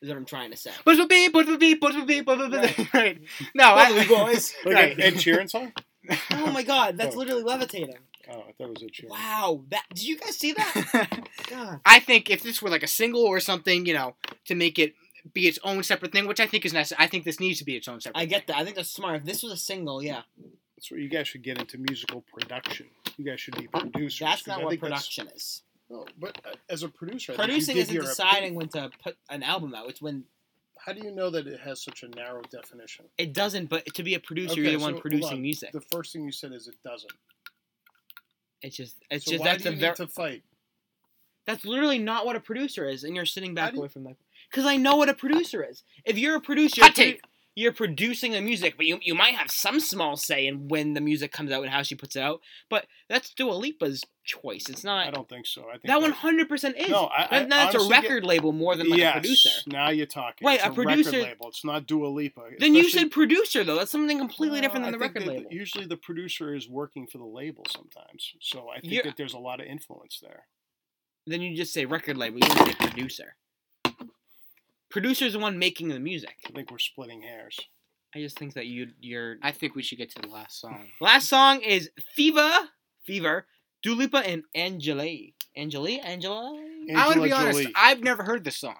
Is 0.02 0.08
what 0.10 0.18
I'm 0.18 0.26
trying 0.26 0.52
to 0.52 0.58
say. 0.58 0.72
But 0.86 0.98
will 0.98 1.08
be, 1.08 1.28
but 1.28 1.46
will 1.48 1.58
be, 1.58 1.74
but 1.74 1.94
will 1.94 2.06
be, 2.06 2.22
but 2.22 2.38
will 2.38 2.50
be. 2.50 2.58
Right. 2.58 2.88
Right. 2.94 3.22
No, 3.54 3.66
I, 3.74 4.06
boys. 4.08 4.54
Like 4.64 4.76
Right. 4.76 5.00
Ed 5.00 5.14
Sheeran 5.16 5.50
song? 5.50 5.74
oh 6.32 6.52
my 6.54 6.64
god, 6.64 6.98
that's 6.98 7.16
Oh. 7.16 7.20
literally 7.20 7.44
levitating. 7.44 7.98
Oh, 8.32 8.40
I 8.48 8.52
thought 8.54 8.68
it 8.68 8.70
was 8.70 8.84
Ed 8.84 8.92
Sheeran. 8.94 9.10
Wow, 9.10 9.64
that 9.70 9.84
did 9.94 10.06
you 10.06 10.18
guys 10.18 10.38
see 10.38 10.54
that? 10.54 11.28
God. 11.50 11.80
I 11.86 12.00
think 12.00 12.30
if 12.30 12.44
this 12.44 12.62
were 12.62 12.70
like 12.70 12.84
a 12.84 12.88
single 12.88 13.22
or 13.24 13.40
something, 13.40 13.86
you 13.86 13.94
know, 13.94 14.16
to 14.46 14.56
make 14.56 14.78
it 14.78 14.94
be 15.34 15.48
its 15.48 15.60
own 15.64 15.84
separate 15.84 16.12
thing, 16.12 16.28
which 16.28 16.40
I 16.40 16.48
think 16.48 16.66
is 16.66 16.74
necessary. 16.74 17.04
I 17.04 17.08
think 17.08 17.24
this 17.26 17.40
needs 17.40 17.60
to 17.60 17.66
be 17.66 17.76
its 17.76 17.88
own 17.88 18.00
separate. 18.02 18.18
I 18.20 18.22
thing. 18.24 18.30
get 18.30 18.48
that. 18.48 18.58
I 18.58 18.64
think 18.64 18.76
that's 18.76 18.90
smart. 18.90 19.18
If 19.18 19.24
this 19.26 19.44
was 19.44 19.52
a 19.54 19.58
single, 19.58 20.02
yeah, 20.04 20.22
That's 20.76 20.90
where 20.92 21.00
you 21.00 21.10
guys 21.10 21.28
should 21.28 21.44
get 21.44 21.58
into 21.60 21.78
musical 21.78 22.24
production. 22.34 22.88
You 23.18 23.26
guys 23.26 23.42
should 23.42 23.58
be 23.58 23.68
producers. 23.68 24.20
That's 24.20 24.48
not 24.48 24.62
I 24.62 24.64
what 24.64 24.70
think 24.72 24.82
production 24.82 25.28
is. 25.36 25.64
No, 25.90 26.06
but 26.20 26.40
uh, 26.46 26.52
as 26.70 26.84
a 26.84 26.90
producer, 26.90 27.34
I 27.34 27.36
think 27.36 27.48
you 27.48 27.54
Producing 27.54 27.76
give 27.76 27.82
isn't 27.84 27.96
your 27.96 28.04
deciding 28.04 28.54
when 28.56 28.68
to 28.70 28.92
put 29.04 29.18
an 29.30 29.42
album 29.44 29.74
out. 29.76 29.90
It's 29.90 30.02
when 30.02 30.24
How 30.78 30.94
do 30.94 31.02
you 31.04 31.12
know 31.12 31.30
that 31.32 31.48
it 31.48 31.60
has 31.62 31.84
such 31.84 32.04
a 32.04 32.08
narrow 32.10 32.44
definition? 32.44 33.06
it 33.18 33.34
doesn't. 33.34 33.70
But 33.70 33.86
to 33.96 34.04
be 34.04 34.14
a 34.14 34.20
producer, 34.20 34.54
Okay, 34.54 34.62
you're 34.62 34.72
the 34.74 34.78
so 34.80 34.84
one 34.86 34.94
hold 34.94 35.02
producing 35.02 35.34
on. 35.38 35.42
music. 35.42 35.72
The 35.74 35.82
first 35.82 36.14
thing 36.14 36.24
you 36.24 36.32
said 36.32 36.54
is 36.54 36.68
it 36.68 36.76
doesn't. 36.84 37.12
It's 38.62 38.76
just, 38.76 38.98
it's 39.10 39.26
so 39.26 39.32
just 39.32 39.42
why 39.42 39.52
that's 39.52 39.64
do 39.64 39.70
a 39.70 39.72
you 39.74 39.80
very. 39.80 39.92
need 39.92 39.96
to 39.98 40.08
fight? 40.08 40.44
That's 41.46 41.66
literally 41.66 42.00
not 42.00 42.26
what 42.26 42.36
a 42.36 42.40
producer 42.40 42.88
is, 42.88 43.04
and 43.04 43.16
you're 43.16 43.26
sitting 43.26 43.54
back 43.56 43.72
do 43.72 43.76
you- 43.78 43.82
away 43.82 43.90
from 43.90 44.04
that. 44.04 44.16
Because 44.52 44.66
I 44.66 44.78
know 44.78 44.96
what 44.96 45.10
a 45.10 45.14
producer 45.14 45.64
is. 45.64 45.84
If 46.06 46.18
you're 46.18 46.36
a 46.36 46.42
producer, 46.42 46.82
Hot 46.82 46.96
take. 46.96 47.22
You're 47.60 47.74
producing 47.74 48.32
the 48.32 48.42
music, 48.42 48.76
but 48.78 48.86
you 48.86 49.00
you 49.02 49.14
might 49.14 49.36
have 49.36 49.52
some 49.52 49.80
small 49.80 50.16
say 50.16 50.48
in 50.48 50.68
when 50.70 50.94
the 50.94 51.02
music 51.02 51.32
comes 51.32 51.52
out 51.52 51.62
and 51.64 51.72
how 51.72 51.82
she 51.84 51.96
puts 51.96 52.16
it 52.16 52.22
out. 52.22 52.42
But 52.70 52.86
that's 53.10 53.34
Dua 53.34 53.52
Lipa's 53.54 54.04
choice. 54.24 54.70
It's 54.70 54.84
not. 54.84 55.08
I 55.08 55.12
don't 55.12 55.28
think 55.28 55.46
so. 55.46 55.64
I 55.68 55.74
think 55.74 55.86
That 55.88 56.02
one 56.02 56.12
hundred 56.12 56.48
percent 56.48 56.78
is. 56.78 56.90
No, 56.90 57.06
I- 57.06 57.28
I 57.30 57.40
That- 57.40 57.50
that's 57.50 57.76
a 57.76 57.78
honestly 57.80 57.90
get- 57.96 58.04
record 58.04 58.24
label 58.26 58.52
more 58.54 58.76
than 58.76 58.90
like 58.90 59.00
yes, 59.00 59.10
a 59.16 59.20
producer. 59.20 59.50
now 59.68 59.90
you're 59.90 60.06
talking. 60.06 60.46
Right, 60.46 60.60
It's 60.60 60.68
a 60.68 60.72
producer- 60.72 61.12
record 61.12 61.24
label. 61.24 61.48
It's 61.50 61.66
not 61.66 61.86
Dua 61.86 62.08
Lipa. 62.08 62.50
Then 62.60 62.76
you 62.76 62.90
said 62.90 63.12
producer 63.12 63.64
though. 63.64 63.76
That's 63.76 63.92
something 63.92 64.18
completely 64.18 64.62
different 64.62 64.86
than 64.86 64.94
the 64.94 64.98
I 65.06 65.08
think 65.10 65.16
record 65.16 65.28
label. 65.36 65.52
Usually, 65.52 65.86
the 65.86 65.98
producer 65.98 66.54
is 66.56 66.70
working 66.70 67.08
for 67.08 67.18
the 67.18 67.26
label 67.26 67.64
sometimes. 67.70 68.34
So 68.42 68.70
I 68.70 68.80
think 68.80 68.94
You're- 68.94 69.10
that 69.10 69.18
there's 69.18 69.34
a 69.34 69.40
lot 69.40 69.60
of 69.60 69.68
influence 69.68 70.20
there. 70.22 70.48
Then 71.28 71.42
you 71.42 71.56
just 71.56 71.74
say 71.74 71.86
record 71.86 72.18
label. 72.18 72.38
You 72.40 72.48
don't 72.48 72.68
say 72.68 72.74
producer. 72.76 73.36
Producer's 74.90 75.34
the 75.34 75.40
one 75.40 75.60
making 75.60 75.90
the 75.90 76.00
music. 76.00 76.36
I 76.48 76.52
think 76.52 76.72
we're 76.72 76.80
splitting 76.80 77.22
hairs. 77.22 77.60
I 78.16 78.20
just 78.20 78.40
think 78.40 78.56
that 78.56 78.66
you 78.66 78.88
you're 79.00 79.38
I 79.44 79.52
think 79.52 79.76
we 79.76 79.84
should 79.84 80.00
get 80.00 80.10
to 80.16 80.22
the 80.22 80.30
last 80.30 80.60
song. 80.60 80.88
Last 81.02 81.30
song 81.30 81.62
is 81.62 81.92
Fever, 82.16 82.70
Fever, 83.06 83.46
Dua 83.84 83.96
Lipa 83.96 84.18
and 84.18 84.44
Angeli. 84.56 85.36
Angeli? 85.56 86.00
Angela? 86.00 86.58
I 86.96 87.08
would 87.08 87.18
Angela 87.18 87.26
be 87.28 87.32
honest. 87.34 87.70
I've 87.76 88.02
never 88.02 88.24
heard 88.24 88.44
this 88.44 88.58
song. 88.58 88.78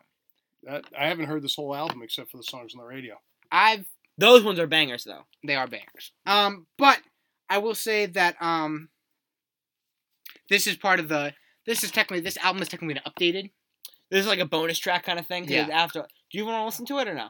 That, 0.64 0.86
I 0.98 1.08
haven't 1.08 1.28
heard 1.28 1.44
this 1.44 1.56
whole 1.56 1.76
album 1.76 2.02
except 2.02 2.32
for 2.32 2.38
the 2.38 2.44
songs 2.44 2.74
on 2.74 2.80
the 2.80 2.86
radio. 2.86 3.16
I've 3.52 3.86
Those 4.18 4.44
ones 4.44 4.60
are 4.60 4.68
bangers 4.68 5.04
though. 5.04 5.26
they 5.46 5.56
are 5.56 5.68
bangers. 5.68 6.12
Um, 6.26 6.66
but 6.78 7.00
I 7.50 7.60
will 7.60 7.76
say 7.76 8.08
that 8.08 8.36
um, 8.42 8.90
this 10.50 10.66
is 10.66 10.76
part 10.76 11.00
of 11.00 11.08
the. 11.08 11.34
This 11.66 11.84
is 11.84 11.92
technically 11.92 12.22
this 12.22 12.38
album 12.38 12.64
is 12.64 12.68
technically 12.68 13.00
updated. 13.06 13.52
This 14.10 14.22
is 14.22 14.28
like 14.28 14.40
a 14.40 14.46
bonus 14.46 14.80
track 14.80 15.04
kind 15.04 15.20
of 15.20 15.28
thing. 15.28 15.48
Yeah. 15.48 15.68
After, 15.72 16.02
do 16.32 16.38
you 16.38 16.46
want 16.46 16.60
to 16.62 16.66
listen 16.66 16.86
to 16.88 16.98
it 17.00 17.08
or 17.08 17.14
no? 17.14 17.30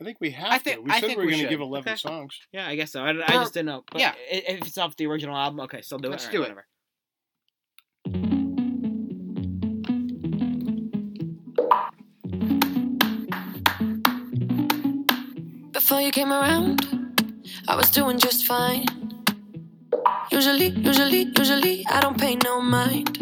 I 0.00 0.04
think 0.04 0.18
we 0.20 0.30
have 0.30 0.48
I 0.50 0.58
think- 0.58 0.76
to. 0.76 0.82
We 0.82 0.90
I 0.90 1.00
said 1.00 1.06
think 1.06 1.18
we 1.18 1.24
were 1.24 1.26
we 1.26 1.32
going 1.32 1.44
to 1.44 1.50
give 1.50 1.60
11 1.60 1.88
Okay. 1.90 1.96
songs. 1.96 2.40
Yeah, 2.52 2.66
I 2.66 2.74
guess 2.76 2.92
so. 2.92 3.02
I, 3.04 3.10
I 3.10 3.32
just 3.34 3.54
didn't 3.54 3.66
know. 3.66 3.84
But 3.90 4.00
yeah. 4.00 4.14
If 4.30 4.66
it's 4.66 4.78
off 4.78 4.96
the 4.96 5.06
original 5.06 5.36
album, 5.36 5.60
okay, 5.60 5.80
still 5.82 5.98
do 5.98 6.08
it. 6.08 6.10
Let's 6.12 6.24
Alright, 6.24 6.32
do 6.32 6.42
it. 6.42 6.48
Whatever. 6.48 6.66
Before 15.72 16.00
you 16.00 16.10
came 16.12 16.32
around, 16.32 16.80
I 17.68 17.74
was 17.76 17.90
doing 17.90 18.18
just 18.18 18.46
fine. 18.46 18.84
Usually, 20.30 20.68
usually, 20.68 21.30
usually, 21.36 21.84
I 21.90 22.00
don't 22.00 22.18
pay 22.18 22.36
no 22.44 22.60
mind. 22.60 23.21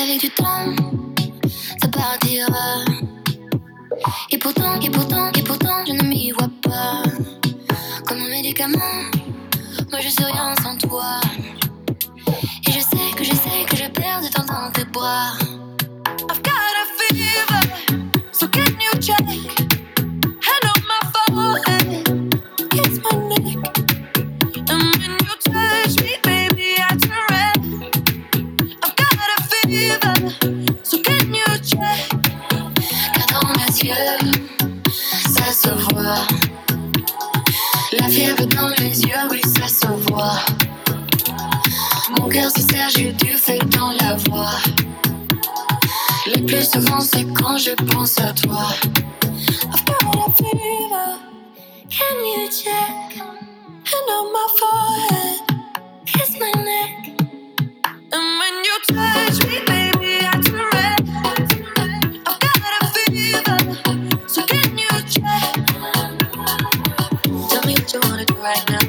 Qu'avec 0.00 0.20
du 0.20 0.30
temps, 0.30 0.74
ça 1.78 1.88
partira. 1.88 2.84
Et 4.30 4.38
pourtant, 4.38 4.80
et 4.80 4.88
pourtant, 4.88 5.30
et 5.38 5.42
pourtant, 5.42 5.84
je 5.86 5.92
ne 5.92 6.02
m'y 6.04 6.30
vois 6.30 6.48
pas. 6.62 7.02
Comme 8.06 8.22
un 8.22 8.28
médicament, 8.28 9.02
moi 9.90 10.00
je 10.00 10.08
suis 10.08 10.24
rien 10.24 10.54
sans 10.62 10.76
toi. 10.78 11.20
Et 12.66 12.72
je 12.72 12.80
sais 12.80 13.10
que 13.14 13.24
je 13.24 13.34
sais 13.34 13.64
que 13.68 13.76
je 13.76 13.88
perds 13.90 14.22
du 14.22 14.30
temps 14.30 14.46
dans 14.46 14.70
tes 14.72 14.84
bras. 14.86 15.32
I've 16.30 16.42
got 16.42 16.74
a 16.82 16.84
fever, 16.96 17.60
so 18.32 18.48
can 18.48 18.72
you 18.80 19.00
check? 19.00 19.59
Dans 38.46 38.68
les 38.78 39.02
yeux, 39.02 39.14
oui, 39.30 39.40
ça 39.42 39.68
se 39.68 39.86
voit. 40.10 40.40
Mon 42.18 42.28
cœur 42.28 42.50
se 42.50 42.62
serre, 42.62 42.88
j'ai 42.90 43.12
du 43.12 43.28
feu 43.34 43.58
dans 43.78 43.92
la 43.92 44.16
voix. 44.16 44.52
Le 46.26 46.44
plus 46.46 46.70
souvent, 46.70 47.00
c'est 47.00 47.24
quand 47.34 47.58
je 47.58 47.72
pense 47.92 48.18
à 48.20 48.32
toi. 48.32 48.66
I've 49.62 49.84
got 49.86 50.28
a 50.28 50.30
fever, 50.32 51.18
Can 51.90 52.16
you 52.24 52.48
check? 52.50 53.22
hand 53.84 54.10
on 54.10 54.32
my 54.32 54.48
forehead. 54.60 55.40
Kiss 56.06 56.38
my 56.40 56.52
neck. 56.62 57.20
And 58.12 58.40
when 58.40 58.64
you 58.64 58.76
touch 58.88 59.46
me, 59.48 59.60
baby, 59.66 60.26
I 60.26 60.40
turn 60.42 60.68
red. 60.74 61.00
I've 62.26 62.40
got 62.40 62.82
a 62.82 62.86
fever, 62.94 63.58
so 64.28 64.42
can 64.46 64.78
you 64.78 64.88
check? 65.08 65.54
Tell 67.50 67.62
me 67.66 67.74
what 67.74 67.92
you 67.94 68.00
wanna 68.04 68.24
right 68.40 68.70
now. 68.70 68.79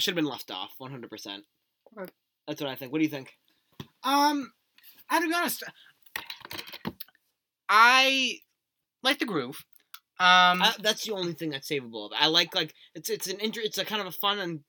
Should 0.00 0.12
have 0.12 0.24
been 0.24 0.30
left 0.30 0.50
off. 0.50 0.72
One 0.78 0.90
hundred 0.90 1.10
percent. 1.10 1.44
Okay. 1.96 2.10
That's 2.46 2.60
what 2.60 2.70
I 2.70 2.74
think. 2.74 2.90
What 2.90 2.98
do 2.98 3.04
you 3.04 3.10
think? 3.10 3.36
Um, 4.02 4.52
I 5.08 5.20
to 5.20 5.28
be 5.28 5.34
honest. 5.34 5.62
I 7.68 8.38
like 9.02 9.18
the 9.18 9.26
groove. 9.26 9.64
Um, 10.18 10.60
I, 10.60 10.74
that's 10.80 11.06
the 11.06 11.14
only 11.14 11.32
thing 11.34 11.50
that's 11.50 11.70
savable. 11.70 12.10
I 12.18 12.26
like 12.26 12.54
like 12.54 12.74
it's 12.94 13.08
it's 13.08 13.26
an 13.26 13.40
inter- 13.40 13.62
it's 13.62 13.78
a 13.78 13.84
kind 13.84 14.00
of 14.00 14.06
a 14.06 14.12
fun 14.12 14.38
and 14.38 14.60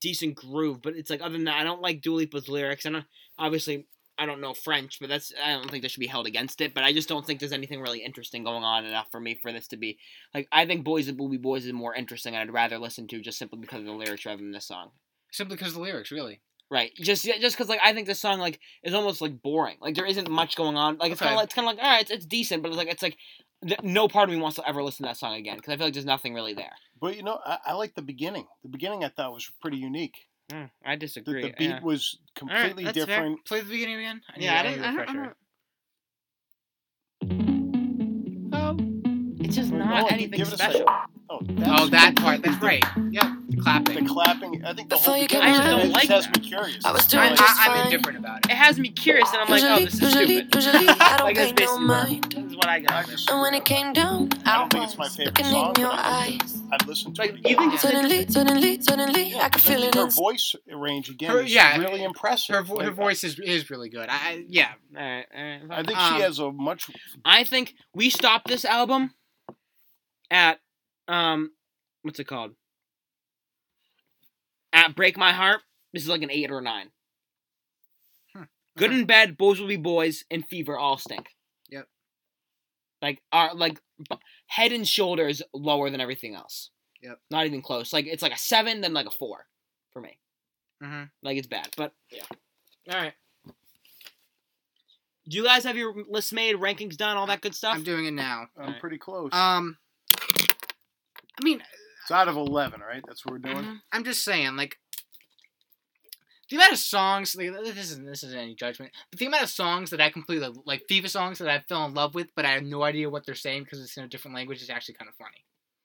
decent 0.00 0.36
groove, 0.36 0.80
but 0.82 0.96
it's 0.96 1.10
like 1.10 1.20
other 1.20 1.32
than 1.34 1.44
that, 1.44 1.60
I 1.60 1.64
don't 1.64 1.82
like 1.82 2.00
Dua 2.00 2.16
Lipa's 2.16 2.48
lyrics. 2.48 2.84
And 2.84 3.04
obviously, 3.38 3.86
I 4.18 4.26
don't 4.26 4.40
know 4.40 4.52
French, 4.54 4.98
but 5.00 5.08
that's 5.08 5.32
I 5.42 5.52
don't 5.52 5.70
think 5.70 5.82
that 5.82 5.90
should 5.90 6.00
be 6.00 6.06
held 6.06 6.26
against 6.26 6.60
it. 6.60 6.74
But 6.74 6.84
I 6.84 6.92
just 6.92 7.08
don't 7.08 7.26
think 7.26 7.40
there's 7.40 7.52
anything 7.52 7.80
really 7.80 8.00
interesting 8.04 8.44
going 8.44 8.62
on 8.62 8.84
enough 8.84 9.08
for 9.10 9.20
me 9.20 9.34
for 9.40 9.52
this 9.52 9.66
to 9.68 9.76
be 9.76 9.98
like. 10.34 10.48
I 10.52 10.66
think 10.66 10.84
Boys 10.84 11.08
and 11.08 11.16
Booby 11.16 11.38
Boys 11.38 11.64
is 11.66 11.72
more 11.72 11.94
interesting. 11.94 12.34
and 12.34 12.42
I'd 12.42 12.52
rather 12.54 12.78
listen 12.78 13.06
to 13.08 13.20
just 13.20 13.38
simply 13.38 13.58
because 13.60 13.80
of 13.80 13.86
the 13.86 13.92
lyrics 13.92 14.26
rather 14.26 14.38
than 14.42 14.52
this 14.52 14.66
song. 14.66 14.90
simply 15.32 15.56
because 15.56 15.68
of 15.68 15.74
the 15.74 15.80
lyrics, 15.80 16.10
really. 16.10 16.40
Right. 16.70 16.92
Just 16.96 17.24
yeah, 17.24 17.38
just 17.38 17.56
because 17.56 17.68
like 17.68 17.80
I 17.82 17.92
think 17.92 18.06
this 18.06 18.20
song 18.20 18.38
like 18.38 18.60
is 18.82 18.94
almost 18.94 19.20
like 19.20 19.42
boring. 19.42 19.76
Like 19.80 19.94
there 19.94 20.06
isn't 20.06 20.30
much 20.30 20.56
going 20.56 20.76
on. 20.76 20.98
Like 20.98 21.12
it's 21.12 21.20
Okay. 21.20 21.28
kind 21.28 21.34
of 21.34 21.38
like 21.38 21.44
it's 21.46 21.54
kind 21.54 21.68
of 21.68 21.74
like 21.76 21.84
all 21.84 21.90
right, 21.90 22.02
it's, 22.02 22.10
it's 22.10 22.26
decent, 22.26 22.62
but 22.62 22.68
it's 22.68 22.78
like 22.78 22.88
it's 22.88 23.02
like 23.02 23.16
th- 23.66 23.82
no 23.82 24.08
part 24.08 24.28
of 24.28 24.34
me 24.34 24.40
wants 24.40 24.56
to 24.56 24.68
ever 24.68 24.82
listen 24.82 25.04
to 25.04 25.08
that 25.10 25.16
song 25.18 25.34
again 25.34 25.56
because 25.56 25.72
I 25.72 25.76
feel 25.76 25.86
like 25.86 25.94
there's 25.94 26.06
nothing 26.06 26.32
really 26.34 26.54
there. 26.54 26.72
But 27.00 27.16
you 27.16 27.22
know, 27.22 27.38
I, 27.44 27.58
I 27.66 27.72
like 27.74 27.94
the 27.94 28.02
beginning. 28.02 28.46
The 28.62 28.68
beginning 28.70 29.04
I 29.04 29.08
thought 29.08 29.32
was 29.34 29.50
pretty 29.60 29.76
unique. 29.78 30.28
Mm, 30.52 30.70
I 30.84 30.96
disagree. 30.96 31.42
the 31.42 31.54
beat 31.56 31.70
yeah. 31.70 31.80
was 31.80 32.18
completely 32.34 32.84
that's 32.84 32.96
fair. 32.98 33.06
different. 33.06 33.44
Play 33.46 33.60
the 33.60 33.70
beginning 33.70 33.96
again. 33.96 34.20
I 34.28 34.38
Yeah, 34.38 34.54
I 34.54 34.58
I 34.58 34.62
don't. 34.62 34.72
need 34.72 34.80
a 34.80 34.82
I 34.82 34.90
don't, 34.90 34.98
I 34.98 35.00
refresher. 35.00 35.18
don't. 35.24 35.36
It's 39.58 39.68
just 39.68 39.72
not 39.72 40.00
hold 40.00 40.12
anything 40.12 40.38
give 40.38 40.48
it 40.52 40.58
special. 40.58 40.80
second. 40.80 40.86
Oh, 41.30 41.38
Oh, 41.64 41.86
that 41.88 42.14
part. 42.16 42.42
That's 42.42 42.60
right. 42.62 42.84
Yep. 43.10 43.24
Clapping. 43.62 44.04
The 44.04 44.10
clapping. 44.10 44.64
I 44.66 44.74
think 44.74 44.90
the 44.90 44.96
Before 44.96 45.14
whole 45.14 45.22
you 45.22 45.28
beginning 45.28 45.54
get 45.54 45.60
of 45.60 45.78
mad. 45.78 45.86
it 45.86 45.94
I 45.96 46.00
just 46.04 46.08
don't 46.08 46.16
has 46.16 46.26
like 46.26 46.36
me 46.42 46.48
curious. 46.48 46.84
I 46.84 46.92
was 46.92 47.06
doing 47.06 47.22
I, 47.22 47.28
like- 47.28 47.38
just 47.38 47.58
I, 47.60 47.64
I'm 47.66 47.72
fine. 47.76 47.86
indifferent 47.92 48.18
about 48.18 48.38
it. 48.44 48.50
It 48.50 48.56
has 48.56 48.78
me 48.78 48.88
curious, 48.90 49.28
and 49.32 49.40
I'm 49.42 49.48
like, 49.48 49.62
oh, 49.64 49.84
this 49.84 49.94
is 49.94 50.00
usually, 50.02 50.26
stupid. 50.26 50.54
usually, 50.54 50.88
I 50.88 51.16
don't 51.16 51.26
like 51.26 51.36
that's 51.36 51.52
pay 51.52 51.64
no 51.64 51.78
basically 51.78 51.86
what, 51.86 52.08
mind. 52.10 52.24
this 52.34 52.44
is 52.44 52.56
what 52.56 52.68
I 52.68 52.80
got. 52.80 52.92
I 52.92 53.10
just- 53.10 53.30
And 53.30 53.40
when 53.40 53.54
it 53.54 53.64
came 53.64 53.92
down, 53.94 54.28
I 54.44 54.52
I 54.54 54.58
don't 54.58 54.72
think 54.72 54.84
it's 54.84 54.98
my 54.98 55.04
was 55.04 55.16
favorite 55.16 55.38
looking 55.38 55.52
song, 55.52 55.72
in 55.76 55.80
your 55.80 55.90
but 55.90 55.98
I 56.00 56.26
think 56.26 56.42
eyes. 56.42 56.62
I've 56.72 56.88
listened 56.88 57.16
to 57.16 57.22
Like, 57.22 57.30
it. 57.30 57.36
you 57.36 57.40
again. 57.44 57.56
think 57.58 57.72
it's 57.74 57.82
Suddenly, 57.82 58.26
suddenly, 58.28 58.80
suddenly, 58.82 59.34
I 59.36 59.48
could 59.48 59.60
I 59.60 59.64
feel 59.64 59.80
think 59.80 59.94
it 59.94 59.98
her 59.98 60.04
in. 60.04 60.10
voice 60.10 60.54
range 60.70 61.08
again 61.08 61.30
Her- 61.30 61.40
is 61.42 61.54
yeah, 61.54 61.78
really 61.78 62.04
impressive. 62.04 62.56
Her, 62.56 62.62
vo- 62.62 62.80
her 62.80 62.90
voice 62.90 63.24
is, 63.24 63.38
is 63.38 63.70
really 63.70 63.88
good. 63.88 64.08
I, 64.10 64.12
I 64.14 64.44
yeah. 64.48 64.72
All 64.96 65.02
right, 65.02 65.26
all 65.34 65.42
right. 65.44 65.60
I 65.70 65.82
think 65.82 65.98
Um, 65.98 66.16
she 66.16 66.22
has 66.22 66.38
a 66.40 66.52
much. 66.52 66.90
I 67.24 67.44
think 67.44 67.74
we 67.94 68.10
stopped 68.10 68.48
this 68.48 68.64
album 68.66 69.14
at 70.32 70.58
um 71.06 71.52
what's 72.02 72.18
it 72.18 72.24
called? 72.24 72.52
At 74.72 74.96
Break 74.96 75.16
My 75.16 75.32
Heart. 75.32 75.60
This 75.92 76.02
is 76.02 76.08
like 76.08 76.22
an 76.22 76.30
eight 76.30 76.50
or 76.50 76.58
a 76.58 76.62
nine. 76.62 76.88
Hmm. 78.34 78.44
Good 78.78 78.90
and 78.90 79.06
bad, 79.06 79.36
boys 79.36 79.60
will 79.60 79.68
be 79.68 79.76
boys, 79.76 80.24
and 80.30 80.44
fever 80.46 80.76
all 80.78 80.96
stink. 80.96 81.28
Yep. 81.68 81.86
Like 83.02 83.20
are 83.30 83.54
like 83.54 83.78
head 84.46 84.72
and 84.72 84.88
shoulders 84.88 85.42
lower 85.52 85.90
than 85.90 86.00
everything 86.00 86.34
else. 86.34 86.70
Yep. 87.02 87.18
Not 87.30 87.46
even 87.46 87.60
close. 87.62 87.92
Like 87.92 88.06
it's 88.06 88.22
like 88.22 88.32
a 88.32 88.38
seven, 88.38 88.80
then 88.80 88.94
like 88.94 89.06
a 89.06 89.10
four 89.10 89.44
for 89.92 90.00
me. 90.00 90.18
hmm 90.82 91.04
Like 91.22 91.36
it's 91.36 91.46
bad, 91.48 91.68
but 91.76 91.92
yeah. 92.10 92.24
All 92.90 92.98
right. 93.00 93.12
Do 95.28 95.36
you 95.36 95.44
guys 95.44 95.62
have 95.64 95.76
your 95.76 95.94
list 96.08 96.32
made, 96.32 96.56
rankings 96.56 96.96
done, 96.96 97.16
all 97.16 97.26
that 97.26 97.42
good 97.42 97.54
stuff? 97.54 97.76
I'm 97.76 97.84
doing 97.84 98.06
it 98.06 98.10
now. 98.12 98.46
I'm 98.56 98.64
Alright. 98.64 98.80
pretty 98.80 98.98
close. 98.98 99.30
Um, 99.32 99.76
I 101.40 101.44
mean, 101.44 101.62
it's 102.02 102.10
out 102.10 102.28
of 102.28 102.36
eleven, 102.36 102.80
right? 102.80 103.02
That's 103.06 103.24
what 103.24 103.32
we're 103.32 103.38
doing. 103.38 103.64
Mhm. 103.64 103.80
I'm 103.92 104.04
just 104.04 104.22
saying, 104.24 104.56
like, 104.56 104.78
the 106.50 106.56
amount 106.56 106.72
of 106.72 106.78
songs. 106.78 107.34
Like, 107.34 107.52
this 107.52 107.76
isn't 107.78 108.04
this 108.04 108.22
isn't 108.22 108.38
any 108.38 108.54
judgment, 108.54 108.92
but 109.10 109.18
the 109.18 109.26
amount 109.26 109.44
of 109.44 109.50
songs 109.50 109.90
that 109.90 110.00
I 110.00 110.10
completely 110.10 110.48
like 110.66 110.86
FIFA 110.90 111.08
songs 111.08 111.38
that 111.38 111.48
I 111.48 111.60
fell 111.60 111.84
in 111.86 111.94
love 111.94 112.14
with, 112.14 112.28
but 112.34 112.44
I 112.44 112.50
have 112.52 112.64
no 112.64 112.82
idea 112.82 113.08
what 113.08 113.24
they're 113.24 113.34
saying 113.34 113.64
because 113.64 113.80
it's 113.80 113.96
in 113.96 114.04
a 114.04 114.08
different 114.08 114.34
language 114.34 114.60
is 114.60 114.68
actually 114.70 114.94
kind 114.94 115.08
of 115.08 115.14
funny. 115.16 115.44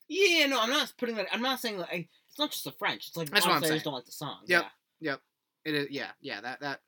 Yeah, 0.09 0.47
no, 0.47 0.59
I'm 0.59 0.69
not 0.69 0.93
putting 0.97 1.15
that. 1.15 1.27
I'm 1.31 1.41
not 1.41 1.59
saying 1.59 1.77
like 1.77 2.09
it's 2.27 2.39
not 2.39 2.51
just 2.51 2.63
the 2.63 2.71
French. 2.71 3.07
It's 3.07 3.17
like 3.17 3.29
That's 3.29 3.45
what 3.45 3.51
I'm 3.51 3.57
honestly, 3.57 3.73
I 3.73 3.77
just 3.77 3.85
don't 3.85 3.93
like 3.93 4.05
the 4.05 4.11
song. 4.11 4.39
Yep. 4.47 4.65
Yeah. 4.99 5.15
It 5.65 5.75
is, 5.75 5.87
yeah, 5.91 6.11
yeah. 6.21 6.41
That 6.41 6.59
that 6.61 6.81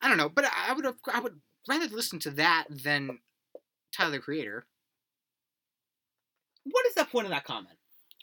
I 0.00 0.08
don't 0.08 0.16
know, 0.16 0.28
but 0.28 0.44
I 0.44 0.68
I 0.68 0.72
would 0.72 0.84
have 0.84 0.96
I 1.12 1.20
would 1.20 1.40
rather 1.68 1.86
listen 1.88 2.18
to 2.20 2.30
that 2.32 2.66
than 2.68 3.18
Tyler 3.92 4.12
the 4.12 4.18
Creator. 4.18 4.66
What 6.64 6.86
is 6.86 6.94
the 6.94 7.04
point 7.04 7.26
of 7.26 7.30
that 7.30 7.44
comment? 7.44 7.76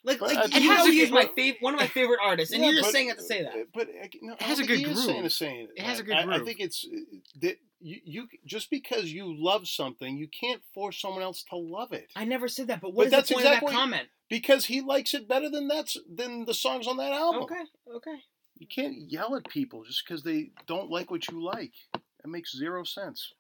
Like, 0.04 0.20
But 0.20 0.30
like 0.30 0.38
I 0.38 0.44
you 0.44 0.50
think 0.50 0.66
know 0.66 0.86
he's 0.86 1.12
my 1.12 1.26
favorite, 1.36 1.62
one 1.62 1.74
of 1.74 1.80
my 1.80 1.88
favorite 1.88 2.20
artists, 2.24 2.54
and 2.54 2.62
Yeah, 2.64 2.70
you're 2.70 2.80
just 2.80 2.88
but- 2.88 2.92
saying 2.94 3.10
it 3.10 3.18
to 3.18 3.24
say 3.24 3.44
that. 3.44 3.54
But 3.74 3.88
uh, 3.90 4.08
no, 4.22 4.34
It 4.34 4.42
has 4.42 4.60
a 4.60 4.64
good 4.66 4.80
saying 4.80 4.94
groove. 4.94 5.24
to 5.24 5.30
saying 5.30 5.68
It 5.76 5.82
has 5.84 6.00
a 6.00 6.04
good 6.04 6.16
I, 6.16 6.36
I 6.36 6.40
think 6.44 6.60
it's 6.60 6.86
uh, 6.86 6.98
that 7.42 7.58
you, 7.80 8.00
you 8.06 8.28
just 8.46 8.70
because 8.70 9.12
you 9.12 9.36
love 9.38 9.68
something, 9.68 10.18
you 10.18 10.28
can't 10.30 10.62
force 10.74 11.02
someone 11.02 11.24
else 11.24 11.44
to 11.50 11.58
love 11.58 11.92
it. 11.94 12.10
I 12.16 12.26
never 12.26 12.48
said 12.48 12.68
that, 12.68 12.80
but 12.82 12.88
But 12.90 12.94
what 12.96 13.06
is 13.08 13.12
that's 13.12 13.30
the 13.30 13.36
point 13.36 13.46
exactly- 13.48 13.68
of 13.68 13.74
that 13.74 13.80
comment? 13.80 14.08
Because 14.30 14.66
he 14.66 14.82
likes 14.82 15.14
it 15.14 15.28
better 15.28 15.50
than 15.50 15.68
that's 15.68 15.98
than 16.14 16.46
the 16.46 16.54
songs 16.54 16.88
on 16.88 16.98
that 16.98 17.12
album. 17.14 17.44
Okay, 17.44 17.64
okay. 17.96 18.18
You 18.60 18.68
can't 18.68 18.96
yell 19.12 19.36
at 19.36 19.48
people 19.50 19.84
just 19.84 20.04
because 20.08 20.24
they 20.24 20.52
don't 20.68 20.90
like 20.90 21.12
what 21.12 21.28
you 21.30 21.44
like. 21.44 21.74
That 21.94 22.28
makes 22.30 22.56
zero 22.58 22.84
sense. 22.84 23.34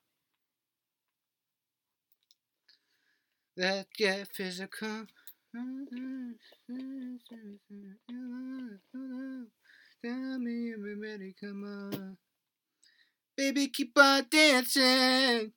That 3.56 3.88
get 3.98 4.28
physical. 4.34 5.08
Tell 10.04 10.40
me 10.40 10.74
if 10.76 11.36
come 11.40 11.64
on. 11.64 12.18
Baby, 13.36 13.68
keep 13.68 13.98
on 13.98 14.26
dancing. 14.30 15.52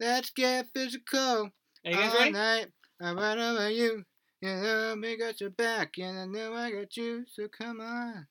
Let's 0.00 0.30
get 0.30 0.68
physical. 0.74 1.50
Are 1.84 1.90
you 1.90 1.94
guys 1.96 2.12
All 2.12 2.18
ready? 2.18 2.32
night, 2.32 2.66
I 3.00 3.12
run 3.12 3.38
over 3.38 3.70
you. 3.70 4.04
You 4.40 4.48
know 4.56 4.96
me 4.96 5.16
got 5.16 5.40
your 5.40 5.50
back, 5.50 5.94
and 5.98 6.18
I 6.18 6.24
know 6.26 6.54
I 6.54 6.70
got 6.70 6.96
you. 6.96 7.24
So 7.32 7.48
come 7.48 7.80
on, 7.80 8.26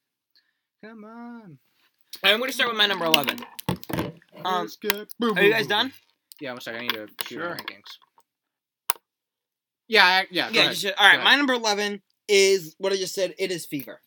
come 0.84 1.04
on. 1.04 1.58
Right, 2.24 2.34
I'm 2.34 2.40
going 2.40 2.50
to 2.50 2.54
start 2.54 2.70
with 2.70 2.78
my 2.78 2.86
number 2.88 3.06
11. 3.06 3.40
Um, 4.44 4.62
Let's 4.64 4.76
get 4.78 5.08
are 5.36 5.44
you 5.44 5.52
guys 5.52 5.68
done? 5.68 5.94
Yeah, 6.40 6.52
one 6.52 6.62
second. 6.62 6.80
I 6.80 6.84
need 6.84 6.94
to 6.94 7.08
shoot 7.24 7.36
Sure. 7.36 7.56
rankings. 7.56 8.11
Yeah, 9.92 10.06
I, 10.06 10.26
yeah. 10.32 10.48
go 10.50 10.56
Yeah, 10.56 10.62
ahead. 10.62 10.76
just, 10.78 10.94
all 10.98 11.06
right. 11.06 11.18
Go 11.18 11.24
My 11.24 11.32
ahead. 11.32 11.38
number 11.40 11.54
11 11.54 12.02
is 12.30 12.76
what 12.78 12.94
I 12.94 12.96
just 12.96 13.14
said. 13.14 13.36
It 13.38 13.52
is 13.52 13.66
Fever. 13.66 14.00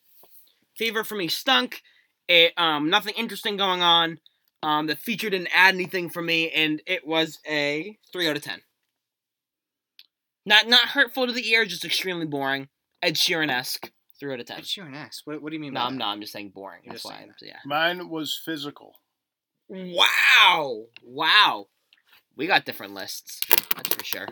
Fever 0.79 1.05
for 1.05 1.15
me 1.15 1.29
stunk. 1.29 1.83
It 2.27 2.55
um 2.57 2.89
nothing 2.89 3.13
interesting 3.19 3.59
going 3.59 3.83
on. 3.83 4.19
Um, 4.63 4.87
the 4.87 4.97
feature 4.97 5.29
didn't 5.29 5.51
add 5.55 5.75
anything 5.75 6.09
for 6.09 6.23
me, 6.23 6.51
and 6.51 6.81
it 6.87 7.07
was 7.07 7.39
a 7.47 7.99
three 8.11 8.27
out 8.27 8.35
of 8.37 8.43
ten. 8.43 8.63
Not 10.47 10.67
not 10.69 10.89
hurtful 10.89 11.27
to 11.27 11.33
the 11.35 11.47
ear, 11.51 11.67
just 11.67 11.85
extremely 11.85 12.25
boring. 12.25 12.69
Ed 13.03 13.17
Sheeran 13.17 13.51
esque. 13.51 13.93
Three 14.19 14.33
out 14.33 14.41
of 14.41 14.47
ten. 14.47 14.57
Ed 14.59 14.65
Sheeran 14.65 14.97
X. 14.97 15.21
What, 15.27 15.43
what 15.43 15.51
do 15.51 15.57
you 15.57 15.61
mean 15.61 15.75
No, 15.75 15.81
by 15.81 15.87
I'm 15.87 15.93
that? 15.93 15.99
not. 15.99 16.13
I'm 16.13 16.21
just 16.23 16.33
saying 16.33 16.53
boring. 16.55 16.81
You're 16.85 16.93
That's 16.95 17.03
just 17.03 17.13
why. 17.13 17.19
saying 17.19 17.31
I'm, 17.43 17.47
yeah. 17.47 17.59
Mine 17.67 18.09
was 18.09 18.41
physical. 18.43 18.95
Wow! 19.69 20.85
Wow! 21.03 21.67
We 22.37 22.47
got 22.47 22.65
different 22.65 22.95
lists. 22.95 23.41
That's 23.77 23.95
for 23.95 24.05
sure. 24.05 24.29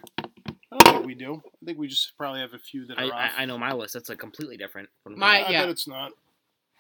I 0.73 0.79
don't 0.79 0.95
think 0.95 1.07
we 1.07 1.15
do. 1.15 1.43
I 1.63 1.67
think 1.67 1.79
we 1.79 1.89
just 1.89 2.17
probably 2.17 2.41
have 2.41 2.55
a 2.55 2.59
few 2.59 2.87
that 2.87 2.99
I, 2.99 3.05
are 3.09 3.13
I, 3.13 3.27
off. 3.27 3.33
I 3.39 3.45
know 3.45 3.59
my 3.59 3.73
list. 3.73 3.95
That's 3.95 4.09
like 4.09 4.19
completely 4.19 4.57
different. 4.57 4.89
from 5.03 5.19
My- 5.19 5.43
I 5.43 5.51
yeah. 5.51 5.61
bet 5.63 5.71
it's 5.71 5.87
not. 5.89 6.13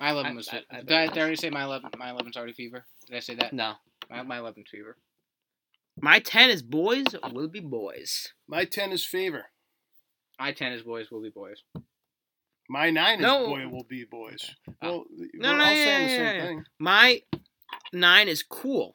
My 0.01 0.10
11 0.10 0.35
was. 0.35 0.48
I- 0.48 0.62
I 0.70 0.77
did, 0.81 0.93
I, 0.93 1.06
did 1.06 1.19
I 1.19 1.20
already 1.20 1.36
say 1.36 1.51
my 1.51 1.64
11? 1.64 1.90
My 1.98 2.10
11's 2.10 2.36
already 2.36 2.52
Fever. 2.55 2.85
Did 3.06 3.16
I 3.16 3.20
say 3.20 3.35
that? 3.36 3.52
No. 3.52 3.74
My, 4.10 4.23
my 4.23 4.39
11's 4.39 4.70
Fever. 4.70 4.97
My 6.01 6.20
ten 6.20 6.48
is 6.48 6.62
boys 6.62 7.05
will 7.32 7.48
be 7.48 7.60
boys. 7.60 8.32
My 8.48 8.64
ten 8.64 8.93
is 8.93 9.05
favor. 9.05 9.44
My 10.40 10.51
10 10.52 10.73
is 10.73 10.82
Boys 10.82 11.09
Will 11.10 11.23
Be 11.23 11.28
Boys. 11.28 11.62
My 12.69 12.90
nine 12.90 13.16
is 13.19 13.23
No. 13.23 13.47
boy 13.47 13.69
will 13.69 13.85
be 13.85 14.05
boys. 14.05 14.51
Well, 14.81 15.05
oh. 15.05 15.06
No, 15.35 15.52
we're 15.52 15.59
no, 15.59 15.64
all 15.64 15.70
yeah, 15.73 15.85
saying 15.85 16.06
the 16.06 16.12
yeah, 16.12 16.19
same 16.19 16.36
yeah. 16.36 16.47
thing. 16.47 16.64
My 16.81 17.23
nine 17.93 18.28
is 18.28 18.43
cool. 18.43 18.94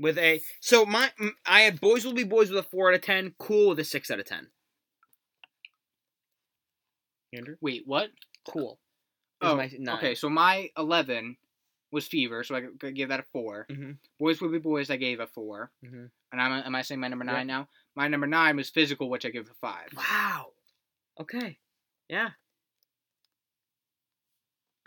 With 0.00 0.16
a 0.16 0.40
so 0.60 0.86
my 0.86 1.12
I 1.44 1.60
had 1.60 1.78
boys 1.80 2.04
will 2.06 2.14
be 2.14 2.24
boys 2.24 2.48
with 2.48 2.58
a 2.58 2.62
four 2.68 2.88
out 2.88 2.94
of 2.94 3.02
ten. 3.02 3.34
Cool 3.38 3.68
with 3.68 3.78
a 3.80 3.84
six 3.84 4.10
out 4.10 4.18
of 4.18 4.24
ten. 4.26 4.48
Andrew, 7.32 7.56
Wait, 7.60 7.82
what? 7.86 8.10
cool. 8.48 8.80
Oh, 9.42 9.56
my 9.56 9.70
nine. 9.78 9.96
okay. 9.98 10.14
So 10.16 10.28
my 10.28 10.68
11 10.76 11.36
was 11.92 12.06
Fever, 12.08 12.42
so 12.42 12.56
I 12.56 12.60
g- 12.62 12.66
g- 12.80 12.92
give 12.92 13.08
that 13.10 13.20
a 13.20 13.24
4. 13.32 13.66
Mhm. 13.70 13.98
Boys 14.18 14.40
Will 14.40 14.50
Be 14.50 14.58
Boys, 14.58 14.90
I 14.90 14.96
gave 14.96 15.20
a 15.20 15.26
4. 15.28 15.70
Mhm. 15.84 16.10
And 16.32 16.40
I'm, 16.42 16.52
am 16.66 16.74
I 16.74 16.82
saying 16.82 17.00
my 17.00 17.06
number 17.08 17.24
Yeah. 17.24 17.32
9 17.32 17.46
now? 17.46 17.68
My 17.94 18.08
number 18.08 18.26
9 18.26 18.56
was 18.56 18.68
Physical, 18.70 19.08
which 19.08 19.24
I 19.24 19.30
give 19.30 19.48
a 19.48 19.54
5. 19.54 19.92
Wow. 19.96 20.52
Okay. 21.20 21.58
Yeah. 22.08 22.30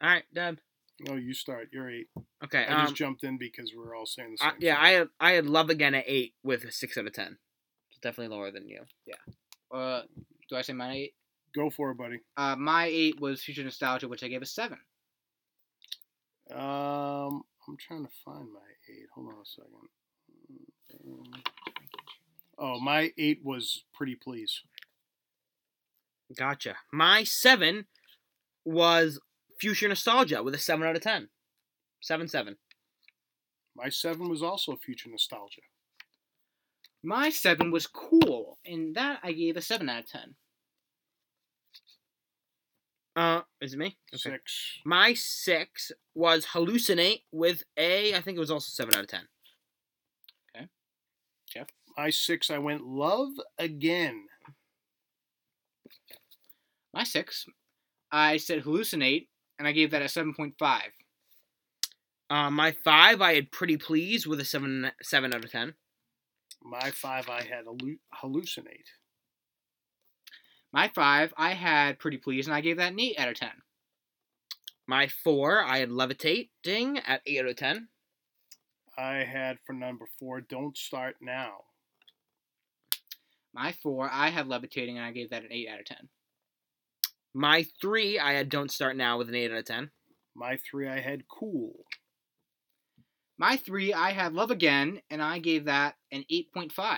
All 0.02 0.10
right, 0.10 0.26
Deb. 0.34 0.60
No, 1.06 1.16
you 1.16 1.34
start. 1.34 1.70
You're 1.74 1.90
eight. 1.90 2.08
Okay. 2.44 2.66
I 2.66 2.82
just 2.82 2.90
Um, 2.90 2.96
jumped 2.96 3.24
in 3.24 3.38
because 3.38 3.74
we're 3.76 3.96
all 3.96 4.06
saying 4.06 4.36
the 4.40 4.46
I, 4.46 4.50
same. 4.52 4.58
yeah, 4.62 4.76
thing. 4.76 4.84
I 4.86 4.90
had 4.92 5.08
I 5.20 5.32
had 5.32 5.46
love 5.46 5.70
again 5.70 5.94
at 5.96 6.06
eight 6.08 6.34
with 6.44 6.64
a 6.64 6.72
six 6.72 6.98
out 6.98 7.06
of 7.08 7.14
ten. 7.14 7.38
It's 7.90 8.00
definitely 8.00 8.36
lower 8.36 8.52
than 8.52 8.68
you. 8.68 8.86
Yeah. 9.06 9.16
Uh, 9.72 10.04
do 10.50 10.56
I 10.56 10.62
say 10.62 10.74
my 10.74 10.92
8? 10.94 11.14
go 11.56 11.70
for 11.70 11.92
it, 11.92 11.98
buddy. 11.98 12.20
Uh, 12.36 12.56
my 12.56 12.86
8 12.86 13.20
was 13.20 13.44
Future 13.44 13.64
Nostalgia, 13.64 14.08
which 14.08 14.24
I 14.24 14.28
gave 14.28 14.42
a 14.42 14.46
7. 14.46 14.78
Um, 16.52 17.44
I'm 17.68 17.78
trying 17.80 18.04
to 18.06 18.12
find 18.26 18.52
my 18.52 18.60
eight. 18.90 19.08
Hold 19.14 19.28
on 19.30 19.36
a 19.36 19.46
second. 19.46 19.90
Oh, 22.58 22.80
my 22.80 23.12
eight 23.18 23.42
was 23.44 23.84
pretty 23.94 24.16
please. 24.16 24.62
Gotcha. 26.38 26.76
My 26.92 27.24
seven 27.24 27.86
was 28.66 29.20
Future 29.64 29.88
Nostalgia 29.88 30.44
with 30.44 30.54
a 30.54 30.58
seven 30.58 30.86
out 30.86 30.98
of 30.98 31.02
ten. 31.02 31.30
Seven 32.02 32.28
seven. 32.28 32.58
My 33.78 33.88
seven 33.88 34.28
was 34.28 34.44
also 34.44 34.76
future 34.76 35.10
nostalgia. 35.10 35.62
My 37.02 37.30
7 37.30 37.72
was 37.72 37.88
Cool, 37.88 38.60
and 38.66 38.94
that 38.96 39.20
I 39.24 39.32
gave 39.32 39.56
a 39.56 39.62
7 39.62 39.90
out 39.90 40.04
of 40.04 40.10
10. 40.10 40.36
Uh, 43.16 43.42
is 43.62 43.74
it 43.74 43.78
me? 43.78 43.96
Six. 44.14 44.80
My 44.86 45.14
six 45.14 45.94
was 46.14 46.48
Hallucinate 46.48 47.22
with 47.32 47.64
a 47.78 48.14
I 48.16 48.22
think 48.22 48.36
it 48.36 48.42
was 48.42 48.52
also 48.52 48.70
seven 48.70 48.96
out 48.96 49.06
of 49.06 49.08
ten. 49.08 49.28
My 51.96 52.10
six, 52.10 52.50
I 52.50 52.58
went 52.58 52.84
love 52.84 53.30
again. 53.58 54.26
My 56.94 57.04
6, 57.04 57.46
I 58.12 58.38
said 58.38 58.64
Hallucinate, 58.64 59.28
and 59.58 59.68
I 59.68 59.72
gave 59.72 59.92
that 59.92 60.02
a 60.02 60.06
7.5. 60.06 60.82
Uh, 62.30 62.50
my 62.50 62.72
five 62.72 63.22
I 63.22 63.36
had 63.36 63.52
Pretty 63.52 63.78
pleased 63.78 64.26
with 64.26 64.40
a 64.40 64.46
seven 64.46 64.92
seven 65.02 65.34
out 65.34 65.46
of 65.46 65.52
ten. 65.52 65.76
My 66.64 66.92
five, 66.92 67.30
I 67.30 67.44
had 67.44 67.66
hallu- 67.66 68.00
hallucinate. 68.24 68.88
My 70.72 70.88
5, 70.88 71.34
I 71.38 71.52
had 71.52 72.00
Pretty 72.00 72.18
pleased, 72.18 72.48
and 72.48 72.56
I 72.56 72.62
gave 72.62 72.78
that 72.78 72.94
an 72.94 73.00
8 73.00 73.20
out 73.20 73.28
of 73.28 73.36
10. 73.36 73.50
My 74.88 75.08
four 75.08 75.64
I 75.64 75.78
had 75.78 75.92
Levitating 75.92 77.00
at 77.06 77.22
eight 77.26 77.40
out 77.40 77.48
of 77.48 77.56
ten. 77.56 77.88
I 78.98 79.24
had 79.24 79.60
for 79.66 79.74
number 79.74 80.08
four, 80.20 80.42
don't 80.42 80.78
start 80.78 81.16
now. 81.22 81.52
My 83.54 83.72
4, 83.72 84.10
I 84.12 84.30
had 84.30 84.48
Levitating, 84.48 84.98
and 84.98 85.06
I 85.06 85.12
gave 85.12 85.30
that 85.30 85.44
an 85.44 85.52
8 85.52 85.70
out 85.70 85.80
of 85.80 85.86
10. 85.86 86.10
My 87.34 87.66
three 87.82 88.20
I 88.20 88.34
had 88.34 88.50
Don't 88.50 88.72
Start 88.72 88.96
Now 88.96 89.18
with 89.18 89.30
an 89.30 89.36
eight 89.36 89.52
out 89.52 89.58
of 89.58 89.66
ten. 89.66 89.92
My 90.36 90.58
three, 90.58 90.88
I 90.88 91.00
had 91.00 91.28
cool. 91.28 91.86
My 93.38 93.58
3, 93.58 93.94
I 93.94 94.12
had 94.12 94.34
Love 94.34 94.52
Again, 94.52 95.02
and 95.10 95.22
I 95.22 95.40
gave 95.40 95.66
that 95.66 95.96
an 96.12 96.24
8.5. 96.32 96.98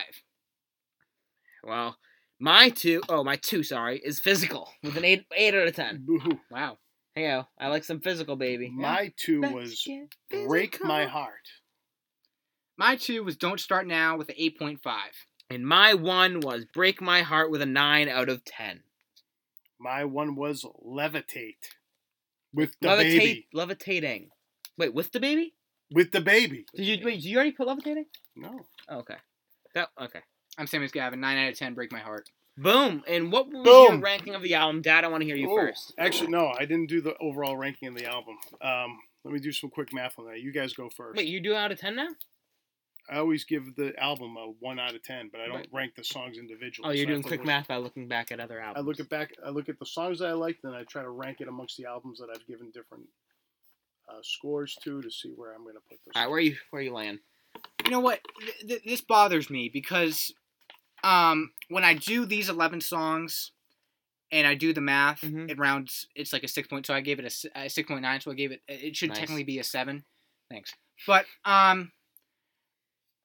Well, 1.64 1.96
my 2.38 2.68
two 2.68 3.02
oh 3.08 3.24
my 3.24 3.36
two 3.36 3.62
sorry 3.62 3.98
is 4.04 4.20
Physical 4.20 4.70
with 4.82 4.96
an 4.96 5.04
eight 5.04 5.24
eight 5.34 5.54
out 5.54 5.66
of 5.66 5.74
ten. 5.74 6.04
Boo-hoo. 6.06 6.38
Wow. 6.50 6.78
Hey 7.14 7.42
I 7.58 7.68
like 7.68 7.82
some 7.82 8.00
Physical 8.00 8.36
baby. 8.36 8.70
My 8.70 9.12
two 9.16 9.40
was 9.40 9.88
break 10.30 10.84
my 10.84 11.06
heart. 11.06 11.48
My 12.78 12.96
2 12.96 13.24
was 13.24 13.38
Don't 13.38 13.58
Start 13.58 13.86
Now 13.86 14.18
with 14.18 14.28
an 14.28 14.34
8.5. 14.38 14.78
And 15.48 15.66
my 15.66 15.94
one 15.94 16.40
was 16.40 16.66
Break 16.66 17.00
My 17.00 17.22
Heart 17.22 17.50
with 17.50 17.62
a 17.62 17.66
9 17.66 18.06
out 18.10 18.28
of 18.28 18.44
10. 18.44 18.82
My 19.78 20.04
one 20.04 20.34
was 20.36 20.64
levitate. 20.84 21.56
With 22.54 22.74
the 22.80 22.88
Levitate, 22.88 23.18
baby. 23.18 23.48
Levitating. 23.52 24.30
Wait, 24.78 24.94
with 24.94 25.12
the 25.12 25.20
baby? 25.20 25.54
With 25.92 26.10
the 26.12 26.20
baby. 26.20 26.66
Did 26.74 26.86
you 26.86 27.04
wait, 27.04 27.16
did 27.16 27.24
you 27.24 27.36
already 27.36 27.52
put 27.52 27.66
levitating? 27.66 28.06
No. 28.34 28.60
Oh, 28.88 28.98
okay. 28.98 29.16
That 29.74 29.88
okay. 30.00 30.20
I'm 30.58 30.66
same 30.66 30.82
as 30.82 30.90
Gavin. 30.92 31.20
9 31.20 31.38
out 31.38 31.52
of 31.52 31.58
10, 31.58 31.74
Break 31.74 31.92
My 31.92 31.98
Heart. 31.98 32.30
Boom. 32.56 33.02
And 33.06 33.30
what 33.30 33.48
was 33.48 33.66
your 33.66 33.98
ranking 33.98 34.34
of 34.34 34.42
the 34.42 34.54
album? 34.54 34.80
Dad, 34.80 35.04
I 35.04 35.08
want 35.08 35.20
to 35.20 35.26
hear 35.26 35.36
you 35.36 35.50
Oh, 35.50 35.56
first. 35.56 35.92
Actually, 35.98 36.30
no, 36.30 36.46
I 36.58 36.64
didn't 36.64 36.86
do 36.86 37.02
the 37.02 37.14
overall 37.20 37.56
ranking 37.56 37.88
of 37.88 37.94
the 37.94 38.06
album. 38.06 38.36
Um, 38.62 38.98
let 39.24 39.34
me 39.34 39.40
do 39.40 39.52
some 39.52 39.68
quick 39.68 39.92
math 39.92 40.18
on 40.18 40.26
that. 40.26 40.40
You 40.40 40.52
guys 40.52 40.72
go 40.72 40.88
first. 40.88 41.18
Wait, 41.18 41.26
you 41.26 41.40
do 41.40 41.54
out 41.54 41.72
of 41.72 41.78
10 41.78 41.96
now? 41.96 42.08
I 43.08 43.18
always 43.18 43.44
give 43.44 43.76
the 43.76 43.92
album 44.02 44.36
a 44.36 44.46
one 44.58 44.80
out 44.80 44.94
of 44.94 45.02
ten, 45.02 45.28
but 45.30 45.40
I 45.40 45.46
don't 45.46 45.56
Right. 45.56 45.68
rank 45.72 45.94
the 45.94 46.02
songs 46.04 46.38
individually. 46.38 46.88
Oh, 46.88 46.92
you're 46.92 47.04
So 47.06 47.10
doing 47.10 47.22
quick 47.22 47.40
look- 47.40 47.46
math 47.46 47.68
by 47.68 47.76
looking 47.76 48.08
back 48.08 48.32
at 48.32 48.40
other 48.40 48.58
albums. 48.60 48.76
I 48.76 48.80
albums. 48.80 48.98
look 48.98 49.06
at 49.06 49.10
back. 49.10 49.32
I 49.44 49.50
look 49.50 49.68
at 49.68 49.78
the 49.78 49.86
songs 49.86 50.18
that 50.18 50.28
I 50.28 50.32
like, 50.32 50.58
then 50.62 50.72
I 50.74 50.82
try 50.84 51.02
to 51.02 51.10
rank 51.10 51.40
it 51.40 51.48
amongst 51.48 51.76
the 51.76 51.84
albums 51.86 52.18
that 52.18 52.28
I've 52.34 52.46
given 52.46 52.70
different 52.72 53.08
uh, 54.08 54.20
scores 54.22 54.76
to 54.84 55.02
to 55.02 55.10
see 55.10 55.30
where 55.30 55.52
I'm 55.54 55.62
going 55.64 55.74
to 55.74 55.80
put 55.80 55.98
this. 56.04 56.12
All 56.14 56.22
right, 56.22 56.30
where 56.30 56.40
you 56.40 56.56
where 56.70 56.80
are 56.80 56.84
you 56.84 56.92
laying? 56.94 57.18
You 57.84 57.90
know 57.90 58.00
what? 58.00 58.20
Th- 58.40 58.58
th- 58.68 58.82
this 58.84 59.00
bothers 59.00 59.50
me 59.50 59.68
because 59.68 60.32
um, 61.04 61.52
when 61.68 61.84
I 61.84 61.94
do 61.94 62.24
these 62.26 62.48
11 62.48 62.80
songs, 62.80 63.52
and 64.32 64.44
I 64.46 64.54
do 64.54 64.72
the 64.72 64.80
math, 64.80 65.20
Mhm. 65.20 65.48
it 65.50 65.56
rounds. 65.58 66.08
It's 66.16 66.32
like 66.32 66.42
a 66.42 66.48
six 66.48 66.66
point. 66.66 66.84
So 66.86 66.92
I 66.94 67.00
gave 67.00 67.20
it 67.20 67.24
a 67.54 67.68
six 67.70 67.86
point 67.86 68.02
nine. 68.02 68.20
So 68.20 68.30
I 68.32 68.34
gave 68.34 68.50
it. 68.50 68.62
It 68.66 68.96
should 68.96 69.10
Nice. 69.10 69.18
technically 69.18 69.44
be 69.44 69.58
a 69.60 69.64
seven. 69.64 70.04
Thanks. 70.50 70.74
But 71.06 71.26
um, 71.44 71.92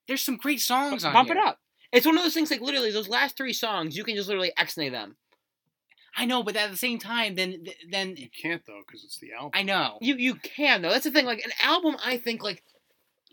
there's 0.08 0.20
some 0.22 0.36
great 0.36 0.60
songs 0.60 1.04
on 1.04 1.12
Bump 1.12 1.28
here. 1.28 1.36
it 1.36 1.42
up. 1.44 1.58
It's 1.92 2.06
one 2.06 2.16
of 2.16 2.22
those 2.22 2.34
things 2.34 2.50
like 2.50 2.60
literally 2.60 2.90
those 2.90 3.08
last 3.08 3.36
three 3.36 3.52
songs 3.52 3.96
you 3.96 4.04
can 4.04 4.14
just 4.16 4.28
literally 4.28 4.52
X-nay 4.56 4.88
them. 4.88 5.16
I 6.16 6.26
know, 6.26 6.42
but 6.42 6.56
at 6.56 6.70
the 6.70 6.76
same 6.76 6.98
time, 6.98 7.34
then 7.36 7.64
then 7.90 8.16
You 8.16 8.28
can't 8.42 8.62
though 8.66 8.80
because 8.86 9.02
it's 9.04 9.18
the 9.18 9.32
album. 9.32 9.52
I 9.54 9.62
know. 9.62 9.98
You 10.00 10.16
you 10.16 10.34
can 10.34 10.82
though. 10.82 10.90
That's 10.90 11.04
the 11.04 11.10
thing. 11.10 11.24
Like 11.26 11.44
an 11.44 11.52
album, 11.62 11.96
I 12.04 12.18
think 12.18 12.42
like 12.42 12.62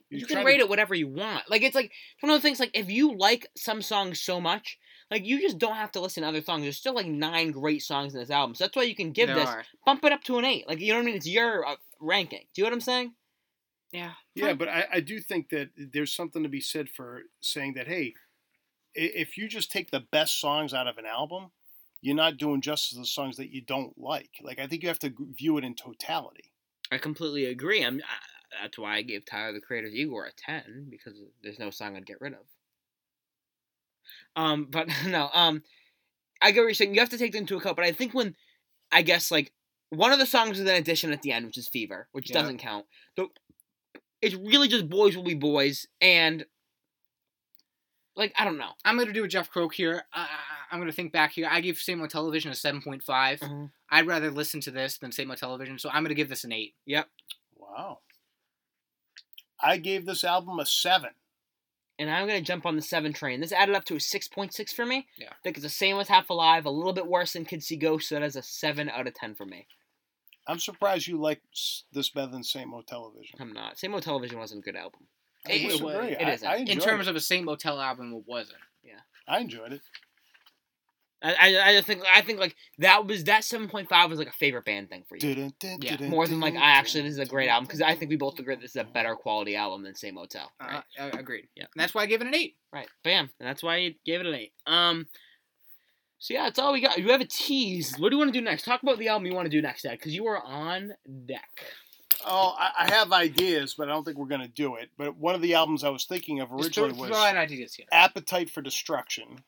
You're 0.10 0.22
you 0.22 0.26
can 0.28 0.46
rate 0.46 0.58
to- 0.58 0.64
it 0.64 0.70
whatever 0.70 0.96
you 0.96 1.08
want. 1.08 1.44
Like 1.50 1.62
it's 1.62 1.76
like 1.76 1.88
it's 1.88 2.24
one 2.24 2.30
of 2.32 2.36
those 2.36 2.41
things. 2.41 2.60
Like 2.60 2.72
if 2.74 2.90
you 2.90 3.18
like 3.18 3.48
some 3.58 3.82
songs 3.82 4.22
so 4.22 4.40
much, 4.40 4.78
like 5.12 5.26
you 5.26 5.41
just 5.41 5.58
don't 5.58 5.76
have 5.76 5.91
to 5.94 6.00
listen 6.00 6.24
to 6.24 6.30
other 6.30 6.41
songs. 6.41 6.64
There's 6.64 6.78
still 6.78 6.94
like 6.96 7.08
nine 7.08 7.52
great 7.52 7.82
songs 7.82 8.14
in 8.14 8.22
this 8.22 8.30
album, 8.30 8.56
so 8.56 8.64
that's 8.64 8.76
why 8.78 8.84
you 8.84 8.96
can 8.96 9.12
give 9.12 9.28
There 9.28 9.36
this 9.38 9.50
are. 9.50 9.64
bump 9.86 10.06
it 10.06 10.14
up 10.14 10.24
to 10.26 10.38
an 10.38 10.46
eight. 10.46 10.66
Like 10.68 10.80
you 10.80 10.94
know 10.94 11.00
what 11.00 11.04
I 11.04 11.06
mean? 11.06 11.16
It's 11.16 11.28
your 11.28 11.68
uh, 11.68 11.76
ranking. 12.00 12.46
Do 12.54 12.62
you 12.62 12.64
know 12.64 12.70
what 12.70 12.76
I'm 12.76 12.82
saying? 12.82 13.14
Yeah. 13.91 14.11
Yeah, 14.36 14.53
but 14.53 14.68
I, 14.70 14.86
I 14.94 14.99
do 14.99 15.20
think 15.20 15.49
that 15.49 15.70
there's 15.76 16.14
something 16.14 16.44
to 16.44 16.49
be 16.49 16.61
said 16.61 16.90
for 16.90 17.24
saying 17.41 17.74
that, 17.74 17.88
hey, 17.88 18.14
if 18.94 19.38
you 19.38 19.48
just 19.48 19.72
take 19.72 19.91
the 19.91 19.99
best 20.11 20.40
songs 20.40 20.74
out 20.74 20.88
of 20.88 20.98
an 20.98 21.06
album, 21.06 21.52
you're 22.02 22.16
not 22.16 22.38
doing 22.38 22.61
justice 22.61 22.91
to 22.94 22.99
the 22.99 23.06
songs 23.06 23.38
that 23.38 23.52
you 23.52 23.61
don't 23.61 23.98
like. 23.98 24.30
Like, 24.41 24.60
I 24.60 24.68
think 24.68 24.84
you 24.84 24.90
have 24.90 24.99
to 24.99 25.14
view 25.38 25.57
it 25.57 25.64
in 25.64 25.76
totality. 25.76 26.53
I 26.91 26.98
completely 26.98 27.45
agree. 27.45 27.84
I'm. 27.84 27.99
I, 27.99 28.64
that's 28.64 28.78
why 28.80 28.95
I 28.95 29.02
gave 29.03 29.26
Tyler 29.26 29.53
the 29.53 29.60
Creator's 29.61 29.94
Igor 29.94 30.26
a 30.26 30.32
ten 30.32 30.88
because 30.90 31.14
there's 31.44 31.60
no 31.60 31.70
song 31.70 31.95
I'd 31.95 32.06
get 32.06 32.20
rid 32.22 32.34
of. 32.34 32.40
Um, 34.36 34.66
but 34.72 34.88
no. 35.06 35.30
Um, 35.34 35.64
I 36.41 36.52
get 36.52 36.61
what 36.61 36.68
you're 36.68 36.74
saying. 36.74 36.94
You 36.94 36.99
have 37.02 37.10
to 37.10 37.18
take 37.18 37.34
that 37.34 37.38
into 37.38 37.57
account. 37.57 37.76
But 37.76 37.86
I 37.86 37.91
think 37.91 38.14
when, 38.14 38.36
I 38.91 39.02
guess 39.02 39.30
like 39.30 39.52
one 39.90 40.11
of 40.11 40.20
the 40.20 40.26
songs 40.26 40.60
is 40.60 40.68
an 40.68 40.76
addition 40.76 41.11
at 41.11 41.22
the 41.22 41.32
end, 41.32 41.45
which 41.45 41.57
is 41.57 41.68
Fever, 41.68 42.07
which 42.11 42.30
Yeah. 42.30 42.40
doesn't 42.40 42.57
count. 42.60 42.86
So 43.18 43.32
it's 44.22 44.36
really 44.36 44.68
just 44.68 44.90
Boys 44.90 45.16
Will 45.16 45.24
Be 45.24 45.34
Boys, 45.36 45.88
and 46.02 46.46
like 48.16 48.34
I 48.38 48.46
don't 48.46 48.58
know. 48.58 48.72
I'm 48.84 48.98
gonna 48.98 49.14
do 49.14 49.24
a 49.24 49.28
Jeff 49.28 49.50
Croak 49.50 49.74
here. 49.74 50.04
Uh, 50.14 50.28
I'm 50.72 50.80
gonna 50.80 50.91
think 50.91 51.12
back 51.12 51.32
here. 51.32 51.48
I 51.50 51.62
gave 51.62 51.76
Saintmotelevision 51.76 52.50
a 52.50 52.56
seven 52.56 52.82
point 52.82 53.04
five. 53.04 53.40
Mhm. 53.40 53.72
I'd 53.90 54.08
rather 54.08 54.30
listen 54.30 54.62
to 54.62 54.72
this 54.72 54.98
than 54.98 55.12
Saintmotelevision, 55.12 55.80
so 55.80 55.90
I'm 55.90 56.04
gonna 56.04 56.14
give 56.16 56.30
this 56.30 56.44
an 56.44 56.52
eight. 56.52 56.76
Yep. 56.86 57.10
Wow. 57.56 58.00
I 59.62 59.78
gave 59.78 60.06
this 60.06 60.24
album 60.24 60.60
a 60.60 60.66
seven. 60.66 61.12
And 61.98 62.10
I'm 62.10 62.28
gonna 62.28 62.41
jump 62.41 62.66
on 62.66 62.78
the 62.78 62.82
seven 62.82 63.12
train. 63.12 63.41
This 63.41 63.52
added 63.52 63.76
up 63.76 63.84
to 63.86 63.96
a 63.96 64.00
six 64.00 64.28
point 64.28 64.54
six 64.54 64.72
for 64.72 64.86
me. 64.86 65.08
Yeah. 65.18 65.32
I 65.32 65.36
think 65.44 65.58
it's 65.58 65.64
the 65.64 65.70
same 65.70 65.98
as 66.00 66.08
Half 66.08 66.30
Alive, 66.30 66.66
a 66.66 66.70
little 66.70 66.94
bit 66.94 67.08
worse 67.08 67.34
than 67.34 67.44
Kids 67.46 67.68
See 67.68 67.76
Ghosts, 67.76 68.10
so 68.10 68.16
that 68.16 68.24
is 68.24 68.38
a 68.38 68.41
seven 68.41 68.90
out 68.90 69.08
of 69.08 69.16
ten 69.16 69.36
for 69.36 69.46
me. 69.46 69.68
I'm 70.49 70.59
surprised 70.59 71.07
you 71.07 71.19
like 71.21 71.41
this 71.93 72.09
better 72.09 72.31
than 72.31 72.41
Saintmotelevision. 72.41 73.39
I'm 73.39 73.53
not. 73.53 73.77
Saintmotelevision 73.77 74.35
wasn't 74.38 74.59
a 74.59 74.63
good 74.63 74.76
album. 74.76 75.01
I 75.47 75.51
It- 75.51 75.61
it 75.61 75.81
was- 75.81 75.95
it 75.95 76.21
I, 76.21 76.31
isn't. 76.34 76.47
I 76.47 76.55
In 76.57 76.67
In 76.69 76.80
terms 76.80 77.07
it. 77.07 77.11
of 77.11 77.15
a 77.15 77.19
Saint 77.21 77.45
Motel 77.45 77.80
album, 77.80 78.13
it 78.13 78.23
wasn't. 78.26 78.59
Yeah. 78.84 78.99
I 79.27 79.39
enjoyed 79.39 79.73
it. 79.73 79.81
I, 81.21 81.34
I, 81.57 81.77
I 81.77 81.81
think 81.81 82.01
I 82.15 82.21
think 82.21 82.39
like 82.39 82.55
that 82.77 83.05
was 83.05 83.26
that 83.26 83.43
seven 83.43 83.67
point 83.67 83.89
five 83.89 84.09
was 84.09 84.19
like 84.19 84.30
a 84.30 84.34
favorite 84.34 84.63
band 84.63 84.89
thing 84.89 85.03
for 85.07 85.17
you. 85.17 85.51
Yeah. 85.81 85.97
More 86.07 86.26
than 86.26 86.39
like 86.39 86.55
I 86.55 86.71
actually 86.71 87.01
this 87.03 87.11
is 87.13 87.19
a 87.19 87.26
great 87.26 87.49
album 87.49 87.65
because 87.65 87.81
I 87.81 87.93
think 87.95 88.09
we 88.09 88.15
both 88.15 88.39
agree 88.39 88.55
this 88.55 88.71
is 88.71 88.76
a 88.77 88.85
better 88.85 89.15
quality 89.15 89.55
album 89.57 89.84
than 89.84 89.95
Saint 89.95 90.15
Motel. 90.15 90.49
Right. 90.61 90.81
Uh, 90.97 91.09
I 91.13 91.19
agreed. 91.19 91.49
Yeah. 91.55 91.65
And 91.76 91.81
that's 91.81 91.93
why 91.93 92.03
I 92.03 92.05
gave 92.05 92.21
it 92.21 92.27
an 92.27 92.35
eight. 92.35 92.55
Right. 92.71 92.88
Bam. 93.03 93.30
And 93.39 93.49
that's 93.49 93.61
why 93.61 93.77
you 93.77 93.95
gave 94.05 94.21
it 94.21 94.27
an 94.27 94.34
eight. 94.34 94.53
Um. 94.65 95.07
So 96.20 96.34
yeah, 96.34 96.44
that's 96.44 96.60
all 96.60 96.74
we 96.74 96.82
got. 96.82 96.98
You 96.98 97.12
have 97.12 97.22
a 97.22 97.26
tease. 97.26 97.98
What 97.98 98.10
do 98.10 98.16
you 98.16 98.20
want 98.20 98.34
to 98.34 98.40
do 98.40 98.44
next? 98.44 98.64
Talk 98.64 98.84
about 98.84 99.00
the 99.00 99.08
album 99.08 99.26
you 99.26 99.34
want 99.34 99.46
to 99.46 99.50
do 99.50 99.62
next, 99.62 99.84
Dad, 99.84 99.91
because 99.91 100.14
you 100.14 100.28
are 100.28 100.44
on 100.44 100.94
deck. 101.26 101.64
Oh, 102.26 102.54
I, 102.60 102.72
I 102.80 102.91
have 102.91 103.14
ideas, 103.14 103.76
but 103.78 103.88
I 103.88 103.91
don't 103.91 104.04
think 104.04 104.18
we're 104.18 104.28
going 104.28 104.41
to 104.41 104.48
do 104.50 104.76
it. 104.76 104.90
But 104.98 105.16
one 105.16 105.34
of 105.34 105.41
the 105.41 105.54
albums 105.54 105.86
I 105.86 105.90
was 105.90 106.04
thinking 106.04 106.41
of 106.41 106.52
originally 106.52 106.91
was 106.91 107.12
ideas 107.12 107.74
here. 107.76 107.86
Appetite 107.91 108.50
for 108.50 108.62
Destruction. 108.62 109.44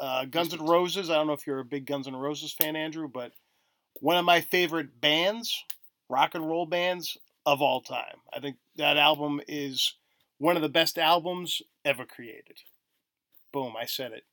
Uh, 0.00 0.24
Guns 0.24 0.52
N' 0.52 0.66
Roses. 0.66 1.08
I 1.08 1.14
don't 1.14 1.28
know 1.28 1.32
if 1.32 1.46
you're 1.46 1.60
a 1.60 1.64
big 1.64 1.86
Guns 1.86 2.08
N' 2.08 2.16
Roses 2.16 2.52
fan, 2.52 2.74
Andrew, 2.74 3.08
but 3.08 3.30
one 4.00 4.16
of 4.16 4.24
my 4.24 4.40
favorite 4.40 5.00
bands, 5.00 5.64
rock 6.08 6.34
and 6.34 6.46
roll 6.46 6.66
bands 6.66 7.16
of 7.46 7.62
all 7.62 7.80
time. 7.80 8.16
I 8.34 8.40
think 8.40 8.56
that 8.74 8.96
album 8.96 9.40
is 9.46 9.94
one 10.38 10.56
of 10.56 10.62
the 10.62 10.68
best 10.68 10.98
albums 10.98 11.62
ever 11.84 12.04
created. 12.04 12.58
Boom, 13.52 13.74
I 13.80 13.86
said 13.86 14.10
it. 14.12 14.24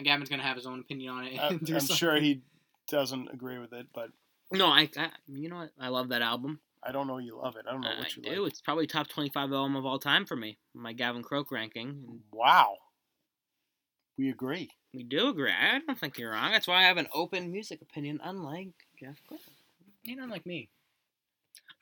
And 0.00 0.06
Gavin's 0.06 0.30
gonna 0.30 0.42
have 0.42 0.56
his 0.56 0.64
own 0.64 0.80
opinion 0.80 1.12
on 1.12 1.24
it. 1.26 1.38
Uh, 1.38 1.42
I, 1.72 1.74
I'm 1.76 1.80
sure 1.86 2.18
he 2.18 2.40
doesn't 2.88 3.28
agree 3.30 3.58
with 3.58 3.74
it, 3.74 3.88
but 3.92 4.08
No, 4.50 4.68
I, 4.68 4.88
I. 4.96 5.10
You 5.28 5.50
know 5.50 5.56
what? 5.56 5.72
I 5.78 5.88
love 5.88 6.08
that 6.08 6.22
album. 6.22 6.60
I 6.82 6.90
don't 6.90 7.06
know 7.06 7.18
you 7.18 7.36
love 7.36 7.56
it. 7.56 7.66
I 7.68 7.72
don't 7.72 7.82
know 7.82 7.90
I 7.94 7.98
what 7.98 8.16
you 8.16 8.22
do. 8.22 8.42
like. 8.44 8.52
It's 8.52 8.62
probably 8.62 8.86
top 8.86 9.08
twenty-five 9.08 9.52
album 9.52 9.76
of 9.76 9.84
all 9.84 9.98
time 9.98 10.24
for 10.24 10.36
me. 10.36 10.56
My 10.74 10.94
Gavin 10.94 11.22
Croak 11.22 11.52
ranking. 11.52 12.20
Wow. 12.32 12.76
We 14.16 14.30
agree. 14.30 14.70
We 14.94 15.02
do 15.02 15.28
agree. 15.28 15.52
I 15.52 15.80
don't 15.86 15.98
think 15.98 16.16
you're 16.18 16.30
wrong. 16.32 16.50
That's 16.52 16.66
why 16.66 16.78
I 16.78 16.82
have 16.84 16.96
an 16.96 17.08
open 17.12 17.52
music 17.52 17.82
opinion, 17.82 18.20
unlike 18.24 18.68
Jeff 18.98 19.20
Croak. 19.28 19.40
You're 20.04 20.18
not 20.18 20.30
like 20.30 20.46
me. 20.46 20.70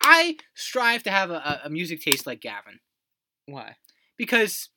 I 0.02 0.38
strive 0.54 1.04
to 1.04 1.10
have 1.12 1.30
a, 1.30 1.34
a- 1.34 1.60
a 1.66 1.70
music 1.70 2.02
taste 2.02 2.26
like 2.26 2.40
Gavin 2.40 2.80
Why? 3.46 3.76
because 4.16 4.70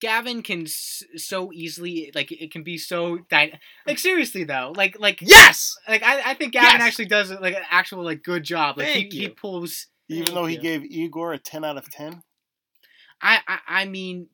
Gavin 0.00 0.42
can 0.42 0.62
s- 0.62 1.02
so 1.16 1.52
easily 1.52 2.10
like 2.14 2.30
it 2.32 2.52
can 2.52 2.62
be 2.62 2.78
so 2.78 3.18
dy- 3.30 3.58
like 3.86 3.98
seriously 3.98 4.44
though 4.44 4.72
like 4.76 4.98
like 5.00 5.18
Yes. 5.20 5.76
like 5.88 6.02
I, 6.02 6.30
I 6.30 6.34
think 6.34 6.52
Gavin 6.52 6.80
Yes! 6.80 6.82
actually 6.82 7.06
does 7.06 7.30
like 7.30 7.54
an 7.56 7.62
actual 7.70 8.04
like 8.04 8.22
good 8.22 8.44
job 8.44 8.78
like 8.78 8.88
Thank 8.88 9.12
he, 9.12 9.20
he 9.20 9.28
pulls 9.28 9.86
Even 10.08 10.34
though 10.34 10.46
he 10.46 10.54
you. 10.56 10.60
gave 10.60 10.84
Igor 10.84 11.32
a 11.32 11.38
10 11.38 11.64
out 11.64 11.76
of 11.76 11.90
10. 11.90 12.22
I, 13.20 13.38
I 13.48 13.58
I 13.66 13.84
mean 13.86 14.28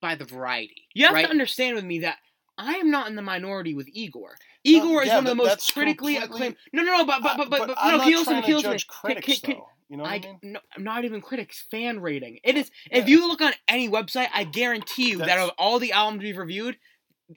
by 0.00 0.14
the 0.14 0.24
variety 0.24 0.88
You 0.94 1.06
have 1.06 1.14
right 1.14 1.24
to 1.24 1.30
understand 1.30 1.74
with 1.76 1.84
me 1.84 2.00
that 2.00 2.16
I 2.56 2.74
am 2.74 2.90
not 2.90 3.08
in 3.08 3.16
the 3.16 3.22
minority 3.22 3.74
with 3.74 3.88
Igor. 3.90 4.36
Igor 4.64 5.02
is 5.02 5.08
yeah, 5.08 5.14
one 5.16 5.26
of 5.26 5.30
the 5.30 5.34
most 5.34 5.72
critically 5.72 6.18
acclaimed. 6.18 6.56
No, 6.74 6.82
no, 6.82 6.98
no, 6.98 7.04
but 7.06 7.22
but 7.22 7.32
Uh, 7.32 7.36
but 7.38 7.50
but, 7.50 7.68
but 7.68 7.96
no, 7.96 8.04
you 8.04 8.18
listen? 8.18 8.42
trying 8.42 8.54
to 8.54 8.60
judge 8.62 8.86
critics, 8.86 9.40
can- 9.40 9.54
can-. 9.54 9.62
You 9.90 9.96
know 9.96 10.04
what 10.04 10.12
I, 10.12 10.14
I 10.16 10.20
mean? 10.20 10.38
no, 10.42 10.60
not 10.78 11.04
even 11.04 11.20
critics 11.20 11.64
fan 11.70 12.00
rating. 12.00 12.38
It 12.44 12.54
oh, 12.54 12.58
is 12.60 12.70
Well, 12.92 13.02
if 13.02 13.08
you 13.08 13.26
look 13.28 13.40
on 13.42 13.52
any 13.68 13.88
website, 13.88 14.28
I 14.32 14.44
guarantee 14.44 15.10
you 15.10 15.18
that 15.18 15.38
of 15.38 15.50
all 15.58 15.78
the 15.80 15.92
albums 15.92 16.22
we've 16.22 16.36
reviewed, 16.38 16.76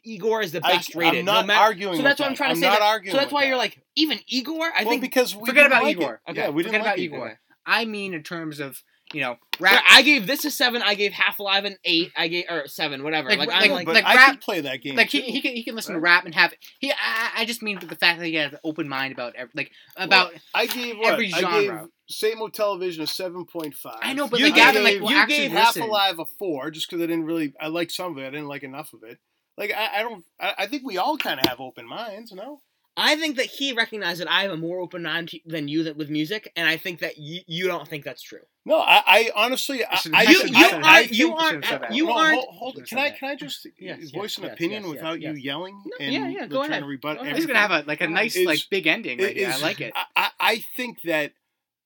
Igor 0.05 0.41
is 0.43 0.51
the 0.51 0.61
I- 0.63 0.75
best 0.77 0.93
rated. 0.95 1.19
I'm 1.19 1.25
no 1.25 1.33
not 1.33 1.47
matter- 1.47 1.59
arguing. 1.61 1.97
So 1.97 2.03
that's 2.03 2.19
with 2.19 2.25
what 2.25 2.29
I'm 2.29 2.35
trying 2.35 2.49
to 2.49 2.51
I'm 2.51 2.61
say. 2.61 2.67
Not 2.67 2.79
that- 2.79 2.85
arguing 2.85 3.11
so 3.15 3.19
that's 3.19 3.31
why 3.33 3.41
that. 3.41 3.47
you're 3.47 3.57
like 3.57 3.81
even 3.95 4.19
Igor. 4.27 4.65
I 4.75 4.83
well, 4.83 4.89
think 4.91 5.01
because 5.01 5.35
we 5.35 5.41
Forget 5.47 5.55
didn't 5.63 5.67
about 5.71 5.83
like 5.83 5.97
Igor. 5.97 6.21
It. 6.27 6.31
Okay, 6.31 6.41
Yeah, 6.41 6.49
we 6.49 6.61
didn't 6.63 6.73
forget 6.73 6.85
like 6.85 6.93
about 6.95 6.99
Igor. 6.99 7.17
Igor. 7.27 7.39
I 7.65 7.85
mean 7.85 8.13
in 8.13 8.21
terms 8.23 8.59
of 8.59 8.81
you 9.13 9.21
know 9.21 9.37
Yeah, 9.59 9.65
rap 9.75 9.83
I 9.89 10.01
gave 10.01 10.25
this 10.27 10.45
a 10.45 10.51
seven. 10.51 10.81
I 10.81 10.95
gave 10.95 11.11
Half 11.13 11.37
Alive 11.39 11.65
an 11.65 11.77
eight. 11.85 12.11
I 12.17 12.27
gave 12.27 12.45
or 12.49 12.67
seven, 12.67 13.03
whatever. 13.03 13.29
Like, 13.29 13.39
Like, 13.39 13.47
like- 13.49 13.61
I'm 13.63 13.69
No, 13.69 13.73
like, 13.75 13.85
but 13.85 13.95
like 13.95 14.05
I 14.05 14.15
rap- 14.15 14.41
play 14.41 14.61
that 14.61 14.77
game. 14.81 14.95
like 14.95 15.09
he, 15.09 15.21
too. 15.21 15.31
he 15.31 15.41
can 15.41 15.55
he 15.55 15.63
can 15.63 15.75
listen 15.75 15.93
to 15.93 15.99
rap 15.99 16.25
and 16.25 16.33
have 16.33 16.53
he 16.79 16.91
I, 16.91 17.31
I 17.37 17.45
just 17.45 17.61
mean 17.61 17.79
the 17.79 17.95
fact 17.95 18.19
that 18.19 18.25
he 18.27 18.35
has 18.35 18.53
an 18.53 18.59
open 18.63 18.87
mind 18.87 19.13
about 19.13 19.35
ev- 19.35 19.49
like 19.53 19.71
about 19.95 20.31
Well, 20.31 20.41
I 20.55 20.65
gave 20.67 20.97
what? 20.97 21.13
every 21.13 21.31
I 21.33 21.39
genre. 21.39 21.89
Gave 22.09 22.35
Saintmotelevision 22.37 23.01
a 23.01 23.07
seven 23.07 23.45
point 23.45 23.73
five. 23.75 23.99
I 24.01 24.13
know, 24.13 24.27
but 24.27 24.39
You 24.39 24.45
like 24.47 24.55
Gavin 24.55 24.83
gave- 24.83 25.01
like 25.01 25.09
will 25.09 25.17
you 25.17 25.27
gave 25.27 25.51
Half 25.51 25.75
listen. 25.75 25.89
Alive 25.89 26.19
a 26.19 26.25
four 26.25 26.71
just 26.71 26.89
because 26.89 27.01
I 27.03 27.07
didn't 27.07 27.25
really. 27.25 27.53
I 27.59 27.67
liked 27.67 27.91
some 27.91 28.11
of 28.13 28.17
it. 28.23 28.27
I 28.27 28.31
didn't 28.31 28.47
like 28.47 28.63
enough 28.63 28.93
of 28.93 29.03
it. 29.03 29.19
Like 29.57 29.71
I, 29.71 29.99
I 29.99 30.01
don't. 30.01 30.25
I, 30.39 30.53
I 30.59 30.67
think 30.67 30.83
we 30.85 30.97
all 30.97 31.17
kind 31.17 31.39
of 31.39 31.45
have 31.47 31.59
open 31.61 31.87
minds. 31.87 32.31
No. 32.31 32.59
I 32.95 33.15
think 33.15 33.37
that 33.37 33.47
he 33.47 33.73
recognized 33.73 34.21
that 34.21 34.29
I 34.29 34.43
have 34.43 34.51
a 34.51 34.57
more 34.57 34.79
open 34.79 35.01
mind 35.01 35.31
than 35.47 35.67
you 35.67 35.85
that 35.85 35.97
with 35.97 36.11
music, 36.11 36.51
and 36.55 36.67
I 36.69 36.77
think 36.77 36.99
that 36.99 37.17
you, 37.17 37.41
you 37.47 37.65
don't 37.65 37.87
think 37.87 38.03
that's 38.03 38.21
true. 38.21 38.41
No, 38.67 38.77
I, 38.79 39.01
I 39.07 39.31
honestly, 39.35 39.83
I, 39.83 39.95
should've- 39.95 40.15
I, 40.15 40.19
I 40.19 40.21
You 40.23 40.33
should've 40.35 40.49
you 40.55 40.61
said 40.63 40.71
that. 40.71 40.83
are 40.83 40.85
I 40.85 40.99
you 41.09 41.33
aren't 41.35 41.49
should've 41.49 41.65
said 41.65 41.81
that. 41.81 41.93
you 41.95 42.05
Hold- 42.05 42.17
aren't. 42.19 42.35
Hold, 42.35 42.75
hold, 42.75 42.85
can 42.87 42.99
I 42.99 43.09
can 43.09 43.29
I 43.29 43.35
just 43.35 43.65
Yes, 43.79 44.11
voice 44.11 44.13
yes, 44.33 44.37
an 44.37 44.43
yes, 44.43 44.53
opinion 44.53 44.83
yes, 44.83 44.91
without 44.91 45.19
yes. 45.21 45.35
you 45.35 45.41
yelling 45.41 45.81
No, 45.83 46.05
and 46.05 46.13
yeah, 46.13 46.27
yeah, 46.27 46.45
go 46.45 46.57
trying 46.59 46.69
ahead. 46.69 46.83
to 46.83 46.87
rebut 46.87 47.17
Go 47.17 47.21
ahead. 47.21 47.21
I'm 47.21 47.27
everything? 47.31 47.35
just 47.37 47.47
gonna 47.47 47.75
have 47.75 47.83
a 47.83 47.87
like 47.87 48.01
a 48.01 48.07
nice 48.07 48.35
Is- 48.35 48.45
like 48.45 48.59
big 48.69 48.85
ending 48.85 49.17
right 49.19 49.35
here. 49.35 49.49
I 49.51 49.57
like 49.59 49.81
it. 49.81 49.93
I, 49.95 50.03
I, 50.15 50.29
I 50.39 50.63
think 50.77 51.01
that 51.05 51.33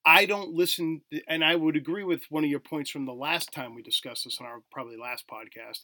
I 0.08 0.24
don't 0.24 0.54
listen, 0.54 1.02
and 1.28 1.44
I 1.44 1.54
would 1.54 1.76
agree 1.76 2.02
with 2.02 2.22
one 2.30 2.42
of 2.42 2.48
your 2.48 2.60
points 2.60 2.88
from 2.88 3.04
the 3.04 3.12
last 3.12 3.52
time 3.52 3.74
we 3.74 3.82
discussed 3.82 4.24
this 4.24 4.38
on 4.40 4.46
our 4.46 4.62
probably 4.72 4.96
last 4.96 5.24
podcast. 5.30 5.80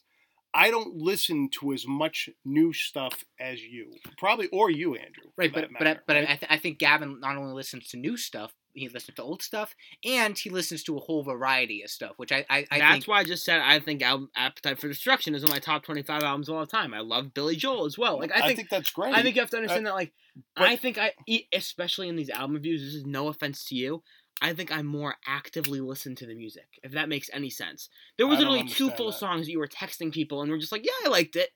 I 0.51 0.71
don't 0.71 0.95
listen 0.95 1.47
to 1.59 1.73
as 1.73 1.85
much 1.85 2.29
new 2.43 2.73
stuff 2.73 3.23
as 3.39 3.61
you, 3.61 3.91
probably, 4.17 4.47
or 4.47 4.71
you, 4.71 4.95
Andrew. 4.95 5.25
Right, 5.37 5.53
but 5.53 5.65
but 5.65 5.71
matter, 5.73 6.01
but 6.07 6.15
right? 6.15 6.23
I, 6.23 6.35
th- 6.37 6.51
I 6.51 6.57
think 6.57 6.79
Gavin 6.79 7.19
not 7.19 7.37
only 7.37 7.53
listens 7.53 7.87
to 7.89 7.97
new 7.97 8.17
stuff, 8.17 8.51
he 8.75 8.89
listens 8.89 9.15
to 9.15 9.23
old 9.23 9.41
stuff, 9.41 9.75
and 10.03 10.37
he 10.37 10.49
listens 10.49 10.83
to 10.83 10.97
a 10.97 10.99
whole 10.99 11.23
variety 11.23 11.81
of 11.81 11.89
stuff, 11.89 12.13
which 12.17 12.31
I 12.31 12.45
I, 12.49 12.65
I 12.69 12.79
That's 12.79 12.91
think 12.93 13.07
why 13.07 13.19
I 13.19 13.23
just 13.23 13.43
said 13.45 13.61
I 13.61 13.79
think 13.79 14.01
Al- 14.01 14.29
Appetite 14.35 14.79
for 14.79 14.87
Destruction 14.87 15.33
is 15.33 15.41
one 15.41 15.49
of 15.51 15.55
my 15.55 15.59
top 15.59 15.83
twenty-five 15.83 16.21
albums 16.23 16.49
of 16.49 16.55
all 16.55 16.65
time. 16.67 16.93
I 16.93 16.99
love 16.99 17.33
Billy 17.33 17.55
Joel 17.55 17.85
as 17.85 17.97
well. 17.97 18.19
Like 18.19 18.31
I 18.35 18.53
think 18.53 18.69
that's 18.69 18.91
great. 18.91 19.15
I 19.15 19.21
think 19.23 19.35
you 19.35 19.41
have 19.41 19.49
to 19.51 19.57
uh, 19.57 19.61
understand 19.61 19.85
that. 19.87 19.95
Like 19.95 20.13
but- 20.55 20.67
I 20.67 20.75
think 20.75 20.97
I, 20.97 21.13
e- 21.27 21.45
especially 21.53 22.09
in 22.09 22.15
these 22.17 22.29
album 22.29 22.55
reviews, 22.55 22.81
this 22.83 22.93
is 22.93 23.05
no 23.05 23.29
offense 23.29 23.63
to 23.65 23.75
you. 23.75 24.03
I 24.41 24.51
think 24.53 24.69
I 24.69 24.81
more 24.81 25.15
actively 25.25 25.79
listen 25.79 26.13
to 26.15 26.25
the 26.25 26.35
music, 26.35 26.67
if 26.83 26.91
that 26.91 27.07
makes 27.07 27.29
any 27.31 27.49
sense. 27.49 27.87
There 28.17 28.27
was 28.27 28.37
I 28.39 28.41
literally 28.41 28.65
two 28.67 28.89
full 28.91 29.11
that. 29.11 29.17
songs 29.17 29.47
you 29.47 29.59
were 29.59 29.67
texting 29.67 30.11
people, 30.11 30.41
and 30.41 30.51
we're 30.51 30.57
just 30.57 30.73
like, 30.73 30.85
"Yeah, 30.85 30.91
I 31.05 31.07
liked 31.07 31.37
it." 31.37 31.51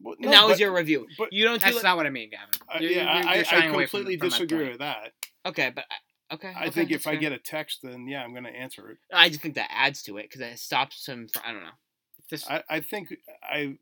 Well, 0.00 0.14
And 0.14 0.26
no, 0.26 0.30
that 0.30 0.46
was 0.48 0.60
your 0.60 0.72
review. 0.72 1.08
But 1.18 1.32
You 1.32 1.44
don't 1.44 1.60
That's 1.60 1.74
like, 1.74 1.82
not 1.84 1.96
what 1.96 2.06
I 2.06 2.10
mean, 2.10 2.30
Gavin. 2.30 2.46
Uh, 2.68 2.72
I- 2.74 2.78
You're- 2.78 2.94
yeah, 2.94 3.02
you're- 3.18 3.28
I, 3.28 3.34
you're 3.34 3.40
I 3.40 3.42
shying 3.42 3.74
away 3.74 3.86
from- 3.86 4.00
completely 4.02 4.16
from 4.18 4.28
my 4.28 4.38
disagree 4.38 4.68
with 4.70 4.78
that. 4.78 5.12
okay, 5.44 5.72
but 5.74 5.84
I- 5.90 5.94
okay. 6.32 6.52
I 6.56 6.62
okay, 6.66 6.70
think 6.70 6.90
if 6.90 7.04
that's 7.04 7.14
I 7.14 7.16
get 7.16 7.32
a 7.32 7.38
text, 7.38 7.80
then 7.82 8.06
yeah, 8.06 8.22
I'm 8.22 8.32
going 8.32 8.44
to 8.44 8.50
answer 8.50 8.90
it. 8.90 8.98
I 9.12 9.28
just 9.28 9.40
think 9.40 9.54
that 9.54 9.70
adds 9.72 10.02
to 10.04 10.18
it 10.18 10.24
because 10.30 10.40
it 10.40 10.58
stops 10.58 11.06
him. 11.06 11.28
From, 11.28 11.42
I 11.44 11.52
don't 11.52 11.62
know. 11.62 11.70
This, 12.30 12.48
I, 12.48 12.62
I 12.68 12.80
think 12.80 13.14
I. 13.42 13.76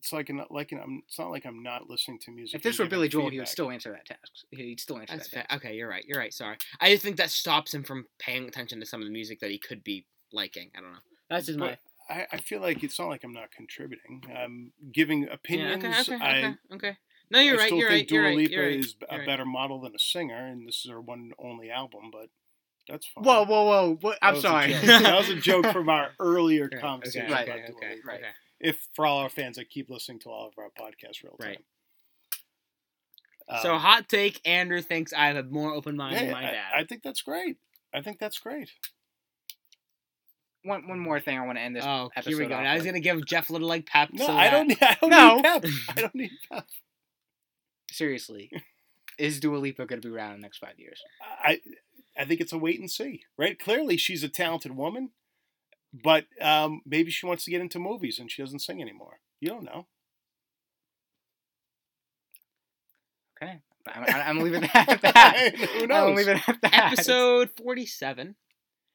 It's 0.00 0.12
like 0.12 0.28
an, 0.30 0.44
like 0.50 0.70
an, 0.70 0.78
I'm. 0.82 1.02
It's 1.08 1.18
not 1.18 1.30
like 1.30 1.44
I'm 1.44 1.62
not 1.62 1.90
listening 1.90 2.20
to 2.20 2.30
music. 2.30 2.56
if 2.56 2.62
this 2.62 2.78
were 2.78 2.86
Billy 2.86 3.08
Joel, 3.08 3.30
he 3.30 3.38
would 3.40 3.48
still 3.48 3.70
answer 3.70 3.90
that 3.90 4.06
text. 4.06 4.44
He'd 4.50 4.78
still 4.78 4.98
answer 4.98 5.16
That's 5.16 5.28
that 5.30 5.34
fair. 5.34 5.46
text. 5.50 5.66
Okay, 5.66 5.76
you're 5.76 5.88
right. 5.88 6.04
You're 6.06 6.18
right. 6.18 6.32
Sorry. 6.32 6.56
I 6.80 6.90
just 6.90 7.02
think 7.02 7.16
that 7.16 7.30
stops 7.30 7.74
him 7.74 7.82
from 7.82 8.06
paying 8.18 8.46
attention 8.46 8.78
to 8.80 8.86
some 8.86 9.00
of 9.00 9.06
the 9.06 9.12
music 9.12 9.40
that 9.40 9.50
he 9.50 9.58
could 9.58 9.82
be 9.82 10.06
liking. 10.32 10.70
I 10.76 10.80
don't 10.80 10.92
know. 10.92 10.98
That's 11.28 11.46
just 11.46 11.58
my. 11.58 11.70
But 11.70 11.78
I, 12.08 12.26
I 12.32 12.36
feel 12.38 12.60
like 12.60 12.82
it's 12.82 12.98
not 12.98 13.08
like 13.08 13.24
I'm 13.24 13.32
not 13.32 13.50
contributing. 13.50 14.22
I'm 14.34 14.72
giving 14.92 15.24
Yeah, 15.24 15.32
opinions. 15.34 15.84
okay, 15.84 16.14
okay, 16.14 16.24
I, 16.24 16.38
okay, 16.38 16.54
okay. 16.74 16.96
No, 17.30 17.40
you're 17.40 17.54
I 17.54 17.58
right. 17.58 17.66
still 17.66 17.78
You're 17.78 17.88
think 17.90 18.00
right. 18.02 18.08
Dua 18.08 18.18
You're 18.18 18.28
right. 18.28 18.36
Lipa 18.36 18.52
You're 18.52 18.64
right. 18.66 18.78
is 18.78 18.96
a 19.08 19.24
better 19.26 19.44
model 19.44 19.80
than 19.80 19.94
a 19.94 19.98
singer, 19.98 20.46
and 20.46 20.66
this 20.66 20.82
is 20.84 20.90
her 20.90 21.00
one 21.00 21.32
only 21.38 21.70
album. 21.70 22.10
But 22.10 22.28
that's 22.88 23.06
fine. 23.06 23.24
Whoa, 23.24 23.44
whoa, 23.44 23.64
whoa! 23.64 23.98
What? 24.00 24.18
I'm 24.22 24.34
was 24.34 24.44
a 24.44 24.48
sorry. 24.48 24.72
that 24.72 25.16
was 25.18 25.28
a 25.28 25.36
joke 25.40 25.66
from 25.66 25.88
our 25.88 26.10
earlier 26.18 26.64
Okay, 26.66 26.78
conversation. 26.78 27.24
Okay, 27.26 27.32
Right, 27.32 27.48
okay, 27.48 27.58
about 27.58 27.66
Dua 27.66 27.76
okay, 27.76 27.94
Lipa. 27.96 28.06
right. 28.08 28.20
If 28.60 28.88
for 28.94 29.06
all 29.06 29.18
our 29.18 29.28
fans 29.28 29.56
that 29.56 29.68
keep 29.70 29.88
listening 29.90 30.20
to 30.20 30.30
all 30.30 30.48
of 30.48 30.54
our 30.58 30.70
podcasts 30.70 31.22
real 31.22 31.36
time. 31.40 31.48
Right. 33.50 33.62
so 33.62 33.74
Um, 33.74 33.80
hot 33.80 34.08
take: 34.08 34.40
Andrew 34.46 34.80
thinks 34.82 35.12
I 35.12 35.26
have 35.28 35.36
a 35.36 35.42
more 35.44 35.72
open 35.74 35.96
mind 35.96 36.14
yeah, 36.16 36.22
than 36.24 36.32
my 36.32 36.48
I- 36.48 36.50
dad. 36.50 36.72
I, 36.74 36.84
think 36.84 37.02
that's 37.02 37.22
great. 37.22 37.56
I 37.94 38.00
think 38.02 38.18
that's 38.18 38.38
great. 38.38 38.70
one, 40.64 40.88
one 40.88 40.98
more 40.98 41.20
thing 41.20 41.38
I 41.38 41.46
want 41.46 41.56
to 41.58 41.62
end 41.62 41.76
this 41.76 41.84
oh, 41.86 42.10
episode 42.16 42.30
here 42.30 42.38
we 42.38 42.46
go. 42.46 42.54
off 42.56 42.62
Now 42.62 42.74
he's 42.74 42.84
gonna 42.84 43.00
give 43.00 43.24
Jeff 43.26 43.48
a 43.48 43.52
little 43.52 43.68
like 43.68 43.86
pep. 43.86 44.10
No, 44.12 44.26
so 44.26 44.32
I 44.32 44.44
that- 44.44 44.50
don't. 44.50 44.66
Need, 44.68 44.78
I 44.82 44.96
don't 45.00 45.10
No. 45.10 45.34
need 45.36 45.42
pep. 45.44 45.64
I 45.96 46.00
don't 46.00 46.14
need 46.14 46.30
pep. 46.50 46.66
Seriously, 47.90 48.50
is 49.18 49.40
Dua 49.40 49.56
Lipa 49.56 49.86
going 49.86 50.00
to 50.00 50.08
be 50.08 50.14
around 50.14 50.34
in 50.34 50.40
the 50.40 50.44
next 50.44 50.58
five 50.58 50.78
years? 50.78 51.00
I 51.42 51.60
I 52.18 52.24
think 52.24 52.40
it's 52.40 52.52
a 52.52 52.58
wait 52.58 52.78
and 52.80 52.90
see. 52.90 53.22
Right? 53.36 53.58
Clearly, 53.58 53.96
she's 53.96 54.22
a 54.22 54.28
talented 54.28 54.76
woman, 54.76 55.10
but 55.92 56.26
um, 56.40 56.82
maybe 56.84 57.10
she 57.10 57.26
wants 57.26 57.44
to 57.44 57.50
get 57.50 57.60
into 57.60 57.78
movies 57.78 58.18
and 58.18 58.30
she 58.30 58.42
doesn't 58.42 58.58
sing 58.60 58.80
anymore. 58.82 59.20
You 59.40 59.48
don't 59.48 59.64
know. 59.64 59.86
Okay, 63.40 63.60
I'm, 63.94 64.02
I'm, 64.04 64.14
I'm 64.38 64.38
leaving 64.44 64.62
that 64.62 64.88
at 64.88 65.02
that. 65.02 65.54
Who 65.56 65.82
I'm 65.84 65.88
knows? 65.88 66.16
leaving 66.16 66.36
it 66.38 66.48
at 66.48 66.60
that. 66.62 66.92
Episode 66.92 67.50
forty-seven. 67.56 68.34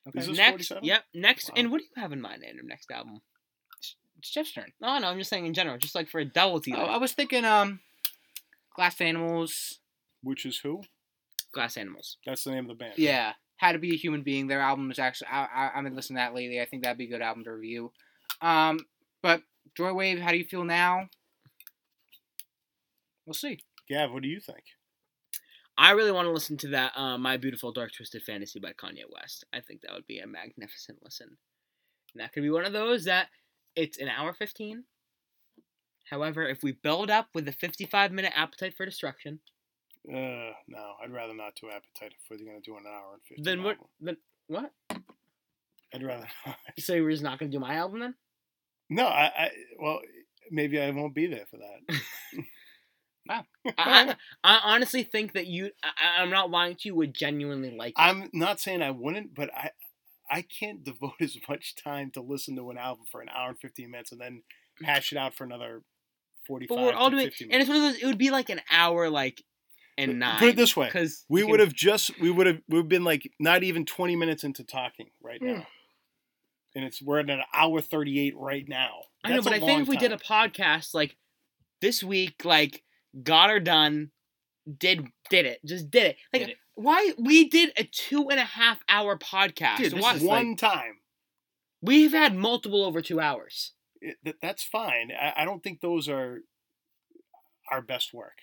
Okay. 0.10 0.20
Is 0.20 0.28
this 0.28 0.38
next, 0.38 0.68
47? 0.68 0.84
yep. 0.84 1.04
Next, 1.14 1.48
Wow. 1.50 1.54
and 1.58 1.72
what 1.72 1.78
do 1.78 1.86
you 1.86 2.02
have 2.02 2.12
in 2.12 2.20
mind, 2.20 2.44
Andrew? 2.44 2.66
Next 2.68 2.92
album? 2.92 3.22
It's 4.18 4.30
Jeff's 4.30 4.52
turn. 4.52 4.74
No, 4.82 4.98
no, 5.00 5.08
I'm 5.08 5.18
just 5.18 5.30
saying 5.30 5.46
in 5.46 5.54
general, 5.54 5.78
just 5.78 5.96
like 5.96 6.10
for 6.10 6.20
a 6.20 6.26
double 6.26 6.60
T. 6.60 6.74
Oh, 6.76 6.82
I 6.84 6.98
was 6.98 7.14
thinking, 7.14 7.46
um, 7.46 7.80
Glass 8.76 9.00
Animals. 9.02 9.80
Which 10.22 10.46
is 10.46 10.60
who? 10.60 10.84
Glass 11.54 11.78
Animals. 11.78 12.18
That's 12.26 12.44
the 12.44 12.52
name 12.52 12.66
of 12.66 12.70
the 12.70 12.76
band. 12.76 12.94
Yeah, 12.98 13.34
How 13.58 13.72
to 13.72 13.80
Be 13.80 13.94
a 13.94 13.98
Human 13.98 14.24
Being. 14.24 14.48
Their 14.48 14.62
album 14.62 14.90
is 14.92 15.00
actually 15.00 15.28
I, 15.32 15.46
I 15.46 15.72
I've 15.76 15.84
been 15.84 15.96
listening 15.96 16.18
to 16.18 16.24
that 16.24 16.36
lately. 16.36 16.62
I 16.62 16.66
think 16.66 16.84
that'd 16.84 16.98
be 16.98 17.06
a 17.06 17.10
good 17.10 17.22
album 17.22 17.44
to 17.44 17.52
review. 17.52 17.92
Um, 18.42 18.80
but 19.22 19.42
Joywave, 19.78 20.22
how 20.22 20.32
do 20.32 20.38
you 20.38 20.46
feel 20.46 20.64
now? 20.64 21.08
We'll 23.26 23.34
see. 23.34 23.60
Gav, 23.90 24.12
what 24.12 24.24
do 24.24 24.30
you 24.30 24.40
think? 24.40 24.64
I 25.78 25.92
really 25.92 26.12
want 26.12 26.28
to 26.28 26.32
listen 26.32 26.58
to 26.58 26.68
that 26.70 26.92
uh, 26.96 27.18
My 27.18 27.38
Beautiful 27.38 27.72
Dark 27.72 27.92
Twisted 27.96 28.22
Fantasy 28.24 28.60
by 28.60 28.74
Kanye 28.74 29.06
West. 29.12 29.46
I 29.54 29.60
think 29.60 29.82
that 29.82 29.94
would 29.94 30.06
be 30.06 30.20
a 30.20 30.28
magnificent 30.28 31.00
listen. 31.04 31.38
And 32.14 32.22
that 32.22 32.32
could 32.32 32.44
be 32.44 32.52
one 32.52 32.66
of 32.66 32.74
those 32.74 33.06
that 33.06 33.30
it's 33.76 33.98
an 33.98 34.08
hour 34.08 34.34
15. 34.34 34.84
However, 36.10 36.48
if 36.48 36.64
we 36.64 36.72
build 36.74 37.10
up 37.10 37.28
with 37.34 37.48
a 37.48 37.52
55 37.52 38.12
minute 38.12 38.34
appetite 38.36 38.76
for 38.76 38.86
destruction, 38.86 39.40
Uh, 40.08 40.52
no, 40.68 40.96
I'd 41.04 41.12
rather 41.14 41.34
not 41.34 41.56
do 41.60 41.70
Appetite 41.70 42.14
if 42.20 42.30
we're 42.30 42.46
going 42.46 42.62
to 42.62 42.72
do 42.72 42.76
an 42.78 42.84
hour 42.88 43.14
and 43.14 43.22
15. 43.24 43.44
then 43.44 43.64
what? 43.64 43.78
album. 43.78 43.88
Then 44.02 44.18
what? 44.48 44.72
I'd 45.94 46.04
rather 46.04 46.28
not. 46.46 46.58
So 46.80 46.94
we're 47.02 47.12
just 47.12 47.24
not 47.24 47.40
going 47.40 47.52
to 47.52 47.58
do 47.58 47.62
my 47.62 47.76
album 47.76 48.00
then? 48.02 48.16
No, 48.90 49.06
I, 49.08 49.24
I, 49.38 49.50
well, 49.80 50.02
maybe 50.52 50.80
I 50.82 50.90
won't 50.92 51.16
be 51.16 51.28
there 51.28 51.46
for 51.50 51.58
that. 51.58 51.96
I, 53.30 53.44
I, 53.78 54.16
I 54.44 54.60
honestly 54.66 55.04
think 55.04 55.32
that 55.34 55.48
you, 55.48 55.72
I, 55.82 56.22
I'm 56.22 56.30
not 56.30 56.52
lying 56.52 56.76
to 56.76 56.90
you, 56.90 56.96
would 56.96 57.14
genuinely 57.14 57.72
like 57.72 57.92
it. 57.92 57.96
I'm 57.98 58.30
not 58.34 58.60
saying 58.60 58.82
I 58.82 58.92
wouldn't, 58.92 59.34
but 59.34 59.50
I 59.56 59.72
I 60.30 60.42
can't 60.42 60.84
devote 60.84 61.14
as 61.22 61.38
much 61.48 61.76
time 61.76 62.12
to 62.12 62.22
listen 62.22 62.56
to 62.58 62.70
an 62.72 62.78
album 62.78 63.06
for 63.12 63.22
an 63.22 63.30
hour 63.30 63.50
and 63.50 63.60
15 63.60 63.90
minutes 63.90 64.12
and 64.12 64.20
then 64.20 64.44
hash 64.84 65.12
it 65.12 65.18
out 65.18 65.34
for 65.36 65.44
another 65.44 65.84
45 66.48 66.76
but 66.78 66.84
we're 66.84 66.94
all 66.94 67.10
doing, 67.10 67.26
50 67.28 67.50
and 67.52 67.62
it's 67.62 67.70
one 67.70 67.78
of 67.78 67.84
those. 67.84 68.02
It 68.02 68.06
would 68.06 68.18
be 68.18 68.30
like 68.32 68.50
an 68.50 68.62
hour, 68.72 69.10
like, 69.10 69.42
and 69.98 70.20
nine. 70.20 70.40
Put 70.40 70.50
it 70.50 70.56
this 70.56 70.76
way. 70.76 70.88
because 70.88 71.24
We 71.30 71.44
would 71.44 71.60
have 71.60 71.74
just 71.74 72.20
we 72.20 72.32
would 72.32 72.48
have 72.48 72.60
we've 72.68 72.88
been 72.88 73.04
like 73.04 73.30
not 73.40 73.64
even 73.64 73.86
20 73.86 74.16
minutes 74.16 74.44
into 74.44 74.64
talking 74.64 75.10
right 75.22 75.40
Hmm. 75.40 75.48
now. 75.48 75.68
And 76.76 76.84
it's 76.86 77.02
we're 77.02 77.20
at 77.20 77.30
an 77.30 77.42
hour 77.54 77.82
38 77.82 78.34
right 78.36 78.68
now. 78.68 79.04
I 79.24 79.30
know, 79.36 79.42
but 79.44 79.54
I 79.54 79.60
think 79.60 79.84
if 79.84 79.88
we 79.88 79.98
did 79.98 80.12
a 80.12 80.18
podcast 80.18 80.94
like 80.96 81.16
this 81.82 82.04
week, 82.04 82.44
like 82.44 82.82
got 83.24 83.50
her 83.52 83.60
done, 83.60 84.10
did 84.80 85.06
did 85.30 85.46
it, 85.46 85.60
just 85.66 85.92
did 85.92 86.08
it. 86.08 86.18
Like 86.34 86.42
Did 86.42 86.50
it. 86.52 86.58
why 86.74 87.12
we 87.20 87.48
did 87.48 87.72
a 87.78 87.84
two 87.84 88.30
and 88.32 88.40
a 88.40 88.44
half 88.46 88.80
hour 88.90 89.18
podcast? 89.18 89.78
Dude, 89.78 89.94
this 89.94 90.02
Why- 90.02 90.16
is 90.16 90.24
one 90.24 90.56
time. 90.56 90.96
we've 91.82 92.12
had 92.14 92.36
multiple 92.36 92.84
over 92.84 93.02
two 93.02 93.20
hours. 93.20 93.74
It, 94.04 94.18
that, 94.24 94.36
that's 94.42 94.64
fine. 94.64 95.12
I, 95.12 95.34
I 95.38 95.46
don't 95.46 95.64
think 95.64 95.80
those 95.80 96.10
are 96.10 96.42
our 97.72 97.82
best 97.82 98.14
work. 98.14 98.38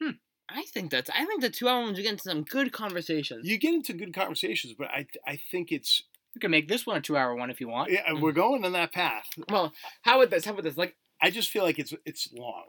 Hmm. 0.00 0.10
I 0.48 0.64
think 0.64 0.90
that's. 0.90 1.08
I 1.10 1.24
think 1.24 1.40
the 1.40 1.50
two 1.50 1.68
hours 1.68 1.96
we 1.96 2.02
get 2.02 2.12
into 2.12 2.24
some 2.24 2.42
good 2.42 2.72
conversations. 2.72 3.48
You 3.48 3.58
get 3.58 3.74
into 3.74 3.94
good 3.94 4.12
conversations, 4.12 4.74
but 4.78 4.88
I 4.88 5.06
I 5.26 5.38
think 5.50 5.72
it's 5.72 6.02
You 6.34 6.40
can 6.40 6.50
make 6.50 6.68
this 6.68 6.86
one 6.86 6.98
a 6.98 7.00
two-hour 7.00 7.34
one 7.34 7.50
if 7.50 7.60
you 7.60 7.68
want. 7.68 7.90
yeah, 7.90 8.12
we're 8.12 8.32
mm. 8.32 8.36
going 8.36 8.64
on 8.64 8.72
that 8.72 8.92
path. 8.92 9.26
well, 9.48 9.72
how 10.02 10.18
about 10.18 10.30
this? 10.30 10.44
How 10.44 10.52
about 10.52 10.64
this? 10.64 10.76
Like 10.76 10.96
I 11.22 11.30
just 11.30 11.50
feel 11.50 11.64
like 11.64 11.78
it's 11.78 11.94
it's 12.04 12.28
long. 12.32 12.66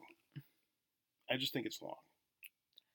I 1.30 1.38
just 1.38 1.52
think 1.52 1.66
it's 1.66 1.82
long. 1.82 1.98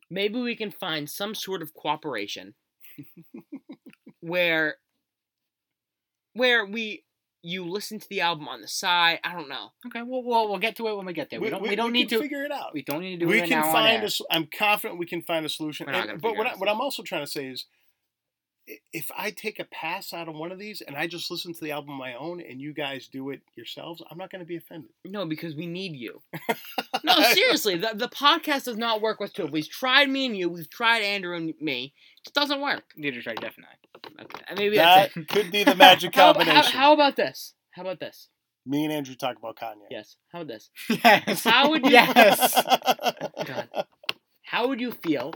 maybe 0.09 0.41
we 0.41 0.57
can 0.57 0.71
find 0.71 1.11
some 1.11 1.35
sort 1.35 1.63
of 1.63 1.75
cooperation 1.75 2.55
where 4.21 4.77
where 6.33 6.65
we 6.65 7.05
you 7.43 7.65
listen 7.65 7.99
to 7.99 8.09
the 8.09 8.21
album 8.21 8.49
on 8.49 8.61
the 8.61 8.69
side. 8.69 9.19
I 9.25 9.33
don't 9.33 9.49
know. 9.49 9.69
Okay, 9.87 10.03
well, 10.03 10.23
we'll 10.23 10.49
we'll 10.49 10.59
get 10.59 10.77
to 10.77 10.87
it 10.89 10.97
when 10.97 11.07
we 11.07 11.13
get 11.13 11.31
there. 11.31 11.41
We, 11.41 11.51
don't 11.51 11.63
we, 11.63 11.75
don't 11.77 11.93
need 11.93 12.09
can 12.09 12.19
to 12.19 12.23
figure 12.23 12.45
it 12.45 12.53
out. 12.53 12.75
we 12.75 12.83
don't 12.83 13.01
need 13.01 13.19
to 13.21 13.25
do 13.25 13.29
we 13.29 13.39
it 13.41 13.49
can 13.49 13.61
now 13.61 13.67
on 13.67 13.73
find 13.73 13.97
air. 13.97 14.03
a. 14.03 14.07
s- 14.07 14.21
I'm 14.31 14.47
confident 14.47 14.99
we 14.99 15.07
can 15.07 15.23
find 15.23 15.47
a 15.47 15.49
solution. 15.49 15.87
We're 15.87 15.93
not 15.93 16.09
And- 16.09 16.21
but 16.21 16.37
what, 16.37 16.47
out 16.47 16.53
I, 16.53 16.57
a 16.57 16.59
what 16.59 16.69
I'm 16.69 16.81
also 16.81 17.03
trying 17.03 17.25
to 17.25 17.31
say 17.31 17.47
is, 17.47 17.67
i- 17.67 17.80
if 18.93 19.11
I 19.17 19.31
take 19.31 19.59
a 19.59 19.65
pass 19.65 20.13
out 20.13 20.29
on 20.29 20.39
one 20.39 20.53
of 20.53 20.59
these 20.59 20.81
and 20.81 20.97
I 20.97 21.07
just 21.07 21.31
listen 21.31 21.53
to 21.55 21.61
the 21.61 21.73
album 21.73 21.91
on 21.93 21.99
my 21.99 22.15
own, 22.15 22.41
and 22.41 22.61
you 22.61 22.73
guys 22.73 23.09
do 23.09 23.31
it 23.31 23.41
yourselves, 23.55 24.03
I'm 24.11 24.19
not 24.19 24.31
going 24.31 24.41
to 24.41 24.47
be 24.47 24.57
offended. 24.57 24.91
No, 25.05 25.27
because 25.27 25.55
we 25.55 25.67
need 25.67 25.97
you. 25.97 26.23
No, 27.03 27.15
seriously, 27.33 27.77
the, 27.77 27.93
the 27.95 28.09
podcast 28.09 28.65
does 28.65 28.77
not 28.77 29.01
work 29.01 29.21
with 29.21 29.33
two. 29.33 29.47
We've 29.47 29.69
tried 29.69 30.11
me 30.11 30.27
and 30.27 30.37
you. 30.37 30.49
We've 30.51 30.69
tried 30.69 31.03
Andrew 31.03 31.35
and 31.35 31.55
me. 31.61 31.95
It 32.19 32.25
just 32.25 32.35
doesn't 32.35 32.61
work. 32.61 32.83
Neither 32.97 33.23
try 33.23 33.35
Jeff 33.41 33.57
and 33.57 33.65
I. 33.65 34.23
Okay, 34.25 34.45
and 34.49 34.59
maybe 34.59 34.77
that's 34.77 35.15
That 35.15 35.21
it. 35.23 35.29
could 35.29 35.51
be 35.51 35.65
the 35.65 35.75
magic 35.77 36.15
How, 36.15 36.33
combination. 36.35 36.73
how, 36.73 36.79
how 36.79 36.93
about 36.93 37.17
this? 37.17 37.55
How 37.71 37.83
about 37.83 38.01
this? 38.01 38.29
Me 38.67 38.85
and 38.85 38.93
Andrew 38.93 39.15
talk 39.15 39.39
about 39.39 39.57
Kanye. 39.57 39.87
Yes. 39.91 40.17
How 40.31 40.43
about 40.43 40.49
this? 40.49 40.71
Yes. 41.03 41.45
How 41.45 41.71
would 41.71 41.85
you- 41.87 41.91
Yes. 41.93 42.63
God. 43.47 43.69
How 44.43 44.69
would 44.69 44.81
you 44.81 44.93
feel 44.93 45.33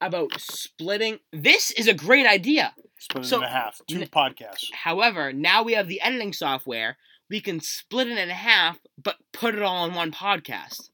about 0.00 0.38
splitting? 0.40 1.18
This 1.32 1.70
is 1.72 1.86
a 1.88 1.94
great 1.94 2.26
idea. 2.26 2.74
Split 2.98 3.24
it 3.24 3.28
So, 3.28 3.38
in 3.42 3.48
half. 3.48 3.80
Two 3.88 4.00
n- 4.00 4.06
podcasts. 4.08 4.72
However, 4.72 5.32
now 5.32 5.62
we 5.62 5.74
have 5.74 5.88
the 5.88 6.00
editing 6.00 6.32
software. 6.32 6.96
We 7.30 7.40
can 7.40 7.60
split 7.60 8.08
it 8.08 8.18
in 8.18 8.28
half, 8.28 8.78
but 9.02 9.16
put 9.32 9.54
it 9.54 9.62
all 9.62 9.84
in 9.86 9.94
one 9.94 10.12
podcast. 10.12 10.90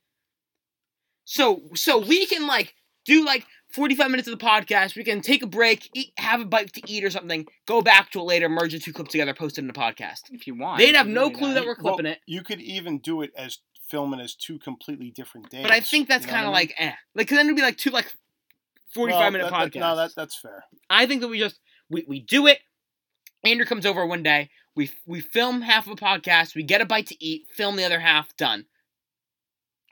So, 1.24 1.62
so 1.74 1.98
we 1.98 2.27
can 2.27 2.47
like 2.47 2.74
do 3.05 3.24
like 3.24 3.47
forty-five 3.72 4.10
minutes 4.10 4.28
of 4.28 4.39
the 4.39 4.44
podcast. 4.44 4.97
We 4.97 5.05
can 5.05 5.20
take 5.20 5.43
a 5.43 5.47
break, 5.47 5.89
eat, 5.94 6.12
have 6.16 6.40
a 6.40 6.44
bite 6.44 6.72
to 6.74 6.82
eat 6.90 7.05
or 7.05 7.10
something. 7.10 7.47
Go 7.66 7.82
back 7.82 8.10
to 8.12 8.20
it 8.20 8.24
later, 8.24 8.48
merge 8.48 8.72
the 8.72 8.78
two 8.78 8.93
clips 8.93 9.12
together, 9.12 9.35
post 9.35 9.59
it 9.59 9.62
in 9.62 9.66
the 9.66 9.72
podcast. 9.72 10.22
if 10.32 10.47
you 10.47 10.55
want. 10.56 10.78
They'd 10.78 10.94
have 10.94 11.06
no 11.06 11.24
can 11.31 11.32
do 11.32 11.39
clue 11.39 11.55
that 11.55 11.64
we're 11.66 11.77
clipping 11.77 12.05
Well, 12.05 12.12
it. 12.14 12.20
You 12.27 12.43
could 12.43 12.60
even 12.60 12.98
do 12.98 13.22
it 13.22 13.31
as 13.36 13.59
filming 13.89 14.20
as 14.20 14.35
two 14.35 14.59
completely 14.59 15.10
different 15.10 15.51
days. 15.51 15.62
But 15.62 15.72
I 15.72 15.81
think 15.81 16.09
that's 16.09 16.24
you 16.24 16.32
know 16.32 16.35
kind 16.35 16.47
of 16.47 16.55
I 16.55 16.59
mean? 16.59 16.68
like 16.68 16.74
eh, 16.78 16.86
like 17.14 17.27
because 17.27 17.36
then 17.36 17.47
it'd 17.47 17.56
be 17.56 17.62
like 17.62 17.77
two 17.77 17.90
like 17.90 18.12
forty-five 18.95 19.21
Well, 19.21 19.31
minute 19.33 19.51
that- 19.51 19.53
podcasts. 19.53 19.73
that- 19.75 19.79
No, 19.81 19.97
that, 19.97 20.11
that's 20.17 20.39
fair. 20.39 20.65
I 20.89 21.07
think 21.07 21.21
that 21.23 21.29
we 21.29 21.39
just 21.39 21.59
we, 21.89 22.05
we 22.09 22.21
do 22.21 22.47
it. 22.47 22.59
Andrew 23.45 23.65
comes 23.67 23.87
over 23.87 24.05
one 24.07 24.23
day. 24.23 24.51
We 24.77 24.91
we 25.07 25.21
film 25.21 25.62
half 25.62 25.87
of 25.87 25.93
a 25.93 25.97
podcast. 25.97 26.55
We 26.55 26.62
get 26.62 26.81
a 26.81 26.87
bite 26.87 27.07
to 27.09 27.25
eat. 27.25 27.47
Film 27.55 27.77
the 27.77 27.85
other 27.85 28.01
half. 28.01 28.37
Done. 28.37 28.67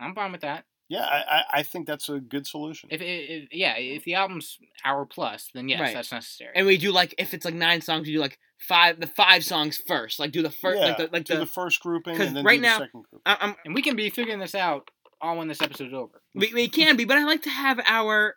I'm 0.01 0.15
fine 0.15 0.33
with 0.33 0.43
that. 0.43 0.65
Yeah, 0.91 1.01
I, 1.05 1.17
I, 1.29 1.43
I 1.59 1.63
think 1.65 1.87
that's 1.87 2.09
a 2.09 2.19
good 2.19 2.47
solution. 2.47 2.89
If, 2.91 3.03
if 3.03 3.49
yeah, 3.53 3.77
if 3.77 4.05
the 4.05 4.15
album's 4.15 4.57
hour 4.85 5.05
plus, 5.05 5.51
then 5.53 5.69
yes, 5.69 5.81
Right. 5.81 5.93
that's 5.95 6.11
necessary. 6.13 6.53
And 6.55 6.67
we 6.67 6.79
do 6.79 6.93
like 6.93 7.15
if 7.19 7.35
it's 7.35 7.45
like 7.45 7.55
nine 7.55 7.83
songs, 7.83 8.07
we 8.07 8.15
do 8.15 8.21
like 8.21 8.39
five 8.59 8.99
the 8.99 9.07
five 9.07 9.45
songs 9.45 9.77
first. 9.87 10.19
Like 10.19 10.33
do 10.33 10.41
the 10.41 10.51
first 10.51 10.79
yeah, 10.81 10.87
like 10.87 10.97
the 10.97 11.09
like 11.13 11.25
do 11.25 11.35
the, 11.35 11.41
the 11.41 11.47
first 11.47 11.81
grouping 11.81 12.17
'cause 12.17 12.29
and 12.29 12.37
then 12.37 12.45
right 12.45 12.57
do 12.57 12.63
now- 12.63 12.79
the 12.79 12.85
second 12.87 13.05
group. 13.11 13.23
I, 13.27 13.37
I'm, 13.41 13.55
and 13.67 13.75
we 13.75 13.83
can 13.83 13.97
be 13.97 14.09
figuring 14.09 14.39
this 14.39 14.55
out 14.55 14.91
all 15.21 15.37
when 15.37 15.49
this 15.49 15.61
episode's 15.61 15.93
over. 15.93 16.23
we, 16.35 16.55
we 16.55 16.69
can 16.69 16.97
be, 16.97 17.05
but 17.05 17.19
I 17.19 17.25
like 17.25 17.43
to 17.43 17.51
have 17.51 17.81
our 17.85 18.37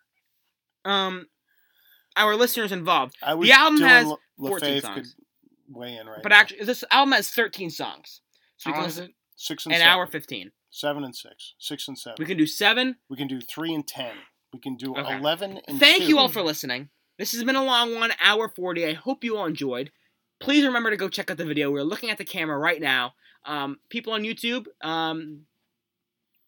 um 0.85 1.27
our 2.15 2.35
listeners 2.35 2.71
involved. 2.71 3.15
I 3.23 3.33
wish 3.35 3.49
the 3.49 3.55
album 3.57 3.79
Dylan 3.79 3.87
has 3.87 4.05
Le- 4.07 4.17
14 4.49 4.81
songs. 4.81 5.15
weigh 5.69 5.95
in 5.95 6.07
right 6.07 6.19
But 6.21 6.29
now. 6.29 6.39
actually, 6.39 6.65
this 6.65 6.83
album 6.91 7.13
has 7.13 7.29
13 7.29 7.69
songs, 7.69 8.21
so 8.57 8.69
we 8.69 8.73
How 8.73 8.75
can 8.77 8.81
long 8.81 8.89
is 8.89 8.95
listen 8.97 9.09
it? 9.11 9.15
six 9.37 9.65
and 9.65 9.73
an 9.73 9.79
seven. 9.79 9.91
hour 9.93 10.07
15. 10.07 10.51
seven 10.69 11.03
and 11.03 11.15
six, 11.15 11.53
six 11.59 11.87
and 11.87 11.97
seven. 11.97 12.15
We 12.19 12.25
can 12.25 12.37
do 12.37 12.45
seven. 12.45 12.97
We 13.09 13.17
can 13.17 13.27
do 13.27 13.39
three 13.41 13.73
and 13.73 13.87
ten. 13.87 14.13
We 14.53 14.59
can 14.59 14.75
do 14.75 14.95
Okay. 14.95 15.17
eleven 15.17 15.61
and 15.67 15.79
Thank 15.79 16.03
two. 16.03 16.09
you 16.09 16.17
all 16.19 16.27
for 16.29 16.41
listening. 16.41 16.89
This 17.17 17.31
has 17.33 17.43
been 17.43 17.55
a 17.55 17.63
long 17.63 17.95
one, 17.95 18.11
hour 18.21 18.49
40. 18.49 18.85
I 18.85 18.93
hope 18.93 19.23
you 19.23 19.37
all 19.37 19.45
enjoyed. 19.45 19.91
Please 20.39 20.65
remember 20.65 20.89
to 20.89 20.97
go 20.97 21.07
check 21.07 21.29
out 21.29 21.37
the 21.37 21.45
video. 21.45 21.69
We're 21.71 21.83
looking 21.83 22.09
at 22.09 22.17
the 22.17 22.25
camera 22.25 22.57
right 22.57 22.81
now. 22.81 23.13
Um, 23.45 23.79
people 23.89 24.13
on 24.13 24.23
YouTube, 24.23 24.65
um, 24.81 25.45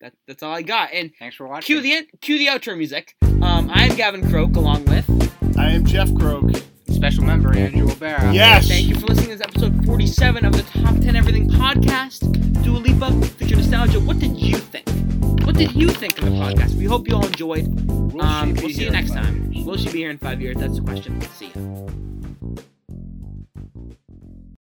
that, 0.04 0.14
that's 0.28 0.44
all 0.44 0.54
I 0.54 0.62
got. 0.62 0.90
And 0.94 1.12
Thanks 1.18 1.36
for 1.36 1.48
watching. 1.48 1.66
cue 1.66 1.82
the 1.82 1.94
in- 1.94 2.08
cue 2.22 2.38
the 2.38 2.48
outro 2.48 2.78
music. 2.78 3.16
Um, 3.42 3.70
I 3.74 3.88
am 3.88 3.96
Gavin 3.96 4.30
Croak, 4.30 4.56
along 4.56 4.86
with. 4.86 5.10
I 5.58 5.70
am 5.72 5.86
Jeff 5.86 6.14
Croak. 6.16 6.52
special 6.90 7.24
member 7.26 7.56
Andrew 7.58 7.90
O'Bara. 7.92 8.32
Yes. 8.34 8.68
Thank 8.68 8.88
you 8.88 8.96
for 8.96 9.08
listening 9.08 9.32
to 9.32 9.36
this 9.38 9.42
episode 9.42 9.86
47 9.86 10.46
of 10.46 10.54
the 10.54 10.62
Top 10.80 10.96
10 11.00 11.16
Everything 11.16 11.50
podcast. 11.50 12.20
Do 12.64 12.78
a 12.78 12.80
Dua 12.80 12.80
Lipa, 12.80 13.12
Future 13.38 13.56
Nostalgia. 13.58 14.00
What 14.00 14.20
did 14.20 14.38
you 14.38 14.58
think? 14.58 14.88
What 15.46 15.56
did 15.56 15.74
you 15.76 15.90
think 15.90 16.18
of 16.20 16.26
the 16.26 16.32
podcast? 16.32 16.76
We 16.76 16.86
hope 16.86 17.08
you 17.10 17.16
all 17.16 17.26
enjoyed. 17.26 17.68
Will 18.14 18.22
Um, 18.22 18.54
we'll 18.54 18.70
see 18.70 18.86
you 18.86 18.90
next 18.92 19.12
time. 19.12 19.52
years? 19.52 19.66
Will 19.66 19.76
she 19.78 19.92
be 19.92 20.00
here 20.00 20.10
in 20.12 20.18
five 20.18 20.42
years? 20.42 20.56
That's 20.58 20.76
the 20.76 20.82
question. 20.82 21.20
See 21.38 21.48
ya. 21.56 22.13